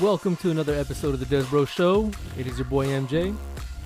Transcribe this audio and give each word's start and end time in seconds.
Welcome 0.00 0.36
to 0.36 0.52
another 0.52 0.76
episode 0.76 1.14
of 1.14 1.18
the 1.18 1.26
Des 1.26 1.42
Bro 1.48 1.64
Show. 1.64 2.12
It 2.38 2.46
is 2.46 2.56
your 2.56 2.66
boy 2.66 2.86
MJ. 2.86 3.36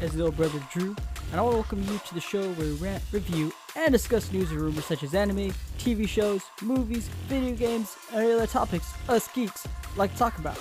as 0.02 0.14
little 0.14 0.30
brother 0.30 0.60
Dru, 0.70 0.94
and 1.30 1.40
I 1.40 1.42
want 1.42 1.52
to 1.52 1.56
welcome 1.56 1.82
you 1.84 1.98
to 2.06 2.14
the 2.14 2.20
show 2.20 2.42
where 2.52 2.66
we 2.66 2.74
rant, 2.74 3.02
review, 3.12 3.50
and 3.76 3.92
discuss 3.92 4.30
news 4.30 4.50
and 4.50 4.60
rumors 4.60 4.84
such 4.84 5.02
as 5.02 5.14
anime, 5.14 5.54
TV 5.78 6.06
shows, 6.06 6.42
movies, 6.60 7.08
video 7.28 7.54
games, 7.54 7.96
and 8.12 8.30
other 8.30 8.46
topics 8.46 8.92
us 9.08 9.26
geeks 9.28 9.66
like 9.96 10.12
to 10.12 10.18
talk 10.18 10.36
about. 10.36 10.58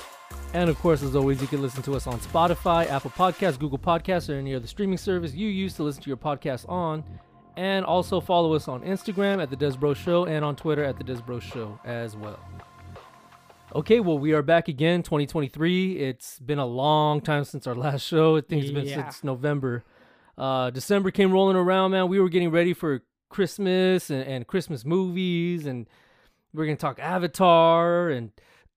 And 0.54 0.70
of 0.70 0.80
course, 0.80 1.04
as 1.04 1.18
always, 1.18 1.42
you 1.42 1.48
can 1.48 1.62
listen 1.62 1.84
to 1.84 1.96
us 1.96 2.08
on 2.08 2.20
Spotify, 2.20 2.90
Apple 2.90 3.12
Podcasts, 3.12 3.60
Google 3.60 3.80
Podcasts, 3.80 4.30
or 4.30 4.38
any 4.38 4.56
other 4.56 4.68
streaming 4.68 4.98
service 4.98 5.34
you 5.34 5.50
use 5.50 5.74
to 5.74 5.84
listen 5.84 6.02
to 6.04 6.10
your 6.10 6.18
podcast 6.18 6.70
on. 6.70 7.04
And 7.58 7.84
also 7.84 8.22
follow 8.22 8.54
us 8.54 8.70
on 8.70 8.82
Instagram 8.84 9.44
at 9.44 9.50
the 9.50 9.58
Des 9.58 9.76
Bro 9.78 9.96
Show 9.96 10.26
and 10.26 10.46
on 10.46 10.56
Twitter 10.56 10.86
at 10.86 10.98
the 10.98 11.04
Des 11.04 11.22
Bro 11.22 11.42
Show 11.42 11.78
as 11.84 12.16
well. 12.16 12.40
Okay, 13.74 14.02
well, 14.02 14.20
we 14.20 14.34
are 14.34 14.42
back 14.42 14.68
again, 14.68 15.02
2023. 15.02 15.94
It's 15.98 16.40
been 16.40 16.60
a 16.60 16.66
long 16.66 17.22
time 17.22 17.46
since 17.46 17.66
our 17.68 17.76
last 17.76 18.02
show. 18.06 18.36
I 18.36 18.42
think 18.42 18.64
it's 18.64 18.72
been 18.72 18.86
Yeah. 18.86 19.04
since 19.04 19.24
November. 19.24 19.84
Uh, 20.38 20.72
December 20.72 21.10
came 21.12 21.32
rolling 21.32 21.56
around, 21.56 21.92
man. 21.92 22.10
We 22.10 22.20
were 22.20 22.28
getting 22.28 22.52
ready 22.52 22.74
for 22.74 23.02
Christmas 23.30 24.10
and, 24.10 24.24
and 24.28 24.46
Christmas 24.46 24.84
movies, 24.84 25.66
and 25.66 25.88
we 26.54 26.64
are 26.64 26.66
going 26.66 26.76
to 26.76 26.82
talk 26.82 27.00
Avatar, 27.00 28.10
and 28.10 28.32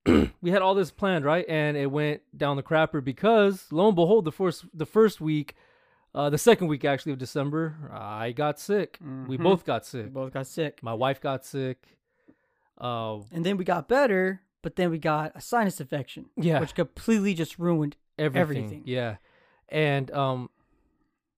we 0.41 0.51
had 0.51 0.63
all 0.63 0.75
this 0.77 0.93
planned, 0.93 1.25
right? 1.25 1.45
And 1.49 1.77
it 1.77 1.91
went 1.91 2.23
down 2.37 2.57
the 2.57 2.63
crapper 2.63 3.03
because, 3.03 3.67
lo 3.73 3.89
and 3.89 3.97
behold, 3.97 4.25
the 4.25 4.33
first 4.33 4.65
the 4.73 4.87
first 4.87 5.21
week, 5.21 5.57
uh, 6.15 6.31
the 6.31 6.39
second 6.39 6.69
week 6.69 6.85
actually 6.85 7.11
of 7.13 7.19
December, 7.19 7.91
I 7.93 8.31
got 8.31 8.61
sick. 8.61 8.99
We 9.27 9.39
Mhm. 9.39 9.43
both 9.43 9.65
got 9.65 9.83
We 9.83 9.87
sick. 9.87 10.13
both 10.13 10.33
got 10.33 10.47
sick, 10.47 10.83
My 10.85 10.95
wife 10.95 11.21
got 11.21 11.45
sick. 11.45 11.99
Uh, 12.79 13.21
and 13.33 13.45
then 13.45 13.57
we 13.57 13.65
got 13.65 13.89
better, 13.89 14.43
but 14.65 14.75
then 14.75 14.91
we 14.91 14.99
got 14.99 15.31
a 15.37 15.41
sinus 15.41 15.81
infection, 15.81 16.27
yeah, 16.37 16.59
which 16.59 16.75
completely 16.75 17.35
just 17.35 17.59
ruined. 17.61 17.97
everything. 18.19 18.65
everything. 18.65 18.83
Yeah, 18.87 19.17
and 19.69 20.11
um, 20.11 20.51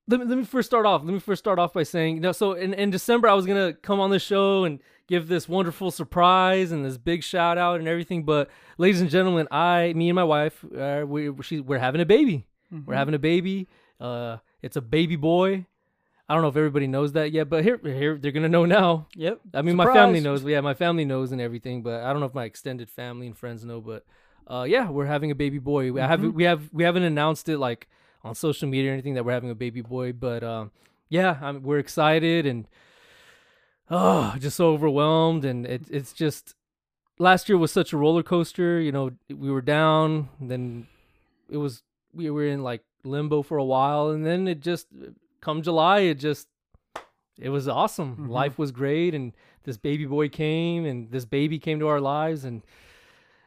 let 0.09 0.21
me 0.21 0.27
let 0.27 0.39
me 0.39 0.45
first 0.45 0.67
start 0.71 0.87
off. 0.87 1.03
Let 1.05 1.13
me 1.13 1.19
first 1.21 1.41
start 1.41 1.59
off 1.59 1.73
by 1.75 1.83
saying, 1.83 2.15
you 2.17 2.21
no. 2.21 2.33
So 2.33 2.53
in 2.53 2.73
in 2.73 2.91
December, 2.91 3.29
I 3.29 3.35
was 3.35 3.45
gonna 3.45 3.73
come 3.75 4.01
on 4.01 4.11
the 4.11 4.19
show 4.19 4.65
and 4.65 4.81
give 5.09 5.29
this 5.29 5.49
wonderful 5.49 5.91
surprise 5.91 6.73
and 6.73 6.85
this 6.85 6.97
big 6.99 7.23
shout 7.23 7.59
out 7.59 7.79
and 7.81 7.89
everything. 7.89 8.25
But 8.25 8.49
ladies 8.79 9.01
and 9.01 9.11
gentlemen, 9.11 9.47
I, 9.51 9.93
me 9.95 10.09
and 10.09 10.17
my 10.17 10.25
wife, 10.25 10.65
uh, 10.77 11.05
we 11.07 11.31
she, 11.43 11.61
we're 11.61 11.79
having 11.79 12.01
a 12.01 12.07
baby. 12.07 12.47
We're 12.71 12.95
Mhm. 12.95 12.97
having 12.97 13.15
a 13.15 13.19
baby. 13.19 13.69
Uh, 14.01 14.39
it's 14.63 14.77
a 14.77 14.81
baby 14.81 15.17
boy. 15.17 15.67
I 16.29 16.35
don't 16.35 16.43
know 16.43 16.49
if 16.49 16.57
everybody 16.57 16.87
knows 16.89 17.13
that 17.13 17.31
yet, 17.31 17.49
but 17.49 17.63
here, 17.63 17.79
here 17.85 18.19
they're 18.19 18.33
gonna 18.33 18.49
know 18.49 18.65
now. 18.65 19.07
Yep. 19.15 19.41
I 19.55 19.63
mean, 19.63 19.77
my 19.77 19.85
family 19.93 20.21
knows. 20.21 20.43
Yeah, 20.43 20.61
my 20.61 20.75
family 20.75 21.05
knows 21.05 21.31
and 21.33 21.41
everything, 21.41 21.83
but 21.83 22.03
I 22.03 22.11
don't 22.13 22.21
know 22.21 22.27
if 22.27 22.35
my 22.35 22.45
extended 22.45 22.91
family 22.91 23.27
and 23.29 23.37
friends 23.39 23.65
know. 23.65 23.81
But 23.81 24.05
uh, 24.49 24.65
yeah, 24.69 24.91
we're 24.91 25.07
having 25.07 25.31
a 25.31 25.37
baby 25.37 25.59
boy. 25.59 25.93
We 25.93 26.01
haven't 26.01 26.33
Mhm. 26.33 26.35
we 26.35 26.45
have 26.45 26.69
we 26.73 26.83
haven't 26.85 27.05
announced 27.05 27.49
it 27.49 27.59
like 27.59 27.89
on 28.25 28.35
social 28.35 28.69
media 28.69 28.91
or 28.91 28.93
anything 28.95 29.15
that 29.15 29.25
we're 29.25 29.33
having 29.33 29.51
a 29.51 29.55
baby 29.55 29.83
boy, 29.83 30.13
but 30.13 30.43
um, 30.43 30.73
yeah, 31.09 31.39
I'm, 31.41 31.63
we're 31.63 31.79
excited 31.79 32.45
and 32.45 32.67
oh, 33.91 34.35
just 34.39 34.57
so 34.57 34.71
overwhelmed, 34.73 35.45
and 35.45 35.65
it, 35.67 35.83
it's 35.91 36.13
just 36.13 36.55
last 37.19 37.49
year 37.49 37.57
was 37.57 37.71
such 37.73 37.93
a 37.93 37.97
roller 37.97 38.25
coaster. 38.25 38.81
You 38.81 38.91
know, 38.91 39.11
we 39.29 39.51
were 39.51 39.63
down, 39.63 40.29
then 40.41 40.89
it 41.49 41.59
was 41.59 41.83
we 42.13 42.31
were 42.31 42.47
in 42.47 42.63
like 42.65 42.83
limbo 43.05 43.43
for 43.43 43.59
a 43.59 43.65
while, 43.65 44.11
and 44.11 44.27
then 44.27 44.49
it 44.49 44.61
just 44.61 44.89
come 45.47 45.63
July, 45.63 46.01
it 46.11 46.17
just 46.29 46.49
it 47.39 47.51
was 47.51 47.69
awesome. 47.69 48.17
Mhm. 48.17 48.29
Life 48.41 48.59
was 48.59 48.71
great, 48.73 49.15
and 49.15 49.33
this 49.65 49.77
baby 49.77 50.05
boy 50.07 50.29
came, 50.29 50.85
and 50.85 51.11
this 51.11 51.25
baby 51.25 51.59
came 51.59 51.79
to 51.81 51.87
our 51.89 52.01
lives, 52.01 52.45
and 52.45 52.63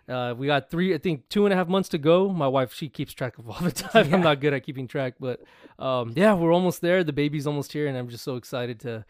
uh, 0.08 0.34
we 0.38 0.48
got 0.48 0.70
three, 0.72 0.94
I 0.94 0.98
think, 0.98 1.28
two 1.30 1.46
and 1.46 1.54
a 1.54 1.56
half 1.56 1.68
months 1.68 1.90
to 1.90 1.98
go. 2.00 2.30
My 2.30 2.48
wife, 2.48 2.74
she 2.74 2.88
keeps 2.90 3.14
track 3.14 3.38
of 3.38 3.50
all 3.50 3.60
the 3.62 3.72
time. 3.84 4.08
Yeah. 4.10 4.16
I'm 4.16 4.22
not 4.24 4.40
good 4.40 4.54
at 4.54 4.64
keeping 4.64 4.88
track, 4.88 5.14
but 5.20 5.38
um, 5.78 6.14
yeah, 6.16 6.34
we're 6.34 6.54
almost 6.54 6.82
there. 6.82 7.04
The 7.04 7.14
baby's 7.14 7.46
almost 7.48 7.74
here, 7.74 7.88
and 7.88 7.98
I'm 7.98 8.08
just 8.10 8.24
so 8.24 8.36
excited 8.36 8.80
to 8.82 9.06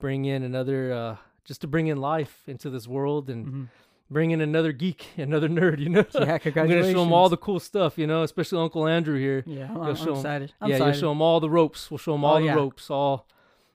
bring 0.00 0.24
in 0.24 0.42
another, 0.42 0.92
uh, 0.92 1.16
just 1.44 1.60
to 1.60 1.66
bring 1.68 1.86
in 1.88 1.98
life 2.00 2.42
into 2.48 2.70
this 2.70 2.86
world 2.88 3.30
and 3.30 3.46
Mhm. 3.46 3.68
Bring 4.10 4.32
in 4.32 4.40
another 4.40 4.72
geek, 4.72 5.06
another 5.16 5.48
nerd. 5.48 5.78
You 5.78 5.88
know, 5.90 6.04
Yeah, 6.14 6.20
I'm 6.34 6.38
congratulations. 6.40 6.86
gonna 6.86 6.92
show 6.94 7.02
him 7.04 7.12
all 7.12 7.28
the 7.28 7.36
cool 7.36 7.60
stuff. 7.60 7.96
You 7.98 8.06
know, 8.06 8.22
especially 8.22 8.60
Uncle 8.62 8.86
Andrew 8.86 9.18
here. 9.18 9.44
Yeah, 9.46 9.68
I'm, 9.70 9.76
I'm 9.82 9.96
'em- 9.96 10.08
excited. 10.08 10.52
I'm 10.60 10.68
yeah, 10.70 10.76
excited. 10.76 10.92
you'll 10.94 11.00
show 11.00 11.12
him 11.12 11.22
all 11.22 11.40
the 11.40 11.50
ropes. 11.50 11.90
We'll 11.90 11.98
show 11.98 12.14
him 12.14 12.24
Oh, 12.24 12.28
all 12.28 12.38
the 12.40 12.44
yeah. 12.46 12.54
ropes, 12.54 12.90
all, 12.90 13.26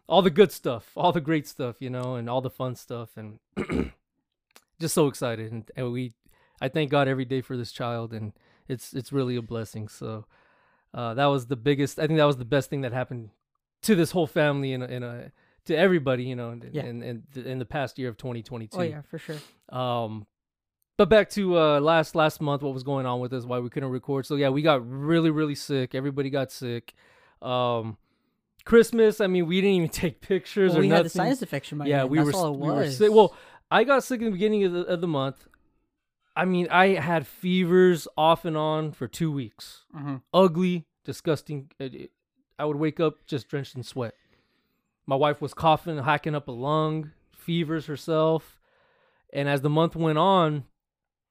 all 0.08 0.22
the 0.22 0.30
good 0.30 0.52
stuff, 0.52 0.92
all 0.96 1.12
the 1.12 1.22
great 1.22 1.48
stuff. 1.48 1.78
You 1.80 1.90
know, 1.90 2.16
and 2.16 2.30
all 2.30 2.42
the 2.42 2.50
fun 2.50 2.76
stuff, 2.76 3.12
and 3.18 3.40
just 4.80 4.94
so 4.94 5.08
excited. 5.08 5.52
And, 5.52 5.70
and 5.76 5.92
we, 5.92 6.14
I 6.62 6.68
thank 6.70 6.92
God 6.92 7.08
every 7.08 7.26
day 7.26 7.42
for 7.42 7.58
this 7.58 7.72
child, 7.72 8.14
and 8.14 8.34
it's 8.68 8.94
it's 8.94 9.12
really 9.12 9.36
a 9.36 9.42
blessing. 9.42 9.88
So, 9.88 10.26
uh, 10.94 11.14
that 11.14 11.26
was 11.28 11.48
the 11.48 11.56
biggest. 11.56 12.00
I 12.00 12.08
think 12.08 12.18
that 12.18 12.26
was 12.26 12.38
the 12.38 12.46
best 12.46 12.70
thing 12.70 12.82
that 12.82 12.94
happened 12.94 13.30
to 13.84 13.96
this 13.96 14.12
whole 14.12 14.28
family 14.28 14.74
and 14.74 14.84
in 14.84 15.04
a 15.04 15.32
to 15.66 15.76
everybody. 15.76 16.24
You 16.24 16.36
know, 16.36 16.52
in 16.52 16.70
Yeah. 16.72 16.86
in, 16.86 17.04
in, 17.04 17.24
the, 17.34 17.48
in 17.48 17.60
the 17.60 17.66
past 17.66 17.98
year 18.00 18.10
of 18.10 18.18
2022. 18.18 18.78
oh 18.78 18.82
yeah, 18.82 19.02
for 19.02 19.18
sure. 19.18 19.38
Um, 19.70 20.26
but 20.98 21.10
back 21.10 21.30
to 21.32 21.58
uh 21.60 21.80
last 21.80 22.16
last 22.16 22.40
month, 22.42 22.62
what 22.62 22.74
was 22.74 22.84
going 22.84 23.06
on 23.06 23.20
with 23.20 23.34
us? 23.34 23.44
Why 23.46 23.60
we 23.60 23.70
couldn't 23.70 23.90
record? 23.90 24.26
So 24.26 24.36
yeah, 24.36 24.50
we 24.50 24.62
got 24.62 24.88
really 24.90 25.30
really 25.32 25.56
sick. 25.56 25.94
Everybody 25.96 26.30
got 26.30 26.52
sick. 26.52 26.94
Um, 27.42 27.98
Christmas. 28.64 29.22
I 29.22 29.28
mean, 29.28 29.46
we 29.46 29.62
didn't 29.62 29.76
even 29.76 29.90
take 30.04 30.22
pictures 30.22 30.72
Well, 30.72 30.80
or 30.80 30.82
we 30.82 30.88
nothing. 30.88 30.98
had 30.98 31.06
the 31.06 31.10
sinus 31.10 31.42
infection. 31.42 31.78
By 31.78 31.86
yeah, 31.88 32.00
then. 32.00 32.10
we 32.10 32.18
That's 32.20 32.28
were 32.28 32.34
all 32.36 32.54
it 32.54 32.60
we 32.60 32.68
were 32.72 32.90
sick. 32.90 33.12
Well, 33.12 33.36
I 33.70 33.84
got 33.84 34.04
sick 34.04 34.20
in 34.20 34.26
the 34.26 34.32
beginning 34.32 34.64
of 34.64 34.72
the 34.74 34.82
of 34.86 35.02
the 35.02 35.08
month. 35.08 35.48
I 36.38 36.44
mean, 36.46 36.68
I 36.70 36.96
had 36.96 37.26
fevers 37.28 38.08
off 38.18 38.44
and 38.46 38.58
on 38.58 38.92
for 38.92 39.08
two 39.08 39.32
weeks. 39.32 39.84
Mhm. 39.96 40.22
Ugly, 40.34 40.86
disgusting. 41.06 41.72
I 42.58 42.66
would 42.66 42.76
wake 42.78 43.00
up 43.00 43.26
just 43.26 43.48
drenched 43.48 43.76
in 43.76 43.84
sweat. 43.84 44.16
My 45.08 45.16
wife 45.16 45.42
was 45.42 45.54
coughing, 45.54 45.98
hacking 46.00 46.36
up 46.36 46.48
a 46.48 46.52
lung, 46.52 47.12
fevers 47.36 47.86
herself. 47.86 48.60
And 49.34 49.48
as 49.50 49.62
the 49.62 49.70
month 49.70 49.96
went 49.96 50.18
on, 50.18 50.64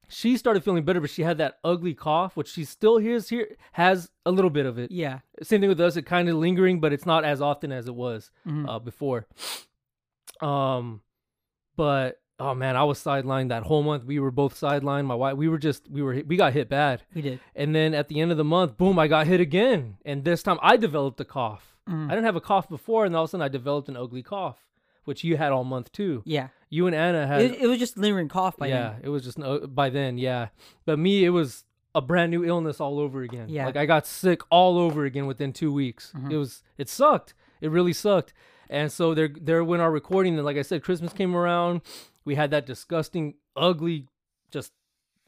she 0.08 0.36
started 0.36 0.62
feeling 0.62 0.84
better, 0.84 1.00
but 1.00 1.10
she 1.10 1.22
had 1.22 1.38
that 1.38 1.58
ugly 1.64 1.94
cough, 1.94 2.36
which 2.36 2.48
she 2.52 2.64
still 2.64 2.98
hears 2.98 3.30
here 3.30 3.56
has 3.72 4.10
a 4.26 4.30
little 4.30 4.50
bit 4.50 4.66
of 4.66 4.78
it. 4.78 4.90
yeah. 4.92 5.20
Same 5.42 5.60
thing 5.60 5.68
with 5.70 5.80
us, 5.80 5.96
it 5.96 6.02
kind 6.02 6.28
of 6.28 6.36
lingering, 6.36 6.78
but 6.80 6.92
it's 6.92 7.06
not 7.06 7.24
as 7.24 7.40
often 7.40 7.72
as 7.72 7.88
it 7.88 7.94
was 7.94 8.30
Mhm. 8.46 8.68
uh, 8.68 8.78
before. 8.78 9.26
Um, 10.41 11.00
but 11.76 12.20
oh 12.41 12.55
man, 12.55 12.77
I 12.77 12.84
was 12.84 12.99
sidelined 12.99 13.49
that 13.50 13.62
whole 13.65 13.83
month. 13.83 14.05
We 14.05 14.19
were 14.19 14.31
both 14.31 14.59
sidelined. 14.59 15.06
My 15.06 15.15
wife, 15.15 15.37
we 15.37 15.49
were 15.49 15.59
just 15.59 15.89
we 15.91 16.03
were 16.03 16.12
hit- 16.15 16.27
we 16.27 16.37
got 16.37 16.53
hit 16.53 16.69
bad. 16.69 17.03
we 17.15 17.22
did. 17.22 17.41
And 17.55 17.75
then 17.75 17.95
at 17.95 18.09
the 18.09 18.21
end 18.21 18.31
of 18.31 18.37
the 18.37 18.45
month, 18.45 18.77
boom, 18.77 18.99
I 18.99 19.06
got 19.09 19.27
hit 19.27 19.41
again. 19.41 19.97
And 20.05 20.25
this 20.25 20.43
time 20.43 20.59
I 20.62 20.77
developed 20.77 21.21
a 21.21 21.25
cough. 21.25 21.77
Mhm. 21.89 22.06
I 22.06 22.11
didn't 22.11 22.25
have 22.25 22.37
a 22.37 22.41
cough 22.41 22.69
before, 22.69 23.05
and 23.05 23.15
all 23.15 23.25
of 23.25 23.28
a 23.28 23.31
sudden 23.31 23.43
I 23.45 23.49
developed 23.49 23.89
an 23.89 23.97
ugly 23.97 24.22
cough, 24.22 24.59
which 25.05 25.22
you 25.22 25.37
had 25.37 25.53
all 25.53 25.65
month 25.65 25.93
too. 25.93 26.22
Yeah. 26.25 26.49
You 26.71 26.87
and 26.87 26.97
Anna 26.97 27.27
had 27.27 27.43
It, 27.43 27.61
it 27.61 27.67
was 27.69 27.78
just 27.78 27.97
lingering 27.99 28.28
cough 28.28 28.56
by 28.56 28.66
yeah, 28.69 28.93
then. 28.95 29.01
it 29.05 29.09
was 29.11 29.22
just 29.22 29.39
no, 29.39 29.61
by 29.66 29.91
then, 29.91 30.19
yeah. 30.19 30.49
But 30.87 30.99
me, 30.99 31.25
it 31.25 31.31
was 31.31 31.65
a 31.95 32.01
brand 32.01 32.31
new 32.33 32.45
illness 32.45 32.81
all 32.81 32.99
over 32.99 33.22
again. 33.22 33.49
Yeah. 33.49 33.66
like 33.66 33.77
I 33.77 33.87
got 33.87 34.06
sick 34.06 34.41
all 34.51 34.77
over 34.78 35.05
again 35.05 35.27
within 35.27 35.53
two 35.53 35.72
weeks. 35.72 36.12
Mhm. 36.16 36.33
It 36.33 36.37
was 36.37 36.62
it 36.78 36.89
sucked. 36.89 37.34
It 37.61 37.71
really 37.71 37.93
sucked. 37.93 38.33
And 38.69 38.91
so 38.91 39.15
there, 39.15 39.28
there 39.28 39.62
when 39.62 39.81
our 39.81 39.93
recording, 39.93 40.34
and 40.34 40.45
like 40.45 40.56
I 40.56 40.62
said, 40.62 40.83
Christmas 40.83 41.12
came 41.12 41.37
around. 41.37 41.83
We 42.24 42.34
had 42.34 42.50
that 42.52 42.66
disgusting, 42.66 43.34
ugly, 43.56 44.06
just 44.50 44.72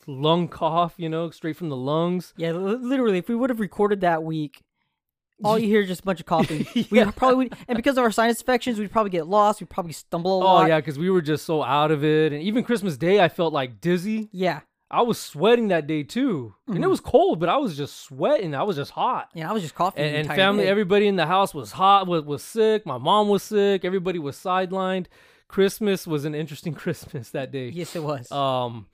lung 0.06 0.48
cough. 0.48 0.94
You 0.96 1.08
know, 1.08 1.30
straight 1.30 1.56
from 1.56 1.68
the 1.68 1.76
lungs. 1.76 2.32
Yeah, 2.36 2.52
li- 2.52 2.76
literally, 2.80 3.18
if 3.18 3.28
we 3.28 3.34
would 3.34 3.50
have 3.50 3.60
recorded 3.60 4.00
that 4.02 4.22
week, 4.22 4.62
all 5.44 5.58
you 5.58 5.66
hear 5.68 5.82
is 5.82 5.88
just 5.88 6.00
a 6.00 6.04
bunch 6.04 6.20
of 6.20 6.26
coughing. 6.26 6.66
Yeah. 6.90 7.06
We 7.06 7.12
probably 7.12 7.36
would, 7.48 7.56
and 7.68 7.76
because 7.76 7.98
of 7.98 8.04
our 8.04 8.10
sinus 8.10 8.40
infections, 8.40 8.78
we'd 8.78 8.90
probably 8.90 9.10
get 9.10 9.26
lost. 9.26 9.60
We'd 9.60 9.68
probably 9.70 9.92
stumble 9.92 10.38
a 10.38 10.40
lot. 10.42 10.64
Oh 10.64 10.66
yeah, 10.66 10.78
because 10.78 10.98
we 10.98 11.10
were 11.10 11.20
just 11.22 11.44
so 11.44 11.62
out 11.62 11.90
of 11.90 12.04
it. 12.04 12.32
And 12.32 12.42
even 12.42 12.64
Christmas 12.64 12.96
Day, 12.96 13.20
I 13.20 13.28
felt 13.28 13.52
like 13.52 13.80
dizzy. 13.80 14.28
yeah, 14.32 14.60
I 14.90 15.02
was 15.02 15.18
sweating 15.18 15.68
that 15.68 15.86
day 15.86 16.04
too, 16.04 16.54
and 16.68 16.78
it 16.78 16.80
Mhm. 16.86 16.88
was 16.90 17.00
cold, 17.00 17.40
but 17.40 17.48
I 17.50 17.56
was 17.58 17.76
just 17.76 18.00
sweating. 18.00 18.54
I 18.54 18.62
was 18.62 18.76
just 18.76 18.92
hot. 18.92 19.28
yeah. 19.34 19.50
I 19.50 19.52
was 19.52 19.62
just 19.62 19.74
coughing. 19.74 20.02
and, 20.04 20.16
and 20.16 20.28
family, 20.28 20.64
day. 20.64 20.70
everybody 20.70 21.06
in 21.08 21.16
the 21.16 21.26
house 21.26 21.52
was 21.52 21.72
hot, 21.72 22.06
was, 22.06 22.22
was 22.22 22.42
sick. 22.42 22.86
My 22.86 22.96
mom 22.96 23.28
was 23.28 23.42
sick. 23.42 23.84
Everybody 23.84 24.18
was 24.18 24.36
sidelined. 24.36 25.06
Christmas 25.48 26.06
was 26.06 26.24
an 26.24 26.34
interesting 26.34 26.74
Christmas 26.82 27.30
that 27.30 27.52
day. 27.52 27.68
Yes, 27.68 27.94
it 27.96 28.02
was. 28.02 28.30
Um, 28.32 28.86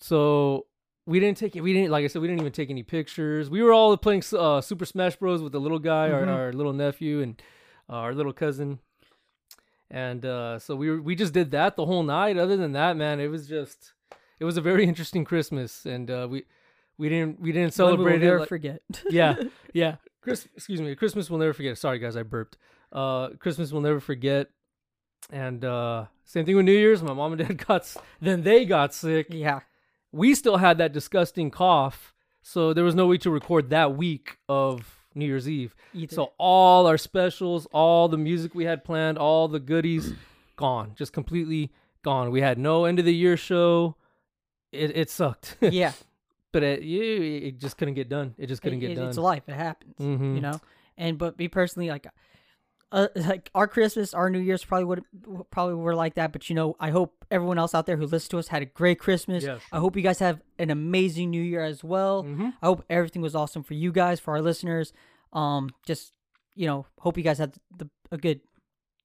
so 0.00 0.66
we 1.06 1.20
didn't 1.20 1.38
take 1.38 1.56
it. 1.56 1.60
We 1.60 1.72
didn't, 1.72 1.90
like 1.90 2.04
I 2.04 2.08
said, 2.08 2.20
we 2.22 2.28
didn't 2.28 2.40
even 2.40 2.52
take 2.52 2.70
any 2.70 2.82
pictures. 2.82 3.48
We 3.50 3.62
were 3.62 3.72
all 3.72 3.96
playing 3.96 4.22
uh, 4.36 4.60
Super 4.60 4.84
Smash 4.84 5.16
Bros 5.16 5.42
with 5.42 5.52
the 5.52 5.60
little 5.60 5.78
guy, 5.78 6.08
Mhm. 6.10 6.14
our, 6.28 6.28
our 6.28 6.52
little 6.52 6.72
nephew, 6.72 7.20
and 7.22 7.40
uh, 7.88 7.92
our 7.94 8.14
little 8.14 8.32
cousin. 8.32 8.80
And 9.90 10.24
uh, 10.26 10.58
so 10.58 10.74
we 10.74 10.90
were, 10.90 11.00
we 11.00 11.14
just 11.14 11.32
did 11.32 11.52
that 11.52 11.76
the 11.76 11.86
whole 11.86 12.02
night. 12.02 12.36
Other 12.36 12.56
than 12.56 12.72
that, 12.72 12.96
man, 12.96 13.20
it 13.20 13.28
was 13.28 13.46
just 13.46 13.92
it 14.40 14.44
was 14.44 14.56
a 14.56 14.60
very 14.60 14.84
interesting 14.84 15.24
Christmas, 15.24 15.86
and 15.86 16.10
uh, 16.10 16.26
we 16.28 16.44
we 16.98 17.08
didn't 17.08 17.40
we 17.40 17.52
didn't 17.52 17.76
One 17.78 17.90
we 17.92 17.96
celebrate 17.96 18.22
it. 18.22 18.24
never 18.26 18.40
like- 18.40 18.48
forget. 18.48 18.80
yeah, 19.10 19.36
yeah. 19.72 19.96
Chris, 20.20 20.48
excuse 20.56 20.80
me. 20.80 20.92
Christmas 20.96 21.30
we'll 21.30 21.38
never 21.38 21.52
forget. 21.52 21.78
Sorry, 21.78 22.00
guys, 22.00 22.16
I 22.16 22.24
burped. 22.24 22.56
Uh, 22.90 23.28
Christmas 23.38 23.70
we'll 23.72 23.82
never 23.82 24.00
forget. 24.00 24.48
And 25.30 25.64
uh, 25.64 26.06
same 26.24 26.44
thing 26.46 26.56
with 26.56 26.64
New 26.66 26.72
Year's. 26.72 27.02
My 27.02 27.12
mom 27.12 27.32
and 27.32 27.46
dad 27.46 27.66
got, 27.66 27.92
then 28.20 28.42
they 28.42 28.64
got 28.64 28.94
sick. 28.94 29.26
yeah. 29.30 29.60
We 30.12 30.34
still 30.34 30.56
had 30.56 30.78
that 30.78 30.92
disgusting 30.92 31.50
cough. 31.50 32.14
so 32.42 32.72
there 32.72 32.84
was 32.84 32.94
no 32.94 33.06
way 33.06 33.18
to 33.18 33.30
record 33.30 33.70
that 33.70 33.96
week 33.96 34.38
of 34.48 35.04
New 35.14 35.26
Year's 35.26 35.48
Eve. 35.48 35.74
Either. 35.92 36.14
So 36.14 36.32
all 36.38 36.86
our 36.86 36.96
specials, 36.96 37.66
all 37.72 38.08
the 38.08 38.16
music 38.16 38.54
we 38.54 38.64
had 38.64 38.84
planned, 38.84 39.18
all 39.18 39.48
the 39.48 39.58
goodies, 39.60 40.12
gone, 40.56 40.92
just 40.96 41.12
completely 41.12 41.72
gone. 42.02 42.30
We 42.30 42.40
had 42.40 42.56
no 42.58 42.84
end 42.84 42.98
of 42.98 43.04
the 43.04 43.14
year 43.14 43.36
show. 43.36 43.96
It 44.72 44.96
it 44.96 45.10
sucked, 45.10 45.56
yeah, 45.60 45.92
but 46.52 46.62
it 46.62 46.82
it 46.84 47.58
just 47.58 47.76
couldn't 47.78 47.94
get 47.94 48.08
done. 48.08 48.34
It 48.38 48.46
just 48.46 48.62
couldn't 48.62 48.78
it- 48.78 48.82
get 48.82 48.90
it- 48.92 48.94
done. 48.96 49.08
It's 49.08 49.18
life. 49.18 49.42
It 49.48 49.54
happens. 49.54 49.96
Mhm. 49.98 50.34
You 50.36 50.40
know. 50.40 50.60
And 50.98 51.18
but 51.18 51.38
me 51.38 51.48
personally, 51.48 51.88
like, 51.88 52.06
uh, 52.92 53.08
like 53.16 53.50
our 53.54 53.66
Christmas, 53.68 54.14
our 54.14 54.30
New 54.30 54.38
Year's 54.38 54.64
probably 54.64 54.84
would 54.84 55.02
probably 55.50 55.74
were 55.74 55.94
like 55.94 56.14
that. 56.14 56.32
But 56.32 56.48
you 56.48 56.54
know, 56.56 56.76
I 56.80 56.90
hope 56.90 57.24
everyone 57.30 57.58
else 57.58 57.74
out 57.74 57.86
there 57.86 57.96
who 57.96 58.04
listens 58.06 58.28
to 58.28 58.38
us 58.38 58.48
had 58.48 58.62
a 58.62 58.66
great 58.66 58.98
Christmas. 58.98 59.44
Yes. 59.44 59.60
I 59.72 59.78
hope 59.78 59.96
you 59.96 60.02
guys 60.02 60.18
have 60.20 60.40
an 60.58 60.70
amazing 60.70 61.30
New 61.30 61.42
Year 61.42 61.62
as 61.62 61.82
well. 61.84 62.24
Mhm. 62.24 62.54
I 62.62 62.66
hope 62.66 62.84
everything 62.88 63.22
was 63.22 63.34
awesome 63.34 63.62
for 63.62 63.74
you 63.74 63.92
guys, 63.92 64.20
for 64.20 64.32
our 64.34 64.42
listeners. 64.42 64.92
Um, 65.32 65.70
just 65.86 66.12
you 66.54 66.66
know, 66.66 66.86
hope 67.00 67.16
you 67.18 67.22
guys 67.22 67.38
had 67.38 67.54
the, 67.76 67.88
a 68.10 68.16
good 68.16 68.40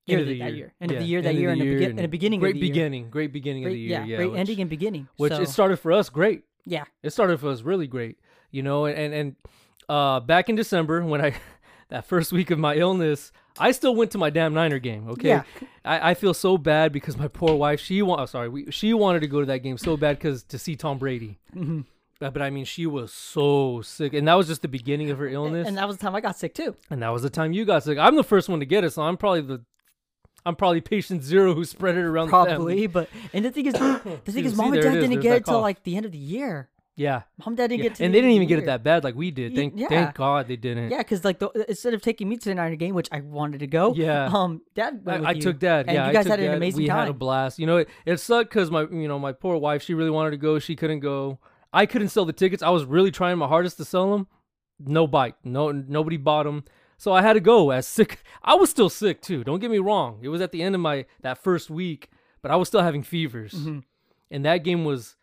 year 0.06 0.20
End 0.20 0.22
of 0.22 0.28
the 0.28 0.40
that 0.40 0.46
year. 0.50 0.56
year, 0.56 0.74
end 0.82 0.92
of 0.92 0.98
the 1.00 1.04
year, 1.06 1.20
end 1.20 1.28
that 1.28 1.34
year, 1.36 1.56
the 1.56 1.62
and, 1.62 1.82
a 1.84 1.88
and 1.90 2.00
a 2.00 2.08
beginning 2.08 2.40
great 2.40 2.56
of 2.56 2.62
the 2.62 2.66
year. 2.68 2.74
beginning, 2.74 3.10
great 3.10 3.34
beginning 3.34 3.66
of 3.66 3.72
the 3.72 3.78
year. 3.80 3.90
yeah, 4.00 4.06
Yeah, 4.06 4.16
great 4.18 4.32
which, 4.32 4.40
ending 4.40 4.62
and 4.62 4.70
beginning. 4.70 5.08
which 5.18 5.34
so, 5.34 5.42
it 5.42 5.50
started 5.50 5.78
for 5.78 5.92
us 5.92 6.10
great. 6.10 6.44
yeah, 6.66 6.86
It 7.04 7.10
started 7.12 7.40
for 7.40 7.50
us 7.50 7.62
really 7.62 7.88
great, 7.88 8.18
you 8.52 8.64
know. 8.64 8.86
And 8.86 9.14
and 9.14 9.36
uh, 9.90 10.22
back 10.22 10.48
in 10.50 10.56
December 10.56 11.04
when 11.04 11.20
I 11.24 11.34
that 11.90 12.06
first 12.06 12.32
week 12.32 12.52
of 12.52 12.58
my 12.60 12.76
illness, 12.76 13.32
I 13.60 13.72
still 13.72 13.96
went 13.96 14.12
to 14.12 14.18
my 14.18 14.30
damn 14.30 14.54
Niner 14.54 14.80
game. 14.80 15.10
Okay, 15.10 15.30
Yeah. 15.30 15.44
I, 15.84 16.12
I 16.12 16.14
feel 16.14 16.34
so 16.34 16.58
bad 16.58 16.92
because 16.92 17.18
my 17.18 17.28
poor 17.28 17.56
wife 17.56 17.80
she 17.80 18.02
want 18.02 18.22
oh, 18.22 18.26
sorry 18.26 18.50
we, 18.50 18.72
she 18.72 18.94
wanted 18.94 19.22
to 19.22 19.28
go 19.28 19.40
to 19.40 19.46
that 19.48 19.60
game 19.60 19.78
so 19.78 19.98
bad 19.98 20.18
because 20.18 20.44
to 20.44 20.58
see 20.60 20.76
Tom 20.76 20.98
Brady. 20.98 21.40
Mhm. 21.56 21.86
Uh, 22.22 22.30
but 22.30 22.42
I 22.44 22.52
mean, 22.52 22.66
she 22.66 22.86
was 22.86 23.12
so 23.12 23.82
sick, 23.82 24.14
and 24.14 24.28
that 24.28 24.36
was 24.36 24.46
just 24.46 24.62
the 24.62 24.68
beginning 24.68 25.10
of 25.10 25.18
her 25.18 25.28
illness. 25.28 25.68
and 25.68 25.76
that 25.78 25.88
was 25.88 25.98
the 25.98 26.04
time 26.04 26.16
I 26.16 26.22
got 26.22 26.38
sick 26.38 26.54
too. 26.54 26.76
And 26.92 27.02
that 27.02 27.10
was 27.10 27.24
the 27.24 27.32
time 27.32 27.52
you 27.52 27.66
got 27.66 27.84
sick. 27.84 27.98
I'm 27.98 28.16
the 28.16 28.24
first 28.24 28.48
one 28.48 28.60
to 28.60 28.66
get 28.66 28.84
it, 28.84 28.92
so 28.92 29.02
I'm 29.02 29.18
probably 29.18 29.42
the 29.42 29.66
I'm 30.46 30.56
probably 30.56 30.82
patient 30.82 31.24
zero 31.24 31.54
who 31.54 31.64
spread 31.66 31.96
it 31.98 32.02
around 32.02 32.28
the 32.28 32.32
family. 32.46 32.88
Probably, 32.88 32.88
but 32.88 33.10
and 33.34 33.46
the 33.46 33.52
thing 33.52 33.68
is, 33.68 33.74
the 33.74 34.20
thing 34.32 34.46
is, 34.46 34.56
mom 34.56 34.74
and 34.74 34.82
dad 34.82 34.92
didn't 34.94 35.12
There's 35.12 35.24
get 35.24 35.38
it 35.38 35.46
till 35.46 35.62
like 35.62 35.84
the 35.84 35.96
end 35.98 36.06
of 36.06 36.12
the 36.12 36.18
year. 36.18 36.70
Yeah. 36.98 37.24
Mom 37.40 37.48
and 37.50 37.58
dad 37.58 37.68
didn't 37.68 37.80
Yeah. 37.84 37.90
get 37.90 37.96
to 37.96 38.04
and 38.04 38.14
the 38.14 38.18
they 38.18 38.22
didn't 38.22 38.36
even 38.36 38.48
get 38.48 38.60
it 38.60 38.66
that 38.66 38.84
bad 38.84 39.04
like 39.04 39.16
we 39.16 39.32
did. 39.32 39.56
Thank 39.56 39.74
yeah. 39.78 39.88
thank 39.88 40.16
God 40.16 40.48
they 40.48 40.56
didn't. 40.58 40.92
Yeah, 40.92 40.98
because 41.00 41.24
like 41.24 41.40
the, 41.40 41.50
instead 41.68 41.94
of 41.94 42.02
taking 42.02 42.28
me 42.30 42.38
to 42.38 42.50
the 42.50 42.56
Niner 42.56 42.76
game, 42.76 42.94
which 42.96 43.08
I 43.12 43.22
wanted 43.22 43.60
to 43.62 43.68
go, 43.68 43.94
Yeah. 43.96 44.26
um, 44.34 44.62
dad 44.76 45.02
went 45.06 45.18
I, 45.18 45.20
with 45.22 45.28
I 45.30 45.32
you, 45.32 45.42
took 45.42 45.60
dad. 45.60 45.88
and 45.88 45.96
yeah, 45.96 46.04
you 46.06 46.10
I 46.10 46.14
guys 46.14 46.26
took 46.26 46.32
had 46.32 46.40
an 46.42 46.48
dad. 46.48 46.58
amazing 46.58 46.82
we 46.84 46.88
time. 46.88 46.98
had 47.00 47.08
a 47.08 47.14
blast. 47.14 47.60
You 47.60 47.66
know, 47.66 47.78
it, 47.78 47.90
it 48.06 48.20
sucked 48.20 48.50
because 48.50 48.70
my 48.70 48.82
you 48.82 49.08
know 49.08 49.18
my 49.20 49.32
poor 49.32 49.58
wife. 49.58 49.82
She 49.84 49.94
really 49.94 50.10
wanted 50.12 50.32
to 50.32 50.38
go. 50.38 50.60
She 50.60 50.76
couldn't 50.76 51.00
go. 51.00 51.40
I 51.74 51.86
couldn't 51.86 52.10
sell 52.10 52.26
the 52.26 52.34
tickets. 52.34 52.62
I 52.62 52.70
was 52.70 52.84
really 52.86 53.12
trying 53.12 53.38
my 53.38 53.48
hardest 53.48 53.78
to 53.78 53.86
sell 53.86 54.12
them. 54.12 54.28
No 54.80 55.08
bite. 55.08 55.36
No 55.46 55.72
nobody 55.72 56.18
bought 56.18 56.44
them. 56.44 56.66
So 56.98 57.14
I 57.14 57.22
had 57.22 57.34
to 57.34 57.40
go. 57.40 57.72
As 57.72 57.88
sick, 57.88 58.22
I 58.44 58.54
was 58.56 58.70
still 58.70 58.90
sick 58.90 59.22
too. 59.22 59.44
Don't 59.44 59.60
get 59.60 59.72
me 59.72 59.80
wrong. 59.80 60.20
It 60.22 60.28
was 60.28 60.42
at 60.42 60.52
the 60.52 60.62
end 60.62 60.76
of 60.76 60.82
my 60.82 61.06
that 61.22 61.38
first 61.42 61.70
week, 61.70 62.10
but 62.42 62.52
I 62.52 62.58
was 62.58 62.68
still 62.68 62.82
having 62.82 63.02
fevers. 63.02 63.54
Mhm. 63.54 63.84
And 64.30 64.46
that 64.46 64.58
game 64.66 64.84
was. 64.86 65.16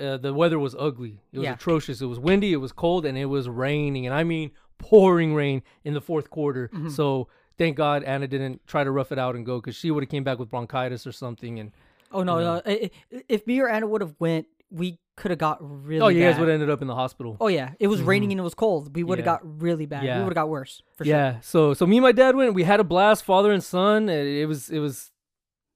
Uh, 0.00 0.16
the 0.16 0.32
weather 0.34 0.58
was 0.58 0.74
ugly. 0.78 1.20
It 1.32 1.38
was 1.38 1.44
Yeah. 1.44 1.54
atrocious. 1.54 2.00
It 2.00 2.06
was 2.06 2.18
windy. 2.18 2.52
It 2.52 2.56
was 2.56 2.72
cold, 2.72 3.04
and 3.06 3.16
it 3.18 3.26
was 3.26 3.48
raining. 3.48 4.06
And 4.06 4.14
I 4.14 4.24
mean 4.24 4.50
pouring 4.78 5.34
rain 5.34 5.62
in 5.84 5.94
the 5.94 6.00
fourth 6.00 6.30
quarter. 6.30 6.68
Mm-hmm. 6.72 6.88
So 6.88 7.28
thank 7.58 7.76
God 7.76 8.02
Anna 8.04 8.26
didn't 8.26 8.66
try 8.66 8.82
to 8.84 8.90
rough 8.90 9.12
it 9.12 9.18
out 9.18 9.36
and 9.36 9.44
go 9.44 9.60
because 9.60 9.76
she 9.76 9.90
would 9.90 10.02
have 10.02 10.08
came 10.10 10.24
back 10.24 10.38
with 10.38 10.48
bronchitis 10.50 11.06
or 11.06 11.12
something. 11.12 11.58
And 11.58 11.72
Oh 12.12 12.22
no, 12.22 12.38
you 12.38 12.44
no! 12.44 12.62
I- 12.66 12.90
I- 13.14 13.22
If 13.28 13.46
me 13.46 13.60
or 13.60 13.68
Anna 13.68 13.86
would 13.86 14.00
have 14.00 14.14
went, 14.18 14.46
we 14.70 14.98
could 15.16 15.30
have 15.32 15.38
got 15.38 15.58
really. 15.60 16.00
oh, 16.00 16.08
you 16.08 16.22
guys 16.24 16.38
would 16.38 16.48
have 16.48 16.54
ended 16.54 16.70
up 16.70 16.80
in 16.80 16.88
the 16.88 16.94
hospital. 16.94 17.36
Oh 17.40 17.48
yeah, 17.48 17.72
it 17.78 17.88
was 17.88 18.00
raining 18.00 18.32
and 18.32 18.40
it 18.40 18.42
was 18.42 18.54
cold. 18.54 18.96
We 18.96 19.04
would 19.04 19.18
have 19.18 19.26
Yeah. 19.26 19.32
got 19.34 19.62
really 19.62 19.84
bad. 19.84 20.02
Yeah. 20.04 20.16
We 20.18 20.24
would 20.24 20.30
have 20.30 20.34
got 20.42 20.48
worse 20.48 20.82
for 20.96 21.04
sure. 21.04 21.14
yeah. 21.14 21.40
So 21.42 21.74
so 21.74 21.86
me 21.86 21.98
and 21.98 22.02
my 22.04 22.12
dad 22.12 22.34
went. 22.36 22.54
We 22.54 22.62
had 22.64 22.80
a 22.80 22.84
blast, 22.84 23.24
father 23.24 23.52
and 23.52 23.62
son. 23.62 24.08
And 24.08 24.26
it 24.26 24.46
was 24.46 24.70
it 24.70 24.78
was, 24.78 25.10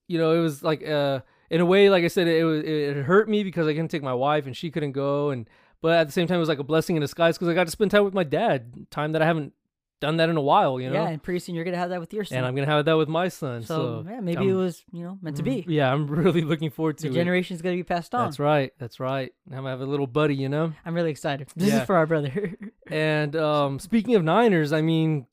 you 0.08 0.16
know, 0.18 0.32
it 0.32 0.40
was 0.40 0.62
like 0.62 0.82
uh 0.88 1.20
in 1.54 1.60
a 1.60 1.64
way, 1.66 1.88
like 1.90 2.04
I 2.04 2.08
said, 2.08 2.26
it 2.28 2.44
was 2.44 2.62
it 2.64 2.96
hurt 3.04 3.28
me 3.28 3.44
because 3.44 3.66
I 3.66 3.72
couldn't 3.72 3.88
take 3.94 4.02
my 4.02 4.14
wife 4.14 4.46
and 4.46 4.56
she 4.56 4.70
couldn't 4.70 4.92
go. 4.92 5.30
And 5.30 5.48
but 5.80 5.92
at 5.92 6.06
the 6.06 6.12
same 6.12 6.26
time, 6.26 6.36
it 6.36 6.40
was 6.40 6.48
like 6.48 6.58
a 6.58 6.64
blessing 6.72 6.96
in 6.96 7.00
disguise 7.00 7.36
because 7.36 7.48
I 7.48 7.54
got 7.54 7.64
to 7.66 7.70
spend 7.70 7.90
time 7.90 8.04
with 8.04 8.14
my 8.14 8.24
dad, 8.24 8.86
time 8.90 9.12
that 9.12 9.22
I 9.22 9.26
haven't 9.26 9.52
done 10.00 10.16
that 10.18 10.28
in 10.28 10.36
a 10.36 10.40
while. 10.40 10.80
You 10.80 10.90
know. 10.90 11.02
Yeah, 11.02 11.08
and 11.10 11.22
pretty 11.22 11.38
soon 11.40 11.54
you're 11.54 11.64
gonna 11.64 11.76
have 11.84 11.90
that 11.90 12.00
with 12.00 12.12
your 12.12 12.24
son. 12.24 12.38
and 12.38 12.46
I'm 12.46 12.54
gonna 12.54 12.66
have 12.66 12.84
that 12.86 12.96
with 12.96 13.08
my 13.08 13.28
son. 13.28 13.62
so, 13.62 14.02
So, 14.04 14.10
yeah, 14.10 14.20
maybe 14.20 14.38
I'm- 14.38 14.48
it 14.50 14.54
was 14.54 14.84
you 14.92 15.02
know 15.04 15.18
meant 15.22 15.36
to 15.36 15.42
be. 15.42 15.64
Yeah, 15.68 15.92
I'm 15.92 16.06
really 16.24 16.42
looking 16.42 16.70
forward 16.70 16.98
to 16.98 17.06
it. 17.06 17.10
The 17.10 17.16
it. 17.16 17.22
generation's 17.22 17.62
gonna 17.62 17.76
be 17.76 17.84
passed 17.84 18.14
on. 18.14 18.26
That's 18.26 18.38
right. 18.40 18.72
That's 18.78 18.98
right. 18.98 19.32
I'm 19.48 19.56
gonna 19.56 19.70
have 19.70 19.80
a 19.80 19.86
little 19.86 20.06
buddy, 20.08 20.34
you 20.34 20.48
know. 20.48 20.72
I'm 20.84 20.94
really 20.94 21.10
excited. 21.12 21.48
This 21.56 21.68
Yeah. 21.68 21.80
is 21.80 21.86
for 21.86 21.96
our 21.96 22.06
brother. 22.06 22.32
And 22.90 23.34
um, 23.34 23.78
speaking 23.78 24.14
of 24.14 24.22
Niners, 24.24 24.70
I 24.72 24.82
mean, 24.82 25.26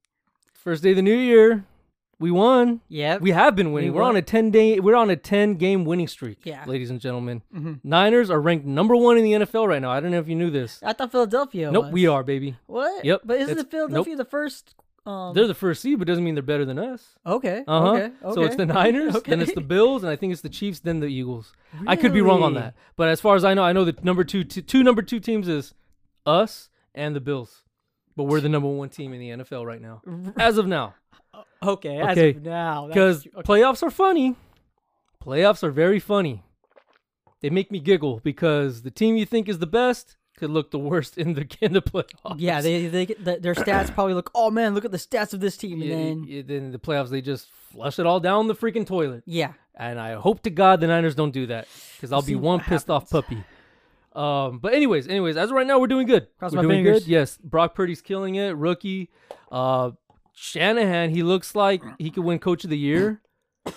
first 0.53 0.83
day 0.83 0.91
of 0.91 0.95
the 0.95 1.01
new 1.01 1.17
year, 1.17 1.65
we 2.21 2.31
won. 2.31 2.79
Yeah, 2.87 3.17
We 3.17 3.31
have 3.31 3.55
been 3.55 3.71
winning. 3.73 3.91
We 3.91 3.97
We 3.97 3.99
are 4.03 4.07
on 4.07 4.15
a 4.15 4.21
ten 4.21 4.51
day. 4.51 4.79
We're 4.79 4.95
on 4.95 5.09
a 5.09 5.15
ten 5.17 5.55
game 5.55 5.83
winning 5.83 6.07
streak. 6.07 6.37
Yeah. 6.45 6.63
ladies 6.65 6.89
and 6.89 6.99
gentlemen, 7.01 7.41
Mhm. 7.53 7.79
Niners 7.83 8.29
are 8.29 8.39
ranked 8.39 8.65
number 8.65 8.95
one 8.95 9.17
in 9.17 9.23
the 9.25 9.33
NFL 9.33 9.67
right 9.67 9.81
now. 9.81 9.91
I 9.91 9.99
don't 9.99 10.11
know 10.11 10.19
if 10.19 10.27
you 10.29 10.35
knew 10.35 10.49
this. 10.51 10.79
I 10.83 10.93
thought 10.93 11.11
Philadelphia. 11.11 11.69
nope, 11.71 11.85
was. 11.85 11.93
we 11.93 12.07
are, 12.07 12.23
baby. 12.23 12.55
What? 12.67 13.03
Yep, 13.03 13.21
But 13.25 13.37
isn't 13.41 13.51
it's- 13.51 13.65
the 13.65 13.69
Philadelphia 13.69 14.15
the 14.15 14.25
first? 14.25 14.75
Um, 15.03 15.33
They're 15.33 15.47
the 15.47 15.55
first 15.55 15.81
seed, 15.81 15.97
but 15.97 16.07
doesn't 16.07 16.23
mean 16.23 16.35
they're 16.35 16.43
better 16.43 16.63
than 16.63 16.77
us. 16.77 17.15
okay. 17.25 17.63
Uh 17.67 17.81
huh. 17.81 17.91
Okay. 17.93 18.11
So 18.35 18.43
it's 18.43 18.55
the 18.55 18.67
Niners, 18.67 19.15
okay. 19.15 19.29
then 19.31 19.41
it's 19.41 19.55
the 19.55 19.59
Bills, 19.61 20.03
and 20.03 20.11
I 20.11 20.15
think 20.15 20.31
it's 20.31 20.43
the 20.43 20.49
Chiefs, 20.49 20.79
then 20.79 20.99
the 20.99 21.07
Eagles. 21.07 21.53
I 21.87 21.95
could 21.95 22.13
be 22.13 22.21
wrong 22.21 22.43
on 22.43 22.53
that, 22.53 22.75
but 22.97 23.09
as 23.09 23.19
far 23.19 23.35
as 23.35 23.43
I 23.43 23.55
know, 23.55 23.63
I 23.63 23.73
know 23.73 23.83
the 23.83 23.95
number 24.03 24.23
two, 24.23 24.43
t- 24.43 24.61
two 24.61 24.83
number 24.83 25.01
two 25.01 25.19
teams 25.19 25.47
is 25.47 25.73
us 26.27 26.69
and 26.93 27.15
the 27.15 27.19
Bills, 27.19 27.63
but 28.15 28.25
we're 28.25 28.41
the 28.41 28.49
number 28.49 28.67
one 28.69 28.89
team 28.89 29.11
in 29.13 29.19
the 29.19 29.43
NFL 29.43 29.65
right 29.65 29.81
now, 29.81 30.03
as 30.37 30.59
of 30.59 30.67
now. 30.67 30.93
Okay. 31.63 31.97
As 31.99 32.17
Okay, 32.17 32.29
of 32.31 32.43
now, 32.43 32.87
Because. 32.87 33.27
Okay. 33.27 33.41
playoffs 33.41 33.83
are 33.83 33.91
funny. 33.91 34.35
Playoffs 35.23 35.63
are 35.63 35.71
very 35.71 35.99
funny. 35.99 36.43
They 37.41 37.49
make 37.49 37.71
me 37.71 37.79
giggle 37.79 38.19
because 38.23 38.81
the 38.83 38.91
team 38.91 39.15
you 39.15 39.25
think 39.25 39.47
is 39.49 39.59
the 39.59 39.67
best 39.67 40.17
could 40.37 40.49
look 40.49 40.71
the 40.71 40.79
worst 40.79 41.17
in 41.17 41.33
the 41.33 41.47
in 41.61 41.73
the 41.73 41.81
playoffs. 41.81 42.35
Yeah, 42.37 42.61
they 42.61 42.87
they 42.87 43.05
get 43.05 43.23
the, 43.23 43.37
their 43.37 43.53
stats 43.53 43.91
probably 43.93 44.13
look. 44.15 44.31
Oh 44.33 44.49
man, 44.49 44.73
look 44.73 44.85
at 44.85 44.91
the 44.91 44.97
stats 44.97 45.33
of 45.33 45.39
this 45.39 45.57
team, 45.57 45.81
and 45.81 45.91
then 45.91 46.23
yeah, 46.27 46.41
then 46.45 46.71
the 46.71 46.79
playoffs 46.79 47.09
they 47.09 47.21
just 47.21 47.49
flush 47.71 47.99
it 47.99 48.05
all 48.05 48.19
down 48.19 48.47
the 48.47 48.55
freaking 48.55 48.85
toilet. 48.85 49.23
yeah, 49.25 49.53
And 49.75 49.99
I 49.99 50.13
hope 50.13 50.41
to 50.43 50.49
God 50.49 50.81
the 50.81 50.87
Niners 50.87 51.15
don't 51.15 51.31
do 51.31 51.45
that 51.47 51.67
because 51.95 52.11
I'll 52.11 52.21
see 52.21 52.33
be 52.33 52.39
one 52.39 52.59
pissed 52.59 52.89
off 52.89 53.09
puppy. 53.09 53.43
Um, 54.13 54.59
but 54.59 54.73
anyways, 54.73 55.07
anyways, 55.07 55.37
as 55.37 55.49
of 55.51 55.55
right 55.55 55.65
now 55.65 55.79
we're 55.79 55.87
doing 55.87 56.05
good. 56.05 56.27
Cross 56.37 56.51
we're 56.51 56.57
my 56.57 56.61
doing 56.63 56.83
fingers. 56.83 56.99
good. 57.03 57.07
Yes, 57.07 57.37
Brock 57.37 57.73
Purdy's 57.75 58.01
killing 58.01 58.35
it. 58.35 58.57
Rookie. 58.57 59.09
Uh, 59.51 59.91
Shanahan, 60.41 61.11
he 61.11 61.21
looks 61.21 61.53
like 61.55 61.83
he 61.99 62.09
could 62.09 62.23
win 62.23 62.39
Coach 62.39 62.63
of 62.63 62.71
the 62.71 62.77
Year. 62.77 63.21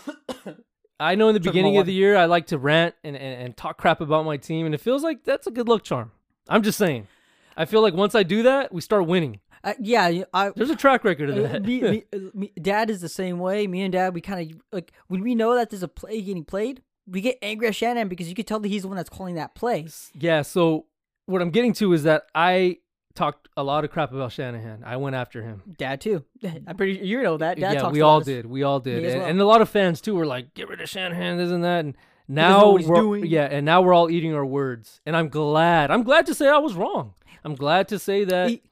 I 1.00 1.14
know 1.14 1.28
in 1.28 1.34
the 1.34 1.40
beginning 1.40 1.76
of 1.76 1.84
the 1.86 1.92
year 1.92 2.16
I 2.16 2.24
like 2.24 2.46
to 2.46 2.58
rant 2.58 2.94
and, 3.04 3.14
and, 3.16 3.42
and 3.42 3.56
talk 3.56 3.76
crap 3.78 4.00
about 4.00 4.24
my 4.24 4.36
team, 4.38 4.64
and 4.64 4.74
it 4.74 4.80
feels 4.80 5.02
like 5.02 5.24
that's 5.24 5.46
a 5.46 5.50
good 5.50 5.68
luck 5.68 5.82
charm. 5.82 6.12
I'm 6.48 6.62
just 6.62 6.78
saying. 6.78 7.08
I 7.56 7.66
feel 7.66 7.82
like 7.82 7.92
once 7.94 8.14
I 8.14 8.22
do 8.22 8.44
that, 8.44 8.72
we 8.72 8.80
start 8.80 9.06
winning. 9.06 9.40
uh, 9.62 9.74
yeah. 9.78 10.22
I 10.32 10.50
There's 10.56 10.70
a 10.70 10.76
track 10.76 11.04
record 11.04 11.30
of 11.30 11.38
Uh, 11.38 11.48
that. 11.52 11.62
me, 11.64 11.80
me, 11.82 12.04
uh, 12.14 12.18
me, 12.32 12.52
dad 12.60 12.88
is 12.90 13.00
the 13.02 13.08
same 13.10 13.38
way. 13.38 13.66
Me 13.66 13.82
and 13.82 13.92
dad, 13.92 14.14
we 14.14 14.20
kind 14.22 14.50
of 14.52 14.58
like 14.72 14.92
when 15.08 15.20
we 15.22 15.34
know 15.34 15.54
that 15.54 15.68
there's 15.70 15.82
a 15.82 15.88
play 15.88 16.22
getting 16.22 16.44
played, 16.44 16.80
we 17.06 17.20
get 17.20 17.38
angry 17.42 17.68
at 17.68 17.74
Shannon 17.76 18.08
because 18.08 18.28
you 18.28 18.34
could 18.34 18.46
tell 18.46 18.60
that 18.60 18.68
he's 18.68 18.82
the 18.82 18.88
one 18.88 18.96
that's 18.96 19.10
calling 19.10 19.34
that 19.34 19.54
play. 19.54 19.86
Yeah, 20.18 20.42
so 20.42 20.86
what 21.26 21.42
I'm 21.42 21.50
getting 21.50 21.72
to 21.74 21.92
is 21.92 22.04
that 22.04 22.24
I 22.34 22.78
talked 23.14 23.48
a 23.56 23.62
lot 23.62 23.84
of 23.84 23.90
crap 23.90 24.12
about 24.12 24.32
Shanahan. 24.32 24.82
I 24.84 24.96
went 24.96 25.16
after 25.16 25.42
him. 25.42 25.62
Dad 25.76 26.00
too. 26.00 26.24
I'm 26.66 26.76
pretty. 26.76 27.06
You 27.06 27.22
know 27.22 27.36
that. 27.36 27.58
Dad 27.58 27.74
yeah, 27.74 27.88
we 27.90 28.00
all 28.00 28.20
did. 28.20 28.46
We 28.46 28.62
all 28.62 28.80
did. 28.80 29.04
And, 29.04 29.20
well. 29.20 29.28
and 29.30 29.40
a 29.40 29.46
lot 29.46 29.60
of 29.60 29.68
fans 29.68 30.00
too 30.00 30.14
were 30.14 30.26
like, 30.26 30.54
"Get 30.54 30.68
rid 30.68 30.80
of 30.80 30.88
Shanahan, 30.88 31.36
this 31.38 31.50
and 31.50 31.64
that." 31.64 31.84
And 31.84 31.96
now 32.28 32.60
know 32.60 32.70
what 32.72 32.80
he's 32.80 32.88
we're, 32.88 32.96
doing. 32.96 33.26
yeah, 33.26 33.44
and 33.50 33.64
now 33.66 33.82
we're 33.82 33.94
all 33.94 34.10
eating 34.10 34.34
our 34.34 34.46
words. 34.46 35.00
And 35.06 35.16
I'm 35.16 35.28
glad. 35.28 35.90
I'm 35.90 36.02
glad 36.02 36.26
to 36.26 36.34
say 36.34 36.48
I 36.48 36.58
was 36.58 36.74
wrong. 36.74 37.14
I'm 37.44 37.54
glad 37.54 37.88
to 37.88 37.98
say 37.98 38.24
that 38.24 38.48
He- 38.48 38.62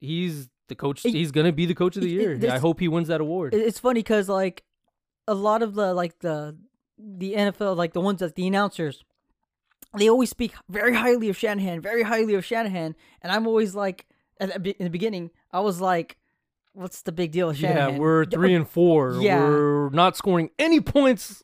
he's 0.00 0.48
the 0.68 0.74
coach. 0.74 1.00
He- 1.02 1.12
he's 1.12 1.32
gonna 1.32 1.52
be 1.52 1.64
the 1.66 1.74
coach 1.74 1.96
of 1.96 2.02
the 2.02 2.08
it- 2.14 2.40
year. 2.40 2.52
I 2.52 2.58
hope 2.58 2.80
he 2.80 2.88
wins 2.88 3.08
that 3.08 3.20
award. 3.20 3.54
It's 3.54 3.78
funny 3.78 4.00
because 4.00 4.28
like 4.28 4.62
a 5.26 5.34
lot 5.34 5.62
of 5.62 5.74
the 5.74 5.94
like 5.94 6.18
the 6.20 6.56
the 6.98 7.34
NFL 7.34 7.76
like 7.76 7.92
the 7.92 8.00
ones 8.00 8.20
that 8.20 8.34
the 8.34 8.46
announcers 8.46 9.04
they 9.96 10.08
always 10.08 10.30
speak 10.30 10.52
very 10.68 10.94
highly 10.94 11.28
of 11.28 11.36
Shanahan, 11.36 11.80
very 11.80 12.02
highly 12.02 12.34
of 12.34 12.44
Shanahan, 12.44 12.94
and 13.22 13.32
I'm 13.32 13.46
always 13.46 13.74
like 13.74 14.06
in 14.40 14.50
the 14.78 14.90
beginning 14.90 15.30
I 15.52 15.60
was 15.60 15.80
like, 15.80 16.16
what's 16.74 17.02
the 17.02 17.12
big 17.12 17.32
deal 17.32 17.48
with 17.48 17.56
Shanahan? 17.58 17.94
yeah, 17.94 17.98
we're 17.98 18.22
uh, 18.22 18.26
three 18.30 18.54
and 18.54 18.68
four. 18.68 19.16
Yeah. 19.20 19.40
We're 19.40 19.90
not 19.90 20.16
scoring 20.16 20.50
any 20.58 20.80
points 20.80 21.42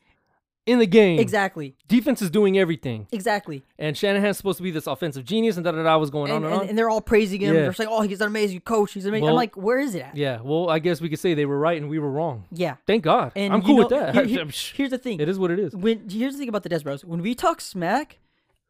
in 0.67 0.79
the 0.79 0.87
game. 0.87 1.19
exactly, 1.19 1.75
Defense 1.89 2.23
is 2.23 2.31
doing 2.31 2.57
everything. 2.59 3.07
exactly. 3.13 3.63
And 3.79 3.99
Shanahan's 3.99 4.39
supposed 4.39 4.57
to 4.59 4.63
be 4.63 4.71
this 4.71 4.87
offensive 4.87 5.23
genius, 5.25 5.57
and 5.57 5.65
da 5.65 5.73
da 5.73 5.83
da 5.83 5.99
was 5.99 6.09
going 6.09 6.31
And, 6.31 6.45
on 6.45 6.45
and, 6.45 6.53
and, 6.53 6.63
on. 6.63 6.69
and 6.71 6.79
they're 6.79 6.89
all 6.89 7.03
praising 7.03 7.43
him. 7.43 7.55
Yeah. 7.55 7.63
They're 7.63 7.73
saying, 7.75 7.91
"Oh, 7.93 8.01
he's 8.01 8.21
an 8.23 8.29
amazing 8.29 8.61
coach. 8.61 8.93
He's 8.95 9.05
amazing." 9.05 9.29
I'm 9.29 9.35
like, 9.35 9.57
"Where 9.59 9.79
is 9.79 9.95
it 9.95 10.01
at?" 10.03 10.17
yeah, 10.17 10.41
well, 10.43 10.71
I 10.71 10.79
guess 10.79 11.03
we 11.03 11.11
could 11.11 11.19
say 11.19 11.35
they 11.35 11.45
were 11.45 11.59
right 11.59 11.77
and 11.79 11.91
we 11.91 11.99
were 11.99 12.11
wrong. 12.11 12.45
Yeah. 12.51 12.77
Thank 12.87 13.05
God. 13.05 13.33
And 13.37 13.53
I'm 13.53 13.61
cool 13.63 13.77
know- 13.77 13.83
with 13.83 13.91
that. 13.91 14.15
here- 14.15 14.25
here- 14.25 14.47
here's 14.75 14.91
the 14.91 14.97
thing. 14.99 15.21
it 15.21 15.29
is 15.29 15.39
what 15.39 15.51
it 15.51 15.59
is. 15.59 15.75
when 15.77 16.09
here's 16.09 16.33
the 16.35 16.39
thing 16.39 16.49
about 16.49 16.63
the 16.63 16.71
Des 16.71 16.81
Bros. 16.81 17.05
When 17.05 17.21
we 17.21 17.35
talk 17.35 17.61
smack, 17.61 18.21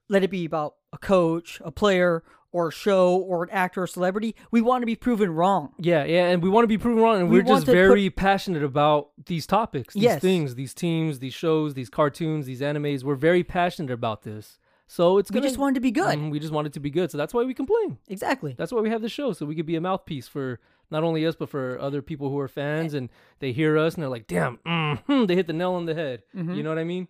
let 0.08 0.22
it 0.22 0.30
be 0.30 0.44
about 0.44 0.74
a 0.92 0.98
coach, 0.98 1.60
a 1.64 1.70
player, 1.72 2.22
or 2.52 2.68
a 2.68 2.72
show 2.72 3.16
or 3.16 3.42
an 3.42 3.50
actor 3.50 3.82
or 3.82 3.86
celebrity, 3.86 4.36
we 4.52 4.60
want 4.60 4.80
to 4.82 4.86
be 4.86 4.94
proven 4.94 5.28
wrong. 5.34 5.72
Yeah, 5.78 6.04
yeah, 6.04 6.26
and 6.28 6.40
we 6.40 6.48
want 6.48 6.62
to 6.62 6.68
be 6.68 6.78
proven 6.78 7.02
wrong, 7.02 7.20
and 7.20 7.28
We 7.28 7.38
we 7.38 7.40
are 7.40 7.44
just 7.44 7.66
to 7.66 7.72
put- 7.72 7.76
very 7.76 8.08
passionate 8.10 8.62
about 8.62 9.08
these 9.26 9.44
topics, 9.46 9.94
these 9.94 10.04
Yes. 10.04 10.22
things, 10.22 10.54
these 10.54 10.72
teams, 10.72 11.18
these 11.18 11.34
shows, 11.34 11.74
these 11.74 11.90
cartoons, 11.90 12.46
these 12.46 12.60
animes. 12.60 13.02
We're 13.02 13.16
very 13.16 13.42
passionate 13.42 13.90
about 13.90 14.22
this, 14.22 14.58
so 14.86 15.18
it's 15.18 15.32
We 15.32 15.34
gonna. 15.34 15.48
just 15.48 15.58
want 15.58 15.74
it 15.74 15.78
to 15.78 15.82
be 15.82 15.90
good. 15.90 16.16
Mhm, 16.16 16.30
we 16.30 16.38
just 16.38 16.52
want 16.52 16.68
it 16.68 16.72
to 16.74 16.80
be 16.80 16.90
good, 16.90 17.10
so 17.10 17.18
that's 17.18 17.34
why 17.34 17.42
we 17.42 17.54
complain. 17.54 17.98
Exactly. 18.06 18.54
That's 18.56 18.70
why 18.72 18.80
we 18.82 18.90
have 18.90 19.02
the 19.02 19.08
show, 19.08 19.32
so 19.32 19.46
we 19.46 19.56
could 19.56 19.66
be 19.66 19.74
a 19.74 19.80
mouthpiece 19.80 20.28
for 20.28 20.60
not 20.92 21.02
only 21.02 21.26
us 21.26 21.34
but 21.34 21.48
for 21.48 21.76
other 21.80 22.02
people 22.02 22.28
who 22.30 22.38
are 22.38 22.46
fans, 22.46 22.94
and 22.94 23.08
they 23.40 23.50
hear 23.50 23.76
us 23.76 23.94
and 23.94 24.02
they're 24.02 24.08
like, 24.10 24.28
"Damn, 24.28 24.58
mm, 24.58 25.26
they 25.26 25.34
hit 25.34 25.48
the 25.48 25.52
nail 25.52 25.72
on 25.72 25.86
the 25.86 25.94
head." 25.94 26.22
Mhm. 26.36 26.54
You 26.56 26.62
know 26.62 26.68
what 26.68 26.78
I 26.78 26.84
mean? 26.84 27.08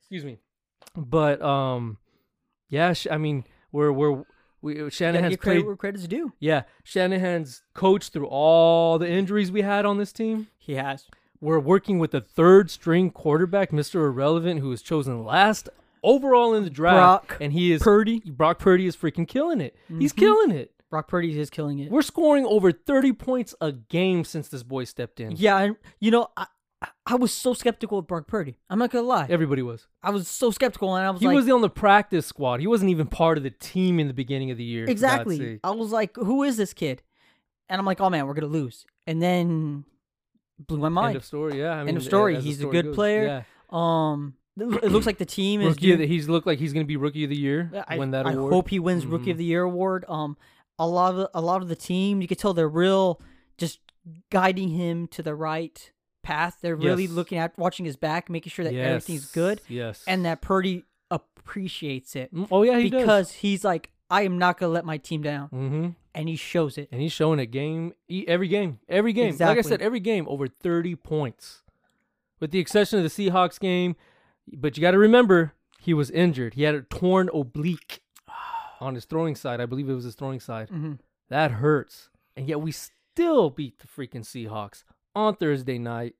Excuse 0.00 0.26
me, 0.26 0.36
but 0.94 1.40
um, 1.40 1.96
yeah, 2.68 2.94
I 3.10 3.18
mean, 3.18 3.44
we're 3.72 3.92
we're 3.92 4.24
we 4.60 4.74
Gotta 4.74 4.90
Shanahan's 4.90 5.36
credit 5.36 5.60
played. 5.60 5.66
where 5.66 5.76
credit's 5.76 6.06
due. 6.08 6.32
Yeah, 6.40 6.62
Shanahan's 6.84 7.62
coached 7.74 8.12
through 8.12 8.26
all 8.26 8.98
the 8.98 9.08
injuries 9.08 9.52
we 9.52 9.62
had 9.62 9.84
on 9.86 9.98
this 9.98 10.12
team. 10.12 10.48
He 10.58 10.74
has. 10.74 11.06
We're 11.40 11.60
working 11.60 11.98
with 12.00 12.12
a 12.14 12.20
third 12.20 12.68
string 12.70 13.10
quarterback, 13.10 13.70
Mr. 13.70 14.04
Irrelevant, 14.06 14.58
who 14.60 14.68
was 14.70 14.82
chosen 14.82 15.24
last 15.24 15.68
overall 16.02 16.54
in 16.54 16.64
the 16.64 16.70
draft. 16.70 17.28
Brock 17.28 17.38
and 17.40 17.52
he 17.52 17.70
is 17.72 17.82
Purdy. 17.82 18.20
Brock 18.26 18.58
Purdy 18.58 18.86
is 18.86 18.96
freaking 18.96 19.26
killing 19.28 19.60
it. 19.60 19.76
He's 19.88 20.12
Mhm. 20.12 20.16
killing 20.16 20.50
it. 20.50 20.72
Brock 20.90 21.06
Purdy 21.06 21.38
is 21.38 21.50
killing 21.50 21.78
it. 21.78 21.90
We're 21.92 22.02
scoring 22.02 22.44
over 22.46 22.72
30 22.72 23.12
points 23.12 23.54
a 23.60 23.70
game 23.72 24.24
since 24.24 24.48
this 24.48 24.62
boy 24.64 24.84
stepped 24.84 25.20
in. 25.20 25.32
Yeah, 25.36 25.70
you 26.00 26.10
know, 26.10 26.28
I, 26.36 26.46
I- 27.06 27.14
was 27.16 27.32
so 27.32 27.54
skeptical 27.54 27.98
of 27.98 28.06
Brock 28.06 28.26
Purdy. 28.26 28.58
I'm 28.70 28.78
not 28.78 28.90
gonna 28.90 29.06
lie. 29.06 29.26
Everybody 29.28 29.62
was. 29.62 29.86
I 30.02 30.10
was 30.10 30.28
so 30.28 30.50
skeptical, 30.50 30.94
and 30.94 31.06
I 31.06 31.10
was 31.10 31.20
He 31.20 31.26
like, 31.26 31.34
was 31.36 31.48
on 31.48 31.60
the 31.60 31.70
practice 31.70 32.26
squad. 32.26 32.60
He 32.60 32.66
wasn't 32.66 32.90
even 32.90 33.06
part 33.06 33.36
of 33.38 33.44
the 33.44 33.50
team 33.50 33.98
in 33.98 34.06
the 34.06 34.14
beginning 34.14 34.50
of 34.50 34.58
the 34.58 34.64
year. 34.64 34.84
exactly. 34.86 35.58
I 35.64 35.70
was 35.70 35.90
like, 35.90 36.14
who 36.16 36.42
is 36.42 36.56
this 36.56 36.72
kid? 36.72 37.02
And 37.68 37.78
I'm 37.78 37.86
like, 37.86 38.00
oh 38.00 38.10
man, 38.10 38.26
we're 38.26 38.34
gonna 38.34 38.46
lose. 38.46 38.86
And 39.06 39.22
then 39.22 39.84
blew 40.58 40.78
my 40.78 40.88
mind. 40.88 41.08
End 41.08 41.16
of 41.16 41.24
story. 41.24 41.58
Yeah. 41.58 41.72
I 41.72 41.84
mean, 41.84 41.96
of 41.96 42.02
story. 42.02 42.40
He's 42.40 42.62
a 42.62 42.66
good 42.66 42.86
goes. 42.86 42.94
player. 42.94 43.24
Yeah. 43.24 43.42
Um, 43.70 44.34
it 44.56 44.90
looks 44.90 45.06
like 45.06 45.18
the 45.18 45.24
team 45.26 45.60
is. 45.60 45.68
Rookie 45.68 45.94
the, 45.94 46.06
he's 46.06 46.28
looked 46.28 46.46
like 46.46 46.58
he's 46.58 46.72
going 46.72 46.84
to 46.84 46.88
be 46.88 46.96
rookie 46.96 47.24
of 47.24 47.30
the 47.30 47.38
year. 47.38 47.70
I, 47.86 47.96
win 47.98 48.10
that 48.10 48.26
I 48.26 48.32
award. 48.32 48.52
hope 48.52 48.68
he 48.68 48.78
wins 48.78 49.06
Rookie 49.06 49.30
of 49.30 49.38
the 49.38 49.44
Year 49.44 49.62
award. 49.62 50.04
Um, 50.08 50.36
a 50.78 50.86
lot 50.86 51.14
of 51.14 51.28
a 51.34 51.40
lot 51.40 51.62
of 51.62 51.68
the 51.68 51.76
team, 51.76 52.20
you 52.20 52.28
could 52.28 52.38
tell 52.38 52.54
they're 52.54 52.68
real, 52.68 53.20
just 53.56 53.80
guiding 54.30 54.70
him 54.70 55.06
to 55.08 55.22
the 55.22 55.34
right 55.34 55.92
path. 56.28 56.58
They're 56.62 56.76
really 56.76 57.04
Yes. 57.04 57.12
looking 57.12 57.38
at 57.38 57.56
watching 57.58 57.84
his 57.86 57.96
back, 57.96 58.28
making 58.30 58.50
sure 58.50 58.64
that 58.64 58.74
Yes. 58.74 58.86
everything's 58.86 59.26
good, 59.32 59.60
Yes. 59.68 60.04
and 60.06 60.24
that 60.24 60.40
Purdy 60.42 60.84
appreciates 61.10 62.14
it 62.16 62.32
Mm, 62.34 62.48
oh 62.50 62.62
yeah, 62.62 62.78
he 62.78 62.90
because 62.90 63.32
he's 63.32 63.64
like, 63.64 63.90
I 64.10 64.22
am 64.22 64.38
not 64.38 64.58
gonna 64.58 64.72
let 64.72 64.84
my 64.84 64.98
team 64.98 65.22
down, 65.22 65.48
Mm-hmm. 65.48 65.88
and 66.14 66.28
he 66.28 66.36
shows 66.36 66.78
it. 66.78 66.88
And 66.92 67.00
he's 67.00 67.12
showing 67.12 67.38
it 67.40 67.46
game 67.46 67.92
every 68.26 68.48
game, 68.48 68.78
every 68.88 69.12
game. 69.12 69.36
Like 69.38 69.58
I 69.58 69.62
said, 69.62 69.82
every 69.82 70.00
game 70.00 70.26
over 70.28 70.46
thirty 70.48 70.94
points, 70.96 71.62
with 72.40 72.50
the 72.50 72.58
exception 72.58 72.98
of 72.98 73.04
the 73.04 73.10
Seahawks 73.10 73.58
game. 73.60 73.96
But 74.50 74.76
you 74.76 74.80
got 74.80 74.92
to 74.92 74.98
remember, 74.98 75.52
he 75.78 75.92
was 75.92 76.10
injured. 76.10 76.54
He 76.54 76.62
had 76.62 76.74
a 76.74 76.80
torn 76.82 77.28
oblique 77.34 78.00
on 78.80 78.94
his 78.94 79.04
throwing 79.04 79.34
side. 79.34 79.60
I 79.60 79.66
believe 79.66 79.88
it 79.88 79.94
was 79.94 80.04
his 80.04 80.14
throwing 80.14 80.40
side. 80.40 80.68
hmm 80.70 80.94
That 81.28 81.50
hurts. 81.52 82.08
And 82.36 82.48
yet 82.48 82.60
we 82.60 82.72
still 82.72 83.50
beat 83.50 83.78
the 83.80 83.86
freaking 83.86 84.24
Seahawks 84.24 84.84
on 85.18 85.36
Thursday 85.36 85.78
night. 85.78 86.14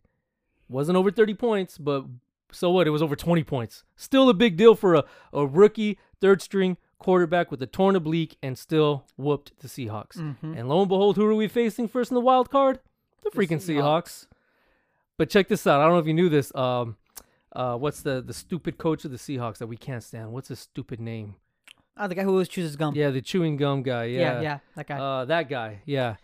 Wasn't 0.69 0.97
over 0.97 1.11
30 1.11 1.35
points, 1.35 1.79
but 1.79 2.05
so 2.53 2.71
what? 2.71 2.87
It 2.87 2.91
was 2.91 3.03
over 3.03 3.17
20 3.17 3.43
points. 3.45 3.85
Still 3.97 4.29
a 4.29 4.35
big 4.35 4.57
deal 4.57 4.75
for 4.75 4.95
a, 4.95 5.05
a 5.33 5.47
rookie 5.47 5.99
third 6.21 6.43
string 6.43 6.77
quarterback 6.99 7.51
with 7.51 7.63
a 7.63 7.67
torn 7.67 7.95
oblique 7.97 8.37
and 8.43 8.59
still 8.59 9.05
whooped 9.17 9.53
the 9.61 9.69
Seahawks. 9.69 10.17
hmm 10.17 10.55
And 10.55 10.69
lo 10.69 10.81
and 10.81 10.89
behold, 10.89 11.17
who 11.17 11.25
are 11.27 11.35
we 11.35 11.49
facing 11.49 11.89
first 11.89 12.11
in 12.11 12.17
the 12.17 12.21
wild 12.21 12.51
card? 12.51 12.81
The 13.23 13.31
The 13.31 13.39
freaking 13.39 13.61
Seahawks. 13.63 14.27
But 15.17 15.31
check 15.31 15.49
this 15.49 15.67
out. 15.67 15.81
I 15.81 15.85
don't 15.85 15.95
know 15.95 15.99
if 16.01 16.07
you 16.07 16.15
knew 16.15 16.29
this. 16.29 16.55
Um, 16.55 16.97
uh, 17.55 17.77
what's 17.77 18.03
the 18.03 18.21
the 18.21 18.35
stupid 18.35 18.79
coach 18.79 19.05
of 19.05 19.11
the 19.11 19.17
Seahawks 19.17 19.59
that 19.59 19.67
we 19.67 19.77
can't 19.77 20.03
stand? 20.03 20.33
What's 20.33 20.49
his 20.49 20.61
stupid 20.61 21.01
name? 21.01 21.37
Oh, 21.97 22.07
the 22.07 22.15
guy 22.15 22.23
who 22.23 22.31
always 22.31 22.49
chooses 22.49 22.77
gum. 22.77 22.95
Yeah, 22.95 23.11
the 23.11 23.21
chewing 23.23 23.57
gum 23.57 23.83
guy. 23.83 24.05
yeah, 24.05 24.41
yeah, 24.41 24.59
that 24.77 24.87
guy. 24.87 24.99
Uh, 24.99 25.25
that 25.25 25.49
guy, 25.49 25.83
yeah. 25.87 26.17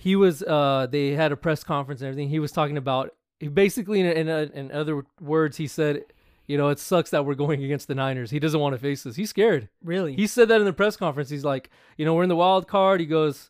He 0.00 0.14
was. 0.16 0.42
Uh, 0.42 0.86
they 0.90 1.10
had 1.10 1.32
a 1.32 1.36
press 1.36 1.62
conference 1.64 2.00
and 2.00 2.08
everything. 2.08 2.28
He 2.30 2.38
was 2.38 2.52
talking 2.52 2.76
about. 2.76 3.14
He 3.40 3.48
basically, 3.48 4.00
in 4.00 4.06
in, 4.06 4.28
in 4.28 4.72
other 4.72 5.04
words, 5.20 5.56
he 5.58 5.66
said, 5.66 6.04
"You 6.46 6.56
know, 6.56 6.68
it 6.68 6.78
sucks 6.78 7.10
that 7.10 7.26
we're 7.26 7.34
going 7.34 7.62
against 7.64 7.88
the 7.88 7.94
Niners. 7.96 8.30
He 8.30 8.38
doesn't 8.38 8.60
want 8.60 8.74
to 8.74 8.78
face 8.78 9.02
this. 9.02 9.16
He's 9.16 9.30
scared." 9.30 9.68
really? 9.82 10.14
He 10.14 10.26
said 10.26 10.48
that 10.48 10.60
in 10.60 10.64
the 10.66 10.72
press 10.72 10.96
conference. 10.96 11.30
He's 11.30 11.44
like, 11.44 11.68
"You 11.96 12.04
know, 12.04 12.14
we're 12.14 12.22
in 12.22 12.28
the 12.28 12.36
wild 12.36 12.68
card." 12.68 13.00
He 13.00 13.06
goes, 13.06 13.48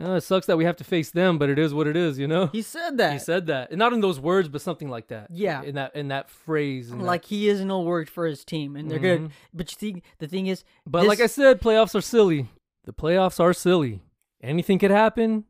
"Uh, 0.00 0.12
"It 0.12 0.22
sucks 0.22 0.46
that 0.46 0.56
we 0.56 0.64
have 0.64 0.76
to 0.76 0.84
face 0.84 1.10
them, 1.10 1.36
but 1.38 1.50
it 1.50 1.58
is 1.58 1.74
what 1.74 1.86
it 1.86 1.96
is." 1.96 2.18
You 2.18 2.28
know. 2.28 2.46
he 2.46 2.62
said 2.62 2.96
that. 2.96 3.12
He 3.12 3.18
said 3.18 3.46
that, 3.48 3.70
and 3.70 3.78
not 3.78 3.92
in 3.92 4.00
those 4.00 4.18
words, 4.18 4.48
but 4.48 4.62
something 4.62 4.88
like 4.88 5.08
that. 5.08 5.28
Yeah. 5.30 5.62
In 5.62 5.74
that 5.74 5.94
in 5.94 6.08
that 6.08 6.30
phrase. 6.30 6.90
in 6.90 6.98
that- 6.98 7.04
like 7.04 7.26
he 7.26 7.48
is 7.48 7.60
no 7.62 7.80
word 7.82 8.08
for 8.08 8.24
his 8.26 8.42
team, 8.44 8.74
and 8.74 8.90
they're 8.90 8.98
good. 8.98 9.20
Mhm. 9.22 9.30
But 9.52 9.70
you 9.70 9.76
think 9.76 10.04
the 10.18 10.26
thing 10.28 10.46
is, 10.46 10.64
But 10.86 11.06
like 11.06 11.20
I 11.20 11.26
said, 11.26 11.60
playoffs 11.60 11.94
are 11.94 12.00
silly. 12.00 12.48
The 12.84 12.92
playoffs 12.94 13.38
are 13.38 13.52
silly. 13.52 14.00
Anything 14.42 14.78
could 14.78 14.90
happen. 14.90 15.44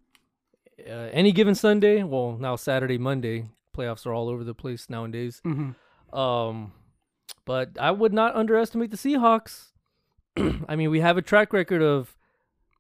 Uh, 0.88 1.08
any 1.12 1.32
given 1.32 1.54
Sunday, 1.54 2.02
well, 2.02 2.36
now 2.38 2.56
Saturday, 2.56 2.98
Monday, 2.98 3.48
playoffs 3.76 4.06
are 4.06 4.12
all 4.14 4.28
over 4.28 4.44
the 4.44 4.54
place 4.54 4.88
nowadays. 4.90 5.40
Mhm. 5.44 5.74
Um, 6.12 6.72
but 7.44 7.70
I 7.80 7.90
would 7.90 8.12
not 8.12 8.34
underestimate 8.34 8.90
the 8.90 8.96
Seahawks. 8.96 9.68
I 10.68 10.76
mean, 10.76 10.90
we 10.90 11.00
have 11.00 11.16
a 11.16 11.22
track 11.22 11.52
record 11.52 11.82
of 11.82 12.16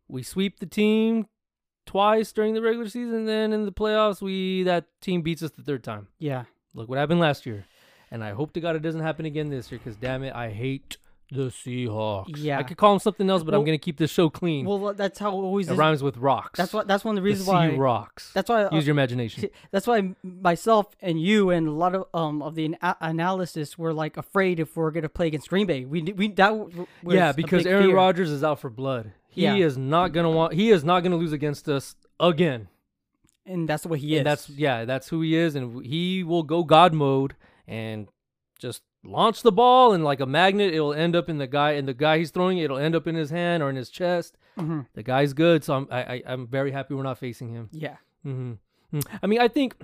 we 0.08 0.22
sweep 0.22 0.58
the 0.60 0.66
team 0.66 1.26
twice 1.86 2.32
during 2.32 2.54
the 2.54 2.62
regular 2.62 2.88
season, 2.88 3.24
then 3.26 3.52
in 3.52 3.64
the 3.64 3.72
playoffs, 3.72 4.20
we 4.22 4.62
that 4.64 4.86
team 5.00 5.22
beats 5.22 5.42
us 5.42 5.50
the 5.50 5.62
third 5.62 5.82
time. 5.84 6.08
yeah, 6.18 6.44
Look 6.74 6.88
what 6.88 6.98
happened 6.98 7.20
last 7.20 7.46
year. 7.46 7.64
And 8.12 8.22
I 8.24 8.30
hope 8.30 8.52
to 8.54 8.60
God 8.60 8.74
it 8.76 8.82
doesn't 8.82 9.00
happen 9.02 9.24
again 9.26 9.50
this 9.50 9.70
year 9.70 9.78
because, 9.78 9.96
damn 9.96 10.22
it, 10.24 10.34
I 10.34 10.50
hate 10.50 10.96
the 11.32 11.48
Seahawks. 11.50 12.32
Yeah. 12.36 12.58
I 12.58 12.62
could 12.62 12.76
call 12.76 12.92
them 12.92 12.98
something 13.00 13.28
else, 13.30 13.42
but 13.42 13.54
I'm 13.54 13.60
going 13.64 13.78
to 13.78 13.82
keep 13.82 13.96
this 13.98 14.10
show 14.10 14.28
clean. 14.28 14.66
well, 14.66 14.92
that's 14.94 15.18
how 15.18 15.30
it 15.30 15.34
always 15.42 15.68
it 15.68 15.72
is. 15.72 15.78
rhymes 15.78 16.02
with 16.02 16.16
rocks. 16.16 16.56
That's 16.58 16.72
what. 16.72 16.88
That's 16.88 17.04
one 17.04 17.12
of 17.12 17.16
the 17.16 17.20
the 17.20 17.24
reasons 17.32 17.46
sea 17.46 17.52
why. 17.52 17.76
rocks. 17.76 18.32
That's 18.32 18.48
why. 18.48 18.64
uh, 18.64 18.74
Use 18.74 18.86
your 18.86 18.92
imagination. 18.92 19.48
that's 19.70 19.86
why 19.86 20.14
myself 20.22 20.94
and 21.00 21.20
you 21.20 21.50
and 21.50 21.68
a 21.68 21.72
lot 21.72 21.94
of 21.94 22.06
um 22.14 22.42
of 22.42 22.54
the 22.54 22.74
ana- 22.82 22.96
analysis 23.00 23.78
were 23.78 23.92
like 23.92 24.16
afraid 24.16 24.58
if 24.60 24.76
we're 24.76 24.90
gonna 24.90 25.08
play 25.08 25.26
against 25.28 25.48
Green 25.48 25.66
Bay. 25.66 25.84
We 25.84 26.02
we 26.02 26.28
that 26.32 26.86
yeah, 27.06 27.32
because 27.32 27.66
Aaron. 27.66 27.92
Rodgers 27.92 28.30
is 28.30 28.42
out 28.42 28.60
for 28.60 28.70
blood. 28.70 29.12
He 29.28 29.42
Yeah. 29.42 29.54
is 29.54 29.78
not 29.78 30.12
going 30.12 30.24
to 30.24 30.30
want. 30.30 30.54
He 30.54 30.70
is 30.70 30.82
not 30.82 31.04
to 31.04 31.10
lose 31.14 31.32
against 31.32 31.68
us 31.68 31.94
again. 32.18 32.66
and 33.46 33.68
that's 33.68 33.86
what 33.86 34.00
he 34.00 34.16
is. 34.16 34.24
That's 34.24 34.48
yeah, 34.50 34.84
that's 34.84 35.08
who 35.08 35.20
he 35.22 35.36
is, 35.36 35.54
and 35.54 35.84
he 35.86 36.24
will 36.24 36.42
go 36.42 36.64
God 36.64 36.92
mode 36.92 37.36
and 37.68 38.08
just 38.58 38.82
launch 39.04 39.42
the 39.42 39.52
ball 39.52 39.92
and 39.92 40.04
like 40.04 40.20
a 40.20 40.26
magnet, 40.26 40.74
it'll 40.74 40.92
end 40.94 41.16
up 41.16 41.28
in 41.28 41.38
the 41.38 41.46
guy, 41.46 41.72
and 41.72 41.86
the 41.88 41.94
guy 41.94 42.18
he's 42.18 42.30
throwing 42.30 42.58
it, 42.58 42.64
it'll 42.64 42.78
end 42.78 42.94
up 42.94 43.06
in 43.06 43.14
his 43.14 43.30
hand 43.30 43.62
or 43.62 43.70
in 43.70 43.76
his 43.76 43.88
chest. 43.90 44.36
Mhm. 44.58 44.86
The 44.94 45.02
guy's 45.02 45.32
good, 45.32 45.64
so 45.64 45.74
I'm 45.74 45.88
I, 45.90 46.02
I 46.02 46.22
I'm 46.26 46.46
very 46.46 46.70
happy 46.72 46.94
we're 46.94 47.02
not 47.02 47.18
facing 47.18 47.48
him. 47.50 47.68
yeah. 47.72 47.96
hmm 48.22 48.52
I 49.22 49.26
mean, 49.28 49.40
I 49.40 49.46
think 49.48 49.74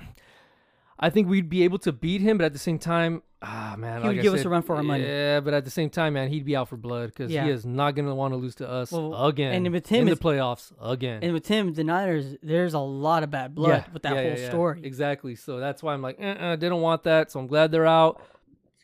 I 0.99 1.11
think 1.11 1.29
we'd 1.29 1.49
be 1.49 1.63
able 1.63 1.79
to 1.81 1.93
beat 1.93 2.21
him, 2.23 2.39
but 2.39 2.45
at 2.45 2.53
the 2.55 2.59
same 2.59 2.79
time, 2.79 3.23
ah 3.43 3.75
man, 3.79 4.01
He 4.03 4.09
would 4.09 4.19
I 4.19 4.23
give 4.23 4.33
us 4.35 4.45
a 4.45 4.49
run 4.49 4.63
for 4.63 4.77
our 4.77 4.83
money. 4.83 5.05
Yeah, 5.05 5.41
but 5.41 5.53
at 5.55 5.65
the 5.65 5.71
same 5.71 5.91
time, 5.91 6.15
man, 6.15 6.29
he'd 6.31 6.45
be 6.45 6.57
out 6.57 6.69
for 6.69 6.77
blood 6.77 7.11
because 7.11 7.31
Yeah. 7.31 7.45
he 7.45 7.51
is 7.51 7.65
not 7.67 7.95
gonna 7.95 8.15
want 8.15 8.33
to 8.33 8.37
lose 8.37 8.55
to 8.57 8.69
us 8.69 8.91
Well, 8.93 9.15
again. 9.27 9.53
and 9.53 9.73
with 9.73 9.87
him, 9.89 10.09
in 10.09 10.15
the 10.15 10.21
playoffs 10.21 10.73
again. 10.83 11.21
And 11.23 11.33
with 11.35 11.47
him, 11.47 11.75
the 11.75 11.85
Niners, 11.85 12.37
there's 12.43 12.73
a 12.75 12.79
lot 12.81 13.23
of 13.23 13.31
bad 13.31 13.55
blood 13.55 13.85
with 13.93 14.03
that 14.03 14.15
yeah, 14.15 14.23
whole 14.23 14.31
yeah, 14.33 14.39
yeah. 14.39 14.49
story. 14.49 14.81
Exactly. 14.83 15.35
So 15.37 15.61
that's 15.61 15.83
why 15.83 15.93
I'm 15.95 16.03
like, 16.03 16.19
uh-uh, 16.21 16.57
didn't 16.57 16.81
want 16.81 17.03
that. 17.05 17.31
So 17.31 17.41
I'm 17.41 17.47
glad 17.47 17.71
they're 17.73 17.87
out. 17.87 18.21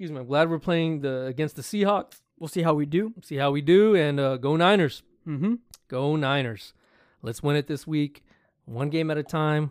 Excuse 0.03 0.15
me. 0.15 0.21
I'm 0.21 0.27
glad 0.27 0.51
we're 0.51 0.59
playing 0.59 1.03
the 1.03 1.27
against 1.27 1.55
the 1.55 1.63
Seahawks. 1.63 2.23
We'll 2.37 2.49
see 2.49 2.63
how 2.63 2.75
we 2.75 2.87
do. 2.87 3.15
See 3.23 3.37
how 3.37 3.53
we 3.53 3.61
do, 3.61 3.95
and 3.95 4.19
uh, 4.19 4.37
go 4.37 4.57
Niners. 4.57 5.05
Mm-hmm. 5.29 5.55
Go 5.87 6.17
Niners. 6.17 6.75
Let's 7.23 7.41
win 7.41 7.55
it 7.55 7.69
this 7.69 7.87
week, 7.87 8.25
one 8.65 8.91
game 8.91 9.13
at 9.13 9.17
a 9.17 9.23
time. 9.23 9.71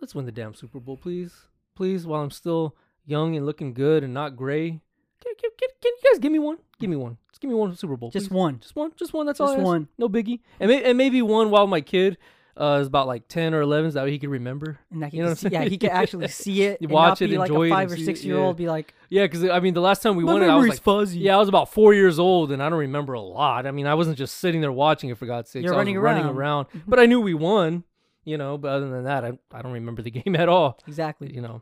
Let's 0.00 0.14
win 0.14 0.24
the 0.24 0.32
damn 0.32 0.54
Super 0.54 0.80
Bowl, 0.80 0.96
please, 0.96 1.34
please. 1.74 2.06
While 2.06 2.22
I'm 2.22 2.30
still 2.30 2.74
young 3.04 3.36
and 3.36 3.44
looking 3.44 3.74
good 3.74 4.02
and 4.02 4.14
not 4.14 4.36
gray, 4.36 4.70
can, 4.70 5.34
can, 5.38 5.50
can, 5.58 5.68
can 5.82 5.92
you 6.02 6.10
guys 6.10 6.18
give 6.18 6.32
me 6.32 6.38
one? 6.38 6.56
Give 6.80 6.88
me 6.88 6.96
one. 6.96 7.18
Just 7.30 7.42
give 7.42 7.50
me 7.50 7.54
one 7.54 7.76
Super 7.76 7.98
Bowl. 7.98 8.10
Just 8.10 8.28
please. 8.28 8.34
one. 8.34 8.58
Just 8.58 8.74
one. 8.74 8.92
Just 8.96 9.12
one. 9.12 9.26
That's 9.26 9.38
all. 9.38 9.54
Just 9.54 9.62
one. 9.62 9.86
No 9.98 10.08
biggie. 10.08 10.40
And, 10.60 10.70
may, 10.70 10.82
and 10.82 10.96
maybe 10.96 11.20
one 11.20 11.50
while 11.50 11.66
my 11.66 11.82
kid 11.82 12.16
uh, 12.56 12.78
is 12.80 12.86
about 12.86 13.06
like 13.06 13.28
ten 13.28 13.54
or 13.54 13.60
eleven, 13.62 13.90
so 13.90 13.94
that 13.98 14.04
way 14.04 14.10
he 14.10 14.18
could 14.18 14.28
remember. 14.30 14.78
And 14.90 15.02
that 15.02 15.10
he 15.10 15.18
You 15.18 15.24
know 15.24 15.34
see, 15.34 15.48
yeah, 15.48 15.64
he 15.64 15.78
can 15.78 15.90
actually 15.90 16.28
see 16.42 16.62
it. 16.62 16.80
And 16.80 16.90
watch 16.90 17.22
it, 17.22 17.30
be 17.30 17.38
like 17.38 17.48
enjoy 17.48 17.66
a 17.66 17.70
five 17.70 17.90
or 17.92 17.96
see 17.96 18.02
it, 18.02 18.06
six 18.06 18.24
year 18.24 18.36
old. 18.38 18.56
Be 18.56 18.68
like, 18.68 18.94
Yeah, 19.08 19.24
because 19.24 19.44
I 19.44 19.60
mean, 19.60 19.74
the 19.74 19.80
last 19.80 20.02
time 20.02 20.16
we 20.16 20.24
my 20.24 20.32
won 20.34 20.42
it, 20.42 20.48
I 20.48 20.56
was 20.56 20.68
like, 20.68 20.82
fuzzy. 20.82 21.18
yeah, 21.20 21.34
I 21.36 21.38
was 21.38 21.48
about 21.48 21.72
four 21.72 21.94
years 21.94 22.18
old, 22.18 22.52
and 22.52 22.62
I 22.62 22.68
don't 22.68 22.78
remember 22.78 23.14
a 23.14 23.20
lot. 23.20 23.66
I 23.66 23.70
mean, 23.70 23.86
I 23.86 23.94
wasn't 23.94 24.18
just 24.18 24.36
sitting 24.38 24.60
there 24.60 24.72
watching 24.72 25.08
it 25.10 25.16
for 25.18 25.26
God's 25.26 25.50
sake. 25.50 25.62
You're 25.64 25.72
I 25.74 25.76
was 25.76 25.80
running 25.86 25.98
running 25.98 26.24
around. 26.26 26.66
around, 26.72 26.82
but 26.86 26.98
I 27.00 27.06
knew 27.06 27.20
we 27.20 27.34
won. 27.34 27.84
You 28.24 28.36
know, 28.38 28.56
but 28.58 28.68
other 28.68 28.88
than 28.88 29.04
that, 29.04 29.24
I 29.24 29.32
I 29.52 29.62
don't 29.62 29.72
remember 29.72 30.02
the 30.02 30.10
game 30.22 30.36
at 30.36 30.48
all. 30.48 30.78
exactly. 30.86 31.32
You 31.34 31.40
know, 31.40 31.60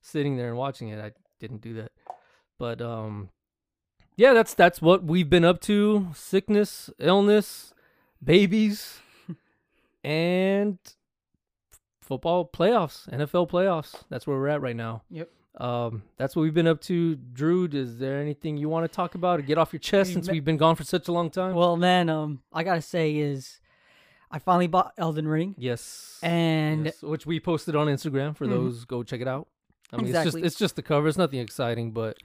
sitting 0.00 0.36
there 0.36 0.48
and 0.48 0.56
watching 0.56 0.88
it, 0.88 1.00
I 1.02 1.12
didn't 1.40 1.62
do 1.62 1.74
that. 1.74 1.90
But 2.58 2.80
um, 2.80 3.30
yeah, 4.16 4.32
that's 4.32 4.54
that's 4.54 4.80
what 4.82 5.02
we've 5.02 5.28
been 5.28 5.44
up 5.44 5.60
to. 5.62 6.08
Sickness, 6.14 6.90
illness. 7.00 7.72
babies, 8.22 9.00
and 10.06 10.78
football 12.00 12.48
playoffs, 12.48 13.08
NFL 13.10 13.50
playoffs. 13.50 14.04
That's 14.08 14.26
where 14.26 14.36
we're 14.36 14.48
at 14.48 14.60
right 14.62 14.76
now. 14.76 15.02
Yep. 15.10 15.30
Um, 15.60 16.02
that's 16.16 16.36
what 16.36 16.42
we've 16.42 16.54
been 16.54 16.66
up 16.68 16.80
to. 16.82 17.16
Dru, 17.16 17.68
is 17.72 17.98
there 17.98 18.20
anything 18.20 18.56
you 18.56 18.68
want 18.68 18.84
to 18.90 18.94
talk 18.94 19.14
about 19.14 19.38
or 19.40 19.42
get 19.42 19.58
off 19.58 19.72
your 19.72 19.80
chest 19.80 20.12
since 20.12 20.28
we've 20.30 20.44
been 20.44 20.58
gone 20.58 20.76
for 20.76 20.84
such 20.84 21.08
a 21.08 21.12
long 21.12 21.30
time? 21.30 21.54
Well, 21.54 21.76
man, 21.76 22.08
um, 22.08 22.42
I 22.52 22.62
gotta 22.62 22.82
say 22.82 23.16
is, 23.16 23.58
I 24.30 24.38
finally 24.38 24.66
bought 24.66 24.92
Elden 24.98 25.26
Ring, 25.26 25.54
yes. 25.58 26.18
and 26.22 26.84
Yes, 26.86 27.02
which 27.02 27.26
we 27.26 27.40
posted 27.40 27.74
on 27.74 27.86
Instagram 27.86 28.36
for 28.36 28.46
Mhm. 28.46 28.50
those 28.50 28.84
go 28.84 29.02
check 29.02 29.20
it 29.22 29.28
out. 29.28 29.48
I 29.92 29.96
mean, 29.96 30.06
Exactly. 30.06 30.28
it's 30.28 30.34
just 30.34 30.46
it's 30.46 30.58
just 30.58 30.76
the 30.76 30.82
cover. 30.82 31.08
It's 31.08 31.16
nothing 31.18 31.38
exciting, 31.40 31.92
but 31.92 32.18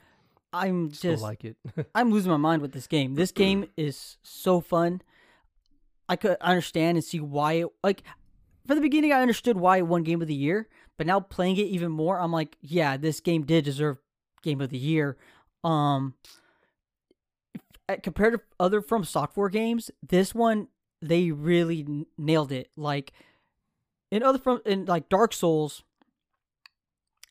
I'm 0.51 0.91
still 0.93 1.13
just 1.13 1.23
like 1.23 1.45
it. 1.45 1.55
I'm 1.95 2.11
losing 2.11 2.31
my 2.31 2.37
mind 2.37 2.61
with 2.61 2.73
this 2.73 2.85
game. 2.87 3.15
This 3.15 3.31
game 3.43 3.65
is 3.77 4.17
so 4.23 4.59
fun. 4.59 5.01
I 6.11 6.17
could 6.17 6.35
understand 6.41 6.97
and 6.97 7.05
see 7.05 7.21
why 7.21 7.53
it 7.53 7.67
like 7.85 8.03
for 8.67 8.75
the 8.75 8.81
beginning 8.81 9.13
I 9.13 9.21
understood 9.21 9.55
why 9.55 9.77
it 9.77 9.87
won 9.87 10.03
game 10.03 10.21
of 10.21 10.27
the 10.27 10.35
year, 10.35 10.67
but 10.97 11.07
now 11.07 11.21
playing 11.21 11.55
it 11.55 11.67
even 11.67 11.89
more, 11.89 12.19
I'm 12.19 12.33
like, 12.33 12.57
yeah, 12.59 12.97
this 12.97 13.21
game 13.21 13.43
did 13.43 13.63
deserve 13.63 13.97
game 14.43 14.59
of 14.59 14.71
the 14.71 14.77
year. 14.77 15.15
Um 15.63 16.15
uh, 17.87 17.95
compared 18.03 18.33
to 18.33 18.41
other 18.59 18.81
FromSoftware 18.81 19.49
games, 19.49 19.89
this 20.05 20.35
one 20.35 20.67
they 21.01 21.31
really 21.31 21.85
n- 21.87 22.05
nailed 22.17 22.51
it. 22.51 22.71
Like 22.75 23.13
in 24.11 24.21
other 24.21 24.37
from 24.37 24.59
in 24.65 24.83
like 24.83 25.07
Dark 25.07 25.31
Souls, 25.31 25.81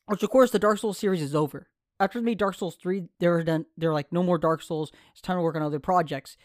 which 0.07 0.23
of 0.23 0.31
course 0.31 0.49
the 0.49 0.57
Dark 0.57 0.79
Souls 0.79 0.97
series 0.97 1.21
is 1.21 1.35
over. 1.35 1.67
After 1.99 2.19
made 2.19 2.39
Dark 2.39 2.55
Souls 2.55 2.77
three, 2.77 3.03
they 3.19 3.27
were 3.27 3.43
done. 3.43 3.67
They're 3.77 3.93
like, 3.93 4.11
no 4.11 4.23
more 4.23 4.39
Dark 4.39 4.63
Souls. 4.63 4.91
It's 5.11 5.21
time 5.21 5.37
to 5.37 5.43
work 5.43 5.55
on 5.55 5.61
other 5.61 5.79
projects. 5.79 6.35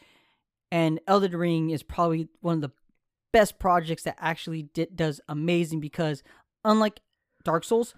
And 0.73 1.01
Elden 1.07 1.37
Ring 1.37 1.71
is 1.71 1.83
probably 1.83 2.29
one 2.41 2.57
of 2.57 2.61
the 2.61 2.73
best 3.33 3.59
projects 3.59 4.03
that 4.05 4.17
actually 4.19 4.63
did, 4.63 4.97
does 4.97 5.21
amazing 5.29 5.81
because 5.81 6.23
unlike 6.65 7.01
Dark 7.45 7.65
Souls, 7.65 7.95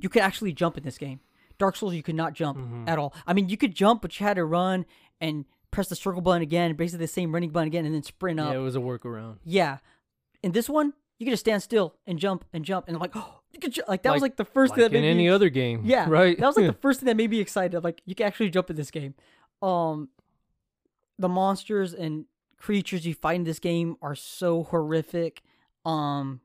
you 0.00 0.08
could 0.08 0.22
actually 0.22 0.52
jump 0.52 0.78
in 0.78 0.84
this 0.84 0.96
game. 0.98 1.20
Dark 1.58 1.76
Souls, 1.76 1.94
you 1.94 2.02
could 2.02 2.14
not 2.14 2.32
jump 2.34 2.58
Mhm. 2.58 2.88
at 2.88 2.98
all. 2.98 3.14
I 3.26 3.32
mean, 3.32 3.48
you 3.48 3.56
could 3.56 3.74
jump, 3.74 4.02
but 4.02 4.18
you 4.18 4.26
had 4.26 4.34
to 4.34 4.44
run 4.44 4.86
and 5.20 5.44
press 5.70 5.88
the 5.88 5.96
circle 5.96 6.20
button 6.22 6.42
again, 6.42 6.74
basically 6.74 7.04
the 7.04 7.08
same 7.12 7.32
running 7.32 7.50
button 7.50 7.66
again, 7.66 7.84
and 7.84 7.94
then 7.94 8.02
sprint 8.02 8.40
up. 8.40 8.52
yeah, 8.52 8.58
it 8.58 8.62
was 8.62 8.76
a 8.76 8.80
workaround. 8.80 9.36
Yeah. 9.44 9.78
In 10.42 10.52
this 10.52 10.68
one, 10.68 10.94
you 11.18 11.26
could 11.26 11.32
just 11.32 11.40
stand 11.42 11.62
still 11.62 11.94
and 12.06 12.18
jump 12.18 12.44
and 12.52 12.64
jump 12.64 12.88
and 12.88 12.98
like, 12.98 13.12
oh, 13.14 13.40
you 13.52 13.58
could 13.58 13.72
ju-. 13.72 13.82
like 13.88 14.02
that 14.02 14.12
was 14.12 14.22
Like- 14.22 14.32
like 14.32 14.36
the 14.36 14.44
first 14.44 14.70
Like 14.70 14.76
thing 14.76 14.82
that 14.92 14.96
in 14.96 15.02
made 15.02 15.10
any 15.10 15.24
me, 15.24 15.28
other 15.30 15.48
game. 15.50 15.82
yeah, 15.84 16.06
Right. 16.08 16.38
That 16.38 16.46
was 16.46 16.56
like 16.56 16.66
the 16.66 16.72
first 16.80 17.00
thing 17.00 17.06
that 17.06 17.16
made 17.16 17.30
me 17.30 17.40
excited. 17.40 17.82
Like 17.84 18.00
you 18.06 18.14
can 18.14 18.26
actually 18.26 18.50
jump 18.50 18.70
in 18.70 18.76
this 18.76 18.90
game. 18.90 19.14
Um, 19.62 20.08
the 21.18 21.28
monsters 21.28 21.94
and 21.94 22.26
creatures 22.56 23.06
you 23.06 23.14
fight 23.14 23.36
in 23.36 23.44
this 23.44 23.58
game 23.58 23.96
are 24.02 24.14
so 24.14 24.64
horrific. 24.64 25.42
Um, 25.84 26.40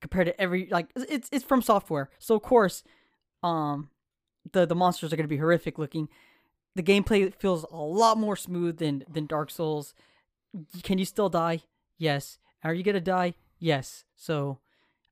compared 0.00 0.26
to 0.26 0.40
every 0.40 0.68
like 0.70 0.88
it's 0.96 1.28
it's 1.32 1.44
FromSoftware, 1.44 2.08
so 2.18 2.34
of 2.34 2.42
course, 2.42 2.82
um, 3.42 3.90
the 4.52 4.66
the 4.66 4.74
monsters 4.74 5.12
are 5.12 5.16
gonna 5.16 5.28
be 5.28 5.36
horrific 5.36 5.78
looking. 5.78 6.08
The 6.74 6.82
gameplay 6.82 7.34
feels 7.34 7.64
a 7.70 7.76
lot 7.76 8.18
more 8.18 8.36
smooth 8.36 8.78
than 8.78 9.04
than 9.10 9.26
Dark 9.26 9.50
Souls. 9.50 9.94
Can 10.82 10.98
you 10.98 11.04
still 11.04 11.28
die? 11.28 11.62
Yes. 11.98 12.38
Are 12.64 12.74
you 12.74 12.82
gonna 12.82 13.00
die? 13.00 13.34
Yes. 13.58 14.04
So, 14.16 14.58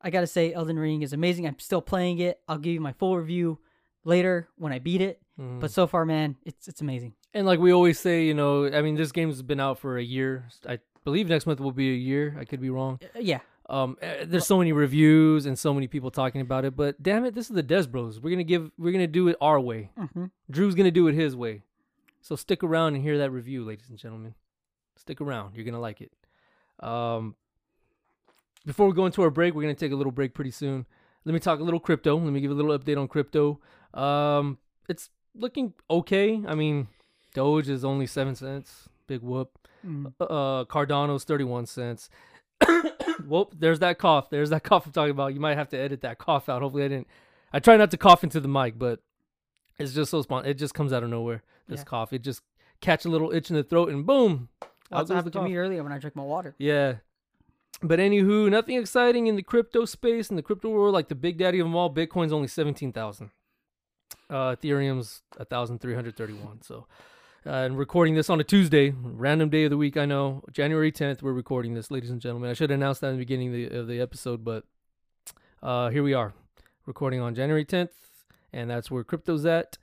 I 0.01 0.11
gotta 0.11 0.27
say, 0.27 0.53
Elden 0.53 0.79
Ring 0.79 1.03
is 1.03 1.13
amazing. 1.13 1.47
I'm 1.47 1.59
still 1.59 1.83
playing 1.83 2.19
it. 2.21 2.41
I'll 2.49 2.59
give 2.59 2.73
you 2.73 2.81
my 2.81 2.93
full 2.93 3.19
review 3.19 3.59
later 4.05 4.49
when 4.57 4.73
I 4.73 4.79
beat 4.79 5.01
it. 5.01 5.21
Mhm. 5.39 5.61
But 5.61 5.71
so 5.71 5.87
far, 5.87 6.05
man, 6.07 6.37
it's 6.45 6.69
it's 6.69 6.81
amazing. 6.81 7.15
And 7.35 7.47
like 7.47 7.59
we 7.61 7.73
always 7.73 7.99
say, 8.01 8.25
you 8.25 8.35
know, 8.35 8.67
I 8.67 8.81
mean, 8.83 8.95
this 8.97 9.13
game's 9.13 9.43
been 9.43 9.61
out 9.61 9.79
for 9.79 9.99
a 9.99 10.03
year. 10.03 10.49
I 10.69 10.79
believe 11.05 11.29
next 11.29 11.47
month 11.47 11.61
will 11.61 11.73
be 11.73 11.91
a 11.91 11.97
year. 11.97 12.37
I 12.39 12.45
could 12.45 12.61
be 12.61 12.71
wrong. 12.71 12.99
Uh, 13.15 13.19
Yeah. 13.21 13.41
Um, 13.69 13.99
eh, 14.01 14.25
there's 14.25 14.47
so 14.47 14.59
many 14.59 14.73
reviews 14.73 15.45
and 15.45 15.59
so 15.59 15.75
many 15.75 15.89
people 15.89 16.13
talking 16.13 16.41
about 16.41 16.65
it, 16.65 16.77
but 16.77 17.03
damn 17.03 17.25
it, 17.25 17.35
this 17.35 17.51
is 17.51 17.55
the 17.57 17.65
Des 17.65 17.89
Bros. 17.89 18.21
We're 18.21 18.31
gonna 18.31 18.45
give, 18.45 18.71
we're 18.79 18.93
gonna 18.93 19.09
do 19.09 19.27
it 19.27 19.37
our 19.41 19.59
way. 19.61 19.91
hmm 19.99 20.27
Dru's 20.49 20.77
gonna 20.77 20.93
do 20.93 21.09
it 21.09 21.15
his 21.17 21.35
way. 21.35 21.63
So 22.23 22.37
stick 22.37 22.63
around 22.63 22.95
and 22.95 23.03
hear 23.03 23.19
that 23.19 23.31
review, 23.33 23.65
ladies 23.65 23.91
and 23.91 23.99
gentlemen. 23.99 24.35
Stick 24.95 25.21
around. 25.21 25.57
You're 25.57 25.65
gonna 25.65 25.81
like 25.81 26.01
it. 26.01 26.13
Um, 26.79 27.35
before 28.65 28.87
we 28.87 28.93
go 28.95 29.05
into 29.07 29.23
our 29.23 29.31
break, 29.31 29.53
we're 29.55 29.63
gonna 29.63 29.75
take 29.75 29.93
a 29.93 29.97
little 29.97 30.13
break 30.13 30.33
pretty 30.33 30.51
soon. 30.53 30.87
Let 31.25 31.33
me 31.33 31.41
talk 31.41 31.59
a 31.59 31.65
little 31.65 31.81
crypto. 31.81 32.17
Let 32.17 32.33
me 32.33 32.41
give 32.41 32.53
a 32.53 32.55
little 32.55 32.77
update 32.79 32.97
on 32.97 33.09
crypto. 33.09 33.61
Um, 33.95 34.59
it's 34.89 35.11
looking 35.39 35.75
okay. 35.91 36.43
I 36.47 36.55
mean, 36.55 36.89
Doge 37.35 37.69
is 37.69 37.85
only 37.85 38.07
seven 38.07 38.35
cents. 38.35 38.89
Big 39.07 39.21
whoop. 39.23 39.59
Mm. 39.87 40.13
Uh, 40.21 40.65
Cardano's 40.65 41.25
thirty-one 41.25 41.67
cents. 41.67 42.09
Whoop! 43.27 43.55
There's 43.59 43.79
that 43.81 43.99
cough. 43.99 44.31
There's 44.31 44.51
that 44.51 44.63
cough 44.65 44.87
I'm 44.87 44.93
talking 44.93 45.11
about. 45.11 45.35
You 45.35 45.41
might 45.41 45.57
have 45.57 45.69
to 45.71 45.79
edit 45.79 46.01
that 46.03 46.19
cough 46.19 46.49
out. 46.49 46.63
Hopefully, 46.63 46.85
I 46.85 46.89
didn't. 46.89 47.07
I 47.53 47.61
try 47.61 47.77
not 47.77 47.91
to 47.93 47.97
cough 47.97 48.25
into 48.25 48.41
the 48.41 48.49
mic, 48.49 48.79
but 48.79 49.01
it's 49.79 49.93
just 49.93 50.11
so 50.11 50.23
spon. 50.23 50.45
It 50.47 50.55
just 50.55 50.75
comes 50.75 50.93
out 50.93 51.03
of 51.03 51.11
nowhere. 51.11 51.43
This 51.69 51.81
Yeah. 51.81 51.85
cough. 51.85 52.13
It 52.13 52.23
just 52.23 52.43
catch 52.81 53.05
a 53.05 53.09
little 53.09 53.33
itch 53.33 53.51
in 53.51 53.57
the 53.57 53.63
throat 53.63 53.89
and 53.91 54.05
boom. 54.07 54.49
That's 54.91 55.09
what 55.09 55.17
happened 55.17 55.33
to 55.35 55.43
me 55.43 55.57
earlier 55.57 55.83
when 55.83 55.93
I 55.93 55.99
drank 55.99 56.15
my 56.17 56.23
water. 56.23 56.55
Yeah. 56.59 56.97
But 57.83 57.99
anywho, 57.99 58.51
nothing 58.51 58.77
exciting 58.77 59.27
in 59.27 59.37
the 59.37 59.43
crypto 59.43 59.85
space 59.85 60.31
in 60.31 60.37
the 60.37 60.43
crypto 60.43 60.71
world. 60.71 60.95
Like 60.95 61.09
the 61.09 61.15
big 61.15 61.39
daddy 61.39 61.59
of 61.59 61.67
them 61.67 61.77
all, 61.77 61.93
Bitcoin's 61.93 62.33
only 62.33 62.49
seventeen 62.49 62.93
thousand. 62.93 63.31
Uh, 64.29 64.57
Ethereum's 64.57 65.23
thousand 65.49 65.81
three 65.81 65.95
hundred 65.95 66.17
thirty-one. 66.17 66.63
So, 66.63 66.87
uh, 67.47 67.51
and 67.51 67.79
recording 67.79 68.15
this 68.15 68.29
on 68.29 68.41
a 68.41 68.45
Tuesday, 68.45 68.93
random 69.01 69.49
day 69.51 69.65
of 69.65 69.71
the 69.71 69.77
week. 69.77 69.97
I 69.97 70.05
know, 70.05 70.43
January 70.51 70.91
tenth. 70.91 71.23
We're 71.23 71.33
recording 71.33 71.75
this, 71.75 71.91
ladies 71.93 72.11
and 72.11 72.21
gentlemen. 72.21 72.51
I 72.51 72.55
should 72.55 72.71
have 72.71 72.79
announced 72.79 73.03
that 73.03 73.09
in 73.09 73.15
the 73.15 73.19
beginning 73.21 73.49
of 73.49 73.55
the, 73.55 73.79
of 73.79 73.87
the 73.87 74.01
episode, 74.01 74.45
but 74.45 74.65
uh, 75.63 75.91
here 75.91 76.03
we 76.03 76.13
are, 76.13 76.35
recording 76.87 77.21
on 77.21 77.35
January 77.37 77.65
tenth, 77.65 77.91
and 78.53 78.69
that's 78.69 78.91
where 78.91 79.05
crypto's 79.05 79.47
at. 79.47 79.79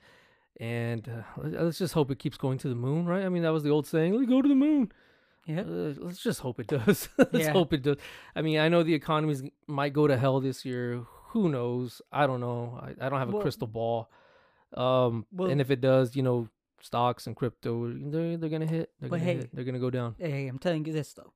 And 0.59 1.07
uh, 1.07 1.23
let- 1.41 1.63
let's 1.63 1.77
just 1.79 1.93
hope 1.93 2.11
it 2.11 2.19
keeps 2.19 2.37
going 2.37 2.57
to 2.59 2.67
the 2.69 2.75
moon, 2.75 3.05
right? 3.05 3.23
I 3.23 3.29
mean, 3.29 3.43
that 3.43 3.53
was 3.53 3.63
the 3.63 3.69
old 3.69 3.87
saying, 3.87 4.13
"Let's 4.13 4.29
go 4.29 4.41
to 4.41 4.47
the 4.49 4.55
moon." 4.55 4.91
Yeah. 5.45 5.61
Uh, 5.61 5.93
let's 5.99 6.21
just 6.21 6.41
hope 6.41 6.59
it 6.59 6.67
does. 6.67 7.07
let's 7.17 7.33
Yeah. 7.33 7.51
hope 7.51 7.71
it 7.73 7.81
does. 7.81 7.97
I 8.35 8.41
mean, 8.41 8.59
I 8.59 8.67
know 8.69 8.83
the 8.83 8.93
economies 8.93 9.41
might 9.67 9.93
go 9.93 10.05
to 10.07 10.17
hell 10.17 10.39
this 10.41 10.63
year. 10.65 11.01
Who 11.29 11.49
knows? 11.49 12.01
I 12.11 12.27
don't 12.27 12.39
know. 12.41 12.77
I, 12.81 13.05
I 13.05 13.09
don't 13.09 13.19
have 13.19 13.29
a 13.29 13.31
Well- 13.33 13.41
crystal 13.41 13.67
ball. 13.67 14.09
Um, 14.77 15.25
Well- 15.31 15.49
and 15.49 15.61
if 15.61 15.69
it 15.71 15.81
does, 15.81 16.15
you 16.15 16.23
know, 16.23 16.49
stocks 16.81 17.27
and 17.27 17.35
crypto, 17.35 17.91
they're 17.93 18.37
they're 18.37 18.49
gonna 18.49 18.65
hit. 18.65 18.91
They're 18.99 19.09
But 19.09 19.17
gonna 19.19 19.31
hey- 19.31 19.37
hit. 19.37 19.55
They're 19.55 19.63
gonna 19.65 19.79
go 19.79 19.89
down. 19.89 20.15
Hey, 20.17 20.47
I'm 20.47 20.59
telling 20.59 20.85
you 20.85 20.93
this 20.93 21.13
though. 21.13 21.33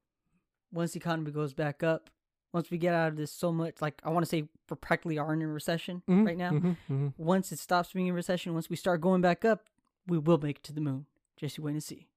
Once 0.71 0.91
the 0.93 0.99
economy 0.99 1.31
goes 1.31 1.53
back 1.53 1.83
up, 1.83 2.09
once 2.53 2.69
we 2.71 2.77
get 2.77 2.93
out 2.93 3.09
of 3.09 3.15
this 3.17 3.31
so 3.31 3.51
much, 3.53 3.81
like 3.81 4.01
I 4.03 4.09
want 4.09 4.25
to 4.25 4.29
say, 4.29 4.47
we're 4.69 4.75
practically 4.77 5.17
are 5.17 5.33
in 5.33 5.41
a 5.41 5.47
recession 5.47 6.01
Mhm, 6.09 6.25
right 6.25 6.37
now. 6.37 6.51
mhm, 6.51 6.77
mhm. 6.89 7.13
Once 7.17 7.51
it 7.51 7.59
stops 7.59 7.93
being 7.93 8.09
a 8.09 8.13
recession, 8.13 8.53
once 8.53 8.69
we 8.69 8.75
start 8.75 8.99
going 9.01 9.21
back 9.21 9.45
up, 9.45 9.69
we 10.07 10.17
will 10.17 10.37
make 10.39 10.57
it 10.57 10.63
to 10.63 10.73
the 10.73 10.81
moon. 10.81 11.05
Just 11.37 11.57
you 11.57 11.63
wait 11.63 11.71
and 11.73 11.83
see. 11.83 12.07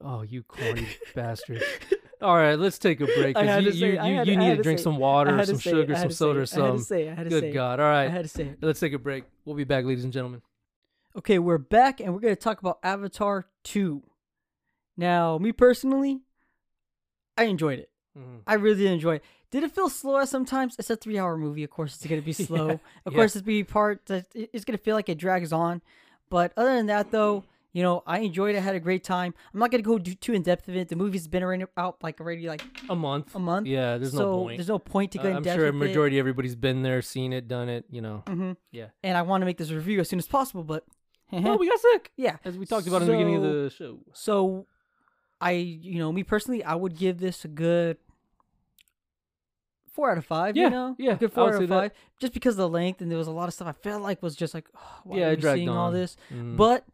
Oh, 0.00 0.22
you 0.22 0.44
corny 0.44 0.86
bastard! 1.16 1.62
All 2.20 2.36
right, 2.36 2.56
let's 2.56 2.78
take 2.78 3.00
a 3.00 3.06
break. 3.06 3.36
I 3.36 3.40
'cause 3.40 3.48
had 3.48 3.64
you, 3.64 3.70
to 3.72 3.76
say 3.76 3.86
you, 3.86 3.92
you, 3.92 3.98
had 4.16 4.26
you 4.28 4.36
need 4.36 4.56
to 4.56 4.62
drink 4.62 4.78
some 4.78 4.96
water, 4.98 5.30
some 5.44 5.58
sugar, 5.58 5.94
some 5.94 6.02
had 6.02 6.08
to 6.10 6.14
say 6.14 6.14
soda, 6.14 6.40
it. 6.40 6.52
I 6.52 6.66
had 6.66 6.72
to 6.76 6.84
say 6.84 7.06
it. 7.08 7.10
I 7.10 7.14
had 7.14 7.24
to 7.24 7.30
Good 7.30 7.40
say 7.42 7.50
it. 7.50 7.52
God! 7.54 7.80
All 7.80 7.86
I 7.86 8.06
had 8.08 8.22
to 8.24 8.28
say 8.28 8.44
it. 8.44 8.58
let's 8.62 8.78
take 8.78 8.92
a 8.92 8.98
break. 8.98 9.24
We'll 9.44 9.56
be 9.56 9.64
back, 9.64 9.84
ladies 9.84 10.04
and 10.04 10.12
gentlemen. 10.12 10.42
Okay, 11.16 11.38
we're 11.38 11.58
back 11.58 12.00
and 12.00 12.14
we're 12.14 12.20
going 12.20 12.34
to 12.34 12.40
talk 12.40 12.60
about 12.60 12.78
Avatar 12.82 13.46
2. 13.64 14.02
Now, 14.96 15.38
me 15.38 15.52
personally, 15.52 16.20
I 17.36 17.44
enjoyed 17.44 17.78
it. 17.78 17.90
Mhm. 18.16 18.42
I 18.46 18.54
really 18.54 18.82
did 18.82 18.92
enjoy 18.92 19.16
it. 19.16 19.24
Did 19.50 19.62
it 19.64 19.72
feel 19.72 19.88
slow 19.88 20.18
at 20.18 20.28
sometimes? 20.28 20.76
It's 20.78 20.90
a 20.90 20.96
three 20.96 21.18
hour 21.18 21.36
movie. 21.36 21.64
Of 21.64 21.70
course, 21.70 21.94
it's 21.96 22.06
going 22.06 22.20
to 22.20 22.24
be 22.24 22.32
slow. 22.46 22.70
of 22.70 23.12
yeah. 23.12 23.12
course, 23.12 23.34
it's 23.36 23.44
be 23.44 23.64
part 23.64 24.06
that 24.06 24.26
it's 24.34 24.64
going 24.64 24.76
to 24.76 24.82
feel 24.82 24.94
like 24.94 25.08
it 25.08 25.18
drags 25.18 25.52
on. 25.52 25.82
But 26.30 26.52
other 26.56 26.74
than 26.74 26.86
that, 26.86 27.10
though, 27.10 27.44
you 27.72 27.82
know, 27.82 28.02
I 28.06 28.18
enjoyed 28.20 28.54
it. 28.54 28.58
I 28.58 28.60
had 28.60 28.74
a 28.74 28.80
great 28.80 29.04
time. 29.04 29.34
I'm 29.54 29.60
not 29.60 29.70
going 29.70 29.82
to 29.82 29.86
go 29.88 29.98
do, 29.98 30.14
too 30.14 30.32
in 30.34 30.42
depth 30.42 30.68
of 30.68 30.76
it. 30.76 30.88
The 30.88 30.96
movie's 30.96 31.26
been 31.28 31.64
out 31.76 31.96
like 32.02 32.20
already 32.20 32.48
like 32.48 32.62
A 32.90 32.94
month. 32.96 33.34
a 33.34 33.38
month. 33.38 33.66
Yeah, 33.66 33.96
there's 33.98 34.12
so 34.12 34.18
no 34.18 34.38
point. 34.42 34.58
there's 34.58 34.68
no 34.68 34.78
point 34.78 35.12
to 35.12 35.20
Uh, 35.20 35.22
go 35.22 35.28
in 35.30 35.36
I'm 35.36 35.42
depth 35.42 35.56
sure 35.56 35.66
a 35.66 35.68
it. 35.70 35.74
majority 35.74 36.18
everybody's 36.18 36.56
been 36.56 36.82
there, 36.82 37.00
seen 37.02 37.32
it, 37.32 37.46
done 37.48 37.68
it. 37.68 37.84
You 37.90 38.00
know. 38.02 38.24
hmm 38.26 38.52
Yeah. 38.72 38.88
And 39.02 39.16
I 39.16 39.22
want 39.22 39.40
to 39.42 39.46
make 39.46 39.56
this 39.58 39.70
review 39.70 40.00
as 40.00 40.08
soon 40.08 40.18
as 40.18 40.26
possible, 40.26 40.64
but 40.64 40.84
well, 41.44 41.58
we 41.58 41.68
got 41.68 41.78
sick, 41.80 42.10
yeah. 42.16 42.36
as 42.44 42.56
we 42.56 42.64
talked 42.66 42.86
about 42.86 43.02
in 43.02 43.08
the 43.08 43.12
beginning 43.12 43.36
of 43.36 43.42
the 43.42 43.70
show. 43.76 43.98
So, 44.12 44.66
I, 45.40 45.52
you 45.52 45.98
know, 45.98 46.10
me 46.12 46.22
personally, 46.22 46.64
I 46.64 46.74
would 46.74 46.96
give 46.96 47.18
this 47.18 47.44
a 47.44 47.48
good 47.48 47.96
four 49.92 50.10
out 50.10 50.18
of 50.18 50.24
five. 50.26 50.56
Yeah, 50.56 50.64
you 50.64 50.70
know, 50.70 50.96
yeah, 50.98 51.12
a 51.12 51.16
good 51.16 51.32
four 51.32 51.54
out 51.54 51.62
of 51.62 51.68
that. 51.68 51.74
five, 51.74 51.92
just 52.20 52.32
because 52.32 52.54
of 52.54 52.58
the 52.58 52.68
length 52.68 53.00
and 53.00 53.10
there 53.10 53.18
was 53.18 53.26
a 53.26 53.32
lot 53.32 53.48
of 53.48 53.54
stuff 53.54 53.68
I 53.68 53.72
felt 53.72 54.02
like 54.02 54.22
was 54.22 54.36
just 54.36 54.54
like, 54.54 54.68
oh, 54.76 55.00
why 55.04 55.18
Yeah, 55.18 55.26
are 55.26 55.30
we 55.30 55.36
dragged 55.36 55.58
seeing 55.58 55.68
all 55.68 55.90
this? 55.92 56.16
Mm. 56.32 56.56
But 56.56 56.84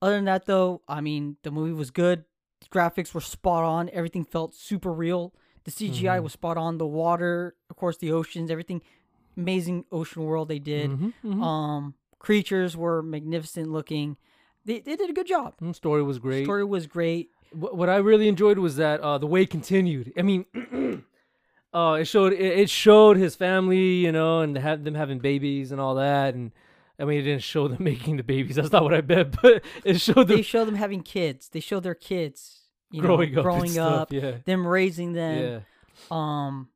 other 0.00 0.14
than 0.16 0.24
that, 0.26 0.46
though, 0.46 0.82
I 0.88 1.00
mean, 1.00 1.36
the 1.42 1.50
movie 1.50 1.72
was 1.72 1.90
good. 1.90 2.24
The 2.60 2.66
graphics 2.68 3.12
were 3.14 3.20
spot 3.20 3.64
on. 3.64 3.90
Everything 3.92 4.24
felt 4.24 4.54
super 4.54 4.92
real. 4.92 5.34
The 5.64 5.70
CGI 5.70 6.18
Mhm. 6.18 6.22
was 6.22 6.32
spot 6.32 6.56
on. 6.56 6.78
The 6.78 6.86
water, 6.86 7.56
of 7.68 7.76
course, 7.76 7.96
the 7.98 8.12
oceans, 8.12 8.50
everything. 8.50 8.82
Amazing 9.36 9.84
ocean 9.92 10.22
world 10.24 10.48
they 10.48 10.58
did. 10.58 10.90
Mhm, 10.90 11.12
mhm. 11.24 11.42
Um, 11.42 11.94
creatures 12.26 12.76
were 12.76 13.02
magnificent 13.04 13.70
looking. 13.70 14.16
They, 14.64 14.80
they 14.80 14.96
did 14.96 15.08
a 15.08 15.12
good 15.12 15.28
job. 15.28 15.54
Mm, 15.62 15.72
story 15.76 16.02
was 16.02 16.18
great. 16.18 16.42
Story 16.44 16.64
was 16.64 16.88
great. 16.88 17.30
what, 17.52 17.76
what 17.76 17.88
I 17.88 17.98
really 17.98 18.26
enjoyed 18.26 18.58
was 18.58 18.74
that 18.76 19.00
uh, 19.00 19.16
the 19.18 19.28
way 19.28 19.42
it 19.42 19.50
continued. 19.50 20.12
I 20.18 20.22
mean, 20.22 20.44
uh, 21.72 21.98
it 22.00 22.06
showed 22.06 22.32
it, 22.32 22.40
it 22.40 22.68
showed 22.68 23.16
his 23.16 23.36
family, 23.36 23.98
you 24.04 24.10
know, 24.10 24.40
and 24.40 24.58
ha- 24.58 24.74
them 24.74 24.96
having 24.96 25.20
babies 25.20 25.70
and 25.70 25.80
all 25.80 25.94
that. 25.94 26.34
And 26.34 26.50
I 26.98 27.04
mean, 27.04 27.20
it 27.20 27.22
didn't 27.22 27.44
show 27.44 27.68
them 27.68 27.84
making 27.84 28.16
the 28.16 28.24
babies. 28.24 28.56
That's 28.56 28.72
not 28.72 28.82
what 28.82 28.92
I 28.92 29.02
meant, 29.02 29.36
but 29.42 29.62
it 29.84 30.00
showed 30.00 30.26
They 30.26 30.36
them 30.36 30.42
show 30.42 30.64
them 30.64 30.74
having 30.74 31.02
kids. 31.02 31.48
They 31.48 31.60
show 31.60 31.78
their 31.78 31.94
kids 31.94 32.62
you 32.90 33.02
know, 33.02 33.06
growing 33.06 33.38
up, 33.38 33.44
growing 33.44 33.70
stuff, 33.70 34.02
up, 34.02 34.12
Yeah, 34.12 34.38
them 34.44 34.66
raising 34.66 35.12
them. 35.12 35.38
yeah. 35.44 35.60
Um, 36.10 36.70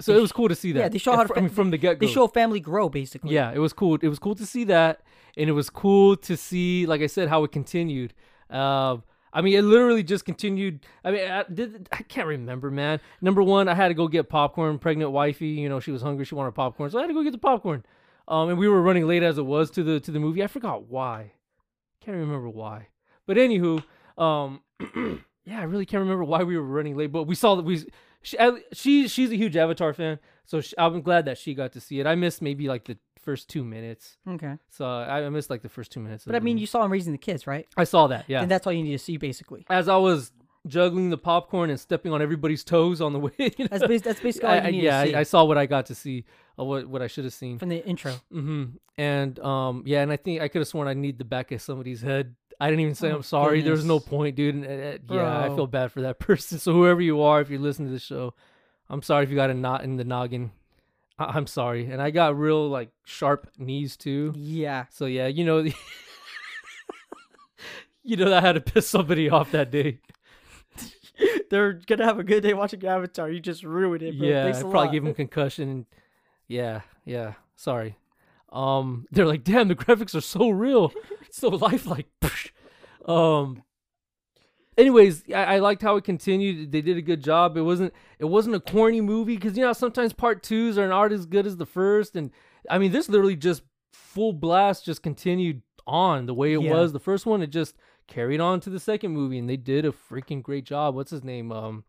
So 0.00 0.12
They 0.12 0.18
it 0.18 0.22
was 0.22 0.32
cool 0.32 0.48
to 0.48 0.54
see 0.54 0.72
that. 0.72 0.78
yeah, 0.80 0.88
they 0.88 0.98
show 0.98 1.16
how 1.16 1.24
to 1.24 1.36
I 1.36 1.40
mean, 1.40 1.48
fa- 1.48 1.54
from 1.56 1.70
the 1.70 1.76
get 1.78 1.98
go. 1.98 2.06
they 2.06 2.12
show 2.12 2.24
a 2.24 2.28
family 2.28 2.60
grow 2.60 2.88
basically. 2.88 3.34
Yeah, 3.34 3.50
it 3.52 3.58
was 3.58 3.72
cool. 3.72 3.96
It 4.00 4.08
was 4.08 4.18
cool 4.20 4.34
to 4.36 4.46
see 4.46 4.64
that, 4.64 5.00
and 5.36 5.48
it 5.50 5.52
was 5.52 5.70
cool 5.70 6.16
to 6.16 6.36
see, 6.36 6.86
like 6.86 7.00
I 7.00 7.06
said, 7.08 7.28
how 7.28 7.42
it 7.44 7.50
continued. 7.52 8.14
Um, 8.48 9.02
I 9.32 9.42
mean, 9.42 9.58
it 9.58 9.62
literally 9.62 10.02
just 10.04 10.24
continued. 10.24 10.86
I 11.04 11.10
mean, 11.10 11.28
I, 11.30 11.44
did, 11.52 11.88
I 11.92 12.02
can't 12.02 12.26
remember, 12.28 12.70
man. 12.70 13.00
Number 13.20 13.42
one, 13.42 13.68
I 13.68 13.74
had 13.74 13.88
to 13.88 13.94
go 13.94 14.08
get 14.08 14.28
popcorn. 14.28 14.78
Pregnant 14.78 15.10
wifey, 15.10 15.48
you 15.48 15.68
know, 15.68 15.80
she 15.80 15.90
was 15.90 16.00
hungry. 16.00 16.24
She 16.24 16.34
wanted 16.34 16.52
popcorn, 16.54 16.90
so 16.90 16.98
I 16.98 17.02
had 17.02 17.08
to 17.08 17.14
go 17.14 17.22
get 17.22 17.32
the 17.32 17.38
popcorn. 17.38 17.84
Um, 18.28 18.50
and 18.50 18.58
we 18.58 18.68
were 18.68 18.80
running 18.82 19.06
late 19.06 19.22
as 19.22 19.36
it 19.36 19.46
was 19.46 19.70
to 19.72 19.82
the 19.82 19.98
to 20.00 20.10
the 20.12 20.20
movie. 20.20 20.42
I 20.44 20.46
forgot 20.46 20.84
why. 20.88 21.32
Can't 22.00 22.16
remember 22.16 22.48
why. 22.48 22.88
But 23.26 23.36
anywho, 23.36 23.82
um, 24.16 24.60
yeah, 25.44 25.60
I 25.60 25.64
really 25.64 25.86
can't 25.86 26.00
remember 26.02 26.24
why 26.24 26.42
we 26.44 26.56
were 26.56 26.62
running 26.62 26.96
late. 26.96 27.10
But 27.12 27.24
we 27.24 27.34
saw 27.34 27.56
that 27.56 27.64
we. 27.64 27.84
She, 28.22 28.36
she 28.72 29.08
she's 29.08 29.30
a 29.30 29.36
huge 29.36 29.56
Avatar 29.56 29.92
fan, 29.92 30.18
so 30.44 30.60
she, 30.60 30.74
I'm 30.78 31.02
glad 31.02 31.24
that 31.26 31.38
she 31.38 31.54
got 31.54 31.72
to 31.72 31.80
see 31.80 32.00
it. 32.00 32.06
I 32.06 32.14
missed 32.14 32.42
maybe 32.42 32.68
like 32.68 32.84
the 32.84 32.98
first 33.20 33.48
two 33.48 33.64
minutes. 33.64 34.16
Okay. 34.26 34.54
So 34.68 34.84
I, 34.86 35.24
I 35.24 35.28
missed 35.28 35.50
like 35.50 35.62
the 35.62 35.68
first 35.68 35.92
two 35.92 36.00
minutes. 36.00 36.24
But 36.24 36.34
I 36.34 36.40
mean, 36.40 36.54
movie. 36.56 36.62
you 36.62 36.66
saw 36.66 36.84
him 36.84 36.90
raising 36.92 37.12
the 37.12 37.18
kids, 37.18 37.46
right? 37.46 37.66
I 37.76 37.84
saw 37.84 38.06
that. 38.08 38.24
Yeah. 38.28 38.42
And 38.42 38.50
that's 38.50 38.66
all 38.66 38.72
you 38.72 38.82
need 38.82 38.92
to 38.92 38.98
see 38.98 39.16
basically. 39.18 39.66
As 39.70 39.88
I 39.88 39.96
was 39.96 40.32
juggling 40.66 41.10
the 41.10 41.18
popcorn 41.18 41.70
and 41.70 41.78
stepping 41.78 42.12
on 42.12 42.20
everybody's 42.20 42.64
toes 42.64 43.00
on 43.00 43.12
the 43.12 43.18
way. 43.18 43.30
you 43.38 43.50
know, 43.58 43.68
That's 43.70 43.86
bas- 43.86 44.02
that's 44.02 44.20
basically 44.20 44.48
all 44.48 44.54
I- 44.54 44.58
you 44.58 44.62
I- 44.66 44.70
need 44.70 44.82
yeah, 44.82 45.02
to 45.04 45.08
see 45.10 45.14
I, 45.14 45.20
I 45.20 45.22
saw 45.22 45.44
what 45.44 45.56
I 45.58 45.66
got 45.66 45.86
to 45.86 45.94
see, 45.94 46.24
uh, 46.58 46.64
what 46.64 46.86
what 46.88 47.02
I 47.02 47.06
should 47.06 47.24
have 47.24 47.32
seen. 47.34 47.58
from 47.58 47.68
the 47.68 47.84
intro. 47.86 48.14
hmm 48.32 48.64
And 48.96 49.38
um, 49.40 49.82
yeah, 49.86 50.02
and 50.02 50.10
I 50.10 50.16
think 50.16 50.40
I 50.42 50.48
could 50.48 50.58
have 50.60 50.68
sworn 50.68 50.88
I 50.88 50.94
need 50.94 51.18
the 51.18 51.24
back 51.24 51.52
of 51.52 51.62
somebody's 51.62 52.00
head. 52.02 52.34
I 52.60 52.68
didn't 52.70 52.80
even 52.80 52.94
say 52.94 53.10
Oh, 53.12 53.16
I'm 53.16 53.22
sorry. 53.22 53.60
There 53.62 53.72
was 53.72 53.84
no 53.84 54.00
point, 54.00 54.34
dude. 54.36 54.54
And, 54.56 54.64
uh, 54.66 54.68
uh, 54.68 55.16
yeah, 55.16 55.40
I 55.44 55.48
feel 55.54 55.66
bad 55.66 55.92
for 55.92 56.00
that 56.02 56.18
person. 56.28 56.58
So 56.58 56.72
whoever 56.72 57.00
you 57.00 57.22
are, 57.22 57.40
if 57.40 57.50
you're 57.50 57.60
listening 57.60 57.88
to 57.88 57.94
the 57.94 58.00
show, 58.00 58.34
I'm 58.90 59.02
sorry 59.02 59.24
if 59.24 59.30
you 59.30 59.36
got 59.36 59.50
a 59.50 59.54
knot 59.54 59.84
in 59.84 59.96
the 59.96 60.04
noggin. 60.04 60.50
I- 61.18 61.32
I'm 61.36 61.46
sorry. 61.46 61.86
And 61.90 62.02
I 62.02 62.10
got 62.10 62.36
real 62.38 62.68
like 62.68 62.90
sharp 63.04 63.48
knees 63.58 63.96
too. 63.96 64.32
Yeah. 64.36 64.86
So 64.90 65.06
yeah, 65.06 65.26
you 65.28 65.44
know, 65.44 65.58
you 68.02 68.16
know, 68.16 68.34
I 68.34 68.40
had 68.40 68.52
to 68.52 68.60
piss 68.60 68.88
somebody 68.88 69.28
off 69.30 69.50
that 69.52 69.70
day. 69.70 69.98
They're 71.50 71.74
gonna 71.74 72.04
have 72.04 72.18
a 72.18 72.24
good 72.24 72.42
day 72.42 72.54
watching 72.54 72.84
Avatar. 72.86 73.30
You 73.30 73.40
just 73.40 73.62
ruined 73.64 74.02
it, 74.02 74.18
bro. 74.18 74.28
yeah, 74.28 74.44
Thanks 74.44 74.58
I 74.58 74.62
probably 74.62 74.80
lot. 74.86 74.92
gave 74.92 75.04
him 75.06 75.14
concussion. 75.14 75.86
Yeah, 76.46 76.82
yeah. 77.04 77.34
Sorry. 77.56 77.96
Um, 78.50 79.06
they're 79.10 79.26
like, 79.26 79.44
damn, 79.44 79.68
the 79.68 79.74
graphics 79.74 80.14
are 80.14 80.20
so 80.22 80.48
real, 80.48 80.92
so 81.38 81.48
lifelike. 81.48 82.08
um. 83.06 83.62
Anyways, 84.76 85.24
I, 85.30 85.56
I 85.56 85.58
liked 85.58 85.82
how 85.82 85.96
it 85.96 86.04
continued. 86.04 86.70
They 86.70 86.80
did 86.82 86.96
a 86.96 87.02
good 87.02 87.22
job. 87.22 87.56
It 87.56 87.62
wasn't 87.62 87.92
it 88.20 88.26
wasn't 88.26 88.54
a 88.54 88.60
corny 88.60 89.00
movie 89.00 89.34
because 89.36 89.56
you 89.56 89.64
know 89.64 89.72
sometimes 89.72 90.12
part 90.12 90.42
twos 90.42 90.78
are 90.78 90.86
not 90.88 91.10
as 91.12 91.26
good 91.26 91.46
as 91.46 91.56
the 91.56 91.66
first, 91.66 92.14
and 92.14 92.30
I 92.70 92.78
mean 92.78 92.92
this 92.92 93.08
literally 93.08 93.34
just 93.34 93.62
full 93.92 94.32
blast 94.32 94.84
just 94.84 95.02
continued 95.02 95.62
on 95.86 96.26
the 96.26 96.34
way 96.34 96.52
it 96.52 96.60
Yeah. 96.62 96.72
was. 96.74 96.92
The 96.92 97.00
first 97.00 97.26
one 97.26 97.42
it 97.42 97.48
just 97.48 97.74
carried 98.06 98.40
on 98.40 98.60
to 98.60 98.70
the 98.70 98.78
second 98.78 99.10
movie, 99.10 99.38
and 99.38 99.50
they 99.50 99.56
did 99.56 99.84
a 99.84 99.90
freaking 99.90 100.42
great 100.44 100.64
job. 100.64 100.94
What's 100.94 101.10
his 101.10 101.24
name? 101.24 101.50
Um, 101.50 101.82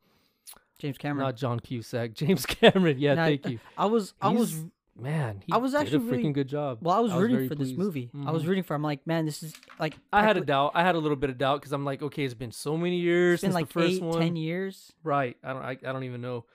James 0.80 0.98
Cameron. 0.98 1.28
not 1.28 1.36
John 1.36 1.60
Cusack, 1.60 2.14
James 2.16 2.46
Cameron. 2.48 2.98
Yeah, 2.98 3.14
Now, 3.14 3.26
thank 3.26 3.46
you. 3.48 3.60
I 3.78 3.86
was 3.86 4.16
I 4.20 4.30
was 4.30 4.50
He's- 4.54 4.66
man. 5.02 5.42
He 5.46 5.54
I 5.54 5.58
was 5.58 5.72
did 5.72 5.82
actually 5.82 5.98
a 5.98 6.00
freaking 6.02 6.12
really- 6.12 6.32
good 6.34 6.48
job. 6.48 6.80
well 6.82 6.96
I 6.96 7.00
was, 7.00 7.12
I 7.12 7.16
was 7.18 7.24
rooting 7.24 7.48
for 7.50 7.56
this 7.56 7.68
pleased. 7.70 7.80
movie. 7.80 8.10
I 8.26 8.32
was 8.32 8.44
Mhm. 8.44 8.48
rooting 8.48 8.64
for. 8.64 8.74
I'm 8.76 8.82
like, 8.84 9.06
man, 9.08 9.26
this 9.26 9.42
is 9.44 9.54
like. 9.80 9.96
I 10.14 10.24
had 10.24 10.38
a 10.38 10.42
doubt. 10.42 10.72
I 10.76 10.84
had 10.84 10.96
a 10.96 11.00
little 11.00 11.18
bit 11.18 11.30
of 11.30 11.38
doubt 11.38 11.62
because 11.62 11.72
I'm 11.72 11.86
like, 11.86 12.02
okay, 12.02 12.24
it's 12.24 12.34
been 12.34 12.52
so 12.52 12.78
many 12.78 12.98
years 12.98 13.36
It's 13.36 13.42
been 13.42 13.48
since 13.50 13.56
like 13.56 13.68
the 13.68 13.74
first 13.74 13.94
eight, 13.96 14.02
one. 14.04 14.20
ten 14.20 14.36
years. 14.36 14.92
Right. 15.04 15.38
I 15.44 15.54
don't. 15.54 15.62
I, 15.64 15.72
I 15.72 15.92
don't 15.94 16.04
even 16.04 16.22
know. 16.22 16.46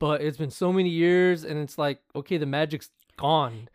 But 0.00 0.20
it's 0.20 0.36
been 0.38 0.50
so 0.50 0.72
many 0.72 0.88
years, 0.88 1.44
and 1.44 1.58
it's 1.60 1.78
like, 1.78 2.00
okay, 2.16 2.36
the 2.36 2.46
magic's 2.46 2.90
gone. 3.16 3.68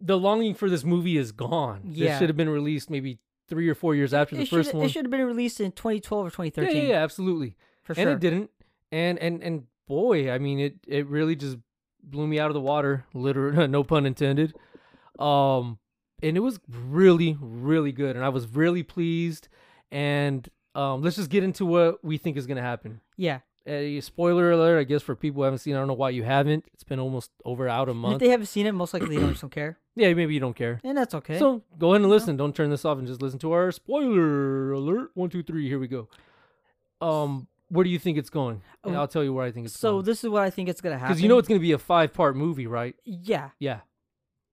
The 0.00 0.16
longing 0.16 0.54
for 0.54 0.70
this 0.70 0.84
movie 0.84 1.16
is 1.16 1.32
gone. 1.32 1.80
Yeah. 1.90 2.14
It 2.14 2.18
should 2.20 2.28
have 2.28 2.36
been 2.36 2.48
released 2.50 2.88
maybe 2.90 3.18
three 3.48 3.68
or 3.68 3.74
four 3.74 3.94
years 3.96 4.14
after 4.14 4.36
the 4.36 4.42
It 4.42 4.48
first 4.48 4.72
one. 4.72 4.84
it 4.84 4.90
should 4.90 5.04
have 5.04 5.10
been 5.10 5.24
released 5.26 5.58
in 5.58 5.72
2012 5.72 6.26
or 6.26 6.30
2013. 6.30 6.76
yeah, 6.76 6.82
yeah, 6.90 7.02
absolutely. 7.02 7.56
for 7.82 7.94
and 7.94 8.02
sure. 8.02 8.12
it 8.12 8.20
didn't. 8.20 8.50
And 8.92 9.18
and 9.18 9.42
and 9.42 9.64
boy, 9.88 10.30
I 10.30 10.38
mean, 10.38 10.60
it 10.60 10.76
it 10.86 11.06
really 11.08 11.34
just 11.34 11.56
blew 12.10 12.26
me 12.26 12.38
out 12.38 12.48
of 12.48 12.54
the 12.54 12.60
water. 12.60 13.04
Literally, 13.14 13.66
no 13.68 13.84
pun 13.84 14.06
intended. 14.06 14.54
Um, 15.18 15.78
and 16.22 16.36
it 16.36 16.40
was 16.40 16.60
really, 16.68 17.36
really 17.40 17.92
good, 17.92 18.16
and 18.16 18.24
I 18.24 18.28
was 18.28 18.46
really 18.48 18.82
pleased. 18.82 19.48
And 19.90 20.48
um, 20.74 21.02
let's 21.02 21.16
just 21.16 21.30
get 21.30 21.42
into 21.44 21.64
what 21.64 22.04
we 22.04 22.18
think 22.18 22.36
is 22.36 22.46
gonna 22.46 22.62
happen. 22.62 23.00
Yeah. 23.16 23.40
A 23.66 24.00
spoiler 24.00 24.50
alert, 24.50 24.78
I 24.78 24.84
guess 24.84 25.02
for 25.02 25.14
people 25.14 25.40
who 25.40 25.44
haven't 25.44 25.58
seen. 25.58 25.74
it, 25.74 25.76
I 25.76 25.80
don't 25.80 25.88
know 25.88 25.94
why 25.94 26.08
you 26.10 26.22
haven't. 26.22 26.64
It's 26.72 26.84
been 26.84 26.98
almost 26.98 27.30
over 27.44 27.68
out 27.68 27.88
a 27.88 27.92
And 27.92 28.12
if 28.14 28.18
they 28.18 28.30
haven't 28.30 28.46
seen 28.46 28.66
it, 28.66 28.72
most 28.72 28.94
likely 28.94 29.16
they 29.16 29.20
don't, 29.20 29.38
don't 29.38 29.50
care, 29.50 29.78
yeah, 29.94 30.14
maybe 30.14 30.32
you 30.32 30.40
don't 30.40 30.56
care. 30.56 30.80
and 30.82 30.96
that's 30.96 31.14
okay. 31.14 31.38
So 31.38 31.62
go 31.78 31.90
ahead 31.90 32.00
and 32.00 32.10
listen. 32.10 32.38
Don't 32.38 32.56
turn 32.56 32.70
this 32.70 32.86
off 32.86 32.96
and 32.96 33.06
just 33.06 33.20
listen 33.20 33.38
to 33.40 33.52
our 33.52 33.70
spoiler 33.70 34.72
alert. 34.72 35.10
One, 35.12 35.28
two, 35.28 35.42
three. 35.42 35.68
Here 35.68 35.78
we 35.78 35.86
go. 35.86 36.08
Um, 37.02 37.46
where 37.68 37.84
do 37.84 37.90
you 37.90 37.98
think 37.98 38.18
it's 38.18 38.30
going? 38.30 38.62
And 38.84 38.96
Oh, 38.96 39.00
I'll 39.00 39.08
tell 39.08 39.22
you 39.24 39.32
where 39.32 39.44
I 39.44 39.50
think 39.50 39.66
it's 39.66 39.76
going. 39.76 39.80
so 39.80 39.92
going. 39.96 40.04
this 40.04 40.24
is 40.24 40.30
what 40.30 40.42
I 40.42 40.50
think 40.50 40.68
it's 40.68 40.80
gonna 40.80 40.96
happen. 40.98 41.08
Because 41.08 41.22
you 41.22 41.28
know 41.28 41.38
it's 41.38 41.48
going 41.48 41.60
to 41.60 41.62
be 41.62 41.72
a 41.72 41.78
five 41.78 42.12
part 42.12 42.36
movie, 42.36 42.66
right? 42.66 42.94
yeah. 43.04 43.50
Yeah. 43.58 43.80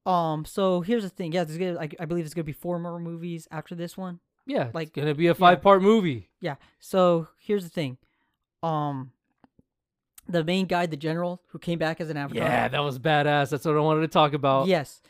Um. 0.06 0.46
So 0.46 0.82
here's 0.82 1.04
the 1.04 1.10
thing. 1.10 1.32
Yeah, 1.32 1.44
there's 1.46 1.58
gonna. 1.58 1.80
I, 1.80 1.90
I 2.00 2.06
believe 2.06 2.26
there's 2.26 2.34
gonna 2.34 2.44
be 2.44 2.52
four 2.52 2.78
more 2.80 3.00
movies 3.00 3.48
after 3.52 3.74
this 3.74 3.98
one. 3.98 4.20
Yeah. 4.46 4.70
Like, 4.74 4.90
it's 4.90 4.96
going 4.96 5.08
to 5.08 5.16
be 5.16 5.28
a 5.28 5.34
five 5.34 5.62
part 5.62 5.82
movie. 5.82 6.30
Yeah. 6.40 6.56
So 6.80 7.28
here's 7.40 7.64
the 7.64 7.70
thing. 7.70 7.98
Um. 8.62 9.12
The 10.28 10.44
main 10.44 10.66
guy, 10.66 10.88
the 10.88 10.98
general, 10.98 11.42
who 11.48 11.60
came 11.60 11.78
back 11.78 12.02
as 12.02 12.10
an 12.10 12.18
avatar. 12.18 12.44
Yeah, 12.44 12.68
that 12.68 12.80
was 12.80 12.98
badass. 12.98 13.52
That's 13.52 13.64
what 13.64 13.76
I 13.76 13.80
wanted 13.80 14.02
to 14.02 14.08
talk 14.08 14.34
about. 14.34 14.68
Yes. 14.68 15.02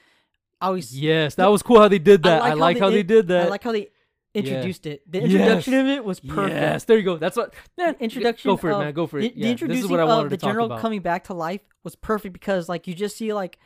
I 0.59 0.69
was. 0.69 0.97
Yes, 0.97 1.35
that 1.35 1.47
was 1.47 1.61
cool 1.61 1.79
how 1.79 1.87
they 1.87 1.99
did 1.99 2.23
that. 2.23 2.41
I 2.41 2.53
like, 2.53 2.79
how, 2.79 2.89
they, 2.89 3.03
did 3.03 3.29
that. 3.29 3.47
I 3.47 3.49
like 3.49 3.63
how 3.63 3.71
they 3.71 3.89
introduced 4.35 4.85
it. 4.85 5.09
The 5.11 5.19
Yes. 5.19 5.31
introduction 5.31 5.73
of 5.75 5.87
it 5.87 6.03
was 6.05 6.19
perfect. 6.19 6.55
Yes, 6.55 6.83
there 6.85 6.97
you 6.97 7.03
go. 7.03 7.17
That's 7.17 7.37
what. 7.37 7.53
Man, 7.77 7.95
introduction 7.99 8.49
Go 8.51 8.57
for 8.57 8.69
it, 8.69 8.73
of- 8.73 8.79
man. 8.79 8.93
Go 8.93 9.07
for 9.07 9.19
it. 9.19 9.21
the 9.21 9.27
yeah, 9.39 9.43
this 9.43 9.51
introducing 9.51 9.85
is 9.85 9.89
what 9.89 9.99
I 9.99 10.05
wanted 10.05 10.25
of 10.25 10.29
the 10.31 10.37
general 10.37 10.65
about. 10.67 10.79
coming 10.81 11.01
back 11.01 11.23
to 11.25 11.33
life 11.33 11.61
was 11.83 11.95
perfect 11.95 12.33
because 12.33 12.67
like 12.69 12.87
you 12.87 12.93
just 12.93 13.17
see 13.17 13.33
like 13.33 13.57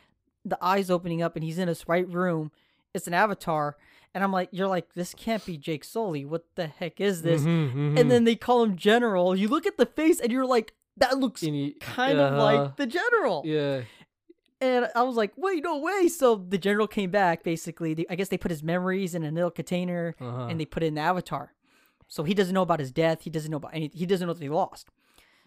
the 0.44 0.58
eyes 0.62 0.90
opening 0.90 1.22
up 1.22 1.36
and 1.36 1.44
he's 1.44 1.58
in 1.58 1.68
his 1.68 1.86
right 1.88 2.08
room. 2.08 2.50
It's 2.94 3.06
an 3.06 3.14
avatar, 3.14 3.76
and 4.14 4.24
I'm 4.24 4.32
like, 4.32 4.48
you're 4.52 4.66
like, 4.66 4.94
this 4.94 5.14
can't 5.14 5.44
be 5.44 5.56
Jake 5.56 5.84
Sully. 5.84 6.24
What 6.24 6.44
the 6.56 6.66
heck 6.66 7.00
is 7.00 7.22
this? 7.22 7.42
Mhm, 7.42 7.72
mhm. 7.74 8.00
And 8.00 8.10
then 8.10 8.24
they 8.24 8.34
call 8.34 8.62
him 8.64 8.76
General. 8.76 9.36
You 9.36 9.48
look 9.48 9.66
at 9.66 9.76
the 9.76 9.86
face 9.86 10.18
and 10.18 10.32
you're 10.32 10.46
like, 10.46 10.74
that 10.96 11.18
looks 11.18 11.42
kind 11.80 12.18
of 12.18 12.32
uh-huh. 12.32 12.42
like 12.42 12.76
the 12.76 12.86
General. 12.86 13.42
Yeah. 13.44 13.82
And 14.60 14.88
I 14.94 15.02
was 15.02 15.16
like, 15.16 15.32
wait, 15.36 15.62
no 15.64 15.78
way. 15.78 16.08
So 16.08 16.36
the 16.36 16.58
General 16.58 16.86
came 16.86 17.10
back. 17.10 17.42
Basically, 17.42 17.94
They- 17.94 18.06
I 18.10 18.14
guess 18.14 18.28
they 18.28 18.36
put 18.38 18.50
his 18.50 18.62
memories 18.62 19.14
in 19.14 19.24
a 19.24 19.30
little 19.30 19.50
container 19.50 20.14
Uh-huh. 20.20 20.46
and 20.48 20.60
they 20.60 20.66
put 20.66 20.82
it 20.82 20.86
in 20.86 20.94
the 20.94 21.00
avatar. 21.00 21.54
So 22.08 22.24
he 22.24 22.34
doesn't 22.34 22.52
know 22.54 22.62
about 22.62 22.80
his 22.80 22.92
death. 22.92 23.22
He 23.22 23.30
doesn't 23.30 23.50
know 23.50 23.56
about 23.58 23.74
any. 23.74 23.90
He 23.94 24.04
doesn't 24.04 24.26
know 24.26 24.34
that 24.34 24.42
he 24.42 24.48
lost. 24.50 24.88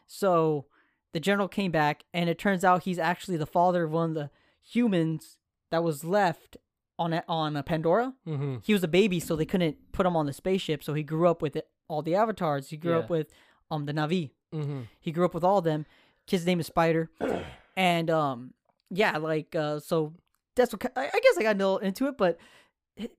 So 0.07 0.65
the 1.11 1.19
general 1.19 1.47
came 1.47 1.71
back, 1.71 2.03
and 2.13 2.29
it 2.29 2.39
turns 2.39 2.63
out 2.63 2.83
he's 2.83 2.97
actually 2.99 3.37
the 3.37 3.45
father 3.45 3.83
of 3.83 3.91
one 3.91 4.09
of 4.09 4.15
the 4.15 4.29
humans 4.63 5.37
that 5.69 5.83
was 5.83 6.03
left 6.03 6.57
on 6.97 7.13
a- 7.13 7.23
on 7.27 7.55
a 7.55 7.63
Pandora. 7.63 8.13
hmm 8.25 8.57
He 8.63 8.73
was 8.73 8.83
a 8.83 8.87
baby, 8.87 9.19
so 9.19 9.35
they 9.35 9.45
couldn't 9.45 9.91
put 9.91 10.05
him 10.05 10.15
on 10.15 10.25
the 10.25 10.33
spaceship. 10.33 10.83
So 10.83 10.93
he 10.93 11.03
grew 11.03 11.27
up 11.27 11.41
with 11.41 11.55
it, 11.55 11.67
all 11.87 12.01
the 12.01 12.15
avatars. 12.15 12.69
He 12.69 12.77
grew 12.77 12.93
up 12.99 13.09
with 13.09 13.27
um 13.69 13.85
the 13.85 13.93
Na'vi. 13.93 14.31
hmm 14.51 14.81
He 14.99 15.11
grew 15.11 15.25
up 15.25 15.33
with 15.33 15.43
all 15.43 15.57
of 15.59 15.63
them. 15.65 15.85
His 16.25 16.45
name 16.45 16.59
is 16.59 16.67
Spider, 16.67 17.11
and 17.75 18.09
um 18.09 18.53
yeah, 18.93 19.17
like 19.17 19.55
uh 19.55 19.79
so 19.79 20.13
that's 20.55 20.71
what 20.73 20.85
I, 20.95 21.05
I 21.07 21.19
guess 21.19 21.37
I 21.37 21.43
got 21.43 21.55
a 21.55 21.59
little 21.59 21.77
into 21.79 22.07
it, 22.07 22.17
but 22.17 22.37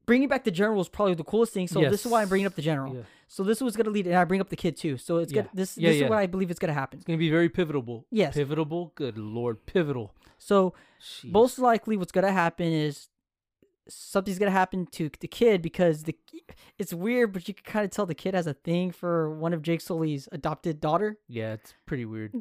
bringing 0.06 0.28
back 0.28 0.44
the 0.44 0.50
general 0.50 0.78
was 0.78 0.88
probably 0.88 1.14
the 1.14 1.24
coolest 1.24 1.52
thing. 1.52 1.66
So 1.68 1.80
this 1.80 2.04
is 2.06 2.10
why 2.12 2.22
I'm 2.22 2.28
bringing 2.28 2.46
up 2.46 2.54
the 2.54 2.62
general. 2.62 2.94
Yeah. 2.94 3.02
So 3.26 3.42
this 3.42 3.60
was 3.60 3.76
gonna 3.76 3.90
lead, 3.90 4.06
and 4.06 4.14
I 4.16 4.24
bring 4.24 4.40
up 4.40 4.48
the 4.50 4.56
kid 4.56 4.76
too. 4.76 4.96
So 4.98 5.18
it's 5.18 5.32
Yeah. 5.32 5.42
gonna 5.42 5.50
this 5.54 5.76
Yeah, 5.76 5.90
this 5.90 6.02
is 6.02 6.08
what 6.08 6.18
I 6.18 6.26
believe 6.26 6.50
is 6.50 6.58
gonna 6.58 6.72
happen. 6.74 6.98
It's 6.98 7.06
going 7.06 7.18
to 7.18 7.24
be 7.24 7.30
very 7.30 7.48
pivotal. 7.48 8.06
Yes. 8.10 8.34
Pivotal? 8.34 8.92
Good 8.94 9.18
lord. 9.18 9.66
Pivotal. 9.66 10.14
So 10.38 10.74
Jeez. 11.02 11.32
most 11.32 11.58
likely, 11.58 11.96
what's 11.96 12.12
gonna 12.12 12.30
happen 12.32 12.66
is 12.66 13.08
something's 13.88 14.38
gonna 14.38 14.50
happen 14.50 14.86
to 14.92 15.10
the 15.20 15.26
kid 15.28 15.60
because 15.62 16.04
the 16.04 16.16
it's 16.78 16.94
weird, 16.94 17.32
but 17.32 17.48
you 17.48 17.54
can 17.54 17.64
kind 17.64 17.84
of 17.84 17.90
tell 17.90 18.06
the 18.06 18.14
kid 18.14 18.34
has 18.34 18.46
a 18.46 18.54
thing 18.54 18.92
for 18.92 19.34
one 19.36 19.52
of 19.52 19.62
Jake 19.62 19.80
Sully's 19.80 20.28
adopted 20.32 20.80
daughter. 20.80 21.18
Yeah, 21.28 21.54
it's 21.54 21.74
pretty 21.86 22.04
weird. 22.04 22.32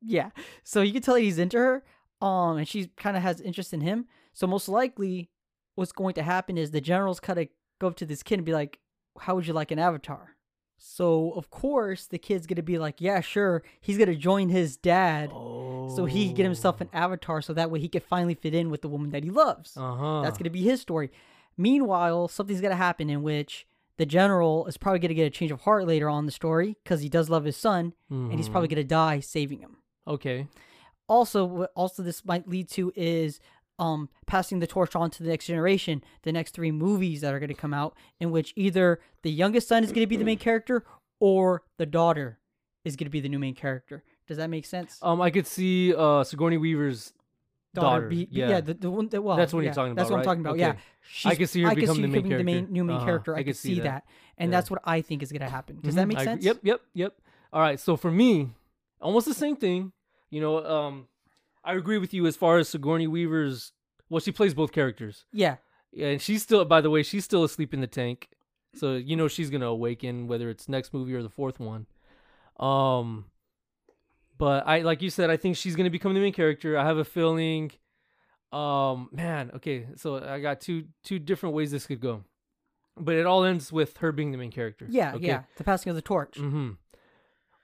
Yeah. 0.00 0.30
So 0.64 0.82
you 0.82 0.92
can 0.92 1.02
tell 1.02 1.14
he's 1.14 1.38
into 1.38 1.58
her. 1.58 1.84
Um, 2.22 2.56
and 2.58 2.68
she 2.68 2.86
kind 2.96 3.16
of 3.16 3.22
has 3.22 3.40
interest 3.40 3.72
in 3.74 3.80
him. 3.80 4.06
So 4.32 4.46
most 4.46 4.68
likely, 4.68 5.28
what's 5.74 5.92
going 5.92 6.14
to 6.14 6.22
happen 6.22 6.56
is 6.56 6.70
the 6.70 6.80
generals 6.80 7.20
kind 7.20 7.38
of 7.38 7.48
go 7.80 7.88
up 7.88 7.96
to 7.96 8.06
this 8.06 8.22
kid 8.22 8.38
and 8.38 8.46
be 8.46 8.52
like, 8.54 8.78
"How 9.18 9.34
would 9.34 9.46
you 9.46 9.52
like 9.52 9.70
an 9.70 9.78
avatar?" 9.78 10.36
So 10.78 11.30
of 11.32 11.48
course 11.50 12.06
the 12.06 12.18
kid's 12.18 12.46
gonna 12.46 12.62
be 12.62 12.76
like, 12.78 13.00
yeah, 13.00 13.20
sure. 13.20 13.62
He's 13.80 13.98
gonna 13.98 14.16
join 14.16 14.48
his 14.48 14.76
dad, 14.76 15.30
Oh. 15.32 15.94
so 15.94 16.06
he 16.06 16.26
can 16.26 16.34
get 16.34 16.42
himself 16.44 16.80
an 16.80 16.88
avatar, 16.92 17.40
so 17.40 17.52
that 17.54 17.70
way 17.70 17.78
he 17.78 17.88
could 17.88 18.02
finally 18.02 18.34
fit 18.34 18.52
in 18.54 18.68
with 18.68 18.82
the 18.82 18.88
woman 18.88 19.10
that 19.10 19.22
he 19.22 19.30
loves. 19.30 19.76
Uh 19.76 19.94
huh. 19.94 20.22
That's 20.22 20.36
gonna 20.38 20.50
be 20.50 20.62
his 20.62 20.80
story. 20.80 21.10
Meanwhile, 21.56 22.28
something's 22.28 22.60
gonna 22.60 22.74
happen 22.76 23.10
in 23.10 23.22
which 23.22 23.66
the 23.96 24.06
general 24.06 24.66
is 24.66 24.76
probably 24.76 24.98
gonna 24.98 25.14
get 25.14 25.26
a 25.26 25.30
change 25.30 25.52
of 25.52 25.60
heart 25.60 25.86
later 25.86 26.08
on 26.08 26.20
in 26.20 26.26
the 26.26 26.32
story 26.32 26.76
because 26.82 27.00
he 27.00 27.08
does 27.08 27.28
love 27.30 27.44
his 27.44 27.56
son, 27.56 27.92
and 28.10 28.34
he's 28.34 28.48
probably 28.48 28.68
gonna 28.68 28.82
die 28.84 29.20
saving 29.20 29.60
him. 29.60 29.76
okay. 30.06 30.48
Also, 31.12 31.44
what 31.44 31.72
also 31.74 32.02
this 32.02 32.24
might 32.24 32.48
lead 32.48 32.68
to 32.70 32.90
is 32.96 33.38
um 33.78 34.08
passing 34.26 34.58
the 34.60 34.66
torch 34.66 34.94
on 34.96 35.10
to 35.10 35.22
the 35.22 35.28
next 35.28 35.46
generation. 35.46 36.02
The 36.22 36.32
next 36.32 36.52
three 36.54 36.70
movies 36.72 37.20
that 37.20 37.34
are 37.34 37.40
gonna 37.40 37.54
come 37.54 37.74
out, 37.74 37.94
in 38.18 38.30
which 38.30 38.52
either 38.56 38.98
the 39.22 39.30
youngest 39.30 39.68
son 39.68 39.84
is 39.84 39.92
gonna 39.92 40.06
be 40.06 40.16
the 40.16 40.24
main 40.24 40.38
character 40.38 40.84
or 41.20 41.62
the 41.76 41.84
daughter 41.86 42.38
is 42.86 42.96
gonna 42.96 43.10
be 43.10 43.20
the 43.20 43.28
new 43.28 43.38
main 43.38 43.54
character. 43.54 44.02
Does 44.26 44.38
that 44.38 44.48
make 44.48 44.64
sense? 44.64 44.98
Um, 45.02 45.20
I 45.20 45.30
could 45.30 45.46
see 45.46 45.94
uh 45.94 46.24
Sigourney 46.24 46.56
Weaver's 46.56 47.12
daughter. 47.74 48.08
be, 48.08 48.24
be- 48.24 48.28
yeah. 48.40 48.60
the, 48.62 48.74
the 48.74 48.90
one 48.90 49.08
that 49.08 49.20
well, 49.22 49.36
That's 49.36 49.52
what 49.52 49.60
you're 49.60 49.70
yeah, 49.70 49.74
talking 49.74 49.94
That's 49.94 50.08
about, 50.08 50.14
what 50.16 50.18
I'm 50.20 50.24
talking 50.24 50.40
about. 50.42 50.52
Okay. 50.54 50.60
Yeah, 50.60 50.72
I 50.72 50.76
She's- 51.02 51.38
could 51.38 51.48
see 51.50 51.62
her 51.62 51.74
become 51.74 52.00
the 52.00 52.08
main 52.08 52.22
becoming 52.22 52.46
character. 52.46 52.72
new 52.72 52.84
main 52.84 52.96
Uh-huh. 52.96 53.04
character. 53.06 53.34
I, 53.36 53.40
I 53.40 53.42
could 53.42 53.46
could 53.48 53.56
see 53.56 53.74
that. 53.76 53.82
that, 53.84 54.04
and 54.38 54.50
Yeah. 54.50 54.56
that's 54.56 54.70
what 54.70 54.80
I 54.84 55.02
think 55.02 55.22
is 55.22 55.30
gonna 55.32 55.50
happen. 55.50 55.78
Does 55.82 55.94
that 55.96 56.04
Mhm, 56.04 56.08
make 56.08 56.18
I 56.18 56.24
sense? 56.24 56.44
Yep, 56.44 56.58
yep, 56.62 56.80
yep. 56.94 57.12
All 57.52 57.60
right. 57.60 57.78
So 57.80 57.96
for 57.96 58.10
me, 58.10 58.50
almost 59.00 59.26
the 59.26 59.34
same 59.34 59.56
thing. 59.56 59.92
You 60.32 60.40
know, 60.40 60.64
um, 60.64 61.08
I 61.62 61.74
agree 61.74 61.98
with 61.98 62.14
you 62.14 62.26
as 62.26 62.36
far 62.36 62.56
as 62.56 62.70
Sigourney 62.70 63.06
Weaver's. 63.06 63.72
Well, 64.08 64.20
she 64.20 64.32
plays 64.32 64.54
both 64.54 64.72
characters. 64.72 65.26
Yeah, 65.30 65.56
Yeah, 65.92 66.08
and 66.08 66.22
she's 66.22 66.42
still. 66.42 66.64
By 66.64 66.80
the 66.80 66.88
way, 66.88 67.02
she's 67.02 67.24
still 67.24 67.44
asleep 67.44 67.74
in 67.74 67.82
the 67.82 67.86
tank. 67.86 68.30
So 68.74 68.94
you 68.94 69.14
know 69.14 69.28
she's 69.28 69.50
gonna 69.50 69.66
awaken 69.66 70.26
whether 70.28 70.48
it's 70.48 70.70
next 70.70 70.94
movie 70.94 71.14
or 71.14 71.22
the 71.22 71.28
fourth 71.28 71.60
one. 71.60 71.86
Um, 72.58 73.26
but 74.38 74.66
I 74.66 74.80
like 74.80 75.02
you 75.02 75.10
said, 75.10 75.28
I 75.28 75.36
think 75.36 75.56
she's 75.56 75.76
gonna 75.76 75.90
become 75.90 76.14
the 76.14 76.20
main 76.20 76.32
character. 76.32 76.78
I 76.78 76.86
have 76.86 76.96
a 76.96 77.04
feeling. 77.04 77.70
Um, 78.52 79.10
man, 79.12 79.50
okay, 79.56 79.88
so 79.96 80.22
I 80.22 80.40
got 80.40 80.62
two 80.62 80.84
two 81.04 81.18
different 81.18 81.54
ways 81.54 81.70
this 81.70 81.86
could 81.86 82.00
go, 82.00 82.24
but 82.98 83.16
it 83.16 83.26
all 83.26 83.44
ends 83.44 83.70
with 83.70 83.98
her 83.98 84.12
being 84.12 84.32
the 84.32 84.38
main 84.38 84.50
character. 84.50 84.86
yeah, 84.88 85.14
okay? 85.14 85.26
yeah. 85.26 85.42
The 85.56 85.64
passing 85.64 85.90
of 85.90 85.96
the 85.96 86.02
torch. 86.02 86.38
Mm-hmm. 86.38 86.70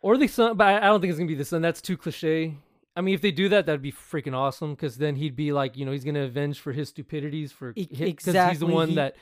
Or 0.01 0.17
the 0.17 0.27
son, 0.29 0.57
but 0.57 0.67
I 0.67 0.77
I 0.79 0.81
don't 0.87 1.01
think 1.01 1.11
it's 1.11 1.19
gonna 1.19 1.29
be 1.29 1.35
the 1.35 1.45
son. 1.45 1.63
That's 1.63 1.81
too 1.83 1.97
cliche. 1.97 2.57
I 2.97 3.01
mean, 3.01 3.15
if 3.15 3.21
they 3.21 3.31
do 3.31 3.49
that, 3.51 3.67
that'd 3.67 3.83
be 3.83 3.93
freaking 3.93 4.35
awesome. 4.35 4.75
Because 4.75 4.97
then 4.99 5.17
he'd 5.17 5.37
be 5.37 5.53
like, 5.53 5.77
you 5.77 5.85
know, 5.85 5.93
he's 5.93 6.05
gonna 6.05 6.23
avenge 6.25 6.61
for 6.61 6.73
his 6.73 6.89
stupidities 6.91 7.53
for 7.53 7.73
E- 7.77 7.87
because 7.87 8.35
he's 8.51 8.61
the 8.61 8.67
one 8.67 8.91
he- 8.91 8.95
that 8.97 9.17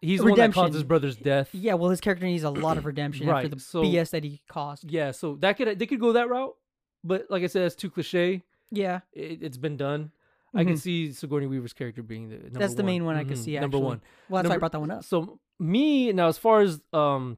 he's 0.00 0.20
the 0.20 0.26
one 0.26 0.36
that 0.38 0.52
caused 0.52 0.74
his 0.74 0.84
brother's 0.84 1.16
death. 1.16 1.50
Yeah, 1.52 1.74
well, 1.74 1.90
his 1.90 2.00
character 2.00 2.26
needs 2.26 2.44
a 2.44 2.50
lot 2.50 2.78
of 2.78 2.84
redemption 2.92 3.28
after 3.28 3.48
the 3.48 3.60
so- 3.60 3.82
BS 3.82 4.10
that 4.10 4.24
he 4.24 4.40
caused. 4.48 4.90
Yeah, 4.90 5.10
so 5.10 5.36
that 5.40 5.56
could 5.56 5.78
they 5.78 5.86
could 5.86 6.00
go 6.00 6.12
that 6.12 6.28
route, 6.28 6.56
but 7.04 7.26
like 7.30 7.42
I 7.42 7.46
said, 7.46 7.62
that's 7.64 7.74
too 7.74 7.90
cliche. 7.90 8.42
Yeah, 8.70 9.00
It, 9.12 9.42
it's 9.42 9.56
been 9.58 9.76
done. 9.76 10.12
I 10.54 10.64
can 10.64 10.74
Mhm. 10.74 10.78
see 10.78 11.12
Sigourney 11.12 11.46
Weaver's 11.46 11.72
character 11.72 12.02
being 12.02 12.28
the 12.28 12.36
number 12.36 12.58
that's 12.58 12.74
the 12.74 12.82
main 12.84 13.04
one 13.04 13.14
I 13.16 13.22
could 13.24 13.36
Mhm, 13.36 13.44
see. 13.44 13.58
Number 13.58 13.76
actually. 13.76 13.86
one. 13.86 14.00
Well, 14.28 14.42
that's 14.42 14.48
why 14.50 14.54
I 14.56 14.58
brought 14.58 14.72
that 14.72 14.80
one 14.80 14.90
up. 14.90 15.04
So 15.04 15.38
me 15.60 16.12
now, 16.12 16.26
as 16.28 16.38
far 16.38 16.60
as 16.60 16.80
um, 16.92 17.36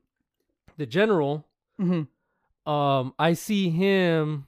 the 0.78 0.86
general, 0.86 1.44
hmm 1.78 2.02
um, 2.66 3.14
I 3.18 3.32
see 3.34 3.70
him 3.70 4.46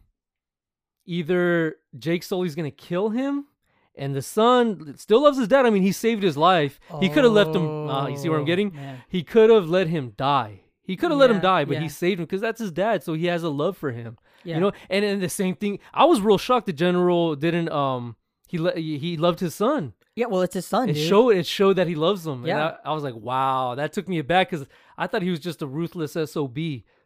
either 1.06 1.76
Jake 1.98 2.22
Sully's 2.22 2.54
gonna 2.54 2.70
kill 2.70 3.10
him, 3.10 3.46
and 3.94 4.14
the 4.14 4.22
son 4.22 4.94
still 4.96 5.22
loves 5.22 5.38
his 5.38 5.48
dad. 5.48 5.66
I 5.66 5.70
mean, 5.70 5.82
he 5.82 5.92
saved 5.92 6.22
his 6.22 6.36
life. 6.36 6.80
he 7.00 7.08
could 7.08 7.24
have 7.24 7.32
left 7.32 7.54
him. 7.54 7.88
Uh, 7.88 8.08
you 8.08 8.16
see 8.16 8.28
where 8.28 8.38
I'm 8.38 8.44
Oh, 8.44 8.46
getting? 8.46 8.74
man. 8.74 9.02
He 9.08 9.22
could 9.22 9.50
have 9.50 9.68
let 9.68 9.88
him 9.88 10.12
die. 10.16 10.60
He 10.82 10.96
could 10.96 11.10
have 11.10 11.18
let 11.18 11.30
him 11.30 11.40
die, 11.40 11.64
but 11.64 11.74
yeah. 11.74 11.80
he 11.80 11.88
saved 11.88 12.20
him 12.20 12.26
because 12.26 12.42
that's 12.42 12.60
his 12.60 12.70
dad. 12.70 13.02
So 13.02 13.14
he 13.14 13.26
has 13.26 13.42
a 13.42 13.48
love 13.48 13.76
for 13.76 13.90
him. 13.92 14.18
Yeah. 14.42 14.56
You 14.56 14.60
know, 14.60 14.72
and 14.90 15.02
then 15.04 15.20
the 15.20 15.30
same 15.30 15.54
thing. 15.54 15.78
I 15.94 16.04
was 16.04 16.20
real 16.20 16.36
shocked. 16.36 16.66
The 16.66 16.74
general 16.74 17.34
didn't. 17.36 17.70
Um, 17.70 18.16
he 18.46 18.58
le- 18.58 18.76
he 18.78 19.16
loved 19.16 19.40
his 19.40 19.54
son. 19.54 19.94
Yeah, 20.16 20.26
well, 20.26 20.42
it's 20.42 20.54
his 20.54 20.66
son. 20.66 20.90
It 20.90 20.94
dude. 20.94 21.08
showed. 21.08 21.30
It 21.36 21.46
showed 21.46 21.76
that 21.76 21.88
he 21.88 21.94
loves 21.94 22.26
him. 22.26 22.44
Yeah. 22.46 22.52
And 22.52 22.76
I, 22.84 22.90
I 22.90 22.92
was 22.92 23.02
like, 23.02 23.14
wow, 23.14 23.74
that 23.76 23.92
took 23.94 24.06
me 24.08 24.18
aback 24.18 24.50
because 24.50 24.66
I 24.98 25.06
thought 25.06 25.22
he 25.22 25.30
was 25.30 25.40
just 25.40 25.62
a 25.62 25.66
ruthless 25.66 26.12
sob. 26.30 26.58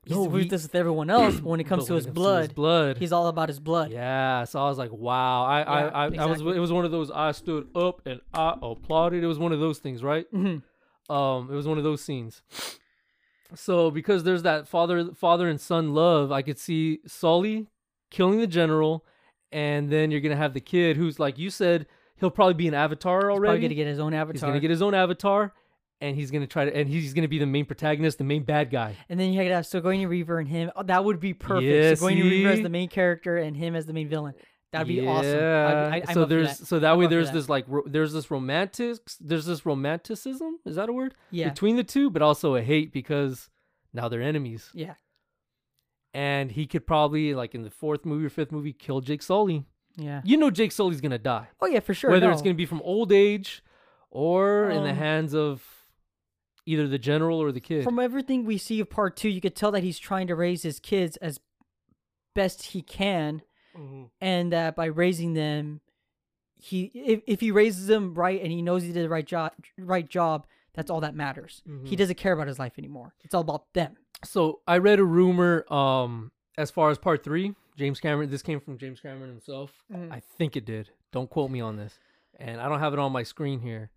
He's 0.08 0.16
No, 0.16 0.24
he- 0.24 0.28
ruthless 0.38 0.62
with 0.64 0.74
everyone 0.74 1.10
else, 1.10 1.34
but 1.36 1.44
when 1.44 1.60
it 1.60 1.64
comes 1.72 1.86
to 1.86 1.94
his 1.94 2.06
it 2.06 2.14
blood, 2.14 2.54
blood. 2.54 2.96
he's 2.98 3.12
all 3.12 3.26
about 3.28 3.48
his 3.48 3.60
blood. 3.60 3.90
Yeah, 3.92 4.44
so 4.44 4.58
I 4.58 4.68
was 4.68 4.78
like, 4.78 4.90
wow. 4.92 5.44
I, 5.44 5.60
I, 5.62 6.08
Yeah, 6.08 6.22
I, 6.22 6.24
I 6.24 6.26
was. 6.26 6.40
It 6.40 6.58
was 6.60 6.72
one 6.72 6.84
of 6.84 6.90
those. 6.90 7.10
I 7.10 7.32
stood 7.32 7.68
up 7.74 8.00
and 8.06 8.20
I 8.32 8.54
applauded. 8.62 9.22
It 9.22 9.26
was 9.26 9.38
one 9.38 9.52
of 9.52 9.60
those 9.60 9.78
things, 9.78 10.02
right? 10.02 10.26
Mhm. 10.32 10.62
Um, 11.10 11.50
it 11.50 11.54
was 11.54 11.66
one 11.68 11.78
of 11.78 11.84
those 11.84 12.00
scenes. 12.02 12.42
So 13.54 13.90
because 13.90 14.24
there's 14.24 14.42
that 14.42 14.68
father, 14.68 15.12
father 15.14 15.48
and 15.48 15.60
son 15.60 15.94
love, 15.94 16.30
I 16.32 16.42
could 16.42 16.58
see 16.58 17.00
Sully 17.06 17.66
killing 18.10 18.38
the 18.40 18.46
general, 18.46 19.04
and 19.52 19.90
then 19.90 20.10
you're 20.10 20.20
gonna 20.20 20.36
have 20.36 20.52
the 20.54 20.60
kid 20.60 20.96
who's 20.96 21.18
like 21.18 21.38
you 21.38 21.48
said, 21.50 21.86
he'll 22.16 22.30
probably 22.30 22.54
be 22.54 22.68
an 22.68 22.74
avatar 22.74 23.20
He's 23.20 23.24
already. 23.24 23.40
probably 23.40 23.60
gonna 23.60 23.74
get 23.74 23.86
his 23.86 23.98
own 24.00 24.12
avatar. 24.12 24.32
He's 24.34 24.42
gonna 24.42 24.60
get 24.60 24.70
his 24.70 24.82
own 24.82 24.94
avatar, 24.94 25.54
and 26.00 26.14
he's 26.16 26.30
gonna 26.30 26.46
try 26.46 26.64
to, 26.66 26.76
and 26.76 26.88
he's 26.88 27.12
gonna 27.14 27.28
be 27.28 27.38
the 27.38 27.46
main 27.46 27.64
protagonist, 27.64 28.18
the 28.18 28.24
main 28.24 28.44
bad 28.44 28.70
guy. 28.70 28.96
and 29.08 29.18
then 29.18 29.32
you 29.32 29.40
could 29.42 29.50
have 29.50 29.66
Sigourney 29.66 30.06
Weaver 30.06 30.38
and 30.38 30.48
him. 30.48 30.70
Oh, 30.76 30.82
that 30.84 31.04
would 31.04 31.20
be 31.20 31.34
perfect. 31.34 31.66
Yeah, 31.66 31.94
Sigourney 31.94 32.22
Weaver 32.22 32.50
as 32.50 32.60
the 32.62 32.68
main 32.68 32.88
character 32.88 33.36
and 33.38 33.56
him 33.56 33.74
as 33.74 33.86
the 33.86 33.92
main 33.92 34.08
villain. 34.08 34.34
That'd 34.70 34.86
be 34.88 35.06
awesome. 35.06 35.34
Yeah. 35.34 35.88
I, 35.90 35.96
I, 35.96 36.02
I'm 36.08 36.14
so 36.14 36.24
there's 36.26 36.58
that. 36.58 36.66
so 36.66 36.78
that 36.80 36.92
I'm 36.92 36.98
way 36.98 37.06
there's 37.06 37.28
that. 37.28 37.32
this 37.34 37.48
like 37.48 37.64
ro- 37.68 37.84
there's 37.86 38.12
this 38.12 38.30
romantic 38.30 38.98
there's 39.18 39.46
this 39.46 39.64
romanticism 39.64 40.58
is 40.66 40.76
that 40.76 40.90
a 40.90 40.92
word 40.92 41.14
yeah, 41.30 41.48
between 41.48 41.76
the 41.76 41.84
two, 41.84 42.10
but 42.10 42.20
also 42.20 42.54
a 42.54 42.60
hate 42.62 42.92
because 42.92 43.48
now 43.94 44.08
they're 44.10 44.20
enemies. 44.20 44.68
yeah, 44.74 44.94
And 46.14 46.50
he 46.52 46.66
could 46.66 46.86
probably 46.86 47.34
like 47.34 47.54
in 47.54 47.62
the 47.62 47.70
fourth 47.70 48.04
movie 48.04 48.26
or 48.26 48.28
fifth 48.30 48.52
movie 48.52 48.72
kill 48.72 49.00
Jake 49.00 49.22
Sully. 49.22 49.64
yeah. 49.96 50.20
You 50.24 50.36
know 50.36 50.50
Jake 50.50 50.72
Sully's 50.72 51.00
gonna 51.00 51.18
die, 51.18 51.48
Oh 51.60 51.66
yeah, 51.66 51.80
for 51.80 51.94
sure. 51.94 52.10
whether 52.10 52.26
no. 52.26 52.32
it's 52.32 52.42
gonna 52.42 52.54
be 52.54 52.66
from 52.66 52.82
old 52.82 53.10
age 53.10 53.62
or 54.10 54.70
in 54.70 54.82
the 54.84 54.90
Um, 54.90 54.96
hands 54.96 55.34
of 55.34 55.62
either 56.68 56.86
the 56.86 56.98
general 56.98 57.40
or 57.40 57.50
the 57.52 57.60
kid. 57.60 57.82
From 57.84 57.98
everything 57.98 58.44
we 58.44 58.58
see 58.58 58.78
of 58.80 58.90
part 58.90 59.16
two, 59.16 59.28
you 59.28 59.40
could 59.40 59.56
tell 59.56 59.70
that 59.72 59.82
he's 59.82 59.98
trying 59.98 60.26
to 60.28 60.34
raise 60.34 60.62
his 60.62 60.78
kids 60.80 61.16
as 61.18 61.40
best 62.34 62.62
he 62.66 62.82
can, 62.82 63.42
Mhm. 63.76 64.10
and 64.20 64.52
that 64.52 64.76
by 64.76 64.86
raising 64.86 65.32
them, 65.34 65.80
he 66.56 66.90
if, 66.94 67.22
if 67.26 67.40
he 67.40 67.50
raises 67.50 67.86
them 67.86 68.14
right 68.14 68.40
and 68.42 68.50
he 68.52 68.62
knows 68.62 68.82
he 68.82 68.92
did 68.92 69.04
the 69.04 69.08
right 69.08 69.26
job, 69.26 69.52
right 69.78 70.08
job, 70.08 70.46
that's 70.74 70.90
all 70.90 71.00
that 71.00 71.14
matters. 71.14 71.62
He 71.64 71.70
Mhm. 71.70 71.96
doesn't 71.96 72.16
care 72.16 72.32
about 72.32 72.48
his 72.48 72.58
life 72.58 72.78
anymore. 72.78 73.14
It's 73.24 73.34
all 73.34 73.40
about 73.42 73.72
them. 73.74 73.96
So 74.24 74.60
I 74.66 74.78
read 74.78 74.98
a 74.98 75.04
rumor 75.04 75.64
um 75.72 76.32
as 76.56 76.70
far 76.70 76.90
as 76.90 76.98
part 76.98 77.22
three, 77.22 77.54
James 77.76 78.00
Cameron 78.00 78.30
this 78.30 78.42
came 78.42 78.60
from 78.60 78.76
James 78.78 79.00
Cameron 79.00 79.30
himself. 79.30 79.84
Mhm. 79.92 80.12
I 80.12 80.20
think 80.20 80.56
it 80.56 80.64
did. 80.64 80.90
Don't 81.12 81.30
quote 81.30 81.50
me 81.50 81.60
on 81.60 81.76
this. 81.76 81.98
And 82.40 82.60
I 82.60 82.68
don't 82.68 82.80
have 82.80 82.92
it 82.92 82.98
on 82.98 83.12
my 83.12 83.22
screen 83.22 83.60
here. 83.60 83.90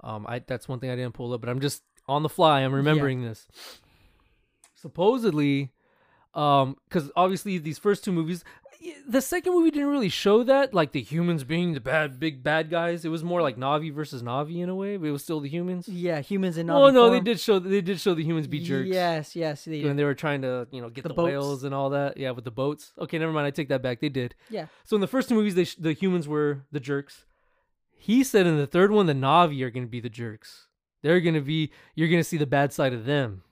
Um 0.00 0.26
I 0.28 0.40
that's 0.40 0.68
one 0.68 0.80
thing 0.80 0.90
I 0.90 0.96
didn't 0.96 1.14
pull 1.14 1.32
up, 1.32 1.40
but 1.40 1.48
I'm 1.50 1.60
just 1.60 1.84
on 2.08 2.22
the 2.22 2.28
fly, 2.28 2.60
I'm 2.60 2.72
remembering 2.72 3.22
this. 3.22 3.46
Supposedly, 4.74 5.70
um, 6.34 6.76
because 6.88 7.10
obviously 7.14 7.58
these 7.58 7.78
first 7.78 8.04
two 8.04 8.12
movies 8.12 8.44
the 9.06 9.20
second 9.20 9.52
movie 9.52 9.70
didn't 9.70 9.88
really 9.88 10.08
show 10.08 10.42
that, 10.44 10.74
like 10.74 10.92
the 10.92 11.00
humans 11.00 11.44
being 11.44 11.72
the 11.74 11.80
bad 11.80 12.18
big 12.18 12.42
bad 12.42 12.70
guys. 12.70 13.04
It 13.04 13.10
was 13.10 13.22
more 13.22 13.42
like 13.42 13.56
Na'vi 13.56 13.92
versus 13.92 14.22
Na'vi 14.22 14.62
in 14.62 14.68
a 14.68 14.74
way, 14.74 14.96
but 14.96 15.06
it 15.06 15.10
was 15.10 15.22
still 15.22 15.40
the 15.40 15.48
humans. 15.48 15.88
Yeah, 15.88 16.20
humans 16.20 16.56
and 16.56 16.68
Na'vi. 16.68 16.74
Oh 16.74 16.90
no, 16.90 17.10
they 17.10 17.20
did 17.20 17.38
show 17.38 17.58
they 17.58 17.80
did 17.80 18.00
show 18.00 18.14
the 18.14 18.24
humans 18.24 18.46
be 18.46 18.60
jerks 18.60 18.88
Yes, 18.88 19.36
yes, 19.36 19.64
they 19.64 19.84
when 19.84 19.96
they 19.96 20.04
were 20.04 20.14
trying 20.14 20.42
to 20.42 20.66
you 20.70 20.80
know 20.80 20.90
get 20.90 21.02
The 21.02 21.14
the, 21.14 21.22
whales 21.22 21.64
and 21.64 21.74
all 21.74 21.90
that. 21.90 22.16
Yeah, 22.16 22.32
with 22.32 22.44
the 22.44 22.50
boats. 22.50 22.92
Okay, 22.98 23.18
never 23.18 23.32
mind. 23.32 23.46
I 23.46 23.50
take 23.50 23.68
that 23.68 23.82
back. 23.82 24.00
They 24.00 24.08
did. 24.08 24.34
Yeah. 24.50 24.66
So 24.84 24.96
in 24.96 25.00
the 25.00 25.06
first 25.06 25.28
two 25.28 25.34
movies, 25.34 25.54
they 25.54 25.64
sh- 25.64 25.76
the 25.76 25.92
humans 25.92 26.26
were 26.26 26.62
the 26.72 26.80
jerks. 26.80 27.24
He 27.94 28.24
said 28.24 28.46
in 28.46 28.56
the 28.56 28.66
third 28.66 28.90
one, 28.90 29.06
the 29.06 29.12
Na'vi 29.12 29.62
are 29.62 29.70
going 29.70 29.84
to 29.84 29.90
be 29.90 30.00
the 30.00 30.10
jerks. 30.10 30.66
They're 31.02 31.20
to 31.34 31.40
be. 31.40 31.70
You're 31.94 32.08
to 32.20 32.24
see 32.28 32.36
the 32.36 32.46
bad 32.46 32.72
side 32.72 32.92
of 32.92 33.04
them. 33.04 33.42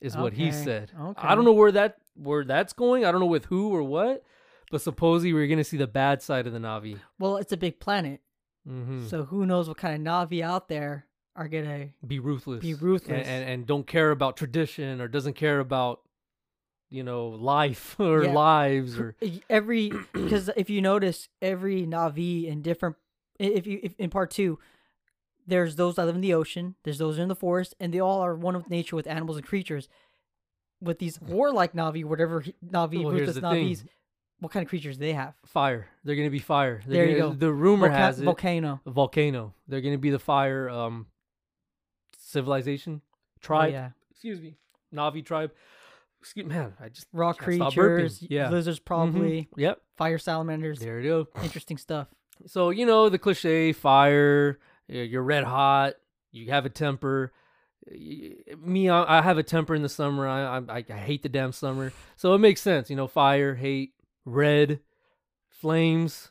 Is 0.00 0.16
what 0.16 0.34
he 0.34 0.52
said. 0.52 0.92
okay. 0.98 1.26
I 1.28 1.34
don't 1.34 1.44
know 1.44 1.52
where 1.52 1.72
that 1.72 1.96
where 2.14 2.44
that's 2.44 2.72
going. 2.74 3.04
I 3.06 3.10
don't 3.12 3.20
know 3.20 3.26
with 3.26 3.46
who 3.46 3.74
or 3.74 3.82
what. 3.82 4.22
But 4.70 4.80
supposedly 4.82 5.32
we're 5.32 5.46
to 5.58 5.64
see 5.64 5.76
the 5.76 5.86
bad 5.86 6.20
side 6.20 6.46
of 6.46 6.52
the 6.52 6.58
Na'vi. 6.58 6.98
Well, 7.18 7.36
it's 7.36 7.52
a 7.52 7.56
big 7.56 7.78
planet, 7.80 8.20
hmm 8.66 9.06
so 9.06 9.24
who 9.24 9.46
knows 9.46 9.68
what 9.68 9.76
kind 9.76 9.94
of 9.94 10.00
Na'vi 10.28 10.42
out 10.42 10.68
there 10.68 11.06
are 11.36 11.48
gonna 11.48 11.88
Be 12.06 12.18
ruthless. 12.18 12.60
be 12.62 12.72
and, 12.72 12.82
ruthless. 12.82 13.26
and 13.26 13.48
and 13.48 13.66
don't 13.66 13.86
care 13.86 14.10
about 14.10 14.36
tradition 14.36 15.00
or 15.00 15.08
doesn't 15.08 15.34
care 15.34 15.58
about 15.60 16.00
you 16.90 17.02
know 17.02 17.28
life 17.28 17.96
or 18.00 18.24
Yeah. 18.24 18.32
lives 18.32 18.98
or 18.98 19.14
every 19.48 19.90
because 20.12 20.50
if 20.56 20.68
you 20.70 20.80
notice 20.82 21.28
every 21.40 21.86
Na'vi 21.86 22.46
in 22.46 22.62
different 22.62 22.96
if 23.38 23.66
you 23.66 23.80
if 23.82 23.94
in 23.98 24.10
part 24.10 24.30
two 24.30 24.58
there's 25.46 25.76
those 25.76 25.96
that 25.96 26.06
live 26.06 26.14
in 26.14 26.20
the 26.20 26.34
ocean 26.34 26.74
there's 26.84 26.98
those 26.98 27.18
in 27.18 27.28
the 27.28 27.36
forest 27.36 27.74
and 27.80 27.92
they 27.92 28.00
all 28.00 28.20
are 28.20 28.34
one 28.34 28.56
with 28.56 28.70
nature 28.70 28.96
with 28.96 29.06
animals 29.06 29.36
and 29.36 29.46
creatures 29.46 29.88
with 30.80 30.98
these 30.98 31.20
warlike 31.20 31.72
Na'vi 31.72 32.04
whatever 32.04 32.40
he- 32.40 32.54
Na'vi 32.66 33.02
Well, 33.04 33.12
ruthless 33.12 33.34
the 33.36 33.40
thing. 33.42 33.66
Navis 33.68 33.84
what 34.40 34.52
kind 34.52 34.64
of 34.64 34.68
creatures 34.68 34.96
do 34.98 35.04
they 35.04 35.12
have 35.12 35.34
fire. 35.46 35.86
They're 36.02 36.16
gonna 36.16 36.28
be 36.28 36.38
fire. 36.40 36.82
They're 36.86 37.06
There 37.06 37.10
you 37.14 37.18
gonna- 37.18 37.30
go. 37.34 37.38
The 37.38 37.52
rumor 37.52 37.88
Volca- 37.88 37.96
has 37.96 38.20
it 38.20 38.24
volcano 38.24 38.80
a 38.84 38.90
volcano. 38.90 39.54
They're 39.68 39.80
gonna 39.80 39.96
be 39.98 40.10
the 40.10 40.18
fire 40.18 40.68
um 40.68 41.06
civilization 42.18 43.00
oh, 43.04 43.38
tribe. 43.40 43.72
yeah 43.72 43.90
Excuse 44.10 44.40
me. 44.40 44.56
Na'vi 44.94 45.24
tribe. 45.24 45.52
Excuse 46.20 46.46
man, 46.46 46.72
I 46.80 46.88
just 46.88 47.06
Raw 47.12 47.32
can't 47.34 47.54
stop 47.56 47.72
burping. 47.74 47.94
creatures, 47.96 48.22
Yeah. 48.30 48.48
lizards 48.48 48.80
Mhm. 48.80 48.84
probably, 48.86 49.48
Yep. 49.56 49.82
fire 49.96 50.16
salamanders. 50.18 50.78
There 50.78 50.98
you 51.00 51.26
go. 51.34 51.42
Interesting 51.42 51.76
stuff. 51.76 52.08
So 52.46 52.70
you 52.70 52.86
know 52.86 53.08
the 53.10 53.18
cliche: 53.18 53.72
fire, 53.72 54.58
y- 54.58 54.73
you're 54.88 55.22
red 55.22 55.44
hot, 55.44 55.94
you 56.32 56.50
have 56.50 56.66
a 56.66 56.70
temper. 56.70 57.32
Me, 58.58 58.88
I 58.88 59.18
I 59.18 59.22
have 59.22 59.38
a 59.38 59.42
temper 59.42 59.74
in 59.74 59.82
the 59.82 59.88
summer. 59.88 60.26
I, 60.26 60.58
I 60.58 60.84
I 60.88 60.92
hate 60.92 61.22
the 61.22 61.28
damn 61.28 61.52
summer, 61.52 61.92
so 62.16 62.34
it 62.34 62.38
makes 62.38 62.60
sense. 62.62 62.88
You 62.90 62.96
know, 62.96 63.06
fire, 63.06 63.54
hate, 63.54 63.92
red, 64.24 64.80
flames, 65.50 66.30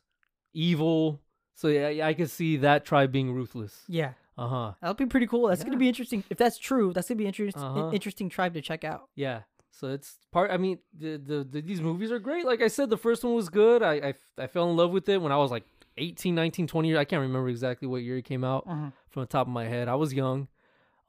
evil. 0.53 1.21
So 1.55 1.67
yeah, 1.67 1.87
I- 1.87 2.09
I 2.09 2.13
can 2.13 2.27
see 2.27 2.57
that 2.57 2.85
tribe 2.85 3.11
being 3.11 3.31
ruthless. 3.31 3.83
Yeah, 3.87 4.13
Uh 4.37 4.47
huh. 4.47 4.73
that'll 4.81 4.95
be 4.95 5.05
pretty 5.05 5.27
cool. 5.27 5.47
That's 5.47 5.61
Yeah. 5.61 5.65
gonna 5.67 5.77
be 5.77 5.87
interesting. 5.87 6.23
If 6.29 6.37
that's 6.37 6.57
true, 6.57 6.91
that's 6.93 7.07
gonna 7.07 7.17
be 7.19 7.27
interest- 7.27 7.57
an 7.57 7.63
Uh-huh. 7.63 7.91
interesting 7.93 8.29
tribe 8.29 8.53
to 8.55 8.61
check 8.61 8.83
out. 8.83 9.09
Yeah. 9.15 9.43
So 9.69 9.87
it's 9.89 10.17
part. 10.31 10.51
I 10.51 10.57
mean, 10.57 10.79
the, 10.97 11.17
the 11.17 11.43
the 11.43 11.61
these 11.61 11.81
movies 11.81 12.11
are 12.11 12.19
great. 12.19 12.45
Like 12.45 12.61
I 12.61 12.67
said, 12.67 12.89
the 12.89 12.97
first 12.97 13.23
one 13.23 13.33
was 13.33 13.49
good. 13.49 13.81
I 13.81 14.13
I 14.37 14.47
fell 14.47 14.69
in 14.69 14.75
love 14.75 14.91
with 14.91 15.09
it 15.09 15.19
when 15.21 15.31
I 15.31 15.37
was 15.37 15.49
like 15.51 15.63
18, 15.97 16.34
19, 16.36 16.67
20 16.67 16.88
years. 16.88 16.97
I 16.97 17.06
can't 17.06 17.21
remember 17.21 17.49
exactly 17.49 17.88
what 17.88 18.01
year 18.03 18.17
it 18.17 18.25
came 18.25 18.43
out. 18.43 18.63
Uh-huh. 18.67 18.89
from 19.10 19.21
the 19.21 19.27
top 19.27 19.45
of 19.47 19.53
my 19.53 19.65
head. 19.65 19.88
I 19.88 19.93
was 19.95 20.12
young. 20.13 20.47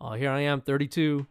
Uh, 0.01 0.13
here 0.13 0.31
I 0.31 0.41
am, 0.43 0.61
32. 0.61 1.27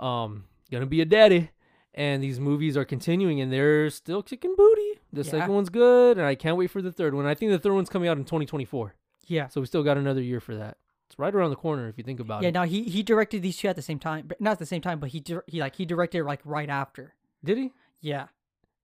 Um, 0.00 0.44
gonna 0.70 0.86
be 0.86 1.00
a 1.00 1.04
daddy. 1.04 1.50
And 1.94 2.22
these 2.22 2.38
movies 2.38 2.76
are 2.76 2.84
continuing, 2.84 3.40
and 3.40 3.50
they're 3.50 3.88
still 3.88 4.22
kicking 4.22 4.54
booty. 4.56 5.00
The 5.14 5.22
Yeah. 5.22 5.30
second 5.30 5.54
one's 5.54 5.70
good, 5.70 6.18
and 6.18 6.26
I 6.26 6.34
can't 6.34 6.56
wait 6.58 6.70
for 6.70 6.82
the 6.82 6.92
third 6.92 7.14
one. 7.14 7.24
I 7.24 7.34
think 7.34 7.52
the 7.52 7.58
third 7.58 7.72
one's 7.72 7.88
coming 7.88 8.06
out 8.08 8.18
in 8.18 8.24
2024, 8.24 8.94
Yeah. 9.26 9.48
so 9.48 9.60
we 9.62 9.66
still 9.66 9.82
got 9.82 9.96
another 9.96 10.20
year 10.20 10.38
for 10.40 10.54
that. 10.56 10.76
It's 11.06 11.18
right 11.18 11.34
around 11.34 11.50
the 11.50 11.56
corner 11.56 11.88
if 11.88 11.96
you 11.96 12.04
think 12.04 12.20
about 12.20 12.42
it. 12.42 12.44
Yeah, 12.44 12.48
it. 12.48 12.52
now 12.52 12.64
he 12.64 12.82
he 12.82 13.02
directed 13.02 13.40
these 13.40 13.56
two 13.56 13.68
at 13.68 13.76
the 13.76 13.82
same 13.82 13.98
time, 13.98 14.26
but 14.26 14.40
not 14.42 14.52
at 14.52 14.58
the 14.58 14.66
same 14.66 14.82
time, 14.82 15.00
but 15.00 15.10
he 15.10 15.20
dir- 15.20 15.44
he 15.46 15.60
like 15.60 15.76
he 15.76 15.86
directed 15.86 16.24
like 16.24 16.40
right 16.44 16.68
after. 16.68 17.14
Did 17.42 17.56
he? 17.58 17.72
Yeah, 18.02 18.26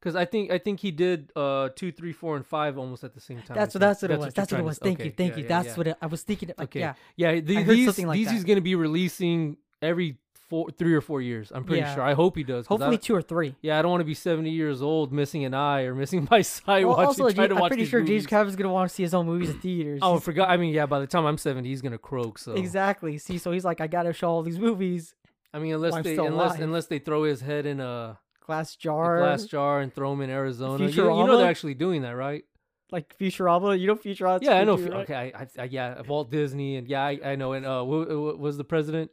Because 0.02 0.16
I 0.16 0.24
think 0.24 0.50
I 0.50 0.58
think 0.58 0.80
he 0.80 0.90
did 0.90 1.30
uh 1.36 1.68
two, 1.76 1.92
three, 1.92 2.12
four, 2.12 2.34
and 2.36 2.44
five 2.44 2.76
almost 2.76 3.04
at 3.04 3.14
the 3.14 3.20
same 3.20 3.40
time. 3.42 3.56
That's 3.56 3.72
what 3.74 3.80
that's 3.80 4.02
what 4.02 4.10
it 4.10 4.18
was. 4.18 4.26
you're 4.26 4.32
That's 4.32 4.50
what 4.52 4.58
it 4.58 4.62
to 4.62 4.66
was. 4.66 4.76
s- 4.76 4.80
Thank 4.82 5.04
you, 5.04 5.10
thank 5.12 5.32
yeah, 5.32 5.36
you. 5.36 5.42
yeah, 5.44 5.48
That's 5.48 5.68
yeah. 5.68 5.74
what 5.76 5.86
it, 5.86 5.96
I 6.02 6.06
was 6.06 6.22
thinking. 6.22 6.48
Like, 6.58 6.60
Okay. 6.68 6.80
yeah, 6.80 6.94
Yeah, 7.16 7.40
the, 7.40 7.58
I 7.58 7.62
heard 7.62 7.76
these 7.76 7.86
something 7.86 8.06
like 8.08 8.16
these 8.16 8.26
that. 8.26 8.32
he's 8.34 8.44
gonna 8.44 8.60
be 8.60 8.74
releasing 8.74 9.58
every 9.80 10.16
four, 10.50 10.70
three 10.72 10.92
or 10.92 11.00
four 11.00 11.22
years. 11.22 11.50
I'm 11.54 11.64
pretty 11.64 11.86
sure. 11.94 12.02
I 12.02 12.14
hope 12.14 12.36
he 12.36 12.42
does. 12.42 12.66
Hopefully 12.66 12.98
two 12.98 13.14
or 13.14 13.22
three. 13.22 13.54
Yeah, 13.62 13.78
I 13.78 13.82
don't 13.82 13.90
want 13.92 14.00
to 14.02 14.04
be 14.04 14.14
70 14.14 14.50
years 14.50 14.82
old 14.82 15.12
missing 15.12 15.44
an 15.44 15.54
eye 15.54 15.82
or 15.82 15.94
missing 15.94 16.26
my 16.30 16.42
sight 16.42 16.84
Well, 16.86 16.96
watching 16.96 17.24
also, 17.24 17.30
to 17.30 17.54
I'm 17.54 17.68
pretty 17.68 17.84
sure 17.86 18.00
movies. 18.00 18.22
James 18.22 18.26
Cameron's 18.26 18.56
gonna 18.56 18.72
want 18.72 18.90
to 18.90 18.94
see 18.94 19.02
his 19.04 19.14
own 19.14 19.26
movies 19.26 19.50
in 19.50 19.60
theaters. 19.60 20.00
Oh, 20.02 20.16
I 20.16 20.20
forgot. 20.20 20.50
I 20.50 20.56
mean, 20.58 20.74
yeah, 20.74 20.86
by 20.86 20.98
the 20.98 21.06
time 21.06 21.24
I'm 21.26 21.38
70, 21.38 21.68
he's 21.68 21.80
gonna 21.80 21.96
croak. 21.96 22.38
So 22.38 22.52
exactly. 22.54 23.16
See, 23.18 23.38
so 23.38 23.50
he's 23.52 23.64
like, 23.64 23.80
I 23.80 23.86
gotta 23.86 24.12
show 24.12 24.28
all 24.28 24.42
these 24.42 24.58
movies. 24.58 25.14
I 25.54 25.58
mean, 25.58 25.74
unless 25.74 26.02
they 26.02 26.16
unless 26.16 26.58
unless 26.58 26.86
they 26.86 26.98
throw 26.98 27.24
his 27.24 27.40
head 27.40 27.64
in 27.66 27.78
a, 27.80 28.18
Glass 28.44 28.76
jar, 28.76 29.18
glass 29.18 29.44
jar 29.44 29.80
and 29.80 29.94
throw 29.94 30.10
them 30.10 30.20
in 30.20 30.30
Arizona. 30.30 30.88
You, 30.88 30.90
you 30.90 31.26
know 31.26 31.36
they're 31.38 31.48
actually 31.48 31.74
doing 31.74 32.02
that, 32.02 32.16
right? 32.16 32.44
like 32.92 33.16
Futurama. 33.18 33.78
You 33.78 33.88
know 33.88 33.96
Futurama? 33.96 34.40
yeah, 34.42 34.58
I 34.58 34.64
know. 34.64 34.76
Futurama? 34.76 35.02
Okay, 35.02 35.32
I, 35.34 35.46
I, 35.58 35.64
yeah, 35.64 36.02
Walt 36.02 36.30
Disney 36.30 36.76
and 36.76 36.86
yeah, 36.86 37.02
I, 37.02 37.18
I 37.24 37.36
know. 37.36 37.54
And 37.54 37.66
uh, 37.66 37.84
who, 37.84 38.04
who 38.04 38.36
was 38.36 38.58
the 38.58 38.64
president? 38.64 39.10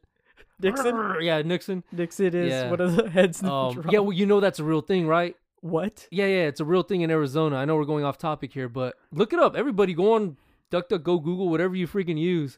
Nixon. 0.61 1.15
Yeah, 1.21 1.41
Nixon. 1.41 1.83
Nixon 1.91 2.35
is 2.35 2.51
Yeah. 2.51 2.69
one 2.69 2.81
of 2.81 2.95
the 2.95 3.09
heads. 3.09 3.41
Um, 3.41 3.85
yeah, 3.89 3.99
well, 3.99 4.11
you 4.11 4.25
know 4.25 4.41
that's 4.41 4.59
a 4.59 4.63
real 4.63 4.81
thing, 4.81 5.07
right? 5.07 5.35
what? 5.61 6.07
Yeah, 6.11 6.25
yeah, 6.25 6.47
it's 6.47 6.59
a 6.61 6.65
real 6.65 6.83
thing 6.83 7.01
in 7.01 7.11
Arizona. 7.11 7.57
I 7.57 7.65
know 7.65 7.75
we're 7.75 7.85
going 7.85 8.05
off 8.05 8.17
topic 8.17 8.53
here, 8.53 8.69
but 8.69 8.95
look 9.11 9.33
it 9.33 9.39
up. 9.39 9.55
Everybody 9.55 9.93
go 9.93 10.13
on 10.13 10.37
DuckDuckGo, 10.71 11.23
Google, 11.23 11.49
whatever 11.49 11.75
you 11.75 11.87
freaking 11.87 12.17
use. 12.17 12.57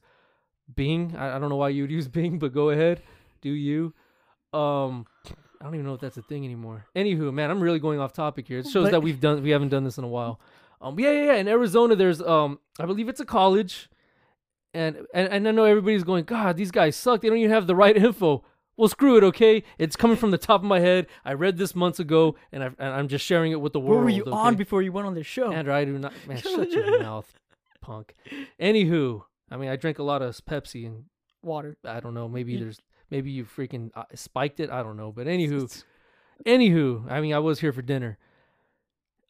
Bing. 0.75 1.15
I, 1.17 1.35
I 1.35 1.39
don't 1.39 1.49
know 1.49 1.55
why 1.55 1.69
you 1.69 1.83
would 1.83 1.91
use 1.91 2.07
Bing, 2.19 2.39
but 2.39 2.53
go 2.53 2.69
ahead. 2.69 3.01
Do 3.41 3.49
you? 3.49 3.93
Um 4.53 5.05
I 5.61 5.63
don't 5.65 5.75
even 5.75 5.85
know 5.85 5.93
if 5.93 6.01
that's 6.01 6.17
a 6.17 6.21
thing 6.23 6.43
anymore. 6.43 6.85
Anywho, 6.95 7.31
man, 7.31 7.51
I'm 7.51 7.61
really 7.61 7.79
going 7.79 7.99
off 7.99 8.11
topic 8.13 8.47
here. 8.47 8.59
It 8.59 8.67
shows 8.67 8.85
But- 8.87 8.91
that 8.93 9.01
we've 9.03 9.19
done 9.19 9.41
we 9.43 9.51
haven't 9.51 9.69
done 9.69 9.83
this 9.83 9.97
in 9.99 10.03
a 10.03 10.07
while. 10.09 10.39
Um 10.81 10.99
yeah, 10.99 11.11
yeah, 11.11 11.25
yeah. 11.25 11.35
In 11.35 11.47
Arizona 11.47 11.95
there's 11.95 12.21
um 12.21 12.59
I 12.79 12.85
believe 12.85 13.07
it's 13.07 13.19
a 13.19 13.25
college. 13.25 13.87
And 14.73 15.05
and, 15.13 15.27
and 15.31 15.47
I 15.47 15.51
know 15.51 15.65
everybody's 15.65 16.03
going, 16.03 16.23
God, 16.25 16.57
these 16.57 16.71
guys 16.71 16.95
suck. 16.95 17.21
They 17.21 17.29
don't 17.29 17.37
even 17.37 17.51
have 17.51 17.67
the 17.67 17.75
right 17.75 17.95
info. 17.95 18.43
Well, 18.77 18.87
screw 18.87 19.17
it, 19.17 19.23
okay? 19.25 19.63
It's 19.77 19.95
coming 19.95 20.17
from 20.17 20.31
the 20.31 20.37
top 20.39 20.61
of 20.61 20.65
my 20.65 20.79
head. 20.79 21.05
I 21.25 21.33
read 21.33 21.57
this 21.57 21.75
months 21.75 21.99
ago, 21.99 22.35
and, 22.51 22.63
and 22.63 22.75
I'm 22.79 23.09
just 23.09 23.23
sharing 23.25 23.51
it 23.51 23.59
with 23.61 23.73
the 23.73 23.79
world. 23.79 23.95
Where 23.97 24.03
were 24.05 24.09
you 24.09 24.23
okay? 24.23 24.31
on 24.31 24.55
before 24.55 24.81
you 24.81 24.91
went 24.91 25.05
on 25.05 25.13
this 25.13 25.27
show? 25.27 25.51
Andrew, 25.51 25.73
I 25.73 25.85
do 25.85 25.99
not. 25.99 26.13
Man, 26.25 26.37
shut 26.37 26.71
your 26.71 26.99
mouth, 27.03 27.31
punk. 27.81 28.15
Anywho, 28.59 29.23
I 29.51 29.57
mean, 29.57 29.69
I 29.69 29.75
drank 29.75 29.99
a 29.99 30.03
lot 30.03 30.21
of 30.23 30.35
Pepsi, 30.49 30.87
and 30.87 31.03
Water. 31.43 31.75
I 31.85 31.99
don't 31.99 32.13
know. 32.15 32.27
Maybe 32.29 32.53
You- 32.53 32.59
there's, 32.59 32.79
maybe 33.11 33.29
you 33.29 33.45
freaking 33.45 33.91
uh, 33.95 34.05
spiked 34.15 34.59
it. 34.59 34.69
I 34.71 34.81
don't 34.81 34.97
know. 34.97 35.11
But 35.11 35.27
anywho, 35.27 35.83
anywho, 36.45 37.11
I 37.11 37.21
mean, 37.21 37.33
I 37.33 37.39
was 37.39 37.59
here 37.59 37.71
for 37.73 37.81
dinner. 37.83 38.17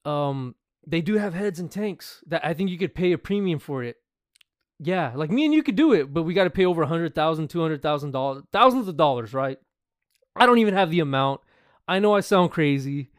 Um, 0.05 0.55
they 0.85 1.01
do 1.01 1.15
have 1.17 1.33
heads 1.33 1.59
and 1.59 1.69
tanks 1.69 2.23
that 2.27 2.43
I 2.45 2.53
think 2.53 2.69
you 2.69 2.77
could 2.77 2.95
pay 2.95 3.11
a 3.11 3.17
premium 3.17 3.59
for 3.59 3.83
it. 3.83 3.97
Yeah, 4.79 5.11
like 5.15 5.29
me 5.29 5.45
and 5.45 5.53
you 5.53 5.61
could 5.61 5.75
do 5.75 5.93
it, 5.93 6.11
but 6.11 6.23
we 6.23 6.33
got 6.33 6.45
to 6.45 6.49
pay 6.49 6.65
over 6.65 6.81
a 6.81 6.87
hundred 6.87 7.13
thousand, 7.13 7.49
two 7.49 7.61
hundred 7.61 7.81
thousand 7.83 8.11
dollars, 8.11 8.43
thousands 8.51 8.87
of 8.87 8.97
dollars, 8.97 9.31
right? 9.33 9.59
I 10.35 10.45
don't 10.47 10.57
even 10.57 10.73
have 10.73 10.89
the 10.89 11.01
amount. 11.01 11.41
I 11.87 11.99
know 11.99 12.15
I 12.15 12.21
sound 12.21 12.49
crazy. 12.51 13.09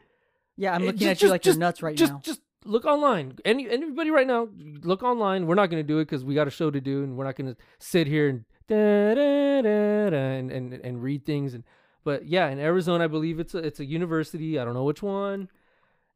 Yeah, 0.57 0.73
I'm 0.75 0.81
Eh, 0.81 0.85
looking 0.87 0.99
just- 0.99 1.09
at 1.09 1.21
you 1.21 1.27
just- 1.27 1.31
like 1.31 1.41
just- 1.41 1.55
you're 1.57 1.59
nuts 1.65 1.81
right 1.83 1.95
just 1.95 2.11
now. 2.13 2.19
just 2.21 2.41
look 2.65 2.83
online. 2.85 3.37
Any 3.45 3.69
anybody 3.69 4.09
right 4.09 4.27
now, 4.27 4.49
look 4.81 5.03
online. 5.03 5.47
We're 5.47 5.55
not 5.55 5.67
gonna 5.69 5.83
do 5.83 5.99
it 5.99 6.05
because 6.05 6.25
we 6.25 6.35
got 6.35 6.47
a 6.47 6.51
show 6.51 6.69
to 6.69 6.81
do, 6.81 7.01
and 7.03 7.15
we're 7.15 7.23
not 7.25 7.37
gonna 7.37 7.55
sit 7.79 8.07
here 8.07 8.27
and 8.27 8.43
da, 8.67 9.15
da, 9.15 9.61
da, 9.61 10.09
da, 10.09 10.17
and, 10.17 10.51
and 10.51 10.73
and 10.73 11.01
read 11.03 11.25
things. 11.25 11.53
And 11.53 11.63
but 12.03 12.25
yeah, 12.25 12.49
in 12.49 12.59
Arizona, 12.59 13.05
I 13.05 13.07
believe 13.07 13.39
it's 13.39 13.53
a 13.53 13.59
it's 13.59 13.79
a 13.79 13.85
university. 13.85 14.59
I 14.59 14.65
don't 14.65 14.73
know 14.73 14.83
which 14.83 15.01
one, 15.01 15.49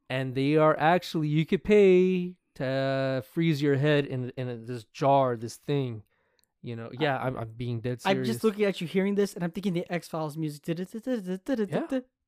and 0.10 0.36
they 0.36 0.56
are 0.56 0.78
actually 0.80 1.28
you 1.28 1.46
could 1.46 1.64
pay 1.64 2.36
to 2.56 3.24
freeze 3.34 3.62
your 3.62 3.76
head 3.76 4.06
in 4.06 4.32
in 4.38 4.50
a, 4.50 4.58
this 4.58 4.84
jar, 4.86 5.36
this 5.36 5.58
thing. 5.58 6.04
You 6.64 6.76
know, 6.76 6.90
yeah, 7.00 7.18
I'm 7.18 7.38
I'm 7.38 7.50
being 7.56 7.80
dead 7.80 8.02
serious. 8.02 8.18
I'm 8.18 8.26
just 8.26 8.44
looking 8.44 8.66
at 8.66 8.82
you 8.82 8.88
hearing 8.88 9.16
this, 9.16 9.34
and 9.34 9.44
I'm 9.44 9.52
thinking 9.52 9.74
the 9.74 9.86
X 9.92 10.08
Files 10.08 10.38
music 10.38 10.64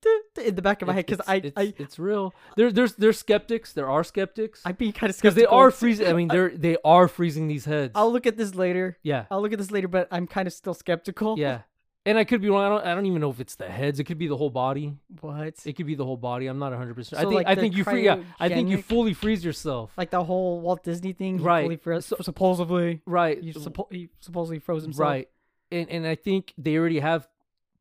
in 0.45 0.55
the 0.55 0.61
back 0.61 0.81
of 0.81 0.87
my 0.87 0.93
head 0.93 1.05
because 1.05 1.19
It's- 1.19 1.29
I 1.57 1.63
it's, 1.63 1.75
I 1.79 1.81
it's 1.83 1.99
real. 1.99 2.33
There 2.55 2.71
there's 2.71 2.93
there's 2.95 3.17
skeptics. 3.19 3.73
There 3.73 3.89
are 3.89 4.03
skeptics 4.03 4.61
I'm 4.65 4.75
being 4.75 4.93
kind 4.93 5.09
of 5.09 5.17
because 5.17 5.35
they 5.35 5.45
are 5.45 5.71
freezing. 5.71 6.07
I 6.07 6.13
mean, 6.13 6.27
they're 6.29 6.49
they 6.55 6.77
are 6.83 7.07
freezing 7.07 7.47
these 7.47 7.65
heads. 7.65 7.91
I'll 7.95 8.11
look 8.11 8.25
at 8.25 8.37
this 8.37 8.55
later. 8.55 8.97
yeah, 9.03 9.25
I'll 9.31 9.41
look 9.41 9.53
at 9.53 9.59
this 9.59 9.71
later, 9.71 9.87
but 9.87 10.07
I'm 10.11 10.27
kind 10.27 10.47
of 10.47 10.53
still 10.53 10.73
skeptical. 10.73 11.37
yeah. 11.37 11.61
And 12.05 12.17
I 12.17 12.23
could 12.23 12.41
be 12.41 12.49
wrong. 12.49 12.63
I 12.63 12.69
don't. 12.69 12.85
I 12.87 12.95
don't 12.95 13.05
even 13.05 13.19
know 13.19 13.29
if 13.29 13.41
it's 13.41 13.55
the 13.55 13.67
heads. 13.67 13.99
It 13.99 14.05
could 14.05 14.17
be 14.17 14.27
the 14.27 14.37
whole 14.37 14.49
body. 14.49 14.95
What? 15.19 15.55
It 15.65 15.73
could 15.73 15.85
be 15.85 15.95
the 15.95 16.05
whole 16.05 16.17
body. 16.17 16.47
I'm 16.47 16.57
not 16.57 16.71
100. 16.71 16.95
percent 16.95 17.19
I 17.19 17.23
think. 17.23 17.35
like, 17.35 17.47
I 17.47 17.55
think 17.55 17.75
you 17.75 17.83
free. 17.83 18.05
Yeah. 18.05 18.23
I 18.39 18.47
think 18.47 18.69
you 18.69 18.81
fully 18.81 19.13
freeze 19.13 19.43
yourself. 19.43 19.91
Like 19.97 20.09
the 20.09 20.23
whole 20.23 20.61
Walt 20.61 20.81
Disney 20.83 21.11
thing. 21.11 21.43
Right. 21.43 21.65
fully 21.65 21.75
froze- 21.75 22.05
So- 22.05 22.15
supposedly, 22.21 23.01
right. 23.05 23.39
he, 23.43 23.51
suppo- 23.51 23.91
he 23.91 24.09
supposedly 24.21 24.59
froze 24.59 24.83
himself. 24.83 25.07
Right. 25.07 25.29
And 25.71 25.89
and 25.89 26.07
I 26.07 26.15
think 26.15 26.53
they 26.57 26.77
already 26.77 26.99
have 26.99 27.27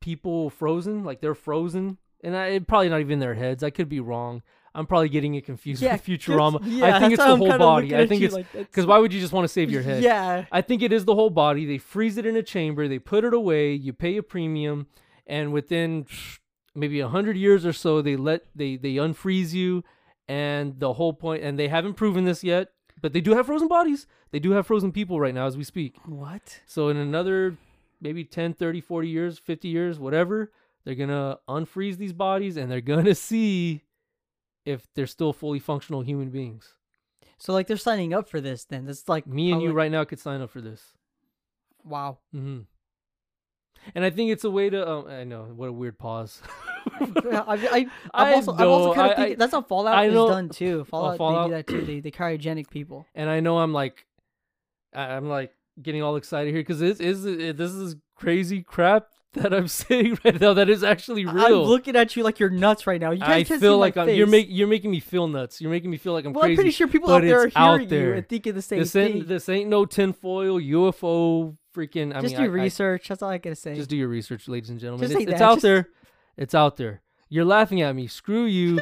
people 0.00 0.50
frozen. 0.50 1.04
Like 1.04 1.20
they're 1.20 1.34
frozen. 1.36 1.96
And 2.24 2.36
I, 2.36 2.46
it 2.48 2.66
probably 2.66 2.88
not 2.88 3.00
even 3.00 3.18
their 3.20 3.34
heads. 3.34 3.62
I 3.62 3.70
could 3.70 3.88
be 3.88 4.00
wrong. 4.00 4.42
I'm 4.74 4.86
probably 4.86 5.08
getting 5.08 5.34
it 5.34 5.44
confused 5.44 5.82
Yeah, 5.82 5.92
with 5.94 6.04
Futurama. 6.06 6.60
yeah, 6.64 6.96
I 6.96 7.00
think 7.00 7.14
it's 7.14 7.22
the 7.22 7.30
I'm 7.30 7.38
whole 7.38 7.58
body. 7.58 7.96
I 7.96 8.06
think 8.06 8.22
it's 8.22 8.34
like 8.34 8.52
because 8.52 8.86
why 8.86 8.98
would 8.98 9.12
you 9.12 9.20
just 9.20 9.32
want 9.32 9.44
to 9.44 9.48
save 9.48 9.70
your 9.70 9.82
head? 9.82 10.02
Yeah. 10.02 10.44
I 10.52 10.60
think 10.62 10.82
it 10.82 10.92
is 10.92 11.04
the 11.04 11.14
whole 11.14 11.30
body. 11.30 11.64
They 11.66 11.78
freeze 11.78 12.16
it 12.16 12.26
in 12.26 12.36
a 12.36 12.42
chamber. 12.42 12.86
They 12.86 12.98
put 12.98 13.24
it 13.24 13.34
away. 13.34 13.72
You 13.72 13.92
pay 13.92 14.16
a 14.18 14.22
premium, 14.22 14.86
and 15.26 15.52
within 15.52 16.06
maybe 16.74 17.00
a 17.00 17.08
hundred 17.08 17.36
years 17.36 17.64
or 17.66 17.72
so, 17.72 18.02
they 18.02 18.14
let 18.16 18.42
they 18.54 18.76
they 18.76 18.94
unfreeze 18.94 19.52
you, 19.52 19.82
and 20.28 20.78
the 20.78 20.92
whole 20.94 21.12
point. 21.12 21.42
And 21.42 21.58
they 21.58 21.68
haven't 21.68 21.94
proven 21.94 22.24
this 22.24 22.44
yet, 22.44 22.68
but 23.00 23.12
they 23.12 23.20
do 23.20 23.34
have 23.34 23.46
frozen 23.46 23.68
bodies. 23.68 24.06
They 24.30 24.38
do 24.38 24.52
have 24.52 24.66
frozen 24.66 24.92
people 24.92 25.18
right 25.18 25.34
now 25.34 25.46
as 25.46 25.56
we 25.56 25.64
speak. 25.64 25.96
What? 26.04 26.60
So 26.66 26.88
in 26.88 26.98
another 26.98 27.56
maybe 28.00 28.22
10, 28.22 28.54
30, 28.54 28.80
40 28.80 29.08
years, 29.08 29.38
50 29.40 29.66
years, 29.68 29.98
whatever, 29.98 30.52
they're 30.88 30.94
gonna 30.94 31.38
unfreeze 31.46 31.98
these 31.98 32.14
bodies, 32.14 32.56
and 32.56 32.72
they're 32.72 32.80
gonna 32.80 33.14
see 33.30 33.82
if 34.64 34.86
they're 34.94 35.06
still 35.06 35.34
fully 35.34 35.58
functional 35.58 36.00
human 36.00 36.30
beings. 36.30 36.76
So 37.36 37.52
like 37.52 37.66
they're 37.66 37.76
signing 37.76 38.14
up 38.14 38.26
for 38.26 38.40
this 38.40 38.64
then. 38.64 38.86
That's 38.86 39.06
like 39.06 39.26
Me 39.26 39.52
and 39.52 39.60
you 39.60 39.72
right 39.72 39.92
now 39.92 40.04
could 40.04 40.18
sign 40.18 40.40
up 40.40 40.48
for 40.48 40.62
this. 40.62 40.82
Wow. 41.84 42.20
Mm-hmm. 42.34 42.60
And 43.94 44.02
I 44.02 44.08
think 44.08 44.30
it's 44.30 44.44
a 44.44 44.50
way 44.50 44.70
to. 44.70 44.88
Um, 44.90 45.06
I 45.08 45.24
know 45.24 45.42
what 45.54 45.68
a 45.68 45.72
weird 45.72 45.98
pause. 45.98 46.40
I, 47.00 47.42
I, 47.46 47.54
I'm 47.76 47.90
I 48.14 48.32
also, 48.32 48.52
also 48.56 48.94
kind 48.94 49.10
of 49.10 49.16
thinking 49.18 49.34
I- 49.34 49.36
that's 49.36 49.52
how 49.52 49.60
Fallout 49.60 49.94
I 49.94 50.06
is 50.06 50.14
know- 50.14 50.28
done 50.28 50.48
too. 50.48 50.84
Fallout, 50.86 51.18
Fallout- 51.18 51.50
they 51.50 51.50
do 51.50 51.56
that 51.56 51.66
too. 51.66 51.80
They 51.86 52.00
they 52.00 52.10
cryogenic 52.10 52.70
people. 52.70 53.04
and 53.14 53.28
I 53.28 53.40
know 53.40 53.58
I'm 53.58 53.74
like, 53.74 54.06
I'm 54.94 55.28
like 55.28 55.52
getting 55.82 56.02
all 56.02 56.16
excited 56.16 56.54
here 56.54 56.62
because 56.62 56.80
this 56.80 56.98
is 56.98 57.26
it, 57.26 57.58
this 57.58 57.72
is 57.72 57.96
crazy 58.16 58.62
crap 58.62 59.08
that 59.34 59.52
I'm 59.54 59.68
saying 59.82 60.18
right 60.24 60.40
now 60.40 60.54
that 60.54 60.68
is 60.70 60.82
actually 60.82 61.24
real. 61.26 61.62
I'm 61.62 61.68
looking 61.68 61.96
at 61.96 62.16
you 62.16 62.22
like 62.22 62.38
you're 62.40 62.50
nuts 62.50 62.86
right 62.86 63.00
now. 63.00 63.10
You 63.10 63.20
guys 63.20 63.28
I 63.30 63.44
can't 63.44 63.60
feel 63.60 63.74
see 63.74 63.80
like 63.80 63.96
my 63.96 64.02
I'm, 64.02 64.08
you're 64.10 64.26
face. 64.26 64.32
making 64.32 64.56
you're 64.56 64.68
making 64.68 64.90
me 64.90 65.00
feel 65.00 65.28
nuts. 65.28 65.60
You're 65.60 65.70
making 65.70 65.90
me 65.90 65.96
feel 65.98 66.12
like 66.12 66.24
I'm 66.24 66.32
Well, 66.32 66.44
I'm 66.44 66.54
pretty 66.54 66.70
sure 66.70 66.88
people 66.88 67.10
out 67.10 67.22
there 67.22 67.40
are 67.42 67.46
it's 67.48 67.56
out 67.56 67.80
hearing 67.80 67.82
you 67.84 67.88
there. 67.88 68.14
and 68.14 68.28
thinking 68.28 68.54
the 68.54 68.62
same 68.62 68.78
this 68.80 68.92
thing. 68.92 69.16
ain't 69.18 69.28
this 69.28 69.48
ain't 69.48 69.68
no 69.68 69.84
tinfoil 69.84 70.60
UFO 70.60 71.56
freaking. 71.74 72.14
I 72.14 72.20
just 72.20 72.34
mean, 72.34 72.44
do 72.44 72.50
I- 72.56 72.60
I- 72.60 72.62
research. 72.64 73.08
That's 73.08 73.22
all 73.22 73.30
I 73.30 73.38
gotta 73.38 73.56
say. 73.56 73.74
just 73.74 73.90
do 73.90 73.96
your 73.96 74.08
research, 74.08 74.48
ladies 74.48 74.70
and 74.70 74.80
gentlemen. 74.80 75.08
Just 75.08 75.20
It's, 75.20 75.32
it's 75.32 75.40
out 75.40 75.54
just- 75.56 75.62
there. 75.62 75.88
It's 76.36 76.54
out 76.54 76.76
there. 76.76 77.02
You're 77.28 77.44
laughing 77.44 77.82
at 77.82 77.94
me. 77.94 78.06
Screw 78.06 78.44
you. 78.44 78.80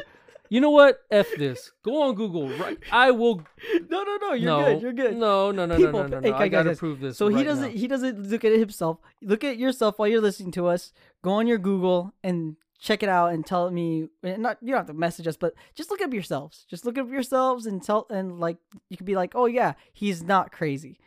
You 0.49 0.61
know 0.61 0.69
what? 0.71 0.99
F 1.11 1.27
this. 1.37 1.71
Go 1.83 2.01
on 2.03 2.15
Google. 2.15 2.49
Right. 2.49 2.77
I 2.91 3.11
will. 3.11 3.41
No, 3.89 4.03
no, 4.03 4.17
no. 4.17 4.33
You're 4.33 4.45
no, 4.45 4.63
good. 4.65 4.81
You're 4.81 4.93
good. 4.93 5.17
No, 5.17 5.51
no, 5.51 5.65
no, 5.65 5.77
People, 5.77 6.03
no, 6.03 6.07
no, 6.07 6.19
no, 6.19 6.21
hey, 6.21 6.31
no. 6.31 6.37
I 6.37 6.47
gotta 6.47 6.69
guys, 6.69 6.79
prove 6.79 6.99
this. 6.99 7.17
So 7.17 7.29
he 7.29 7.43
doesn't. 7.43 7.73
now. 7.73 7.79
He 7.79 7.87
doesn't 7.87 8.29
look 8.29 8.43
at 8.43 8.51
it 8.51 8.59
himself. 8.59 8.97
Look 9.21 9.43
at 9.43 9.57
yourself 9.57 9.97
while 9.97 10.07
you're 10.07 10.21
listening 10.21 10.51
to 10.53 10.67
us. 10.67 10.91
Go 11.23 11.31
on 11.31 11.47
your 11.47 11.57
Google 11.57 12.13
and 12.23 12.57
check 12.79 13.03
it 13.03 13.09
out 13.09 13.33
and 13.33 13.45
tell 13.45 13.69
me. 13.71 14.09
Not 14.23 14.57
you 14.61 14.69
don't 14.69 14.77
have 14.77 14.87
to 14.87 14.93
message 14.93 15.27
us, 15.27 15.37
but 15.37 15.53
just 15.75 15.89
look 15.89 16.01
up 16.01 16.13
yourselves. 16.13 16.65
Just 16.69 16.85
look 16.85 16.97
up 16.97 17.09
yourselves 17.09 17.65
and 17.65 17.81
tell 17.81 18.07
and 18.09 18.39
like 18.39 18.57
you 18.89 18.97
could 18.97 19.05
be 19.05 19.15
like, 19.15 19.33
oh 19.35 19.45
yeah, 19.45 19.73
he's 19.93 20.21
not 20.23 20.51
crazy. 20.51 20.99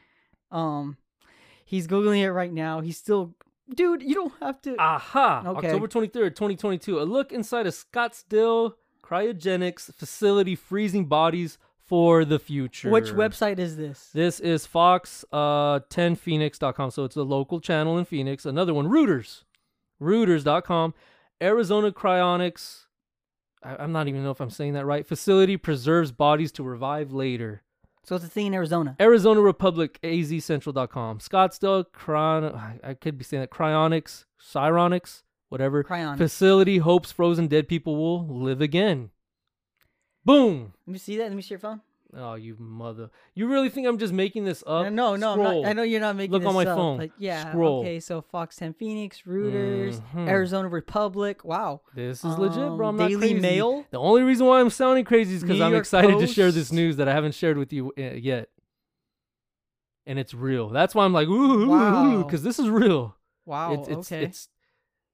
Um, 0.51 0.97
he's 1.65 1.87
googling 1.87 2.23
it 2.23 2.33
right 2.33 2.53
now. 2.53 2.81
He's 2.81 2.97
still, 2.97 3.35
dude. 3.75 4.03
You 4.03 4.15
don't 4.15 4.33
have 4.41 4.61
to. 4.63 4.77
Aha! 4.79 5.45
Okay. 5.47 5.69
October 5.69 5.89
23rd, 5.89 6.35
2022. 6.35 7.01
A 7.01 7.03
look 7.03 7.33
inside 7.33 7.67
a 7.67 7.71
Scottsdale 7.71 8.75
cryogenics 9.11 9.93
facility 9.95 10.55
freezing 10.55 11.07
bodies 11.07 11.59
for 11.87 12.25
the 12.25 12.39
future. 12.39 12.91
Which 12.91 13.09
website 13.09 13.59
is 13.59 13.77
this? 13.77 14.11
This 14.15 14.39
is 14.41 14.67
Fox 14.67 15.25
uh 15.33 15.81
10phoenix.com. 15.91 16.91
So 16.91 17.05
it's 17.05 17.17
a 17.17 17.23
local 17.23 17.61
channel 17.61 17.99
in 17.99 18.05
Phoenix. 18.05 18.47
Another 18.47 18.73
one, 18.75 18.87
Reuters. 18.87 19.43
Reuters.com. 20.01 20.95
Arizona 21.43 21.91
Cryonics. 21.91 22.87
I, 23.63 23.77
I'm 23.77 23.93
not 23.93 24.09
even 24.09 24.23
know 24.23 24.31
if 24.31 24.41
I'm 24.41 24.51
saying 24.51 24.75
that 24.75 24.87
right. 24.87 25.07
Facility 25.07 25.57
preserves 25.57 26.13
bodies 26.13 26.53
to 26.53 26.63
revive 26.63 27.13
later. 27.13 27.63
So 28.05 28.17
it's 28.17 28.25
a 28.25 28.29
thing 28.29 28.47
in 28.47 28.55
Arizona. 28.55 28.97
Arizona 28.99 29.41
Republic, 29.41 29.99
azcentral.com. 30.03 31.19
Scottsdale, 31.19 31.85
Cryon, 31.95 32.55
I- 32.55 32.81
I 32.83 32.95
could 32.95 33.19
be 33.19 33.25
saying 33.25 33.43
that, 33.43 33.51
Cryonics, 33.51 34.25
Cyronics, 34.41 35.23
whatever. 35.51 35.85
Cryon. 35.85 36.17
Facility 36.17 36.79
hopes 36.79 37.13
frozen 37.13 37.47
dead 37.47 37.69
people 37.69 37.95
will 37.97 38.27
live 38.27 38.61
again. 38.63 39.11
Boom. 40.25 40.73
Let 40.87 40.93
me 40.93 40.99
see 40.99 41.17
that. 41.19 41.25
Let 41.25 41.35
me 41.35 41.43
see 41.43 41.51
your 41.51 41.59
phone. 41.61 41.83
Oh, 42.13 42.35
you 42.35 42.57
mother. 42.59 43.09
You 43.37 43.47
really 43.47 43.69
think 43.69 43.87
I'm 43.87 43.97
just 43.97 44.13
making 44.13 44.45
this 44.45 44.65
up? 44.67 44.91
no, 44.93 45.15
no, 45.15 45.33
I'm 45.35 45.43
not, 45.43 45.65
I 45.71 45.73
know 45.75 45.85
you're 45.85 46.01
not 46.01 46.17
making 46.17 46.33
Look 46.33 46.45
on 46.45 46.55
my 46.55 46.65
up, 46.67 46.77
phone. 46.77 46.97
But 46.99 47.11
yeah. 47.19 47.51
Scroll. 47.51 47.81
Okay, 47.83 48.01
so 48.01 48.21
Fox 48.21 48.57
10 48.57 48.75
Phoenix, 48.75 49.23
Reuters, 49.25 50.01
Mhm. 50.13 50.27
Arizona 50.29 50.67
Republic. 50.69 51.45
Wow. 51.45 51.83
This 51.95 52.25
is 52.25 52.37
legit, 52.37 52.57
bro. 52.77 52.89
I'm 52.89 52.95
Um, 52.95 52.97
not 52.97 53.09
Daily 53.11 53.21
crazy. 53.31 53.41
Mail. 53.41 53.87
The 53.93 53.99
only 53.99 54.23
reason 54.23 54.47
why 54.49 54.59
I'm 54.61 54.71
sounding 54.71 55.05
crazy 55.05 55.37
is 55.37 55.43
because 55.43 55.61
I'm 55.61 55.75
excited 55.77 56.19
to 56.19 56.27
share 56.27 56.51
this 56.51 56.73
news 56.73 56.97
that 56.97 57.09
I 57.09 57.13
haven't 57.13 57.35
shared 57.37 57.57
with 57.59 57.73
you 57.73 57.93
uh, 57.97 58.03
yet. 58.15 58.49
And 60.05 60.19
it's 60.19 60.35
real. 60.35 60.69
That's 60.71 60.95
why 60.97 61.05
I'm 61.05 61.13
like, 61.13 61.29
ooh, 61.29 61.69
Wow. 61.69 62.25
because 62.25 62.43
this 62.43 62.59
is 62.59 62.69
real. 62.69 63.15
Wow. 63.47 63.75
it's 63.75 63.89
it's 63.89 64.13
okay. 64.13 64.25
it's 64.25 64.49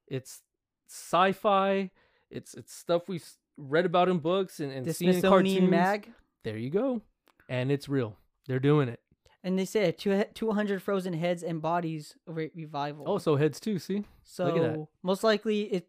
it's 0.08 0.42
sci-fi. 0.88 1.90
It's 2.30 2.54
it's 2.54 2.74
stuff 2.74 3.08
we 3.08 3.20
read 3.56 3.86
about 3.86 4.08
in 4.08 4.18
books 4.18 4.60
and, 4.60 4.72
and 4.72 4.94
seen 4.94 5.10
in 5.10 5.22
cartoons. 5.22 5.70
mag. 5.70 6.10
There 6.44 6.56
you 6.56 6.70
go, 6.70 7.02
and 7.48 7.70
it's 7.70 7.88
real. 7.88 8.16
They're 8.46 8.60
doing 8.60 8.88
it. 8.88 9.00
And 9.42 9.58
they 9.58 9.64
said 9.64 9.96
two, 9.96 10.24
200 10.34 10.82
frozen 10.82 11.12
heads 11.12 11.44
and 11.44 11.62
bodies 11.62 12.16
re- 12.26 12.50
revival. 12.54 13.04
Oh, 13.08 13.18
so 13.18 13.36
heads 13.36 13.60
too. 13.60 13.78
See, 13.78 14.04
so 14.24 14.44
look 14.46 14.56
at 14.56 14.62
that. 14.62 14.86
most 15.02 15.22
likely 15.22 15.72
if 15.72 15.84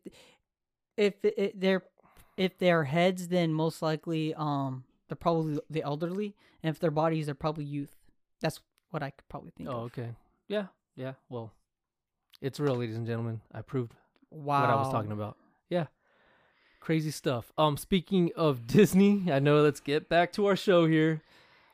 if 0.96 1.14
it, 1.24 1.34
it, 1.38 1.60
they're 1.60 1.84
if 2.38 2.58
they're 2.60 2.84
heads, 2.84 3.30
then 3.30 3.54
most 3.54 3.82
likely 3.82 4.34
um 4.36 4.84
they're 5.08 5.16
probably 5.16 5.60
the 5.70 5.84
elderly, 5.84 6.36
and 6.62 6.70
if 6.70 6.80
their 6.80 6.92
bodies, 6.92 7.26
they're 7.26 7.36
probably 7.36 7.64
youth. 7.64 7.96
That's 8.42 8.60
what 8.92 9.02
I 9.02 9.10
could 9.10 9.28
probably 9.28 9.52
think 9.58 9.70
oh, 9.70 9.74
of. 9.74 9.84
okay, 9.86 10.10
yeah, 10.48 10.68
yeah. 10.96 11.14
Well, 11.30 11.52
it's 12.42 12.60
real, 12.60 12.76
ladies 12.76 12.98
and 12.98 13.08
gentlemen. 13.08 13.42
I 13.54 13.62
proved 13.62 13.94
Wow. 14.32 14.62
what 14.62 14.70
I 14.70 14.76
was 14.76 14.92
talking 14.92 15.12
about. 15.12 15.38
Yeah. 15.70 15.88
Crazy 16.80 17.12
stuff. 17.12 17.52
Um 17.58 17.78
speaking 17.78 18.32
of 18.36 18.66
Disney, 18.78 19.32
I 19.32 19.40
know 19.40 19.62
let's 19.62 19.80
get 19.80 20.10
back 20.10 20.32
to 20.34 20.46
our 20.48 20.56
show 20.56 20.86
here. 20.88 21.22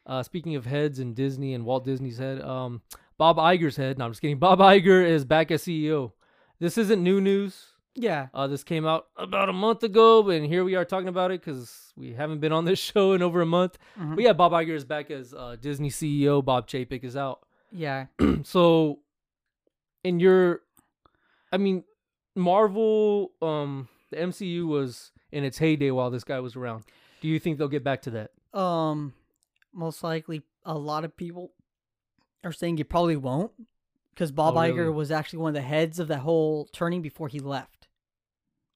Uh 0.05 0.23
speaking 0.23 0.55
of 0.55 0.65
heads 0.65 0.99
and 0.99 1.15
Disney 1.15 1.53
and 1.53 1.65
Walt 1.65 1.85
Disney's 1.85 2.17
head, 2.17 2.41
um 2.41 2.81
Bob 3.17 3.37
Iger's 3.37 3.75
head. 3.77 3.97
No, 3.97 4.05
I'm 4.05 4.11
just 4.11 4.21
kidding. 4.21 4.39
Bob 4.47 4.59
Iger 4.59 5.05
is 5.05 5.23
back 5.25 5.51
as 5.51 5.63
CEO. 5.63 6.11
This 6.59 6.77
isn't 6.77 7.03
new 7.03 7.21
news. 7.21 7.67
Yeah. 7.95 8.27
Uh 8.33 8.47
this 8.47 8.63
came 8.63 8.85
out 8.87 9.07
about 9.17 9.49
a 9.49 9.53
month 9.53 9.83
ago, 9.83 10.27
and 10.29 10.45
here 10.45 10.63
we 10.63 10.73
are 10.75 10.85
talking 10.85 11.09
about 11.09 11.29
it 11.31 11.43
cuz 11.43 11.93
we 11.95 12.13
haven't 12.13 12.39
been 12.39 12.51
on 12.51 12.65
this 12.65 12.79
show 12.91 13.13
in 13.13 13.21
over 13.21 13.41
a 13.41 13.45
month. 13.45 13.77
Mhm. 13.99 14.15
But 14.15 14.23
yeah, 14.23 14.33
Bob 14.33 14.51
Iger 14.51 14.73
is 14.75 14.83
back 14.85 15.11
as 15.11 15.33
uh, 15.33 15.57
Disney 15.61 15.89
CEO. 15.89 16.43
Bob 16.43 16.67
Chapek 16.67 17.03
is 17.03 17.15
out 17.15 17.45
Yeah. 17.71 18.07
so 18.43 18.99
in 20.03 20.19
your 20.19 20.61
i 21.51 21.57
mean 21.57 21.83
marvel 22.35 23.31
um 23.41 23.87
the 24.09 24.17
mcu 24.17 24.65
was 24.67 25.11
in 25.31 25.43
its 25.43 25.57
heyday 25.57 25.91
while 25.91 26.09
this 26.09 26.23
guy 26.23 26.39
was 26.39 26.55
around 26.55 26.83
do 27.21 27.27
you 27.27 27.39
think 27.39 27.57
they'll 27.57 27.67
get 27.67 27.83
back 27.83 28.01
to 28.01 28.11
that 28.11 28.31
Um, 28.57 29.13
most 29.73 30.03
likely 30.03 30.41
a 30.65 30.77
lot 30.77 31.05
of 31.05 31.15
people 31.17 31.51
are 32.43 32.51
saying 32.51 32.77
you 32.77 32.85
probably 32.85 33.15
won't 33.17 33.51
because 34.13 34.31
Bob 34.31 34.55
Oh, 34.57 34.61
really? 34.61 34.73
Iger 34.73 34.93
was 34.93 35.09
actually 35.11 35.39
one 35.39 35.49
of 35.49 35.55
the 35.55 35.61
heads 35.61 35.99
of 35.99 36.07
that 36.09 36.19
whole 36.19 36.65
turning 36.71 37.01
before 37.01 37.27
he 37.29 37.39
left. 37.39 37.87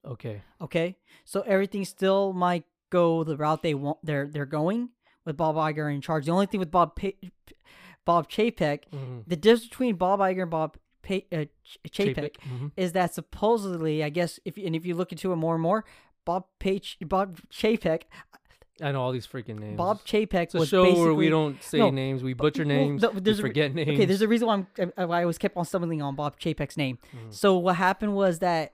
okay 0.05 0.41
Okay, 0.62 0.97
so 1.26 1.41
everything 1.41 1.86
still 1.86 2.34
might 2.34 2.64
go 2.89 3.24
the 3.24 3.38
route 3.38 3.62
they 3.64 3.74
want. 3.76 3.97
They're 4.03 4.28
they're 4.28 4.45
going 4.45 4.89
with 5.26 5.36
Bob 5.38 5.55
Iger 5.58 5.93
in 5.93 6.01
charge. 6.01 6.26
The 6.26 6.32
only 6.32 6.45
thing 6.47 6.60
with 6.62 6.72
Bob 6.72 6.95
pa- 6.95 7.20
Bob 8.05 8.30
Chapek, 8.30 8.86
Mhm. 8.91 9.24
the 9.28 9.36
difference 9.36 9.68
between 9.68 9.95
Bob 9.97 10.20
Iger 10.22 10.43
and 10.43 10.51
Bob 10.51 10.78
pa- 11.08 11.38
uh, 11.38 11.45
Ch- 11.64 11.78
Chapek, 11.89 12.36
mhm. 12.38 12.72
is 12.76 12.91
that 12.91 13.14
supposedly, 13.14 14.03
I 14.03 14.10
guess, 14.10 14.39
if 14.45 14.58
and 14.58 14.76
if 14.76 14.86
you 14.86 14.95
look 14.95 15.12
into 15.12 15.32
it 15.32 15.36
more 15.38 15.55
and 15.55 15.62
more, 15.62 15.86
Bob 16.26 16.45
Page, 16.60 16.97
Bob 17.01 17.39
Chapek, 17.51 18.03
i 18.80 18.91
know 18.91 19.01
all 19.01 19.12
these 19.12 19.26
freaking 19.26 19.58
names 19.58 19.76
Bob 19.76 20.03
Chapek 20.05 20.43
it's 20.43 20.55
a 20.55 20.60
was 20.60 20.70
show 20.70 20.84
basically 20.84 21.03
where 21.03 21.14
we 21.16 21.30
don't 21.30 21.64
say 21.64 21.80
no, 21.80 21.89
names 21.89 22.22
we 22.22 22.34
butcher 22.34 22.64
well, 22.64 22.76
names 22.78 23.01
no, 23.01 23.10
we 23.10 23.22
there's 23.22 23.39
a 23.39 23.41
forget 23.41 23.74
names 23.74 23.89
Okay, 23.89 24.05
there's 24.05 24.22
a 24.22 24.28
reason 24.28 24.47
why 24.47 24.53
I'm 24.53 24.68
I, 24.97 25.03
I 25.03 25.22
always 25.24 25.39
kept 25.39 25.58
on 25.58 25.66
stumbling 25.66 26.01
on 26.01 26.16
Bob 26.16 26.39
Chapek's 26.39 26.78
name. 26.78 26.99
Mhm. 27.16 27.34
So 27.34 27.58
what 27.58 27.78
happened 27.78 28.14
was 28.16 28.38
that 28.39 28.74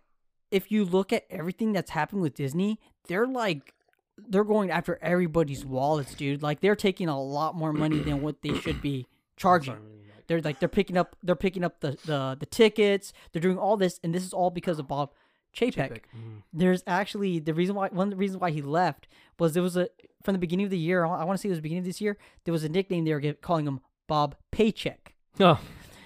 if 0.51 0.71
you 0.71 0.83
look 0.83 1.13
at 1.13 1.23
everything 1.29 1.71
that's 1.71 1.91
happened 1.91 2.21
with 2.21 2.33
Disney, 2.35 2.79
they're 3.07 3.27
like 3.27 3.73
they're 4.17 4.43
going 4.43 4.69
after 4.71 4.99
everybody's 5.01 5.65
wallets, 5.65 6.13
dude. 6.15 6.43
Like 6.43 6.59
they're 6.59 6.75
taking 6.75 7.07
a 7.07 7.21
lot 7.21 7.55
more 7.55 7.71
money 7.73 7.99
than 7.99 8.21
what 8.21 8.41
they 8.41 8.53
should 8.59 8.81
be 8.81 9.07
charging. 9.37 9.75
Sorry. 9.75 10.12
They're 10.27 10.41
like 10.41 10.59
they're 10.59 10.69
picking 10.69 10.97
up 10.97 11.15
they're 11.23 11.35
picking 11.35 11.63
up 11.63 11.79
the 11.81 11.91
the, 12.05 12.37
the 12.39 12.45
tickets. 12.45 13.13
They're 13.31 13.41
doing 13.41 13.57
all 13.57 13.77
this, 13.77 13.99
and 14.03 14.13
this 14.13 14.23
is 14.23 14.33
all 14.33 14.49
because 14.49 14.79
of 14.79 14.87
Bob 14.87 15.11
Chapek. 15.55 15.75
Chapek, 15.75 16.01
mhm. 16.17 16.41
There's 16.51 16.83
actually 16.87 17.39
the 17.39 17.53
reason 17.53 17.75
why 17.75 17.89
one 17.89 18.07
of 18.07 18.11
the 18.11 18.17
reasons 18.17 18.39
why 18.41 18.51
he 18.51 18.61
left 18.61 19.07
was 19.39 19.53
there 19.53 19.63
was 19.63 19.77
a 19.77 19.87
from 20.23 20.33
the 20.33 20.39
beginning 20.39 20.65
of 20.65 20.69
the 20.71 20.77
year. 20.77 21.05
I 21.05 21.23
want 21.23 21.37
to 21.37 21.41
say 21.41 21.49
it 21.49 21.51
was 21.51 21.59
the 21.59 21.63
beginning 21.63 21.81
of 21.83 21.85
this 21.85 22.01
year. 22.01 22.17
There 22.45 22.51
was 22.53 22.63
a 22.63 22.69
nickname 22.69 23.05
they 23.05 23.13
were 23.13 23.21
gi- 23.21 23.33
calling 23.33 23.67
him 23.67 23.79
Bob 24.07 24.35
Paycheck. 24.51 25.13
oh 25.39 25.59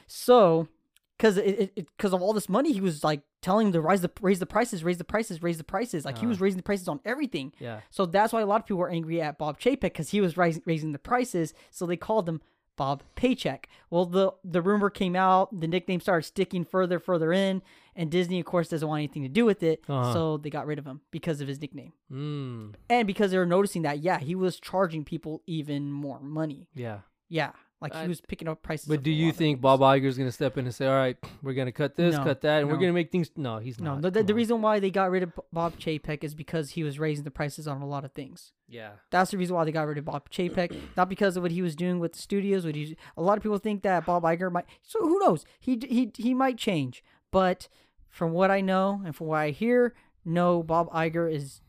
So, 0.07 0.67
because 1.17 1.37
it, 1.37 1.71
it, 1.75 1.87
because 1.97 2.13
of 2.13 2.21
all 2.21 2.33
this 2.33 2.49
money, 2.49 2.71
he 2.73 2.81
was 2.81 3.03
like 3.03 3.21
telling 3.41 3.67
them 3.67 3.73
to 3.73 3.81
rise 3.81 4.01
the 4.01 4.11
raise 4.21 4.39
the 4.39 4.45
prices, 4.45 4.83
raise 4.83 4.97
the 4.97 5.03
prices, 5.03 5.41
raise 5.43 5.57
the 5.57 5.63
prices. 5.63 6.05
Like 6.05 6.17
he 6.17 6.25
was 6.25 6.37
Uh-huh. 6.37 6.43
raising 6.45 6.57
the 6.57 6.63
prices 6.63 6.87
on 6.87 6.99
everything. 7.05 7.53
yeah 7.59 7.81
So 7.89 8.05
that's 8.05 8.33
why 8.33 8.41
a 8.41 8.45
lot 8.45 8.61
of 8.61 8.65
people 8.65 8.79
were 8.79 8.89
angry 8.89 9.21
at 9.21 9.37
Bob 9.37 9.59
Chapek 9.59 9.81
because 9.81 10.09
he 10.09 10.21
was 10.21 10.37
rising 10.37 10.63
raising 10.65 10.91
the 10.91 10.99
prices. 10.99 11.53
So 11.71 11.85
they 11.85 11.97
called 11.97 12.27
him 12.27 12.41
Bob 12.77 13.03
Paycheck. 13.15 13.67
Well, 13.89 14.05
the 14.05 14.31
the 14.45 14.61
rumor 14.61 14.89
came 14.89 15.15
out, 15.15 15.59
the 15.59 15.67
nickname 15.67 15.99
started 15.99 16.23
sticking 16.23 16.63
further 16.63 16.99
further 16.99 17.33
in, 17.33 17.61
and 17.95 18.09
Disney, 18.09 18.39
of 18.39 18.45
course, 18.45 18.69
doesn't 18.69 18.87
want 18.87 18.99
anything 18.99 19.23
to 19.23 19.29
do 19.29 19.43
with 19.43 19.63
it. 19.63 19.83
Uh-huh. 19.89 20.13
So 20.13 20.37
they 20.37 20.49
got 20.49 20.65
rid 20.67 20.79
of 20.79 20.85
him 20.85 21.01
because 21.11 21.41
of 21.41 21.47
his 21.49 21.59
nickname, 21.59 21.91
mm, 22.09 22.73
and 22.89 23.05
because 23.05 23.31
they 23.31 23.37
were 23.37 23.45
noticing 23.45 23.81
that 23.81 23.99
yeah, 23.99 24.19
he 24.19 24.35
was 24.35 24.59
charging 24.59 25.03
people 25.03 25.41
even 25.45 25.91
more 25.91 26.21
money. 26.21 26.67
yeah 26.73 26.99
Yeah, 27.27 27.51
like 27.79 27.93
he 27.93 27.99
I- 27.99 28.07
was 28.07 28.21
picking 28.21 28.47
up 28.47 28.61
prices. 28.63 28.87
but 28.87 29.03
do 29.03 29.11
you 29.11 29.31
think 29.31 29.61
Bob 29.61 29.79
bob 29.81 29.97
is 30.03 30.17
gonna 30.17 30.31
step 30.31 30.57
in 30.57 30.65
and 30.65 30.73
say 30.73 30.87
all 30.87 30.95
right 30.95 31.17
we're 31.43 31.53
gonna 31.53 31.71
cut 31.71 31.95
this 31.95 32.15
No, 32.15 32.23
cut 32.23 32.41
that 32.41 32.61
and 32.61 32.69
we're 32.69 32.77
gonna 32.77 32.93
make 32.93 33.11
things 33.11 33.29
no 33.35 33.59
he's 33.59 33.79
No, 33.79 33.93
not 33.95 34.01
the, 34.01 34.11
the, 34.11 34.23
the 34.23 34.33
reason 34.33 34.61
why 34.61 34.79
they 34.79 34.89
got 34.89 35.11
rid 35.11 35.23
of 35.23 35.31
Bob 35.53 35.77
Chapek 35.77 36.23
is 36.23 36.33
because 36.33 36.71
he 36.71 36.83
was 36.83 36.97
raising 36.99 37.23
the 37.23 37.31
prices 37.31 37.67
on 37.67 37.81
a 37.81 37.87
lot 37.87 38.03
of 38.05 38.11
things. 38.13 38.51
yeah 38.67 38.91
That's 39.11 39.31
the 39.31 39.37
reason 39.37 39.55
why 39.55 39.63
they 39.65 39.71
got 39.71 39.87
rid 39.87 39.97
of 39.99 40.05
Bob 40.05 40.29
Chapek, 40.29 40.75
not 40.95 41.07
because 41.09 41.37
of 41.37 41.43
what 41.43 41.51
he 41.51 41.61
was 41.61 41.75
doing 41.75 41.99
with 41.99 42.13
the 42.13 42.19
studios. 42.19 42.65
What 42.65 42.75
he, 42.75 42.97
a 43.15 43.21
lot 43.21 43.37
of 43.37 43.43
people 43.43 43.57
think 43.59 43.83
that 43.83 44.05
Bob 44.05 44.23
Iger 44.23 44.51
might. 44.51 44.65
So 44.81 44.99
who 44.99 45.19
knows? 45.19 45.45
He 45.59 45.79
he 45.87 46.11
he 46.17 46.33
might 46.33 46.57
change, 46.57 47.03
but 47.31 47.67
from 48.09 48.31
what 48.31 48.49
I 48.49 48.61
know 48.61 49.01
and 49.05 49.15
from 49.15 49.27
what 49.27 49.37
I 49.39 49.49
hear, 49.51 49.93
no, 50.25 50.63
Bob 50.63 50.89
Iger 50.91 51.31
is 51.31 51.61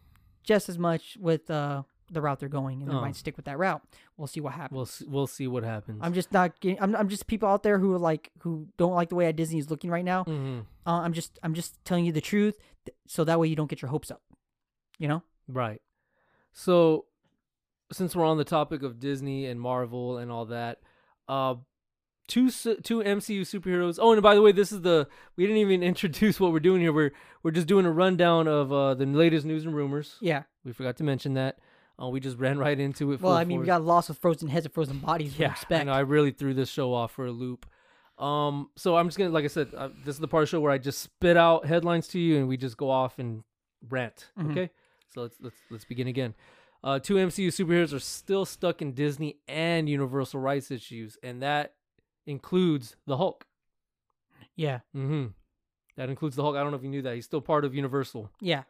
just 0.43 0.69
as 0.71 0.79
much 0.79 1.19
with 1.21 1.51
uh, 1.51 1.83
the 2.11 2.21
route 2.23 2.41
they're 2.41 2.49
going, 2.49 2.81
and 2.83 2.91
they 2.91 2.95
Oh. 2.95 3.01
might 3.01 3.17
stick 3.17 3.37
with 3.37 3.45
that 3.47 3.59
route. 3.59 3.83
We'll 4.17 4.27
see 4.27 4.41
what 4.41 4.55
happens. 4.55 4.77
we'll 4.77 4.87
see, 4.87 5.05
we'll 5.07 5.27
see 5.27 5.47
what 5.47 5.63
happens 5.65 5.99
I'm 6.03 6.15
just 6.15 6.33
not. 6.33 6.59
Getting, 6.61 6.81
I'm 6.83 6.95
I'm 6.97 7.09
just 7.09 7.27
people 7.27 7.49
out 7.49 7.63
there 7.63 7.79
who 7.79 7.93
are 7.95 7.99
like 7.99 8.31
who 8.41 8.69
don't 8.77 8.95
like 8.95 9.09
the 9.11 9.15
way 9.15 9.31
Disney 9.33 9.59
is 9.59 9.71
looking 9.71 9.91
right 9.91 10.05
now. 10.05 10.25
hmm 10.25 10.61
Uh, 10.87 11.01
I'm 11.01 11.13
just 11.13 11.39
I'm 11.43 11.55
just 11.55 11.83
telling 11.85 12.05
you 12.05 12.13
the 12.13 12.21
truth, 12.21 12.57
th- 12.87 12.97
so 13.07 13.25
that 13.25 13.39
way 13.39 13.49
you 13.49 13.57
don't 13.57 13.69
get 13.71 13.83
your 13.83 13.91
hopes 13.91 14.11
up. 14.11 14.23
You 14.99 15.09
know. 15.09 15.23
Right. 15.47 15.81
So, 16.53 17.07
since 17.93 18.17
we're 18.17 18.25
on 18.25 18.37
the 18.39 18.45
topic 18.45 18.83
of 18.83 18.99
Disney 19.01 19.47
and 19.47 19.61
Marvel 19.61 20.19
and 20.19 20.31
all 20.31 20.47
that, 20.47 20.81
uh, 21.29 21.55
two 22.27 22.51
two 22.51 22.99
MCU 23.03 23.43
superheroes. 23.43 23.99
Oh, 24.01 24.13
and 24.13 24.23
by 24.23 24.35
the 24.35 24.43
way, 24.43 24.53
this 24.53 24.73
is 24.73 24.81
the 24.83 25.09
we 25.37 25.45
didn't 25.47 25.59
even 25.61 25.83
introduce 25.93 26.41
what 26.41 26.53
we're 26.53 26.61
doing 26.61 26.81
here. 26.81 26.93
We're 26.93 27.13
we're 27.43 27.51
just 27.53 27.67
doing 27.69 27.87
a 27.87 27.93
rundown 27.93 28.49
of 28.49 28.73
uh, 28.73 28.95
the 28.95 29.07
latest 29.07 29.47
news 29.47 29.65
and 29.65 29.75
rumors. 29.75 30.17
Yeah. 30.21 30.43
We 30.65 30.73
forgot 30.73 30.97
to 30.99 31.05
mention 31.05 31.35
that. 31.35 31.59
Uh, 32.01 32.09
we 32.09 32.20
just 32.20 32.38
ran 32.38 32.59
right 32.59 32.78
into 32.78 33.12
it. 33.12 33.20
Well, 33.20 33.32
I 33.32 33.44
mean, 33.44 33.61
we 33.61 33.66
got 33.66 33.82
lost 33.82 34.09
with 34.09 34.18
frozen 34.18 34.49
heads 34.49 34.66
and 34.66 34.72
frozen 34.72 34.99
bodies. 34.99 35.38
Yeah. 35.38 35.55
I 35.70 35.82
know. 35.84 35.92
I 35.92 36.01
really 36.01 36.30
threw 36.30 36.55
this 36.55 36.68
show 36.68 36.94
off 36.94 37.12
for 37.12 37.26
a 37.26 37.32
loop. 37.32 37.66
Um, 38.18 38.70
so 38.76 38.96
I'm 38.96 39.07
just 39.09 39.18
gonna, 39.18 39.30
like 39.30 39.44
I 39.44 39.49
said, 39.49 39.68
uh, 39.76 39.88
this 40.05 40.14
is 40.16 40.20
the 40.20 40.28
part 40.28 40.42
of 40.44 40.49
the 40.49 40.51
show 40.51 40.61
where 40.61 40.72
I 40.72 40.78
just 40.78 41.01
spit 41.01 41.36
out 41.36 41.66
headlines 41.66 42.09
to 42.09 42.18
you, 42.18 42.38
and 42.38 42.49
we 42.49 42.57
just 42.57 42.76
go 42.76 42.90
off 42.90 43.18
and 43.18 43.42
rant. 43.88 44.30
Mhm. 44.38 44.51
Okay. 44.53 44.70
So 45.12 45.22
let's 45.22 45.36
let's 45.40 45.57
let's 45.70 45.84
begin 45.84 46.07
again. 46.09 46.34
Uh, 46.84 46.99
two 47.01 47.14
MCU 47.14 47.49
superheroes 47.49 47.92
are 47.92 47.99
still 47.99 48.44
stuck 48.44 48.80
in 48.82 48.92
Disney 48.92 49.36
and 49.49 49.88
Universal 49.88 50.40
rights 50.40 50.70
issues, 50.70 51.16
and 51.22 51.42
that 51.42 51.74
includes 52.26 52.94
the 53.07 53.16
Hulk. 53.16 53.46
Yeah. 54.55 54.80
Mm-hmm. 54.94 55.26
That 55.96 56.11
includes 56.11 56.36
the 56.36 56.42
Hulk. 56.42 56.57
I 56.57 56.61
don't 56.62 56.70
know 56.70 56.76
if 56.76 56.82
you 56.84 56.88
knew 56.88 57.03
that. 57.03 57.14
He's 57.14 57.24
still 57.24 57.40
part 57.40 57.64
of 57.64 57.74
Universal. 57.74 58.30
Yeah. 58.40 58.62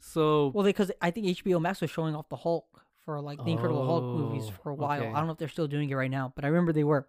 So 0.00 0.48
Well, 0.54 0.64
because 0.64 0.90
I 1.02 1.10
think 1.10 1.26
HBO 1.26 1.60
Max 1.60 1.80
was 1.80 1.90
showing 1.90 2.14
off 2.14 2.28
the 2.28 2.36
Hulk 2.36 2.66
for 3.04 3.20
like 3.20 3.42
the 3.44 3.50
Incredible 3.52 3.84
Hulk 3.86 4.04
movies 4.04 4.44
Oh, 4.48 4.54
for 4.62 4.70
a 4.70 4.74
while. 4.74 5.00
okay. 5.00 5.10
I 5.10 5.14
don't 5.18 5.26
know 5.26 5.32
if 5.32 5.38
they're 5.38 5.48
still 5.48 5.66
doing 5.68 5.90
it 5.90 5.94
right 5.94 6.10
now, 6.10 6.32
but 6.34 6.44
I 6.44 6.48
remember 6.48 6.72
they 6.72 6.84
were. 6.84 7.08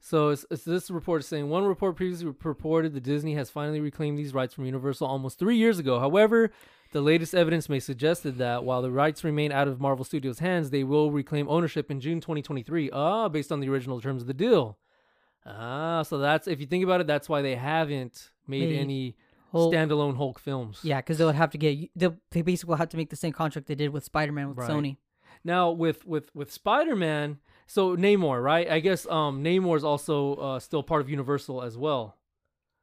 So 0.00 0.30
it's, 0.30 0.46
it's 0.50 0.64
this 0.64 0.90
report 0.90 1.20
is 1.20 1.28
saying 1.28 1.48
one 1.48 1.64
report 1.64 1.96
previously 1.96 2.32
purported 2.32 2.94
that 2.94 3.02
Disney 3.02 3.34
has 3.34 3.50
finally 3.50 3.80
reclaimed 3.80 4.18
these 4.18 4.32
rights 4.32 4.54
from 4.54 4.64
Universal 4.64 5.06
almost 5.06 5.38
three 5.38 5.56
years 5.56 5.78
ago. 5.78 5.98
However, 6.00 6.50
the 6.92 7.02
latest 7.02 7.34
evidence 7.34 7.68
may 7.68 7.80
suggested 7.80 8.38
that 8.38 8.64
while 8.64 8.80
the 8.80 8.90
rights 8.90 9.24
remain 9.24 9.52
out 9.52 9.68
of 9.68 9.80
Marvel 9.80 10.04
Studios' 10.04 10.38
hands, 10.38 10.70
they 10.70 10.84
will 10.84 11.10
reclaim 11.10 11.48
ownership 11.50 11.90
in 11.90 12.00
June 12.00 12.20
2023. 12.20 12.90
Ah, 12.92 13.28
based 13.28 13.52
on 13.52 13.60
the 13.60 13.68
original 13.68 14.00
terms 14.00 14.22
of 14.22 14.28
the 14.28 14.34
deal. 14.34 14.78
Ah, 15.44 16.02
so 16.02 16.16
that's 16.18 16.48
if 16.48 16.60
you 16.60 16.66
think 16.66 16.84
about 16.84 17.02
it, 17.02 17.06
that's 17.06 17.28
why 17.28 17.42
they 17.42 17.54
haven't 17.56 18.30
made 18.46 18.70
Made 18.70 18.78
any 18.78 19.16
Hulk, 19.54 19.72
standalone 19.74 20.16
Hulk 20.16 20.38
films. 20.38 20.80
yeah, 20.82 20.98
because 20.98 21.18
they 21.18 21.24
would 21.24 21.34
have 21.34 21.50
to 21.52 21.58
get 21.58 21.90
they'll, 21.96 22.16
they 22.32 22.42
basically 22.42 22.70
will 22.72 22.76
have 22.78 22.88
to 22.90 22.96
make 22.96 23.10
the 23.10 23.16
same 23.16 23.32
contract 23.32 23.66
they 23.68 23.74
did 23.74 23.90
with 23.90 24.04
Spider 24.04 24.32
Man 24.32 24.48
with 24.48 24.58
Right. 24.58 24.70
Sony. 24.70 24.96
Now 25.44 25.70
with 25.70 26.04
with 26.06 26.30
with 26.34 26.52
Spider 26.52 26.94
Man, 26.96 27.38
so 27.66 27.96
Namor, 27.96 28.42
right? 28.42 28.68
I 28.70 28.80
guess 28.80 29.06
um 29.06 29.42
Namor 29.42 29.76
is 29.76 29.84
also 29.84 30.34
uh, 30.34 30.58
still 30.60 30.82
part 30.82 31.00
of 31.00 31.08
Universal 31.08 31.62
as 31.62 31.76
well. 31.78 32.16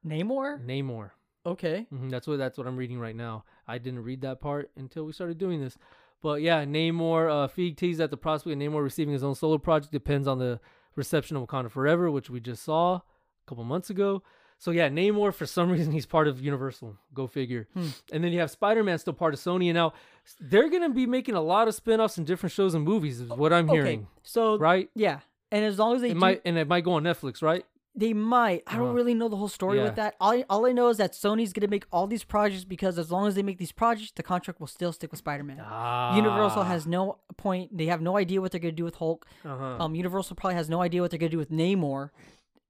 Namor. 0.05 0.63
Namor. 0.65 1.11
Okay. 1.45 1.87
hmm 1.89 2.09
that's 2.09 2.27
what 2.27 2.37
that's 2.37 2.57
what 2.57 2.67
I'm 2.67 2.77
reading 2.77 2.99
right 2.99 3.15
now. 3.15 3.45
I 3.67 3.77
didn't 3.77 4.03
read 4.03 4.21
that 4.21 4.41
part 4.41 4.71
until 4.75 5.05
we 5.05 5.11
started 5.13 5.37
doing 5.37 5.59
this, 5.61 5.77
but 6.21 6.41
yeah, 6.41 6.65
Namor. 6.65 7.29
Uh, 7.29 7.47
Feige 7.47 7.75
teased 7.77 7.99
that 7.99 8.11
the 8.11 8.17
prospect 8.17 8.53
of 8.53 8.59
Namor 8.59 8.83
receiving 8.83 9.13
his 9.13 9.23
own 9.23 9.35
solo 9.35 9.57
project 9.57 9.91
depends 9.91 10.27
on 10.27 10.39
the 10.39 10.59
reception 10.95 11.37
of 11.37 11.47
Wakanda 11.47 11.71
Forever, 11.71 12.11
which 12.11 12.29
we 12.29 12.39
just 12.39 12.63
saw 12.63 12.95
a 12.95 13.01
couple 13.47 13.63
months 13.63 13.89
ago. 13.89 14.21
So 14.61 14.69
yeah, 14.69 14.89
Namor 14.89 15.33
for 15.33 15.47
some 15.47 15.71
reason 15.75 15.91
he's 15.91 16.05
part 16.05 16.27
of 16.27 16.39
Universal. 16.39 16.95
Go 17.15 17.25
figure. 17.25 17.67
Hmm. 17.73 17.87
And 18.13 18.23
then 18.23 18.31
you 18.31 18.39
have 18.41 18.51
Spider 18.51 18.83
Man 18.83 18.99
still 18.99 19.13
part 19.13 19.33
of 19.33 19.39
Sony, 19.39 19.65
and 19.69 19.73
now 19.73 19.93
they're 20.39 20.69
gonna 20.69 20.91
be 20.91 21.07
making 21.07 21.33
a 21.33 21.41
lot 21.41 21.67
of 21.67 21.73
spin-offs 21.73 22.17
and 22.19 22.27
different 22.27 22.53
shows 22.53 22.75
and 22.75 22.83
movies. 22.83 23.21
Is 23.21 23.29
what 23.29 23.51
I'm 23.51 23.65
Okay. 23.67 23.75
hearing, 23.81 24.07
So 24.21 24.59
right? 24.59 24.87
yeah, 24.93 25.21
and 25.51 25.65
as 25.65 25.79
long 25.79 25.95
as 25.95 26.01
they 26.03 26.11
It 26.11 26.13
do, 26.13 26.19
might 26.19 26.41
and 26.45 26.59
it 26.59 26.67
might 26.67 26.83
go 26.83 26.91
on 26.93 27.03
Netflix, 27.03 27.41
right? 27.41 27.65
they 27.93 28.13
might. 28.13 28.63
I 28.67 28.77
don't 28.77 28.91
Uh, 28.91 28.93
really 28.93 29.13
know 29.13 29.27
the 29.27 29.35
whole 29.35 29.49
story 29.49 29.77
yeah. 29.79 29.83
with 29.83 29.95
that. 29.95 30.15
All 30.21 30.31
I, 30.31 30.45
all 30.49 30.65
I 30.65 30.71
know 30.71 30.87
is 30.89 30.95
that 30.97 31.11
Sony's 31.11 31.51
gonna 31.53 31.67
make 31.67 31.85
all 31.91 32.05
these 32.07 32.23
projects 32.23 32.63
because 32.63 32.97
as 32.99 33.11
long 33.11 33.27
as 33.27 33.33
they 33.35 33.43
make 33.43 33.57
these 33.57 33.73
projects, 33.73 34.11
the 34.15 34.23
contract 34.23 34.61
will 34.61 34.67
still 34.67 34.93
stick 34.93 35.11
with 35.11 35.17
Spider 35.17 35.43
Man. 35.43 35.59
Ah, 35.61 36.15
Universal 36.15 36.63
has 36.63 36.85
no 36.87 37.17
point. 37.35 37.75
They 37.77 37.87
have 37.87 37.99
no 38.01 38.15
idea 38.15 38.39
what 38.39 38.51
they're 38.51 38.61
gonna 38.61 38.71
do 38.71 38.85
with 38.85 38.95
Hulk. 38.95 39.25
uh-huh. 39.43 39.77
Um, 39.83 39.93
Universal 39.95 40.35
probably 40.37 40.55
has 40.55 40.69
no 40.69 40.81
idea 40.81 41.01
what 41.01 41.09
they're 41.11 41.19
gonna 41.19 41.31
do 41.31 41.37
with 41.39 41.51
Namor. 41.51 42.11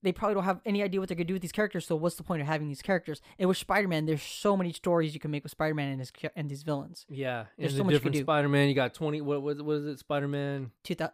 They 0.03 0.11
probably 0.11 0.33
don't 0.35 0.43
have 0.45 0.61
any 0.65 0.81
idea 0.81 0.99
what 0.99 1.09
they're 1.09 1.15
gonna 1.15 1.25
do 1.25 1.33
with 1.33 1.41
these 1.43 1.51
characters. 1.51 1.85
So 1.85 1.95
what's 1.95 2.15
the 2.15 2.23
point 2.23 2.41
of 2.41 2.47
having 2.47 2.67
these 2.67 2.81
characters? 2.81 3.21
And 3.37 3.47
with 3.47 3.57
Spider 3.57 3.87
Man, 3.87 4.05
there's 4.05 4.23
so 4.23 4.57
many 4.57 4.73
stories 4.73 5.13
you 5.13 5.19
can 5.19 5.29
make 5.31 5.43
with 5.43 5.51
Spider 5.51 5.75
Man 5.75 5.89
and 5.89 5.99
his 5.99 6.11
and 6.35 6.49
these 6.49 6.63
villains. 6.63 7.05
yeah, 7.09 7.45
there's 7.57 7.77
so 7.77 7.83
much 7.83 7.93
different. 7.93 8.17
Spider-Man. 8.17 8.67
You 8.69 8.73
got 8.75 8.93
twenty. 8.93 9.21
What 9.21 9.41
was 9.41 9.61
what 9.61 9.73
is 9.77 9.85
it? 9.85 9.99
Spider-Man. 9.99 10.71
Two 10.83 10.95
uh, 10.99 11.07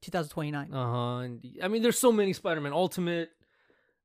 2029. 0.00 0.72
Uh 0.72 0.76
huh. 0.76 1.28
I 1.62 1.68
mean, 1.68 1.82
there's 1.82 1.98
so 1.98 2.12
many 2.12 2.32
Spider-Man. 2.32 2.72
Ultimate 2.72 3.30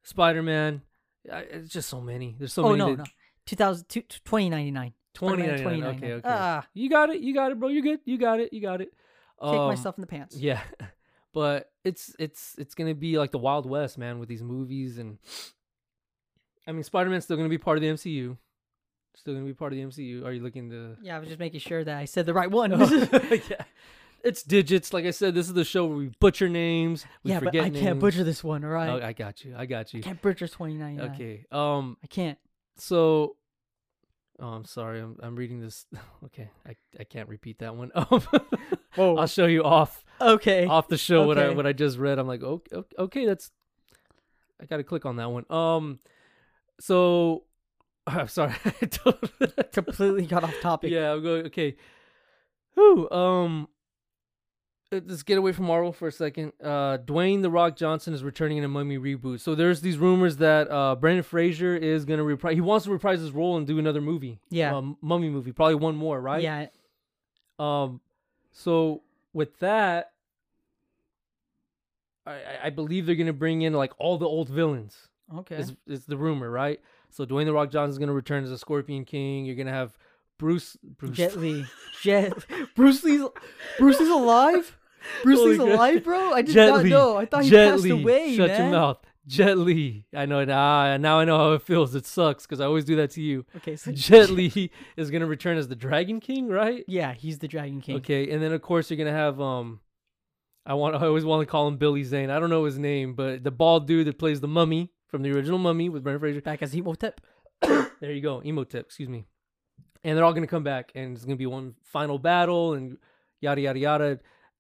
Spider-Man. 0.04 0.82
It's 1.26 1.70
just 1.72 1.90
so 1.90 2.02
many. 2.02 2.36
There's 2.38 2.54
so 2.54 2.64
oh 2.66 2.70
many. 2.70 2.80
no, 2.80 2.90
that- 2.92 2.98
no, 3.00 3.04
2000, 3.46 3.86
2099. 3.90 4.94
2099. 5.16 5.96
Okay, 5.98 6.14
okay. 6.14 6.22
Ah, 6.24 6.66
You 6.74 6.90
got 6.90 7.10
it. 7.10 7.20
You 7.22 7.34
got 7.34 7.52
it, 7.52 7.60
bro. 7.60 7.68
You're 7.70 7.82
good. 7.84 8.00
You 8.06 8.18
got 8.18 8.40
it. 8.40 8.54
You 8.54 8.62
got 8.62 8.80
it. 8.82 8.90
kick 9.42 9.50
Um, 9.60 9.68
myself 9.68 9.98
in 9.98 10.02
the 10.02 10.08
pants. 10.08 10.36
Yeah, 10.38 10.62
but 11.34 11.72
it's 11.84 12.16
it's 12.20 12.56
it's 12.58 12.76
gonna 12.76 12.96
be 12.96 13.18
like 13.18 13.32
the 13.32 13.38
Wild 13.38 13.66
West, 13.66 13.98
man, 13.98 14.20
with 14.20 14.30
these 14.30 14.44
movies 14.44 14.98
and. 14.98 15.18
I 16.68 16.72
mean, 16.72 16.84
Spider-Man's 16.84 17.24
still 17.24 17.38
gonna 17.38 17.50
be 17.50 17.58
part 17.58 17.78
of 17.78 17.82
the 17.82 17.88
MCU. 17.88 18.38
Still 19.16 19.34
gonna 19.34 19.46
be 19.46 19.54
part 19.54 19.74
of 19.74 19.78
the 19.78 19.84
MCU. 19.84 20.24
Are 20.24 20.32
you 20.32 20.44
looking 20.44 20.70
to? 20.70 20.98
Yeah, 21.02 21.16
I 21.16 21.20
was 21.20 21.28
just 21.28 21.40
making 21.40 21.62
sure 21.62 21.84
that 21.84 21.98
I 21.98 22.06
said 22.06 22.26
the 22.28 22.34
right 22.34 22.50
one. 22.52 22.72
yeah. 22.80 23.64
It's 24.24 24.44
digits. 24.44 24.94
Like 24.94 25.06
I 25.06 25.12
said, 25.12 25.34
this 25.34 25.48
is 25.48 25.54
the 25.54 25.64
show 25.64 25.86
where 25.88 25.98
we 25.98 26.12
butcher 26.20 26.48
names. 26.48 27.06
We 27.24 27.32
yeah, 27.32 27.40
but 27.40 27.56
I 27.56 27.70
names. 27.70 27.80
can't 27.80 28.00
butcher 28.00 28.24
this 28.24 28.44
one. 28.44 28.64
All 28.64 28.70
right, 28.70 29.02
Oh, 29.02 29.06
I 29.06 29.14
got 29.14 29.44
you. 29.44 29.56
I 29.58 29.66
got 29.66 29.94
you. 29.94 30.02
I 30.02 30.04
can't 30.04 30.22
butcher 30.22 30.48
twenty 30.48 30.76
nine. 30.76 31.02
Okay. 31.02 31.46
Um. 31.52 31.98
I 32.04 32.08
can't. 32.08 32.38
So. 32.78 33.36
Oh, 34.42 34.48
I'm 34.48 34.66
sorry. 34.66 35.02
I'm 35.02 35.18
I'm 35.22 35.36
reading 35.36 35.60
this. 35.60 35.86
Okay. 36.26 36.50
I 36.66 36.76
I 37.00 37.04
can't 37.04 37.28
repeat 37.30 37.60
that 37.60 37.76
one. 37.76 37.92
Um. 37.96 38.22
Whoa. 38.96 39.16
I'll 39.18 39.28
show 39.28 39.46
you 39.46 39.64
off 39.64 40.04
Okay. 40.22 40.66
off 40.66 40.88
the 40.88 40.98
show 40.98 41.26
what 41.28 41.38
I 41.38 41.44
Okay. 41.46 41.56
what 41.56 41.66
I 41.68 41.74
just 41.74 41.98
read. 41.98 42.20
I'm 42.20 42.28
like, 42.28 42.44
okay, 42.44 42.84
okay, 42.98 43.26
that's. 43.26 43.52
I 44.62 44.66
got 44.66 44.78
to 44.78 44.84
click 44.84 45.06
on 45.06 45.16
that 45.18 45.30
one. 45.32 45.46
Um. 45.50 46.00
So. 46.80 47.44
I'm 48.08 48.28
sorry. 48.28 48.54
I 48.66 48.86
totally- 48.86 49.54
Completely 49.74 50.26
got 50.26 50.44
off 50.44 50.56
topic. 50.62 50.92
yeah, 50.92 51.14
I'm 51.14 51.22
going. 51.24 51.46
Okay. 51.48 51.76
Who? 52.76 53.10
Um. 53.12 53.68
Uh, 54.92 55.00
Let's 55.06 55.24
get 55.24 55.38
away 55.38 55.52
from 55.52 55.66
Marvel 55.66 55.92
for 55.92 56.08
a 56.08 56.12
second. 56.12 56.54
Uh, 56.64 56.98
Dwayne 56.98 57.42
the 57.42 57.50
Rock 57.52 57.76
Johnson 57.76 58.14
is 58.14 58.24
returning 58.24 58.58
in 58.58 58.64
a 58.64 58.68
Mummy 58.68 58.98
reboot. 58.98 59.40
So 59.40 59.56
there's 59.56 59.82
these 59.82 59.98
rumors 59.98 60.38
that 60.38 60.70
uh, 60.72 60.96
Brendan 60.96 61.24
Fraser 61.24 61.76
is 61.76 62.06
gonna 62.06 62.24
reprise. 62.24 62.56
He 62.56 62.62
wants 62.62 62.86
to 62.86 62.92
reprise 62.92 63.20
his 63.20 63.32
role 63.32 63.58
and 63.58 63.66
do 63.68 63.78
another 63.80 64.02
movie. 64.02 64.40
Yeah. 64.50 64.76
um, 64.76 64.98
Mummy 65.02 65.30
movie, 65.30 65.52
probably 65.52 65.76
one 65.76 65.96
more, 65.96 66.20
right? 66.20 66.42
Yeah. 66.42 66.68
Um, 67.60 68.02
so 68.52 69.02
with 69.34 69.60
that, 69.60 70.12
I 72.26 72.42
I- 72.66 72.70
believe 72.70 73.06
they're 73.06 73.16
gonna 73.16 73.34
bring 73.34 73.62
in 73.62 73.74
like 73.74 73.94
all 73.98 74.18
the 74.18 74.26
old 74.28 74.50
villains. 74.50 75.08
Okay. 75.36 75.56
Is 75.58 75.74
is 75.88 76.06
the 76.06 76.18
rumor, 76.18 76.50
right? 76.50 76.80
So 77.12 77.26
Dwayne 77.26 77.46
the 77.46 77.54
Rock 77.54 77.72
Johnson 77.72 77.92
is 77.92 78.00
gonna 78.00 78.14
return 78.14 78.44
as 78.44 78.52
a 78.52 78.58
Scorpion 78.58 79.06
King. 79.06 79.46
You're 79.46 79.56
gonna 79.56 79.72
have 79.72 79.98
Bruce 80.38 80.78
Bruce 80.98 81.16
Jet 81.18 81.36
Li. 81.38 81.66
Jet. 82.02 82.34
Bruce 82.76 83.04
Lee's. 83.04 83.22
Bruce 83.78 84.00
Lee's 84.00 84.10
alive. 84.10 84.78
Bruce 85.24 85.40
Holy 85.40 85.58
Lee's 85.58 85.60
alive, 85.60 86.04
bro. 86.04 86.34
I 86.34 86.42
did 86.42 86.54
Jet 86.54 86.68
not 86.68 86.84
Li. 86.84 86.90
know. 86.90 87.18
I 87.18 87.26
thought 87.26 87.44
he 87.44 87.50
Jet 87.50 87.72
passed 87.72 87.84
Li. 87.84 87.90
away, 87.92 88.36
Shut 88.36 88.48
man. 88.50 88.62
your 88.62 88.72
mouth. 88.72 88.98
Jet 89.28 89.58
Li. 89.60 90.06
I 90.16 90.26
know 90.26 90.40
it. 90.40 90.50
Ah, 90.50 90.98
now 90.98 91.20
I 91.20 91.26
know 91.26 91.38
how 91.38 91.52
it 91.54 91.62
feels. 91.62 91.94
It 91.94 92.06
sucks 92.08 92.46
because 92.46 92.60
I 92.60 92.66
always 92.66 92.84
do 92.86 92.96
that 92.96 93.12
to 93.12 93.22
you. 93.22 93.46
Okay, 93.58 93.76
so 93.76 93.92
Jet 93.94 94.30
Li 94.32 94.72
is 94.98 95.12
gonna 95.12 95.28
return 95.28 95.58
as 95.58 95.68
the 95.68 95.76
Dragon 95.76 96.20
King, 96.20 96.48
right? 96.48 96.84
Yeah, 96.88 97.14
he's 97.14 97.38
the 97.40 97.48
Dragon 97.48 97.80
King. 97.82 97.98
Okay, 97.98 98.32
and 98.32 98.42
then 98.42 98.52
of 98.54 98.62
course 98.62 98.90
you're 98.90 98.98
gonna 98.98 99.12
have 99.12 99.40
um, 99.40 99.82
I 100.66 100.74
want 100.74 100.96
I 100.96 101.06
always 101.06 101.26
want 101.26 101.42
to 101.42 101.46
call 101.46 101.68
him 101.68 101.78
Billy 101.78 102.04
Zane. 102.04 102.30
I 102.30 102.40
don't 102.40 102.50
know 102.50 102.64
his 102.66 102.80
name, 102.80 103.14
but 103.14 103.44
the 103.44 103.52
bald 103.52 103.88
dude 103.88 104.08
that 104.08 104.18
plays 104.18 104.42
the 104.42 104.48
Mummy 104.48 104.92
from 105.08 105.22
the 105.22 105.32
original 105.32 105.60
Mummy 105.60 105.90
with 105.90 106.04
Brendan 106.04 106.20
Fraser. 106.22 106.42
Back 106.42 106.62
as 106.64 106.74
Imhotep. 106.74 107.22
There 107.62 108.12
you 108.12 108.22
go, 108.22 108.40
Imhotep. 108.40 108.86
Excuse 108.86 109.10
me. 109.10 109.26
And 110.04 110.18
they're 110.18 110.24
all 110.26 110.34
gonna 110.34 110.48
come 110.48 110.64
back, 110.64 110.92
and 110.96 111.16
it's 111.16 111.26
gonna 111.26 111.36
be 111.36 111.46
one 111.46 111.76
final 111.84 112.18
battle, 112.18 112.74
and 112.74 112.98
yada 113.42 113.62
yada 113.62 113.80
yada. 113.80 114.20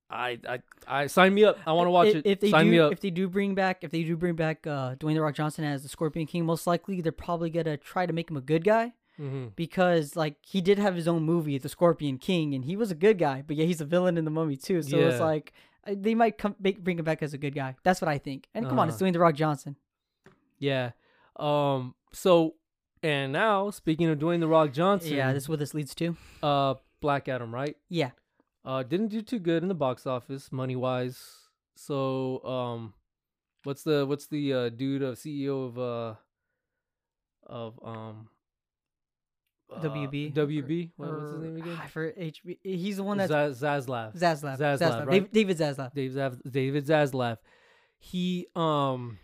I 0.09 0.39
I 0.47 0.59
I 0.87 1.07
sign 1.07 1.33
me 1.33 1.43
up. 1.45 1.57
I 1.67 1.73
want 1.73 1.87
to 1.87 1.91
watch 1.91 2.07
if, 2.07 2.15
it. 2.17 2.25
If 2.25 2.39
they 2.39 2.51
sign 2.51 2.65
do, 2.65 2.71
me 2.71 2.79
up. 2.79 2.91
if 2.91 2.99
they 2.99 3.09
do 3.11 3.27
bring 3.27 3.53
back, 3.55 3.83
if 3.83 3.91
they 3.91 4.03
do 4.03 4.17
bring 4.17 4.35
back 4.35 4.65
uh, 4.65 4.95
Dwayne 4.95 5.13
the 5.13 5.21
Rock 5.21 5.35
Johnson 5.35 5.63
as 5.65 5.83
the 5.83 5.89
Scorpion 5.89 6.25
King, 6.25 6.45
most 6.45 6.65
likely 6.65 7.01
they're 7.01 7.11
probably 7.11 7.49
gonna 7.49 7.77
try 7.77 8.05
to 8.05 8.13
make 8.13 8.29
him 8.29 8.37
a 8.37 8.41
good 8.41 8.63
guy 8.63 8.93
hmm 9.17 9.47
because 9.57 10.15
like 10.15 10.35
he 10.41 10.61
did 10.61 10.79
have 10.79 10.95
his 10.95 11.07
own 11.07 11.23
movie, 11.23 11.57
The 11.57 11.67
Scorpion 11.69 12.17
King, 12.17 12.53
and 12.55 12.63
he 12.65 12.75
was 12.77 12.89
a 12.89 12.95
good 12.95 13.17
guy, 13.17 13.43
but 13.45 13.55
yeah, 13.57 13.65
he's 13.65 13.81
a 13.81 13.85
villain 13.85 14.17
in 14.17 14.23
the 14.25 14.31
Mummy 14.31 14.55
too. 14.55 14.81
So 14.81 14.97
it's 14.97 15.19
like 15.19 15.51
uh, 15.85 15.93
they 15.95 16.15
might 16.15 16.37
come 16.37 16.55
make, 16.59 16.83
bring 16.83 16.97
him 16.97 17.05
back 17.05 17.21
as 17.21 17.33
a 17.33 17.37
good 17.37 17.53
guy. 17.53 17.75
That's 17.83 18.01
what 18.01 18.07
I 18.07 18.17
think. 18.17 18.47
And 18.55 18.67
come 18.67 18.79
on, 18.79 18.87
it's 18.87 18.95
Uh-huh. 18.99 19.09
Dwayne 19.09 19.13
the 19.13 19.19
Rock 19.19 19.35
Johnson. 19.35 19.75
Yeah. 20.57 20.91
Um. 21.35 21.95
So, 22.13 22.55
and 23.03 23.31
now 23.31 23.69
speaking 23.69 24.07
of 24.09 24.17
Dwayne 24.19 24.39
the 24.39 24.47
Rock 24.47 24.71
Johnson, 24.73 25.13
Yeah, 25.13 25.31
this 25.33 25.43
is 25.43 25.49
what 25.49 25.59
this 25.59 25.73
leads 25.73 25.93
to. 25.95 26.15
uh, 26.41 26.75
Black 27.01 27.27
Adam, 27.29 27.53
right? 27.53 27.77
Yeah, 27.87 28.11
Uh, 28.69 28.83
didn't 28.83 29.07
do 29.07 29.23
too 29.23 29.39
good 29.39 29.63
in 29.63 29.67
the 29.67 29.73
box 29.73 30.05
office 30.05 30.51
money 30.51 30.75
wise. 30.75 31.17
So, 31.75 32.43
um, 32.45 32.93
what's 33.63 33.81
the 33.81 34.05
what's 34.05 34.27
the 34.27 34.53
uh, 34.53 34.69
dude 34.69 35.01
of 35.01 35.15
CEO 35.17 35.65
of 35.69 35.79
uh 35.79 36.13
of 37.47 37.79
um 37.83 38.29
uh, 39.75 39.81
WB 39.81 40.33
WB? 40.35 40.91
What, 40.97 41.09
what's 41.11 41.31
his 41.31 41.41
name 41.41 41.57
again? 41.57 41.77
ah, 41.81 41.87
For 41.87 42.11
HB, 42.11 42.57
he's 42.61 42.97
the 42.97 43.03
one 43.03 43.17
that's 43.17 43.31
Zaz- 43.31 43.59
Zaslav. 43.59 44.15
Zaslav. 44.15 44.59
Zaslav, 44.59 44.77
Zaslav. 44.77 45.05
right? 45.07 45.09
David, 45.09 45.31
David 45.31 45.57
Zaslav. 45.57 46.51
David 46.51 46.85
Zaslav. 46.85 47.37
he 47.97 48.45
um 48.55 49.17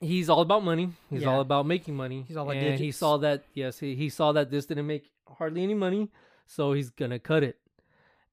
he's 0.00 0.28
all 0.28 0.42
about 0.42 0.62
money. 0.62 0.90
He's 1.08 1.22
Yeah. 1.22 1.28
all 1.30 1.40
about 1.40 1.64
making 1.64 1.96
money. 1.96 2.22
He's 2.28 2.36
all 2.36 2.44
about 2.44 2.56
and 2.62 2.78
he 2.78 2.92
saw 2.92 3.16
that 3.16 3.44
yes, 3.54 3.78
he, 3.78 3.94
he 3.94 4.10
saw 4.10 4.32
that 4.32 4.50
this 4.50 4.66
didn't 4.66 4.86
make 4.86 5.10
hardly 5.38 5.62
any 5.62 5.74
money, 5.74 6.10
so 6.46 6.74
he's 6.74 6.90
gonna 6.90 7.18
cut 7.18 7.42
it. 7.42 7.56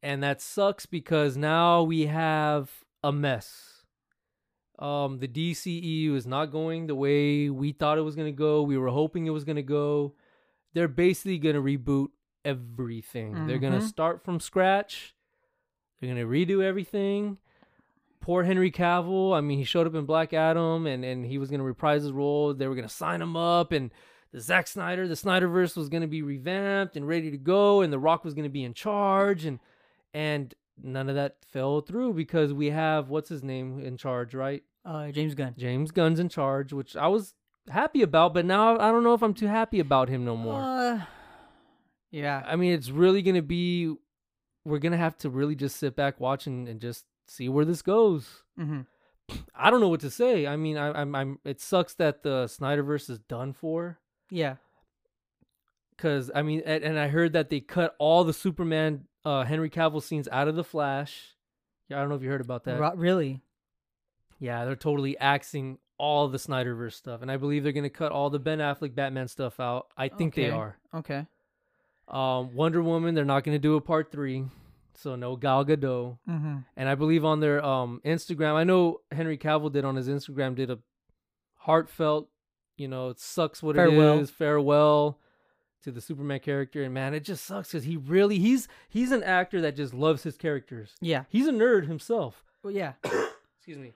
And 0.02 0.24
that 0.24 0.42
sucks 0.42 0.86
because 0.86 1.36
now 1.36 1.84
we 1.84 2.06
have 2.08 2.70
a 3.04 3.12
mess. 3.12 3.84
Um 4.78 5.20
the 5.20 5.28
DCEU 5.28 6.16
is 6.16 6.26
not 6.26 6.48
going 6.48 6.88
the 6.88 6.96
way 6.96 7.50
we 7.50 7.72
thought 7.74 7.98
it 7.98 8.02
was 8.02 8.16
gonna 8.16 8.32
go. 8.32 8.62
We 8.64 8.78
were 8.78 8.88
hoping 8.90 9.26
it 9.28 9.32
was 9.32 9.44
gonna 9.44 9.62
go. 9.62 10.14
They're 10.74 10.88
basically 10.88 11.38
gonna 11.38 11.62
reboot 11.62 12.08
everything. 12.46 13.46
They're 13.48 13.60
gonna 13.60 13.80
Mhm. 13.80 13.88
start 13.90 14.24
from 14.24 14.40
scratch. 14.40 15.16
They're 16.00 16.10
gonna 16.14 16.26
redo 16.28 16.64
everything 16.64 17.38
poor 18.22 18.44
Henry 18.44 18.70
Cavill. 18.70 19.34
I 19.36 19.40
mean, 19.42 19.58
he 19.60 19.64
showed 19.64 19.88
up 19.88 19.96
in 19.96 20.06
Black 20.06 20.34
Adam 20.34 20.86
and, 20.86 21.06
and 21.06 21.26
he 21.26 21.38
was 21.38 21.50
going 21.50 21.60
to 21.62 21.66
reprise 21.66 22.04
his 22.04 22.12
role. 22.12 22.54
They 22.54 22.68
were 22.68 22.76
going 22.76 22.88
to 22.88 22.94
sign 22.94 23.22
him 23.22 23.38
up, 23.38 23.72
and 23.72 23.92
the 24.34 24.42
Zack 24.42 24.68
Snyder, 24.68 25.08
the 25.08 25.14
Snyderverse 25.14 25.78
was 25.78 25.88
going 25.88 26.02
to 26.02 26.08
be 26.08 26.22
revamped 26.22 26.98
and 26.98 27.08
ready 27.08 27.32
to 27.32 27.38
go, 27.38 27.80
and 27.80 27.94
The 27.94 27.98
Rock 27.98 28.26
was 28.26 28.34
going 28.34 28.44
to 28.44 28.50
be 28.50 28.64
in 28.66 28.74
charge, 28.74 29.46
and 29.46 29.60
and 30.14 30.54
none 30.82 31.10
of 31.10 31.16
that 31.16 31.38
fell 31.52 31.82
through 31.82 32.14
because 32.14 32.54
we 32.54 32.70
have 32.70 33.10
what's 33.10 33.30
his 33.30 33.44
name 33.44 33.80
in 33.80 33.98
charge, 33.98 34.34
right? 34.34 34.64
Uh, 34.86 35.12
James 35.12 35.36
Gunn. 35.36 35.56
James 35.58 35.92
Gunn's 35.92 36.20
in 36.20 36.30
charge, 36.30 36.74
which 36.74 36.96
I 36.96 37.08
was 37.08 37.34
happy 37.70 38.02
about, 38.02 38.34
but 38.34 38.46
now 38.46 38.78
I 38.80 38.92
don't 38.92 39.04
know 39.04 39.14
if 39.14 39.22
I'm 39.22 39.34
too 39.34 39.48
happy 39.48 39.80
about 39.80 40.10
him 40.10 40.26
no 40.26 40.36
more. 40.36 40.62
Uh, 40.62 41.02
yeah. 42.12 42.44
I 42.46 42.56
mean, 42.56 42.74
it's 42.74 42.90
really 42.90 43.22
going 43.22 43.36
to 43.36 43.42
be. 43.42 43.94
We're 44.66 44.80
gonna 44.80 44.98
have 44.98 45.18
to 45.20 45.30
really 45.30 45.56
just 45.56 45.78
sit 45.78 45.96
back, 45.96 46.20
watch, 46.20 46.46
and, 46.46 46.68
and 46.68 46.82
just 46.82 47.06
see 47.28 47.48
where 47.48 47.66
this 47.66 47.82
goes. 47.82 48.44
Mm-hmm. 48.60 48.82
I 49.56 49.72
don't 49.72 49.80
know 49.80 49.88
what 49.88 50.02
to 50.02 50.12
say. 50.12 50.46
I 50.46 50.58
mean, 50.58 50.78
I, 50.78 50.92
I'm, 50.92 51.16
I'm. 51.16 51.40
It 51.46 51.62
sucks 51.62 51.94
that 51.96 52.24
the 52.24 52.46
Snyderverse 52.46 53.10
is 53.10 53.20
done 53.20 53.54
for. 53.54 54.00
Yeah. 54.30 54.56
Cause 55.98 56.32
I 56.34 56.44
mean, 56.44 56.62
and, 56.66 56.84
and 56.84 57.00
I 57.00 57.10
heard 57.10 57.34
that 57.34 57.50
they 57.50 57.60
cut 57.60 57.96
all 58.00 58.24
the 58.24 58.34
Superman, 58.34 59.06
uh, 59.26 59.44
Henry 59.44 59.70
Cavill 59.70 60.02
scenes 60.02 60.28
out 60.32 60.48
of 60.48 60.56
the 60.56 60.64
Flash. 60.64 61.36
Yeah, 61.88 61.98
I 61.98 62.00
don't 62.02 62.10
know 62.10 62.16
if 62.16 62.24
you 62.24 62.30
heard 62.30 62.42
about 62.42 62.64
that. 62.66 62.80
Ro- 62.80 62.94
really? 62.96 63.42
Yeah, 64.40 64.66
they're 64.66 64.76
totally 64.76 65.18
axing 65.18 65.80
all 65.98 66.30
the 66.30 66.38
Snyderverse 66.38 66.94
stuff, 66.94 67.22
and 67.22 67.32
I 67.32 67.38
believe 67.38 67.64
they're 67.64 67.74
gonna 67.74 67.90
cut 67.90 68.12
all 68.12 68.30
the 68.30 68.40
Ben 68.40 68.60
Affleck 68.60 68.96
Batman 68.96 69.28
stuff 69.28 69.60
out. 69.60 69.88
I 69.98 70.08
think 70.08 70.34
they 70.36 70.50
are. 70.50 70.78
Okay. 70.94 71.26
Um, 72.08 72.56
Wonder 72.56 72.82
Woman, 72.82 73.16
they're 73.16 73.26
not 73.26 73.44
gonna 73.44 73.60
do 73.60 73.76
a 73.76 73.82
part 73.82 74.12
three, 74.12 74.46
so 74.96 75.16
no 75.16 75.36
Gal 75.36 75.66
Gadot. 75.66 76.18
Mm-hmm. 76.30 76.58
And 76.78 76.90
I 76.90 76.96
believe 76.96 77.26
on 77.26 77.40
their 77.42 77.64
um 77.66 78.02
Instagram, 78.06 78.54
I 78.54 78.64
know 78.64 79.02
Henry 79.12 79.38
Cavill 79.38 79.72
did 79.72 79.84
on 79.84 79.96
his 79.96 80.08
Instagram 80.08 80.56
did 80.56 80.72
a 80.72 80.80
heartfelt, 81.56 82.30
you 82.78 82.88
know, 82.88 83.10
it 83.10 83.20
sucks 83.20 83.62
what 83.62 83.76
Farewell. 83.76 84.20
it 84.20 84.22
is, 84.22 84.30
farewell 84.30 85.20
to 85.84 85.92
the 85.92 86.02
Superman 86.02 86.40
character. 86.40 86.84
And 86.84 86.94
man, 86.94 87.14
it 87.14 87.24
just 87.24 87.46
sucks 87.46 87.72
because 87.72 87.84
he 87.86 87.98
really 87.98 88.40
he's 88.40 88.68
he's 88.90 89.12
an 89.12 89.24
actor 89.24 89.62
that 89.62 89.76
just 89.76 89.94
loves 89.94 90.24
his 90.24 90.38
characters. 90.38 90.96
Yeah. 91.02 91.24
He's 91.30 91.48
a 91.48 91.52
nerd 91.52 91.88
himself. 91.88 92.44
Well, 92.64 92.74
yeah. 92.74 92.94
Excuse 93.58 93.78
me. 93.78 93.94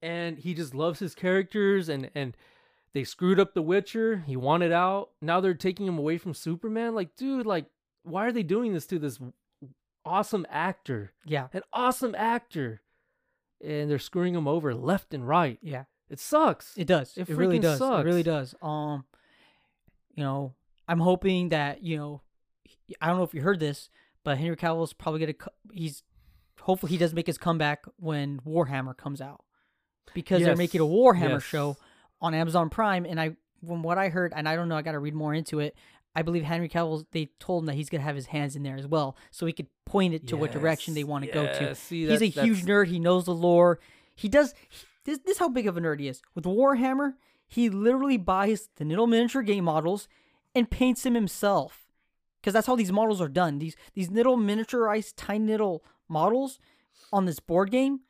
And 0.00 0.38
he 0.38 0.54
just 0.54 0.74
loves 0.74 0.98
his 0.98 1.14
characters 1.14 1.88
and 1.88 2.10
and 2.14 2.36
they 2.92 3.04
screwed 3.04 3.40
up 3.40 3.54
The 3.54 3.62
Witcher. 3.62 4.24
He 4.26 4.36
wanted 4.36 4.72
out. 4.72 5.10
Now 5.20 5.40
they're 5.40 5.54
taking 5.54 5.86
him 5.86 5.98
away 5.98 6.18
from 6.18 6.34
Superman. 6.34 6.94
Like, 6.94 7.16
dude, 7.16 7.46
like, 7.46 7.66
why 8.02 8.26
are 8.26 8.32
they 8.32 8.42
doing 8.42 8.74
this 8.74 8.86
to 8.88 8.98
this 8.98 9.18
awesome 10.04 10.46
actor? 10.50 11.12
Yeah. 11.24 11.48
an 11.54 11.62
awesome 11.72 12.14
actor, 12.14 12.82
and 13.64 13.90
they're 13.90 13.98
screwing 13.98 14.34
him 14.34 14.46
over 14.46 14.74
left 14.74 15.14
and 15.14 15.26
right. 15.26 15.58
Yeah. 15.62 15.84
It 16.10 16.20
sucks. 16.20 16.76
It 16.76 16.86
does. 16.86 17.16
It 17.16 17.30
It, 17.30 17.36
really 17.36 17.58
does. 17.58 17.80
It 17.80 18.04
really 18.04 18.22
does. 18.22 18.54
Um, 18.60 19.04
you 20.14 20.22
know, 20.22 20.52
I'm 20.88 21.00
hoping 21.00 21.50
that 21.50 21.82
you 21.82 21.96
know, 21.96 22.22
I 23.00 23.06
don't 23.08 23.16
know 23.18 23.22
if 23.24 23.34
you 23.34 23.40
heard 23.42 23.60
this, 23.60 23.88
but 24.24 24.38
Henry 24.38 24.56
Cavill's 24.56 24.92
probably 24.92 25.20
gonna. 25.20 25.50
He's 25.72 26.02
hopefully 26.60 26.92
he 26.92 26.98
does 26.98 27.14
make 27.14 27.26
his 27.26 27.38
comeback 27.38 27.84
when 27.96 28.40
Warhammer 28.46 28.96
comes 28.96 29.20
out, 29.20 29.44
because 30.14 30.42
they're 30.42 30.56
making 30.56 30.80
a 30.80 30.84
Warhammer 30.84 31.30
Yes. 31.34 31.42
show 31.44 31.76
on 32.20 32.34
Amazon 32.34 32.68
Prime, 32.70 33.04
and 33.04 33.20
I 33.20 33.36
from 33.66 33.82
what 33.82 33.98
I 33.98 34.08
heard, 34.08 34.32
and 34.34 34.48
I 34.48 34.56
don't 34.56 34.68
know, 34.68 34.76
I 34.76 34.82
got 34.82 34.92
to 34.92 34.98
read 34.98 35.14
more 35.14 35.32
into 35.34 35.60
it. 35.60 35.76
I 36.14 36.22
believe 36.22 36.42
Henry 36.44 36.68
Cavill. 36.68 37.06
They 37.12 37.30
told 37.40 37.62
him 37.62 37.66
that 37.66 37.74
he's 37.74 37.88
gonna 37.88 38.02
have 38.04 38.16
his 38.16 38.26
hands 38.26 38.54
in 38.56 38.62
there 38.62 38.76
as 38.76 38.86
well, 38.86 39.16
so 39.30 39.46
he 39.46 39.52
could 39.52 39.68
point 39.86 40.14
it 40.14 40.26
to 40.28 40.36
what 40.36 40.52
direction 40.52 40.94
they 40.94 41.04
want 41.04 41.24
to 41.24 41.30
go 41.30 41.46
to. 41.46 41.74
See, 41.74 42.06
He's 42.06 42.20
a 42.22 42.26
huge 42.26 42.64
nerd. 42.64 42.88
He 42.88 42.98
knows 42.98 43.24
the 43.24 43.34
lore. 43.34 43.78
He 44.14 44.28
does. 44.28 44.52
he- 44.68 44.86
this 45.04 45.18
this 45.24 45.32
is 45.32 45.38
how 45.38 45.48
big 45.48 45.66
of 45.66 45.76
a 45.76 45.80
nerd 45.80 45.98
he 46.00 46.06
is. 46.08 46.22
With 46.34 46.44
Warhammer, 46.44 47.14
he 47.48 47.68
literally 47.70 48.18
buys 48.18 48.68
the 48.76 48.84
little 48.84 49.06
miniature 49.08 49.42
game 49.42 49.64
models 49.64 50.06
and 50.54 50.70
paints 50.70 51.02
them 51.02 51.14
himself. 51.14 51.86
Because 52.40 52.54
that's 52.54 52.66
how 52.66 52.74
these 52.76 52.90
models 52.92 53.20
are 53.20 53.28
done. 53.28 53.58
These 53.60 53.76
these 53.94 54.10
little 54.10 54.36
miniaturized, 54.36 55.14
tiny 55.16 55.46
little 55.46 55.84
models 56.08 56.58
on 57.12 57.24
this 57.24 57.38
board 57.40 57.70
game. 57.70 58.00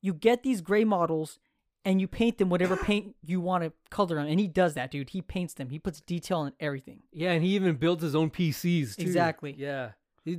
You 0.00 0.14
get 0.14 0.42
these 0.42 0.60
gray 0.60 0.84
models 0.84 1.38
and 1.84 2.00
you 2.00 2.06
paint 2.06 2.38
them 2.38 2.48
whatever 2.50 2.76
paint 2.90 3.16
you 3.22 3.40
want 3.40 3.64
to 3.64 3.72
color 3.90 4.14
them. 4.16 4.26
And 4.26 4.38
he 4.38 4.46
does 4.46 4.74
that, 4.74 4.90
dude. 4.92 5.10
He 5.10 5.22
paints 5.22 5.54
them. 5.54 5.70
He 5.70 5.78
puts 5.78 6.00
detail 6.00 6.44
in 6.44 6.52
everything. 6.60 7.00
Yeah, 7.12 7.32
and 7.32 7.42
he 7.42 7.50
even 7.56 7.74
builds 7.76 8.02
his 8.02 8.14
own 8.14 8.30
PCs. 8.30 8.96
Too. 8.96 9.02
Exactly. 9.02 9.54
Yeah, 9.58 9.90
he, 10.24 10.38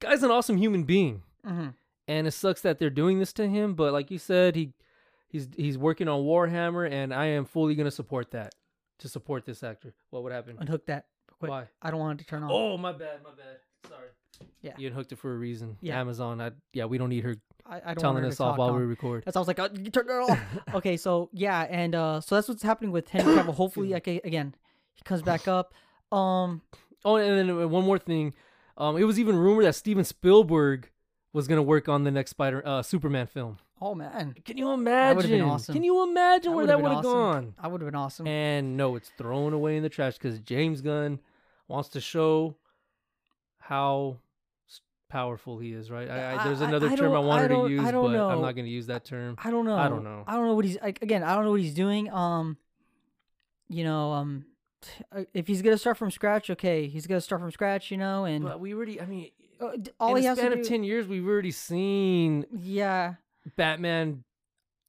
guy's 0.00 0.22
an 0.24 0.30
awesome 0.30 0.56
human 0.56 0.82
being, 0.84 1.22
Mm-hmm. 1.46 1.68
and 2.08 2.26
it 2.26 2.32
sucks 2.32 2.62
that 2.62 2.78
they're 2.78 2.90
doing 2.90 3.18
this 3.18 3.32
to 3.34 3.48
him. 3.48 3.74
But 3.74 3.92
like 3.92 4.10
you 4.10 4.18
said, 4.18 4.56
he 4.56 4.72
he's 5.28 5.48
he's 5.56 5.78
working 5.78 6.08
on 6.08 6.22
Warhammer, 6.22 6.90
and 6.90 7.14
I 7.14 7.26
am 7.26 7.44
fully 7.44 7.74
gonna 7.76 7.90
support 7.92 8.32
that. 8.32 8.54
To 9.02 9.08
support 9.08 9.44
this 9.44 9.62
actor. 9.62 9.94
What 10.10 10.22
would 10.22 10.32
happen? 10.32 10.56
Unhook 10.60 10.86
that 10.86 11.06
quick. 11.38 11.50
Why? 11.50 11.64
I 11.82 11.90
don't 11.90 12.00
want 12.00 12.20
it 12.20 12.24
to 12.24 12.30
turn 12.30 12.42
on. 12.42 12.50
Oh, 12.52 12.76
my 12.78 12.92
bad, 12.92 13.20
my 13.22 13.30
bad. 13.30 13.58
Sorry. 13.88 14.08
Yeah. 14.60 14.72
You 14.78 14.86
unhooked 14.88 15.12
it 15.12 15.18
for 15.18 15.32
a 15.32 15.36
reason. 15.36 15.76
Yeah. 15.80 16.00
Amazon. 16.00 16.40
I, 16.40 16.52
yeah, 16.72 16.84
we 16.86 16.98
don't 16.98 17.08
need 17.08 17.24
her 17.24 17.34
I, 17.66 17.76
I 17.76 17.80
don't 17.94 17.96
telling 17.96 18.22
her 18.22 18.28
us 18.28 18.40
off 18.40 18.58
while 18.58 18.70
on. 18.70 18.76
we 18.80 18.86
record. 18.86 19.24
That's 19.24 19.36
I 19.36 19.40
was 19.40 19.48
like, 19.48 19.58
oh, 19.58 19.68
you 19.72 19.90
turn 19.90 20.06
it 20.08 20.12
off. 20.12 20.38
okay, 20.74 20.96
so 20.96 21.30
yeah, 21.32 21.62
and 21.62 21.94
uh, 21.94 22.20
so 22.20 22.34
that's 22.36 22.48
what's 22.48 22.62
happening 22.62 22.90
with 22.92 23.08
Henry 23.08 23.34
Cavill. 23.34 23.54
Hopefully, 23.54 23.92
a- 24.06 24.20
again, 24.24 24.54
he 24.94 25.02
comes 25.04 25.22
back 25.22 25.46
up. 25.48 25.74
Um, 26.10 26.62
Oh, 27.04 27.16
and 27.16 27.36
then 27.48 27.50
uh, 27.50 27.66
one 27.66 27.84
more 27.84 27.98
thing. 27.98 28.32
Um, 28.76 28.96
it 28.96 29.02
was 29.04 29.18
even 29.18 29.36
rumored 29.36 29.64
that 29.64 29.74
Steven 29.74 30.04
Spielberg 30.04 30.88
was 31.32 31.48
gonna 31.48 31.62
work 31.62 31.88
on 31.88 32.04
the 32.04 32.10
next 32.12 32.30
Spider 32.30 32.62
uh, 32.64 32.82
Superman 32.82 33.26
film. 33.26 33.58
Oh 33.82 33.94
man, 33.96 34.34
Can 34.44 34.56
you 34.56 34.66
That 34.66 34.72
imagine? 34.74 35.30
been 35.30 35.40
awesome. 35.42 35.72
Can 35.74 35.82
you 35.82 36.02
imagine 36.04 36.54
where 36.54 36.66
that 36.66 36.80
would 36.80 36.90
have 36.92 36.98
awesome. 37.04 37.12
gone? 37.12 37.54
I 37.58 37.66
would 37.68 37.80
have 37.80 37.90
been 37.90 37.98
awesome. 37.98 38.26
And 38.26 38.76
no, 38.76 38.94
it's 38.96 39.10
thrown 39.18 39.52
away 39.52 39.76
in 39.76 39.82
the 39.82 39.88
trash 39.88 40.14
because 40.14 40.38
James 40.40 40.80
Gunn 40.80 41.18
wants 41.66 41.88
to 41.90 42.00
show 42.00 42.56
how 43.58 44.18
powerful 45.08 45.58
he 45.58 45.72
is. 45.72 45.90
Right? 45.90 46.08
I, 46.08 46.36
I, 46.36 46.44
there's 46.44 46.60
another 46.60 46.88
I 46.88 46.94
term 46.96 47.12
I 47.12 47.18
wanted 47.18 47.48
to 47.48 47.68
use, 47.68 47.82
but 47.82 47.94
I'm 47.94 48.40
not 48.40 48.52
gonna 48.52 48.68
use 48.68 48.86
that 48.86 49.04
term. 49.04 49.36
I 49.42 49.50
don't 49.50 49.64
know. 49.66 49.76
I 49.76 49.88
don't 49.88 50.04
know. 50.04 50.24
I 50.26 50.34
don't 50.36 50.46
know 50.46 50.54
what 50.54 50.64
he's 50.64 50.78
like. 50.80 51.02
Again, 51.02 51.22
I 51.24 51.34
don't 51.34 51.44
know 51.44 51.50
what 51.50 51.60
he's 51.60 51.74
doing. 51.74 52.08
Um, 52.12 52.56
you 53.68 53.84
know, 53.84 54.12
um, 54.12 54.44
uh, 55.10 55.24
if 55.34 55.48
he's 55.48 55.60
gonna 55.60 55.78
start 55.78 55.96
from 55.96 56.10
scratch, 56.10 56.50
okay, 56.50 56.86
he's 56.86 57.06
gonna 57.06 57.20
start 57.20 57.40
from 57.40 57.50
scratch. 57.50 57.90
You 57.90 57.96
know, 57.96 58.24
and 58.26 58.44
But 58.44 58.60
we 58.60 58.74
already. 58.74 59.00
I 59.00 59.06
mean, 59.06 59.30
uh, 59.60 59.70
all 59.98 60.14
in 60.14 60.22
he 60.22 60.26
a 60.26 60.30
has 60.30 60.38
span 60.38 60.52
to 60.52 60.58
of 60.58 60.62
do, 60.62 60.68
ten 60.68 60.84
years, 60.84 61.08
we've 61.08 61.26
already 61.26 61.50
seen 61.52 62.46
yeah. 62.56 63.14
Batman 63.56 64.24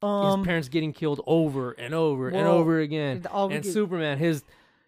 Um, 0.02 0.40
his 0.40 0.46
parents 0.48 0.70
getting 0.70 0.94
killed 0.94 1.22
over 1.26 1.72
and 1.72 1.94
over 1.94 2.28
and 2.28 2.48
over 2.48 2.80
again, 2.80 3.22
and 3.32 3.64
get- 3.64 3.72
Superman, 3.72 4.18
his, 4.18 4.44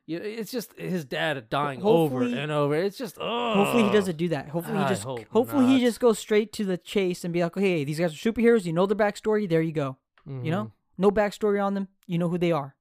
it's 0.07 0.51
just 0.51 0.73
his 0.77 1.05
dad 1.05 1.49
dying 1.49 1.81
over 1.81 2.23
and 2.23 2.51
over. 2.51 2.75
It's 2.75 2.97
just, 2.97 3.17
oh, 3.19 3.53
Hopefully 3.55 3.83
he 3.83 3.89
doesn't 3.91 4.17
do 4.17 4.27
that. 4.29 4.49
Hopefully 4.49 4.77
he 4.77 4.83
just 4.89 5.03
hope 5.03 5.25
hopefully 5.31 5.65
he 5.67 5.79
just 5.79 5.99
goes 5.99 6.19
straight 6.19 6.51
to 6.53 6.65
the 6.65 6.77
chase 6.77 7.23
and 7.23 7.33
be 7.33 7.41
like, 7.41 7.55
okay, 7.57 7.83
these 7.83 7.97
guys 7.99 8.13
are 8.13 8.31
superheroes. 8.31 8.65
You 8.65 8.73
know 8.73 8.85
their 8.85 8.97
backstory. 8.97 9.47
There 9.49 9.61
you 9.61 9.71
go. 9.71 9.97
You 10.27 10.51
know, 10.51 10.71
no 10.97 11.09
backstory 11.11 11.63
on 11.63 11.73
them. 11.75 11.87
You 12.07 12.17
know 12.17 12.29
who 12.29 12.37
they 12.37 12.51
are. 12.51 12.75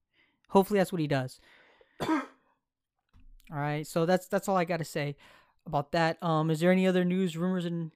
Hopefully 0.49 0.79
that's 0.81 0.93
what 0.93 1.01
he 1.01 1.07
does. 1.07 1.41
all 2.09 2.21
right, 3.51 3.87
so 3.87 4.07
that's 4.07 4.27
that's 4.27 4.49
all 4.49 4.57
I 4.57 4.65
got 4.65 4.79
to 4.79 4.85
say 4.85 5.17
about 5.67 5.93
that. 5.93 6.23
Um, 6.23 6.51
is 6.51 6.61
there 6.61 6.73
any 6.73 6.87
other 6.87 7.05
news, 7.05 7.37
rumors, 7.37 7.65
and 7.65 7.91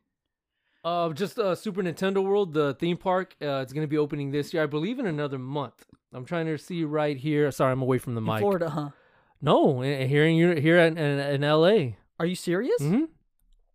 Uh, 0.85 1.11
just 1.13 1.39
uh, 1.39 1.55
Super 1.55 1.83
Nintendo 1.83 2.23
World, 2.25 2.55
the 2.55 2.75
theme 2.75 2.97
park. 2.97 3.35
Uh, 3.43 3.61
it's 3.63 3.73
gonna 3.73 3.87
be 3.87 3.99
opening 3.99 4.31
this 4.31 4.55
year, 4.55 4.63
I 4.63 4.67
believe, 4.67 4.99
in 4.99 5.07
another 5.07 5.39
month. 5.39 5.87
I'm 6.13 6.25
trying 6.25 6.47
to 6.47 6.57
see 6.57 6.85
right 6.85 7.17
here. 7.17 7.51
Sorry, 7.51 7.73
I'm 7.73 7.83
away 7.83 7.99
from 7.99 8.15
the 8.15 8.21
in 8.21 8.27
mic. 8.27 8.41
Florida? 8.41 8.71
Huh? 8.71 8.91
No, 9.43 9.83
in- 9.83 10.09
here 10.09 10.25
in 10.25 10.57
here 10.63 10.79
in, 10.79 10.97
in, 10.97 11.19
in 11.19 11.45
L.A. 11.45 11.97
Are 12.21 12.27
you 12.27 12.35
serious? 12.35 12.81
hmm 12.81 13.05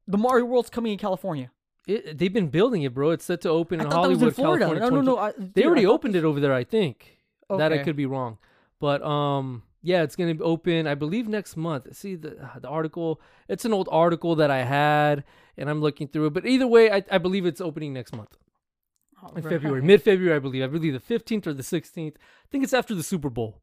The 0.07 0.17
Mario 0.17 0.45
World's 0.45 0.69
coming 0.69 0.91
in 0.93 0.97
California. 0.97 1.51
It, 1.87 2.17
they've 2.17 2.31
been 2.33 2.47
building 2.49 2.83
it, 2.83 2.93
bro. 2.93 3.11
It's 3.11 3.25
set 3.25 3.41
to 3.41 3.49
open 3.49 3.81
I 3.81 3.83
in 3.83 3.89
thought 3.89 4.03
that 4.03 4.09
was 4.09 4.17
Hollywood, 4.19 4.27
in 4.29 4.33
Florida. 4.33 4.65
California. 4.65 4.89
no, 4.91 5.01
no, 5.01 5.15
20 5.15 5.15
no. 5.15 5.17
I, 5.17 5.31
They 5.53 5.61
dude, 5.61 5.63
I 5.63 5.67
already 5.67 5.85
opened 5.85 6.15
it 6.15 6.23
over 6.23 6.39
there, 6.39 6.53
I 6.53 6.63
think. 6.63 7.17
That 7.49 7.71
I 7.71 7.77
could 7.79 7.95
be 7.95 8.07
wrong, 8.07 8.39
but 8.79 9.03
um, 9.03 9.61
yeah, 9.83 10.01
it's 10.03 10.15
gonna 10.15 10.33
be 10.33 10.41
open. 10.41 10.87
I 10.87 10.95
believe 10.95 11.27
next 11.27 11.55
month. 11.55 11.93
See 11.95 12.15
the 12.15 12.31
the 12.59 12.67
article. 12.69 13.21
It's 13.47 13.65
an 13.65 13.73
old 13.73 13.87
article 13.91 14.35
that 14.37 14.49
I 14.49 14.63
had, 14.63 15.23
and 15.57 15.69
I'm 15.69 15.81
looking 15.81 16.07
through 16.07 16.27
it. 16.27 16.33
But 16.33 16.45
either 16.47 16.65
way, 16.67 16.89
I, 16.91 17.03
I 17.11 17.17
believe 17.19 17.45
it's 17.45 17.61
opening 17.61 17.93
next 17.93 18.15
month. 18.15 18.35
in 19.35 19.43
February, 19.43 19.81
mid 19.81 20.01
February, 20.01 20.35
I 20.35 20.39
believe. 20.39 20.63
I 20.63 20.67
believe 20.67 20.93
the 20.93 20.99
fifteenth 20.99 21.45
or 21.47 21.53
the 21.53 21.63
sixteenth. 21.63 22.15
I 22.17 22.47
think 22.51 22.63
it's 22.63 22.73
after 22.73 22.95
the 22.95 23.03
Super 23.03 23.29
Bowl. 23.29 23.61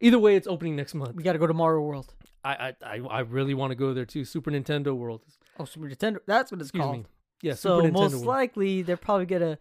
Either 0.00 0.18
way, 0.18 0.36
it's 0.36 0.46
opening 0.48 0.76
next 0.76 0.94
month. 0.94 1.14
We 1.14 1.22
got 1.22 1.32
to 1.34 1.38
go 1.38 1.46
to 1.46 1.54
Mario 1.54 1.80
World. 1.82 2.14
I 2.44 2.52
I 2.68 2.74
I, 2.94 2.96
I 3.18 3.20
really 3.20 3.54
want 3.54 3.70
to 3.70 3.76
go 3.76 3.94
there 3.94 4.04
too. 4.04 4.24
Super 4.24 4.50
Nintendo 4.50 4.94
World. 4.96 5.22
Oh, 5.58 5.64
Super 5.64 5.88
Nintendo. 5.88 6.18
That's 6.26 6.50
what 6.52 6.60
it's 6.60 6.70
Excuse 6.70 6.82
called. 6.84 6.96
me. 6.98 7.06
Yeah, 7.42 7.54
so 7.54 7.78
Super 7.80 7.88
Nintendo 7.88 7.92
most 8.02 8.12
World. 8.14 8.26
likely 8.26 8.82
they're 8.82 8.96
probably 8.96 9.26
gonna 9.26 9.58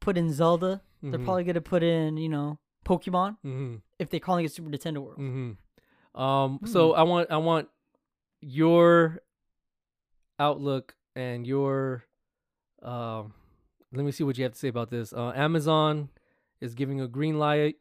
put 0.00 0.16
in 0.18 0.32
Zelda. 0.32 0.82
They're 1.02 1.18
Mhm. 1.18 1.24
probably 1.24 1.44
gonna 1.44 1.60
put 1.60 1.82
in 1.82 2.16
you 2.16 2.28
know 2.28 2.58
Pokemon 2.84 3.36
Mm-hmm. 3.44 3.76
if 3.98 4.10
they're 4.10 4.20
calling 4.20 4.44
it 4.44 4.52
Super 4.52 4.70
Nintendo 4.70 4.98
World. 4.98 5.18
Mm-hmm. 5.18 6.20
Um. 6.20 6.60
So 6.64 6.92
I 6.94 7.02
want 7.04 7.30
I 7.30 7.36
want 7.38 7.68
your 8.40 9.20
outlook 10.38 10.94
and 11.14 11.46
your 11.46 12.04
um. 12.82 13.32
let 13.92 14.04
me 14.04 14.12
see 14.12 14.24
what 14.24 14.36
you 14.38 14.44
have 14.44 14.52
to 14.52 14.58
say 14.58 14.68
about 14.68 14.90
this. 14.90 15.12
Uh, 15.12 15.32
Amazon 15.34 16.08
is 16.60 16.74
giving 16.74 17.00
a 17.00 17.08
green 17.08 17.38
light. 17.38 17.76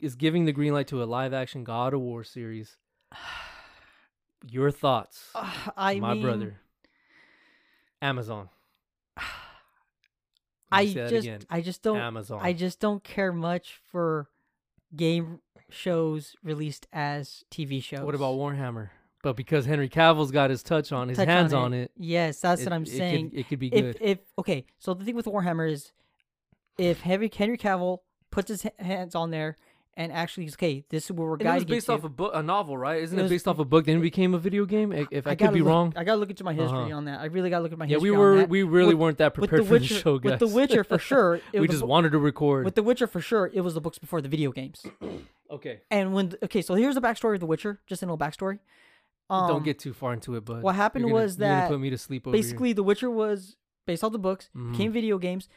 Is 0.00 0.16
giving 0.16 0.44
the 0.44 0.52
green 0.52 0.72
light 0.74 0.88
to 0.88 1.02
a 1.02 1.06
live 1.06 1.32
action 1.32 1.62
God 1.62 1.94
of 1.94 2.00
War 2.00 2.24
series. 2.24 2.76
Your 4.50 4.70
thoughts, 4.70 5.30
Uh, 5.34 5.50
I 5.76 5.98
my 6.00 6.14
mean, 6.14 6.22
brother. 6.22 6.56
Amazon. 8.02 8.50
I 10.74 10.84
me 10.84 10.92
say 10.92 11.00
that 11.00 11.10
just 11.10 11.26
again. 11.26 11.40
I 11.50 11.60
just 11.60 11.82
don't 11.82 11.96
Amazon. 11.98 12.40
I 12.42 12.52
just 12.52 12.80
don't 12.80 13.02
care 13.04 13.32
much 13.32 13.80
for 13.90 14.28
game 14.94 15.40
shows 15.70 16.34
released 16.42 16.86
as 16.92 17.44
TV 17.50 17.82
shows. 17.82 18.00
What 18.00 18.14
about 18.14 18.34
Warhammer? 18.36 18.90
But 19.22 19.36
because 19.36 19.64
Henry 19.64 19.88
Cavill's 19.88 20.30
got 20.30 20.50
his 20.50 20.62
touch 20.62 20.92
on, 20.92 21.08
his 21.08 21.16
Touch 21.16 21.26
hands 21.26 21.52
on 21.54 21.72
it, 21.72 21.90
Yes, 21.96 22.40
that's 22.40 22.60
it- 22.60 22.64
what 22.66 22.72
I'm 22.74 22.82
it 22.82 22.86
could- 22.90 22.96
saying. 22.98 23.30
It 23.34 23.48
could, 23.48 23.58
be 23.58 23.68
if 23.74 23.98
good. 23.98 23.98
if 24.00 24.18
okay, 24.38 24.66
so 24.78 24.92
the 24.94 25.04
thing 25.04 25.14
with 25.16 25.24
Warhammer 25.26 25.70
is, 25.70 25.92
if 26.76 27.00
Henry 27.00 27.30
Henry 27.34 27.56
Cavill 27.56 27.98
puts 28.30 28.48
his 28.48 28.66
hands 28.78 29.14
on 29.14 29.30
there 29.30 29.56
and 29.96 30.12
actually, 30.12 30.48
okay, 30.48 30.84
this 30.88 31.04
is 31.04 31.12
where 31.12 31.26
we're 31.28 31.32
And 31.34 31.42
it 31.42 31.44
guiding 31.44 31.56
was 31.56 31.64
based 31.76 31.90
off 31.90 32.02
a 32.04 32.08
book, 32.08 32.32
a 32.34 32.42
novel, 32.42 32.76
right? 32.76 33.00
Isn't 33.02 33.18
It 33.18 33.20
it, 33.20 33.24
was- 33.24 33.30
based 33.30 33.48
off 33.48 33.58
a 33.58 33.64
book? 33.64 33.86
Then 33.86 33.98
it 33.98 34.00
became 34.02 34.34
a 34.34 34.38
video 34.38 34.64
game. 34.64 34.92
I- 34.92 35.06
If 35.10 35.26
I, 35.26 35.34
could 35.34 35.52
be 35.52 35.60
look, 35.60 35.68
wrong, 35.68 35.92
I 35.96 36.04
gotta 36.04 36.18
look 36.18 36.30
into 36.30 36.42
my 36.44 36.52
history 36.52 36.78
Uh-huh. 36.78 36.96
on 36.96 37.04
that. 37.04 37.20
I 37.20 37.26
really 37.26 37.50
gotta 37.50 37.62
look 37.62 37.72
at 37.72 37.78
my 37.78 37.86
history. 37.86 38.08
yeah, 38.10 38.12
we 38.12 38.18
were 38.18 38.44
we 38.46 38.62
really 38.64 38.94
With- 38.94 39.00
weren't 39.02 39.18
that 39.18 39.34
prepared 39.34 39.62
the 39.62 39.66
for 39.66 39.72
Witcher, 39.74 39.94
the 39.94 40.00
show, 40.00 40.18
guys. 40.18 40.30
with 40.32 40.40
The 40.40 40.48
Witcher 40.56 40.84
for 40.84 40.98
sure. 40.98 41.40
It 41.52 41.60
we 41.60 41.68
just 41.68 41.80
the, 41.80 41.86
wanted 41.86 42.10
to 42.12 42.18
record. 42.18 42.64
with 42.64 42.74
The 42.74 42.82
Witcher 42.82 43.06
for 43.06 43.20
sure. 43.20 43.50
It 43.52 43.60
was 43.60 43.74
the 43.74 43.80
books 43.80 43.98
before 43.98 44.20
the 44.20 44.28
video 44.28 44.50
games. 44.52 44.84
okay, 45.50 45.80
And 45.90 46.12
when 46.14 46.32
okay, 46.42 46.62
so 46.62 46.74
here's 46.74 46.94
the 46.96 47.00
backstory 47.00 47.34
of 47.34 47.40
The 47.40 47.46
Witcher. 47.46 47.80
Just 47.86 48.02
a 48.02 48.06
little 48.06 48.18
backstory. 48.18 48.58
Um, 49.30 49.48
don't 49.48 49.64
get 49.64 49.78
too 49.78 49.92
far 49.94 50.12
into 50.12 50.34
it, 50.36 50.44
but 50.44 50.62
what 50.62 50.74
happened 50.74 51.04
gonna- 51.04 51.14
was 51.14 51.38
that 51.38 51.70
put 51.70 51.80
me 51.80 51.88
to 51.90 51.96
sleep 51.98 52.26
over 52.26 52.36
here. 52.36 52.42
basically 52.42 52.72
The 52.72 52.82
Witcher 52.82 53.10
was 53.10 53.56
based 53.86 54.02
off 54.04 54.12
the 54.12 54.18
books, 54.18 54.50
Mhm. 54.56 54.72
became 54.72 54.92
video 54.92 55.18
games, 55.18 55.48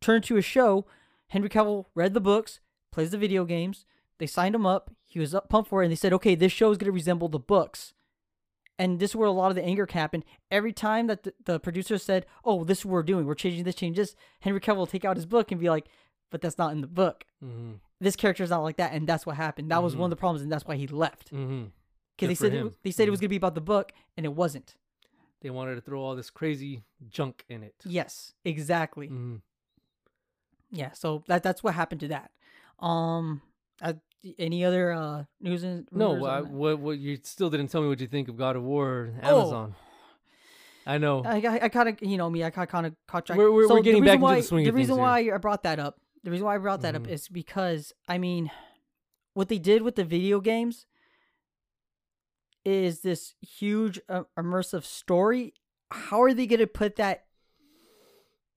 turned 0.00 0.22
to 0.24 0.36
a 0.36 0.42
show. 0.42 0.84
Henry 1.28 1.48
Cavill 1.48 1.86
read 1.96 2.14
the 2.14 2.20
books, 2.20 2.60
plays 2.96 3.10
the 3.10 3.18
video 3.18 3.44
games. 3.44 3.84
They 4.18 4.26
signed 4.26 4.54
him 4.54 4.64
up. 4.64 4.90
He 5.04 5.18
was 5.18 5.34
up 5.34 5.50
pumped 5.50 5.68
for 5.68 5.82
it, 5.82 5.86
and 5.86 5.92
they 5.92 5.96
said, 5.96 6.14
"Okay, 6.14 6.34
this 6.34 6.50
show 6.50 6.70
is 6.70 6.78
going 6.78 6.86
to 6.86 6.92
resemble 6.92 7.28
the 7.28 7.38
books." 7.38 7.92
And 8.78 8.98
this 9.00 9.10
is 9.10 9.16
where 9.16 9.28
a 9.28 9.32
lot 9.32 9.50
of 9.50 9.54
the 9.54 9.62
anger 9.64 9.86
happened. 9.90 10.24
Every 10.50 10.72
time 10.72 11.06
that 11.08 11.22
the, 11.24 11.34
the 11.44 11.60
producer 11.60 11.98
said, 11.98 12.24
"Oh, 12.42 12.64
this 12.64 12.78
is 12.78 12.84
what 12.86 12.92
we're 12.92 13.02
doing. 13.02 13.26
We're 13.26 13.34
changing 13.34 13.64
this, 13.64 13.74
change 13.74 13.96
this," 13.98 14.16
Henry 14.40 14.60
Cavill 14.60 14.76
will 14.78 14.86
take 14.86 15.04
out 15.04 15.16
his 15.16 15.26
book 15.26 15.52
and 15.52 15.60
be 15.60 15.68
like, 15.68 15.86
"But 16.30 16.40
that's 16.40 16.56
not 16.56 16.72
in 16.72 16.80
the 16.80 16.86
book. 16.86 17.26
Mhm, 17.44 17.80
This 18.00 18.16
character 18.16 18.42
is 18.42 18.48
not 18.50 18.62
like 18.62 18.78
that." 18.78 18.92
And 18.94 19.06
that's 19.06 19.26
what 19.26 19.36
happened. 19.36 19.70
That 19.70 19.82
was 19.82 19.94
one 19.94 20.06
of 20.06 20.10
the 20.16 20.16
problems, 20.24 20.42
and 20.42 20.50
that's 20.50 20.64
why 20.64 20.76
he 20.76 20.86
left. 20.86 21.30
mhm. 21.32 21.72
Because 22.16 22.28
they 22.28 22.34
Good 22.34 22.38
for 22.38 22.44
said 22.44 22.66
it, 22.66 22.82
they 22.82 22.90
said 22.92 23.08
it 23.08 23.10
was 23.10 23.18
Mhm. 23.20 23.24
going 23.24 23.28
to 23.28 23.36
be 23.38 23.42
about 23.44 23.54
the 23.54 23.60
book, 23.60 23.92
and 24.16 24.24
it 24.24 24.32
wasn't. 24.32 24.74
They 25.42 25.50
wanted 25.50 25.74
to 25.74 25.82
throw 25.82 26.00
all 26.02 26.16
this 26.16 26.30
crazy 26.30 26.84
junk 27.10 27.44
in 27.50 27.62
it. 27.62 27.74
Yes, 27.84 28.32
exactly. 28.42 29.08
Yeah 30.70 30.92
so 30.92 31.22
that 31.28 31.42
that's 31.44 31.62
what 31.62 31.74
happened 31.74 32.00
to 32.00 32.08
that 32.08 32.30
um 32.78 33.40
uh, 33.82 33.92
any 34.38 34.64
other 34.64 34.92
uh 34.92 35.24
news 35.40 35.62
and 35.62 35.86
No, 35.92 36.24
I, 36.24 36.40
what 36.42 36.78
what 36.78 36.98
you 36.98 37.18
still 37.22 37.48
didn't 37.50 37.68
tell 37.68 37.80
me 37.82 37.88
what 37.88 38.00
you 38.00 38.06
think 38.06 38.28
of 38.28 38.36
God 38.36 38.56
of 38.56 38.62
War 38.62 39.12
Oh. 39.22 39.40
Amazon. 39.40 39.74
I 40.88 40.98
know. 40.98 41.22
i, 41.24 41.38
I, 41.40 41.60
I 41.64 41.68
kind 41.68 41.88
of 41.88 41.96
you 42.02 42.16
know 42.16 42.30
me 42.30 42.44
i 42.44 42.50
kind 42.50 42.86
of 42.86 42.94
caught 43.08 43.26
track 43.26 43.36
We're- 43.38 43.50
we're- 43.50 43.66
so 43.68 43.74
we're 43.74 43.82
getting 43.82 44.04
back 44.04 44.20
into 44.20 44.26
the 44.36 44.42
swing 44.42 44.64
the 44.64 44.70
of 44.70 44.74
things 44.74 44.82
reason 44.84 44.94
here. 44.96 45.02
why 45.02 45.30
i 45.34 45.38
brought 45.38 45.62
that 45.64 45.78
up 45.80 46.00
the 46.22 46.30
reason 46.30 46.46
why 46.46 46.54
i 46.54 46.58
brought 46.58 46.82
that 46.82 46.94
up 46.94 47.02
Mhm. 47.04 47.10
is 47.10 47.28
because 47.28 47.92
i 48.08 48.18
mean 48.18 48.50
what 49.34 49.48
they 49.48 49.58
did 49.58 49.82
with 49.82 49.96
the 49.96 50.04
video 50.04 50.40
games 50.40 50.86
is 52.64 53.00
this 53.00 53.34
huge 53.40 54.00
uh, 54.08 54.22
immersive 54.38 54.84
story 54.84 55.54
how 55.90 56.20
are 56.22 56.34
they 56.34 56.46
going 56.46 56.58
to 56.60 56.66
put 56.66 56.96
that 56.96 57.25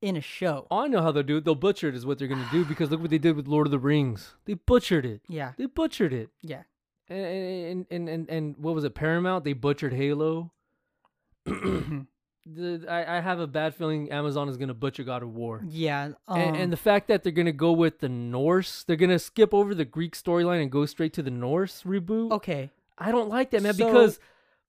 in 0.02 0.16
a 0.16 0.22
show 0.22 0.66
I 0.72 0.88
know 0.88 1.02
how 1.02 1.12
they'll 1.12 1.24
do 1.24 1.38
it. 1.38 1.46
They'll 1.46 1.56
butcher 1.56 1.90
it, 1.90 1.96
is 1.96 2.06
what 2.06 2.20
they're 2.20 2.28
gonna 2.28 2.48
do. 2.52 2.64
Because 2.66 2.90
look 2.92 3.02
what 3.02 3.10
they 3.10 3.18
did 3.18 3.36
with 3.36 3.48
Lord 3.48 3.68
of 3.68 3.72
the 3.72 3.80
Rings. 3.80 4.36
They 4.46 4.54
butchered 4.54 5.06
it. 5.06 5.22
yeah 5.28 5.54
They 5.58 5.66
butchered 5.66 6.14
it. 6.14 6.30
yeah 6.42 6.64
And 7.10 7.20
and 7.26 7.86
and 7.92 8.10
and, 8.10 8.30
and 8.30 8.56
what 8.58 8.76
was 8.76 8.84
it? 8.84 8.96
Paramount. 8.96 9.44
They 9.44 9.54
butchered 9.54 9.94
Halo. 9.94 10.52
the, 11.46 12.86
I, 12.90 13.18
I 13.18 13.22
have 13.22 13.40
a 13.40 13.48
bad 13.48 13.76
feeling 13.76 14.12
Amazon 14.12 14.50
is 14.50 14.58
gonna 14.58 14.74
butcher 14.74 15.04
God 15.04 15.24
of 15.24 15.34
War. 15.36 15.62
yeah 15.68 16.12
um, 16.28 16.40
and, 16.40 16.56
and 16.56 16.74
the 16.74 16.78
fact 16.78 17.08
that 17.08 17.24
they're 17.24 17.32
gonna 17.32 17.52
go 17.52 17.72
with 17.72 18.00
the 18.00 18.10
Norse, 18.10 18.84
they're 18.84 18.96
gonna 18.96 19.20
skip 19.20 19.54
over 19.54 19.74
the 19.76 19.86
Greek 19.86 20.16
storyline 20.16 20.62
and 20.62 20.72
go 20.72 20.86
straight 20.86 21.14
to 21.14 21.22
the 21.24 21.32
Norse 21.32 21.84
reboot. 21.84 22.32
okay 22.32 22.72
I 22.98 23.12
don't 23.12 23.30
like 23.30 23.52
that, 23.52 23.62
man, 23.64 23.74
So- 23.76 23.86
because 23.86 24.20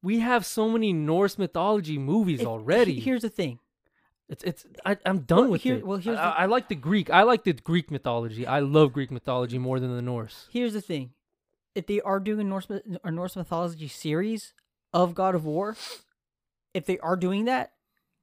we 0.03 0.21
have 0.21 0.47
so 0.47 0.69
many 0.69 0.93
Norse 0.93 1.37
mythology 1.39 1.99
movies 1.99 2.41
If- 2.41 2.47
already. 2.47 2.95
he- 2.95 3.01
here's 3.01 3.23
the 3.23 3.29
thing 3.29 3.59
It's 4.31 4.45
it's 4.45 4.65
I, 4.87 4.97
I'm 5.05 5.21
done 5.23 5.39
Well, 5.41 5.51
with 5.51 5.63
here- 5.63 5.77
it. 5.77 5.87
well, 5.87 5.99
here's 5.99 6.17
I, 6.19 6.25
the- 6.25 6.41
I 6.43 6.47
like 6.47 6.69
the 6.69 6.77
Greek. 6.77 7.11
I 7.11 7.25
like 7.25 7.43
the 7.45 7.53
Greek 7.53 7.91
mythology. 7.91 8.47
I 8.47 8.61
love 8.61 8.93
Greek 8.93 9.11
mythology 9.11 9.59
more 9.59 9.79
than 9.81 9.95
the 9.95 10.01
Norse. 10.03 10.47
Here's 10.53 10.73
the 10.73 10.81
thing: 10.81 11.11
if 11.75 11.87
they 11.87 12.01
are 12.01 12.21
doing 12.21 12.41
a 12.41 12.45
Norse 12.45 12.71
myth- 12.71 12.87
a 13.03 13.11
Norse 13.11 13.35
mythology 13.37 13.89
series 13.89 14.55
of 14.95 15.15
God 15.15 15.35
of 15.35 15.45
War, 15.45 15.77
if 16.75 16.87
they 16.87 16.99
are 17.01 17.17
doing 17.17 17.45
that, 17.47 17.73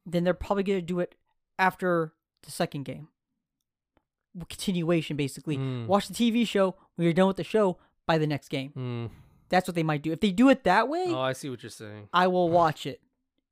then 0.05 0.24
they're 0.24 0.34
probably 0.34 0.64
gonna 0.64 0.82
do 0.82 1.01
it 1.01 1.16
after 1.60 2.14
the 2.43 2.51
second 2.51 2.84
game. 2.84 3.10
Continuation, 4.49 5.18
basically. 5.18 5.58
Mm. 5.58 5.88
Watch 5.88 6.08
the 6.08 6.14
TV 6.14 6.47
show. 6.47 6.76
When 6.95 7.03
you're 7.05 7.14
done 7.14 7.28
with 7.28 7.38
the 7.38 7.43
show, 7.43 7.80
buy 8.05 8.18
the 8.20 8.28
next 8.28 8.49
game. 8.49 8.72
Mm. 8.78 9.10
That's 9.49 9.68
what 9.68 9.74
they 9.76 9.82
might 9.84 10.03
do. 10.03 10.12
If 10.12 10.20
they 10.20 10.32
do 10.32 10.49
it 10.49 10.64
that 10.66 10.88
way, 10.88 11.05
Oh, 11.08 11.20
I 11.20 11.34
see 11.34 11.49
what 11.49 11.64
you're 11.64 11.70
saying. 11.72 12.10
I 12.14 12.28
will 12.28 12.47
watch 12.49 12.86
it. 12.86 13.01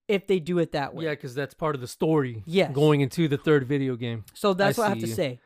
If 0.07 0.27
they 0.27 0.39
do 0.39 0.59
it 0.59 0.71
that 0.73 0.93
way, 0.93 1.05
Yeah, 1.05 1.11
because 1.11 1.33
that's 1.33 1.53
part 1.53 1.73
of 1.75 1.81
the 1.81 1.87
story. 1.87 2.43
Yes. 2.45 2.71
Going 2.73 3.01
into 3.01 3.27
the 3.27 3.37
third 3.37 3.67
video 3.67 3.95
game. 3.95 4.23
so 4.33 4.53
that's 4.53 4.77
I 4.77 4.81
what 4.81 4.85
I 4.85 4.89
have 4.89 4.99
to 4.99 5.07
see. 5.07 5.13
say. 5.13 5.39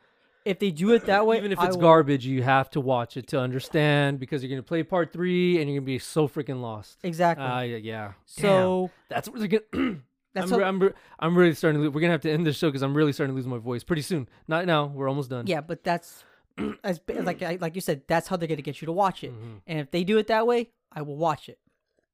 If 0.44 0.58
they 0.58 0.70
do 0.70 0.92
it 0.92 1.04
that 1.06 1.26
way, 1.26 1.36
Even 1.36 1.52
if 1.52 1.58
I 1.58 1.66
it's 1.66 1.76
will- 1.76 1.82
garbage, 1.82 2.24
you 2.26 2.42
have 2.42 2.70
to 2.70 2.80
watch 2.80 3.16
it 3.16 3.26
to 3.28 3.38
understand 3.40 4.18
because 4.18 4.42
you're 4.42 4.48
gonna 4.50 4.62
play 4.62 4.82
part 4.82 5.12
three 5.12 5.60
and 5.60 5.68
you're 5.70 5.78
gonna 5.80 5.86
be 5.86 5.98
so 5.98 6.28
freaking 6.28 6.60
lost. 6.62 6.98
exactly. 7.02 7.44
Ah, 7.46 7.60
yeah, 7.60 7.76
yeah. 7.76 8.12
Damn. 8.36 8.42
so 8.42 8.90
that's 9.08 9.28
what 9.28 9.38
they're 9.38 9.48
gonna. 9.72 9.96
that's 10.34 10.50
I'm, 10.50 10.60
how- 10.60 10.66
I'm, 10.66 10.92
I'm 11.18 11.36
really 11.36 11.54
starting 11.54 11.80
to. 11.80 11.84
Lo- 11.86 11.90
we're 11.90 12.00
gonna 12.00 12.12
have 12.12 12.22
to 12.22 12.30
end 12.30 12.46
this 12.46 12.56
show 12.56 12.68
because 12.68 12.82
I'm 12.82 12.94
really 12.96 13.12
starting 13.12 13.34
to 13.34 13.36
lose 13.36 13.46
my 13.46 13.58
voice 13.58 13.84
pretty 13.84 14.02
soon. 14.02 14.28
Not 14.48 14.64
now. 14.66 14.86
We're 14.86 15.08
almost 15.08 15.28
done. 15.30 15.46
Yeah, 15.46 15.60
but 15.60 15.84
that's 15.84 16.24
as 16.84 17.00
like 17.08 17.42
I, 17.42 17.58
like 17.60 17.74
you 17.74 17.80
said, 17.82 18.02
that's 18.08 18.26
how 18.28 18.36
they're 18.36 18.48
gonna 18.48 18.62
get 18.62 18.80
you 18.80 18.86
to 18.86 18.92
watch 18.92 19.22
it. 19.24 19.32
Mhm. 19.32 19.60
And 19.66 19.78
if 19.80 19.90
they 19.90 20.04
do 20.04 20.16
it 20.18 20.26
that 20.28 20.46
way, 20.46 20.70
I 20.92 21.02
will 21.02 21.16
watch 21.16 21.48
it. 21.50 21.58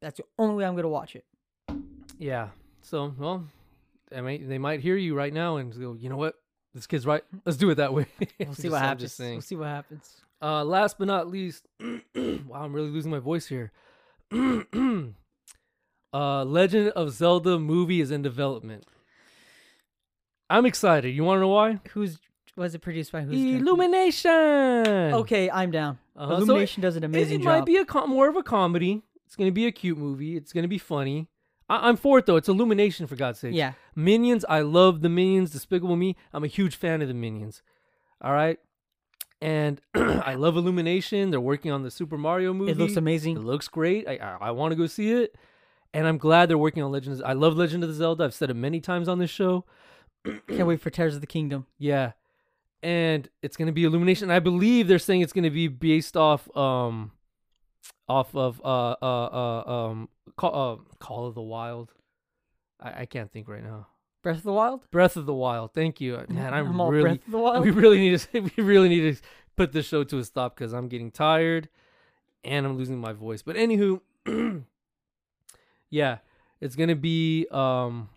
That's 0.01 0.17
the 0.19 0.25
only 0.39 0.57
way 0.57 0.65
I'm 0.67 0.75
gonna 0.77 0.89
watch 0.89 1.15
it. 1.17 1.25
Yeah. 2.19 2.49
So, 2.83 3.15
well, 3.19 3.47
I 4.15 4.21
might, 4.21 4.49
they 4.49 4.59
might 4.59 4.81
hear 4.81 4.97
you 4.97 5.15
right 5.15 5.33
now 5.33 5.57
and 5.57 5.73
go, 5.79 5.95
you 5.95 6.09
know 6.09 6.17
what? 6.17 6.35
This 6.75 6.87
kid's 6.87 7.07
right. 7.07 7.23
Let's 7.45 7.59
do 7.59 7.71
it 7.71 7.77
that 7.77 7.93
way. 7.95 8.07
We'll 8.39 8.55
see 8.55 8.69
what 8.75 8.83
happens. 8.83 9.19
We'll 9.19 9.41
see 9.41 9.57
what 9.57 9.69
happens. 9.69 10.15
Uh, 10.43 10.63
last 10.65 10.99
but 10.99 11.07
not 11.09 11.29
least, 11.29 11.67
wow, 11.81 12.63
I'm 12.63 12.75
really 12.75 12.91
losing 12.91 13.11
my 13.11 13.19
voice 13.19 13.47
here. 13.47 13.73
uh, 14.33 14.65
Legend 16.45 16.91
of 16.91 17.11
Zelda 17.11 17.59
movie 17.59 18.01
is 18.01 18.11
in 18.11 18.23
development. 18.23 18.85
I'm 20.51 20.67
excited. 20.67 21.15
You 21.15 21.25
want 21.25 21.39
to 21.39 21.41
know 21.41 21.49
why? 21.49 21.81
Who's 21.93 22.19
was 22.57 22.75
it 22.75 22.81
produced 22.81 23.13
by? 23.13 23.23
Who's? 23.23 23.61
Illumination. 23.61 24.31
Okay, 25.15 25.51
I'm 25.51 25.71
down. 25.71 25.99
Uh-huh, 26.15 26.37
so 26.37 26.43
Illumination 26.43 26.83
does 26.83 26.97
an 26.97 27.03
It, 27.05 27.07
amazing 27.07 27.41
it 27.41 27.45
job. 27.45 27.59
might 27.59 27.67
be 27.67 27.77
a 27.77 27.85
com- 27.85 28.11
more 28.11 28.29
of 28.29 28.37
a 28.37 28.43
comedy. 28.43 29.03
It's 29.27 29.37
gonna 29.37 29.51
be 29.53 29.67
a 29.67 29.73
cute 29.73 29.99
movie. 29.99 30.37
It's 30.37 30.53
gonna 30.53 30.69
be 30.69 30.79
funny. 30.79 31.29
I- 31.69 31.89
I'm 31.89 31.97
for 31.97 32.19
it 32.19 32.27
though. 32.27 32.37
It's 32.37 32.49
Illumination 32.49 33.07
for 33.07 33.17
God's 33.17 33.39
sake. 33.41 33.55
yeah, 33.55 33.73
Minions, 33.95 34.45
I 34.49 34.61
love 34.61 35.01
the 35.03 35.09
Minions. 35.09 35.51
Despicable 35.51 35.97
Me, 35.97 36.17
I'm 36.33 36.45
a 36.45 36.49
huge 36.49 36.77
fan 36.77 37.03
of 37.03 37.09
the 37.09 37.15
Minions. 37.15 37.63
All 38.21 38.33
right, 38.33 38.59
and 39.43 39.81
I 39.95 40.35
love 40.35 40.57
Illumination. 40.57 41.31
They're 41.31 41.41
working 41.41 41.71
on 41.73 41.83
the 41.83 41.91
Super 41.91 42.17
Mario 42.19 42.53
movie. 42.55 42.73
it 42.73 42.79
looks 42.79 42.97
amazing. 42.97 43.37
It 43.37 43.41
looks 43.41 43.69
great. 43.69 44.09
I 44.09 44.17
I, 44.17 44.37
I 44.49 44.51
want 44.53 44.73
to 44.73 44.77
go 44.77 44.87
see 44.87 45.11
it, 45.13 45.35
and 45.93 46.07
I'm 46.07 46.19
glad 46.19 46.49
they're 46.49 46.59
working 46.59 46.83
on 46.83 46.93
Legends. 46.93 47.21
I 47.23 47.33
love 47.33 47.57
Legend 47.57 47.83
of 47.83 47.89
the 47.89 47.95
Zelda. 47.95 48.25
I've 48.25 48.35
said 48.35 48.51
it 48.51 48.55
many 48.55 48.81
times 48.81 49.09
on 49.09 49.19
this 49.19 49.31
show. 49.31 49.65
Can't 50.49 50.67
wait 50.67 50.81
for 50.81 50.91
Tears 50.91 51.15
of 51.15 51.21
the 51.21 51.27
Kingdom. 51.27 51.67
Yeah, 51.79 52.13
and 52.83 53.29
it's 53.43 53.57
gonna 53.57 53.73
be 53.73 53.85
Illumination. 53.85 54.31
I 54.31 54.39
believe 54.41 54.89
they're 54.89 54.99
saying 54.99 55.21
it's 55.23 55.33
gonna 55.33 55.51
be 55.51 55.69
based 55.69 56.17
off 56.17 56.55
um 56.57 57.13
off 58.09 58.35
of 58.35 58.61
uh 58.65 58.97
uh 59.03 59.27
uh 59.33 59.71
um 59.71 60.09
Call, 60.37 60.73
uh, 60.73 60.95
Call 60.99 61.27
of 61.27 61.35
the 61.35 61.43
Wild. 61.43 61.93
I, 62.81 63.03
I 63.03 63.07
can't 63.07 63.33
think 63.33 63.49
right 63.49 63.63
now. 63.63 63.87
Breath 64.23 64.39
of 64.39 64.43
the 64.43 64.53
Wild. 64.53 64.91
Breath 64.91 65.17
of 65.17 65.25
the 65.25 65.35
Wild. 65.35 65.73
Thank 65.73 66.01
you, 66.01 66.21
man. 66.29 66.53
I'm, 66.53 66.69
I'm 66.69 66.81
all 66.81 66.91
really 66.91 67.03
Breath 67.03 67.27
of 67.27 67.33
the 67.33 67.39
Wild. 67.39 67.65
we 67.65 67.71
really 67.71 67.99
need 67.99 68.19
to 68.19 68.41
we 68.57 68.63
really 68.63 68.89
need 68.89 69.17
to 69.17 69.23
put 69.57 69.73
this 69.73 69.87
show 69.87 70.05
to 70.05 70.19
a 70.19 70.25
stop 70.25 70.57
because 70.57 70.73
I'm 70.73 70.89
getting 70.89 71.11
tired 71.11 71.69
and 72.45 72.67
I'm 72.67 72.77
losing 72.77 72.99
my 72.99 73.13
voice. 73.13 73.43
But 73.43 73.57
anywho, 73.57 74.01
yeah, 75.91 76.19
it's 76.61 76.77
gonna 76.77 76.97
be 76.97 77.47
um 77.51 78.09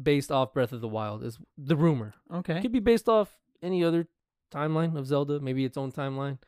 based 0.00 0.30
off 0.30 0.52
Breath 0.52 0.72
of 0.72 0.80
the 0.80 0.88
Wild 0.88 1.24
is 1.24 1.38
the 1.56 1.76
rumor. 1.76 2.14
Okay. 2.32 2.58
It 2.58 2.62
could 2.62 2.72
be 2.72 2.80
based 2.80 3.08
off 3.08 3.36
any 3.62 3.82
other 3.84 4.06
timeline 4.52 4.96
of 4.96 5.06
Zelda, 5.06 5.40
maybe 5.40 5.64
its 5.64 5.76
own 5.76 5.92
timeline. 5.92 6.38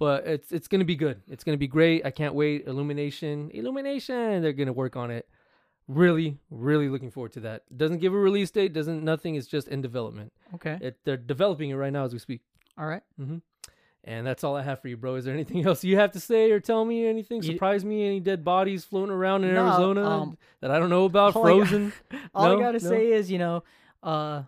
But 0.00 0.26
it's 0.26 0.50
it's 0.50 0.66
gonna 0.66 0.84
be 0.86 0.96
good. 0.96 1.20
It's 1.28 1.44
gonna 1.44 1.58
be 1.58 1.68
great. 1.68 2.04
I 2.06 2.10
can't 2.10 2.34
wait. 2.34 2.66
Illumination, 2.66 3.50
Illumination. 3.52 4.40
They're 4.42 4.54
gonna 4.54 4.72
work 4.72 4.96
on 4.96 5.10
it. 5.10 5.28
Really, 5.88 6.38
really 6.50 6.88
looking 6.88 7.10
forward 7.10 7.32
to 7.32 7.40
that. 7.40 7.64
Doesn't 7.76 7.98
give 7.98 8.14
a 8.14 8.16
release 8.16 8.50
date. 8.50 8.72
Doesn't 8.72 9.04
nothing. 9.04 9.34
It's 9.34 9.46
just 9.46 9.68
in 9.68 9.82
development. 9.82 10.32
Okay. 10.54 10.78
It, 10.80 10.98
they're 11.04 11.16
developing 11.18 11.68
it 11.70 11.74
right 11.74 11.92
now 11.92 12.04
as 12.04 12.12
we 12.14 12.18
speak. 12.18 12.40
All 12.78 12.86
right. 12.86 13.02
Mm-hmm. 13.20 13.38
And 14.04 14.26
that's 14.26 14.42
all 14.42 14.56
I 14.56 14.62
have 14.62 14.80
for 14.80 14.88
you, 14.88 14.96
bro. 14.96 15.16
Is 15.16 15.26
there 15.26 15.34
anything 15.34 15.66
else 15.66 15.84
you 15.84 15.96
have 15.98 16.12
to 16.12 16.20
say 16.20 16.50
or 16.52 16.60
tell 16.60 16.82
me? 16.86 17.06
Anything 17.06 17.42
surprise 17.42 17.84
me? 17.84 18.06
Any 18.06 18.20
dead 18.20 18.42
bodies 18.42 18.84
floating 18.86 19.12
around 19.14 19.44
in 19.44 19.52
No, 19.52 19.66
Arizona 19.66 20.08
um, 20.08 20.38
that 20.62 20.70
I 20.70 20.78
don't 20.78 20.88
know 20.88 21.04
about? 21.04 21.36
all 21.36 21.46
I 21.46 21.50
got- 21.58 21.58
Frozen. 21.68 21.92
All 22.34 22.48
No? 22.48 22.56
I 22.56 22.62
gotta 22.62 22.82
No? 22.82 22.88
say 22.88 23.12
is, 23.12 23.30
you 23.30 23.38
know, 23.38 23.64
uh, 24.02 24.44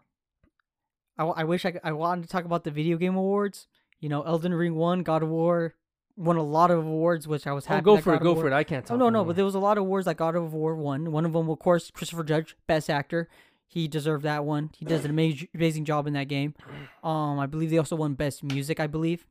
I, 1.19 1.25
I 1.25 1.45
wish 1.45 1.67
I, 1.67 1.79
I 1.85 1.93
wanted 1.93 2.23
to 2.23 2.29
talk 2.29 2.47
about 2.47 2.65
the 2.65 2.71
video 2.71 2.97
game 2.97 3.17
awards. 3.17 3.67
You 4.03 4.09
know, 4.11 4.21
Elden 4.23 4.53
Ring 4.53 4.75
won, 4.75 5.03
God 5.03 5.23
of 5.23 5.31
War 5.31 5.75
won 6.17 6.37
a 6.37 6.43
lot 6.43 6.71
of 6.71 6.79
awards, 6.81 7.27
which 7.27 7.47
I 7.47 7.53
was 7.53 7.65
oh, 7.67 7.69
happy. 7.71 7.85
go 7.85 7.97
that 7.97 8.03
for 8.05 8.11
it. 8.11 8.19
God 8.19 8.21
of 8.21 8.23
Go 8.25 8.33
War- 8.35 8.43
for 8.43 8.49
it. 8.49 8.53
I 8.53 8.65
can't 8.65 8.85
talk. 8.85 8.97
Oh 8.97 8.99
no, 8.99 9.09
no, 9.09 9.25
but 9.25 9.37
there 9.37 9.45
was 9.47 9.55
a 9.55 9.59
lot 9.61 9.79
of 9.79 9.83
awards 9.83 10.05
that 10.05 10.17
God 10.19 10.37
of 10.37 10.53
War 10.53 10.75
won. 10.75 11.11
One 11.13 11.25
of 11.25 11.33
them, 11.33 11.49
of 11.49 11.59
course, 11.59 11.91
Christopher 11.91 12.25
Judge, 12.25 12.55
Best 12.67 12.91
Actor. 12.91 13.29
He 13.67 13.89
deserved 13.89 14.25
that 14.25 14.45
one. 14.45 14.71
He 14.77 14.85
does 14.85 15.05
an 15.07 15.11
amazing, 15.11 15.49
amazing 15.55 15.85
job 15.87 16.07
in 16.07 16.13
that 16.13 16.29
game. 16.29 16.55
Um, 17.03 17.39
I 17.39 17.47
believe 17.47 17.71
they 17.71 17.79
also 17.79 17.97
won 17.97 18.13
Best 18.13 18.43
Music. 18.43 18.79
I 18.79 18.87
believe. 18.87 19.27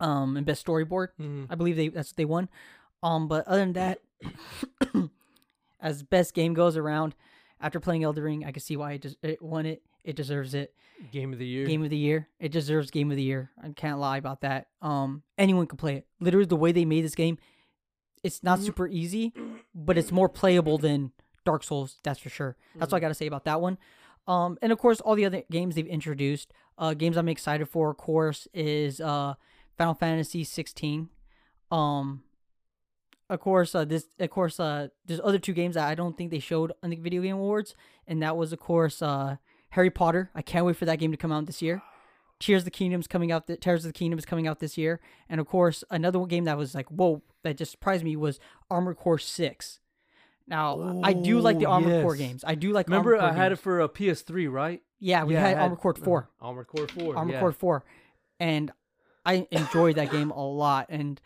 Um, 0.00 0.36
and 0.36 0.44
Best 0.46 0.66
Storyboard. 0.66 1.08
Mhm. 1.20 1.46
I 1.50 1.54
believe 1.54 1.76
they 1.76 1.88
that's 1.88 2.10
what 2.10 2.16
they 2.16 2.24
won. 2.24 2.48
Um, 3.02 3.28
but 3.28 3.46
other 3.46 3.60
than 3.60 3.74
that, 3.74 4.00
as 5.80 6.02
best 6.02 6.34
game 6.34 6.54
goes 6.54 6.76
around, 6.76 7.14
after 7.60 7.80
playing 7.80 8.04
Elden 8.04 8.24
Ring, 8.24 8.44
I 8.44 8.52
can 8.52 8.62
see 8.62 8.76
why 8.76 8.92
it, 8.92 9.02
des- 9.02 9.16
it 9.22 9.42
won 9.42 9.66
it. 9.66 9.82
It 10.04 10.16
deserves 10.16 10.54
it. 10.54 10.74
Game 11.12 11.32
of 11.32 11.38
the 11.38 11.46
year. 11.46 11.66
Game 11.66 11.82
of 11.82 11.90
the 11.90 11.96
year. 11.96 12.28
It 12.38 12.52
deserves 12.52 12.90
game 12.90 13.10
of 13.10 13.16
the 13.16 13.22
year. 13.22 13.50
I 13.62 13.70
can't 13.70 13.98
lie 13.98 14.18
about 14.18 14.42
that. 14.42 14.68
Um, 14.82 15.22
anyone 15.38 15.66
can 15.66 15.78
play 15.78 15.96
it. 15.96 16.06
Literally, 16.20 16.46
the 16.46 16.56
way 16.56 16.72
they 16.72 16.84
made 16.84 17.04
this 17.04 17.14
game, 17.14 17.38
it's 18.22 18.42
not 18.42 18.60
super 18.60 18.86
easy, 18.86 19.32
but 19.74 19.96
it's 19.96 20.12
more 20.12 20.28
playable 20.28 20.76
than 20.76 21.12
Dark 21.44 21.64
Souls. 21.64 21.98
That's 22.04 22.18
for 22.20 22.28
sure. 22.28 22.56
That's 22.76 22.92
what 22.92 22.98
I 22.98 23.00
got 23.00 23.08
to 23.08 23.14
say 23.14 23.26
about 23.26 23.44
that 23.44 23.60
one. 23.60 23.78
Um, 24.26 24.58
and 24.60 24.72
of 24.72 24.78
course, 24.78 25.00
all 25.00 25.14
the 25.14 25.24
other 25.24 25.42
games 25.50 25.74
they've 25.74 25.86
introduced. 25.86 26.52
Uh, 26.76 26.94
games 26.94 27.16
I'm 27.16 27.28
excited 27.28 27.66
for, 27.68 27.90
of 27.90 27.96
course, 27.96 28.46
is 28.52 29.00
uh, 29.00 29.34
Final 29.78 29.94
Fantasy 29.94 30.44
16. 30.44 31.08
Um, 31.70 32.22
of 33.30 33.40
course, 33.40 33.74
uh, 33.74 33.84
this, 33.84 34.06
of 34.18 34.30
course, 34.30 34.58
uh, 34.60 34.88
there's 35.06 35.20
other 35.22 35.38
two 35.38 35.52
games 35.52 35.76
that 35.76 35.88
I 35.88 35.94
don't 35.94 36.16
think 36.16 36.30
they 36.30 36.40
showed 36.40 36.72
on 36.82 36.90
the 36.90 36.96
Video 36.96 37.22
Game 37.22 37.36
Awards, 37.36 37.74
and 38.06 38.22
that 38.22 38.36
was, 38.36 38.52
of 38.52 38.58
course, 38.58 39.00
uh, 39.02 39.36
Harry 39.70 39.90
Potter. 39.90 40.30
I 40.34 40.42
can't 40.42 40.64
wait 40.66 40.76
for 40.76 40.84
that 40.84 40.98
game 40.98 41.10
to 41.10 41.16
come 41.16 41.32
out 41.32 41.46
this 41.46 41.62
year. 41.62 41.82
Tears 42.38 42.62
of 42.62 42.64
the 42.64 42.70
Kingdom's 42.70 43.06
coming 43.06 43.30
out. 43.30 43.46
Th- 43.46 43.60
Tears 43.60 43.84
of 43.84 43.92
the 43.92 43.98
Kingdom 43.98 44.18
is 44.18 44.24
coming 44.24 44.46
out 44.46 44.60
this 44.60 44.78
year, 44.78 45.00
and 45.28 45.40
of 45.40 45.46
course, 45.46 45.84
another 45.90 46.24
game 46.24 46.44
that 46.44 46.56
was 46.56 46.74
like, 46.74 46.88
whoa, 46.88 47.22
that 47.42 47.56
just 47.58 47.70
surprised 47.70 48.02
me 48.02 48.16
was 48.16 48.40
Armored 48.70 48.96
Core 48.96 49.18
Six. 49.18 49.78
Now, 50.46 51.00
I 51.04 51.12
do 51.12 51.38
like 51.38 51.58
the 51.58 51.66
Armored 51.66 52.02
Core 52.02 52.16
games. 52.16 52.42
I 52.46 52.54
do 52.54 52.72
like. 52.72 52.88
Remember, 52.88 53.16
I 53.16 53.32
had 53.32 53.50
games. 53.50 53.58
it 53.58 53.62
for 53.62 53.80
a 53.80 53.88
PS3, 53.88 54.50
right? 54.50 54.82
Yeah, 54.98 55.24
we 55.24 55.34
Yeah, 55.34 55.44
I 55.44 55.48
had 55.48 55.58
Armored 55.58 55.78
Core 55.78 55.94
Four. 55.94 56.28
uh, 56.40 56.44
Armored 56.46 56.66
Core 56.66 56.88
Four. 56.88 57.16
Armored 57.16 57.34
yeah. 57.34 57.40
Core 57.40 57.52
Four, 57.52 57.84
and 58.40 58.72
I 59.24 59.46
enjoyed 59.50 59.96
that 59.96 60.10
game 60.10 60.30
a 60.30 60.44
lot. 60.44 60.86
And 60.88 61.20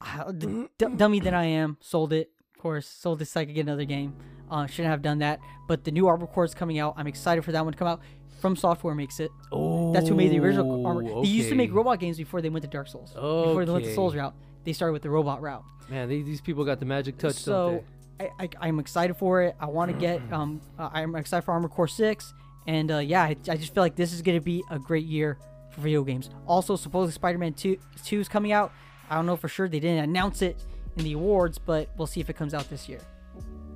uh, 0.00 0.30
the 0.32 0.68
d- 0.78 0.86
dummy 0.96 1.20
that 1.20 1.34
I 1.34 1.44
am, 1.44 1.76
sold 1.80 2.12
it. 2.12 2.30
Of 2.62 2.64
course, 2.64 2.86
sold 2.86 3.26
so 3.26 3.40
I 3.40 3.44
get 3.44 3.62
another 3.62 3.84
game. 3.84 4.14
Uh, 4.48 4.66
shouldn't 4.66 4.92
have 4.92 5.02
done 5.02 5.18
that. 5.18 5.40
But 5.66 5.82
the 5.82 5.90
new 5.90 6.06
Armored 6.06 6.30
Core 6.30 6.44
is 6.44 6.54
coming 6.54 6.78
out. 6.78 6.94
I'm 6.96 7.08
excited 7.08 7.44
for 7.44 7.50
that 7.50 7.64
one 7.64 7.72
to 7.72 7.76
come 7.76 7.88
out. 7.88 8.00
FromSoftware 8.40 8.94
makes 8.94 9.18
it. 9.18 9.32
Oh, 9.50 9.92
That's 9.92 10.08
who 10.08 10.14
made 10.14 10.30
the 10.30 10.38
original 10.38 10.86
Armored. 10.86 11.06
They 11.24 11.28
used 11.28 11.48
to 11.48 11.56
make 11.56 11.74
robot 11.74 11.98
games 11.98 12.18
before 12.18 12.40
they 12.40 12.50
went 12.50 12.62
to 12.62 12.70
Dark 12.70 12.86
Souls. 12.86 13.14
Oh, 13.16 13.46
before 13.46 13.64
they 13.64 13.72
went 13.72 13.84
the 13.84 13.94
Souls 13.96 14.14
route, 14.14 14.32
they 14.62 14.72
started 14.72 14.92
with 14.92 15.02
the 15.02 15.10
robot 15.10 15.42
route. 15.42 15.64
Man, 15.90 16.08
these, 16.08 16.24
these 16.24 16.40
people 16.40 16.64
got 16.64 16.78
the 16.78 16.86
magic 16.86 17.18
touch, 17.18 17.34
so 17.34 17.82
I, 18.20 18.30
I, 18.38 18.48
I'm 18.60 18.78
excited 18.78 19.16
for 19.16 19.42
it. 19.42 19.56
I 19.58 19.66
want 19.66 19.90
to 19.90 19.96
get. 19.98 20.22
Um, 20.32 20.60
uh, 20.78 20.88
I'm 20.92 21.16
excited 21.16 21.42
for 21.42 21.50
Armored 21.50 21.72
Core 21.72 21.88
Six, 21.88 22.32
and 22.68 22.92
uh, 22.92 22.98
yeah, 22.98 23.22
I, 23.24 23.34
I 23.48 23.56
just 23.56 23.74
feel 23.74 23.82
like 23.82 23.96
this 23.96 24.12
is 24.12 24.22
gonna 24.22 24.40
be 24.40 24.62
a 24.70 24.78
great 24.78 25.06
year 25.06 25.36
for 25.72 25.80
video 25.80 26.04
games. 26.04 26.30
Also, 26.46 26.76
supposedly 26.76 27.10
Spider-Man 27.10 27.54
2 27.54 27.76
2 28.04 28.20
is 28.20 28.28
coming 28.28 28.52
out. 28.52 28.72
I 29.10 29.16
don't 29.16 29.26
know 29.26 29.34
for 29.36 29.48
sure. 29.48 29.68
They 29.68 29.80
didn't 29.80 30.04
announce 30.04 30.42
it 30.42 30.64
in 30.96 31.04
the 31.04 31.12
awards, 31.14 31.58
but 31.58 31.88
we'll 31.96 32.06
see 32.06 32.20
if 32.20 32.28
it 32.30 32.34
comes 32.34 32.54
out 32.54 32.68
this 32.70 32.88
year. 32.88 33.00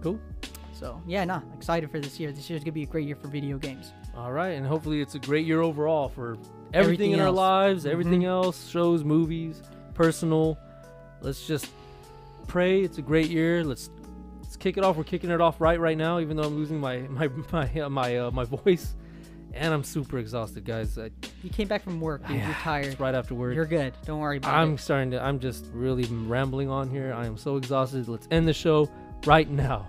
Cool. 0.03 0.19
So 0.73 1.01
yeah, 1.07 1.25
nah, 1.25 1.41
excited 1.55 1.91
for 1.91 1.99
this 2.01 2.21
year. 2.21 2.33
This 2.33 2.51
year's 2.51 2.63
gonna 2.63 2.73
be 2.73 2.83
a 2.83 2.87
great 2.87 3.07
year 3.07 3.17
for 3.17 3.29
video 3.29 3.57
games. 3.59 3.93
All 4.15 4.33
right, 4.33 4.51
and 4.51 4.67
hopefully 4.67 5.01
it's 5.01 5.15
a 5.15 5.19
great 5.19 5.47
year 5.47 5.61
overall 5.63 6.09
for 6.09 6.33
everything, 6.33 6.75
Everything 6.75 7.13
in 7.13 7.21
our 7.21 7.31
lives, 7.31 7.87
everything 7.87 8.23
Mhm. 8.23 8.27
else, 8.29 8.69
shows, 8.69 9.03
movies, 9.05 9.63
personal. 9.95 10.59
Let's 11.23 11.47
just 11.47 11.69
pray 12.47 12.83
it's 12.83 12.99
a 12.99 13.03
great 13.03 13.29
year. 13.31 13.65
Let's 13.65 13.89
let's 14.43 14.57
kick 14.57 14.77
it 14.77 14.85
off. 14.85 14.97
We're 14.97 15.05
kicking 15.05 15.31
it 15.31 15.41
off 15.41 15.61
right 15.61 15.81
right 15.81 15.97
now, 15.97 16.19
even 16.21 16.37
though 16.37 16.45
I'm 16.45 16.57
losing 16.57 16.79
my 16.79 16.99
my 17.09 17.29
my 17.53 17.81
uh, 17.81 17.89
my 17.89 18.17
uh, 18.19 18.31
my 18.31 18.45
voice, 18.45 18.95
and 19.57 19.73
I'm 19.75 19.83
super 19.85 20.19
exhausted, 20.19 20.65
guys. 20.65 20.97
I, 20.99 21.11
You 21.43 21.51
came 21.51 21.69
back 21.69 21.83
from 21.83 22.01
work, 22.01 22.27
dude. 22.27 22.37
You're 22.41 22.53
tired. 22.61 22.87
it's 22.87 23.01
right 23.01 23.15
after 23.15 23.35
work. 23.35 23.55
You're 23.55 23.65
good. 23.67 23.95
Don't 24.05 24.21
worry 24.21 24.37
about 24.39 24.55
I'm 24.55 24.75
it. 24.75 24.81
starting 24.81 25.11
to. 25.13 25.23
I'm 25.23 25.39
just 25.41 25.67
really 25.73 26.05
rambling 26.05 26.69
on 26.71 26.89
here. 26.91 27.13
I 27.13 27.27
am 27.27 27.37
so 27.37 27.57
exhausted. 27.57 28.09
Let's 28.09 28.29
end 28.31 28.47
the 28.47 28.53
show 28.53 28.89
right 29.27 29.49
now. 29.49 29.89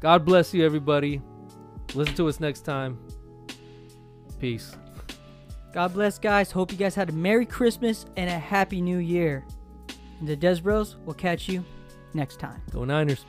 God 0.00 0.24
bless 0.24 0.52
you, 0.54 0.64
everybody. 0.64 1.20
Listen 1.94 2.14
to 2.16 2.28
us 2.28 2.40
next 2.40 2.60
time. 2.62 2.98
Peace. 4.40 4.74
God 5.72 5.94
bless, 5.94 6.18
guys. 6.18 6.50
Hope 6.50 6.70
you 6.72 6.78
guys 6.78 6.94
had 6.94 7.08
a 7.08 7.12
Merry 7.12 7.46
Christmas 7.46 8.06
and 8.16 8.28
a 8.28 8.38
Happy 8.38 8.80
New 8.80 8.98
Year. 8.98 9.44
And 10.20 10.28
the 10.28 10.36
Des 10.36 10.60
Bros 10.60 10.96
will 11.06 11.14
catch 11.14 11.48
you 11.48 11.64
next 12.14 12.38
time. 12.40 12.60
Go 12.72 12.84
Niners. 12.84 13.24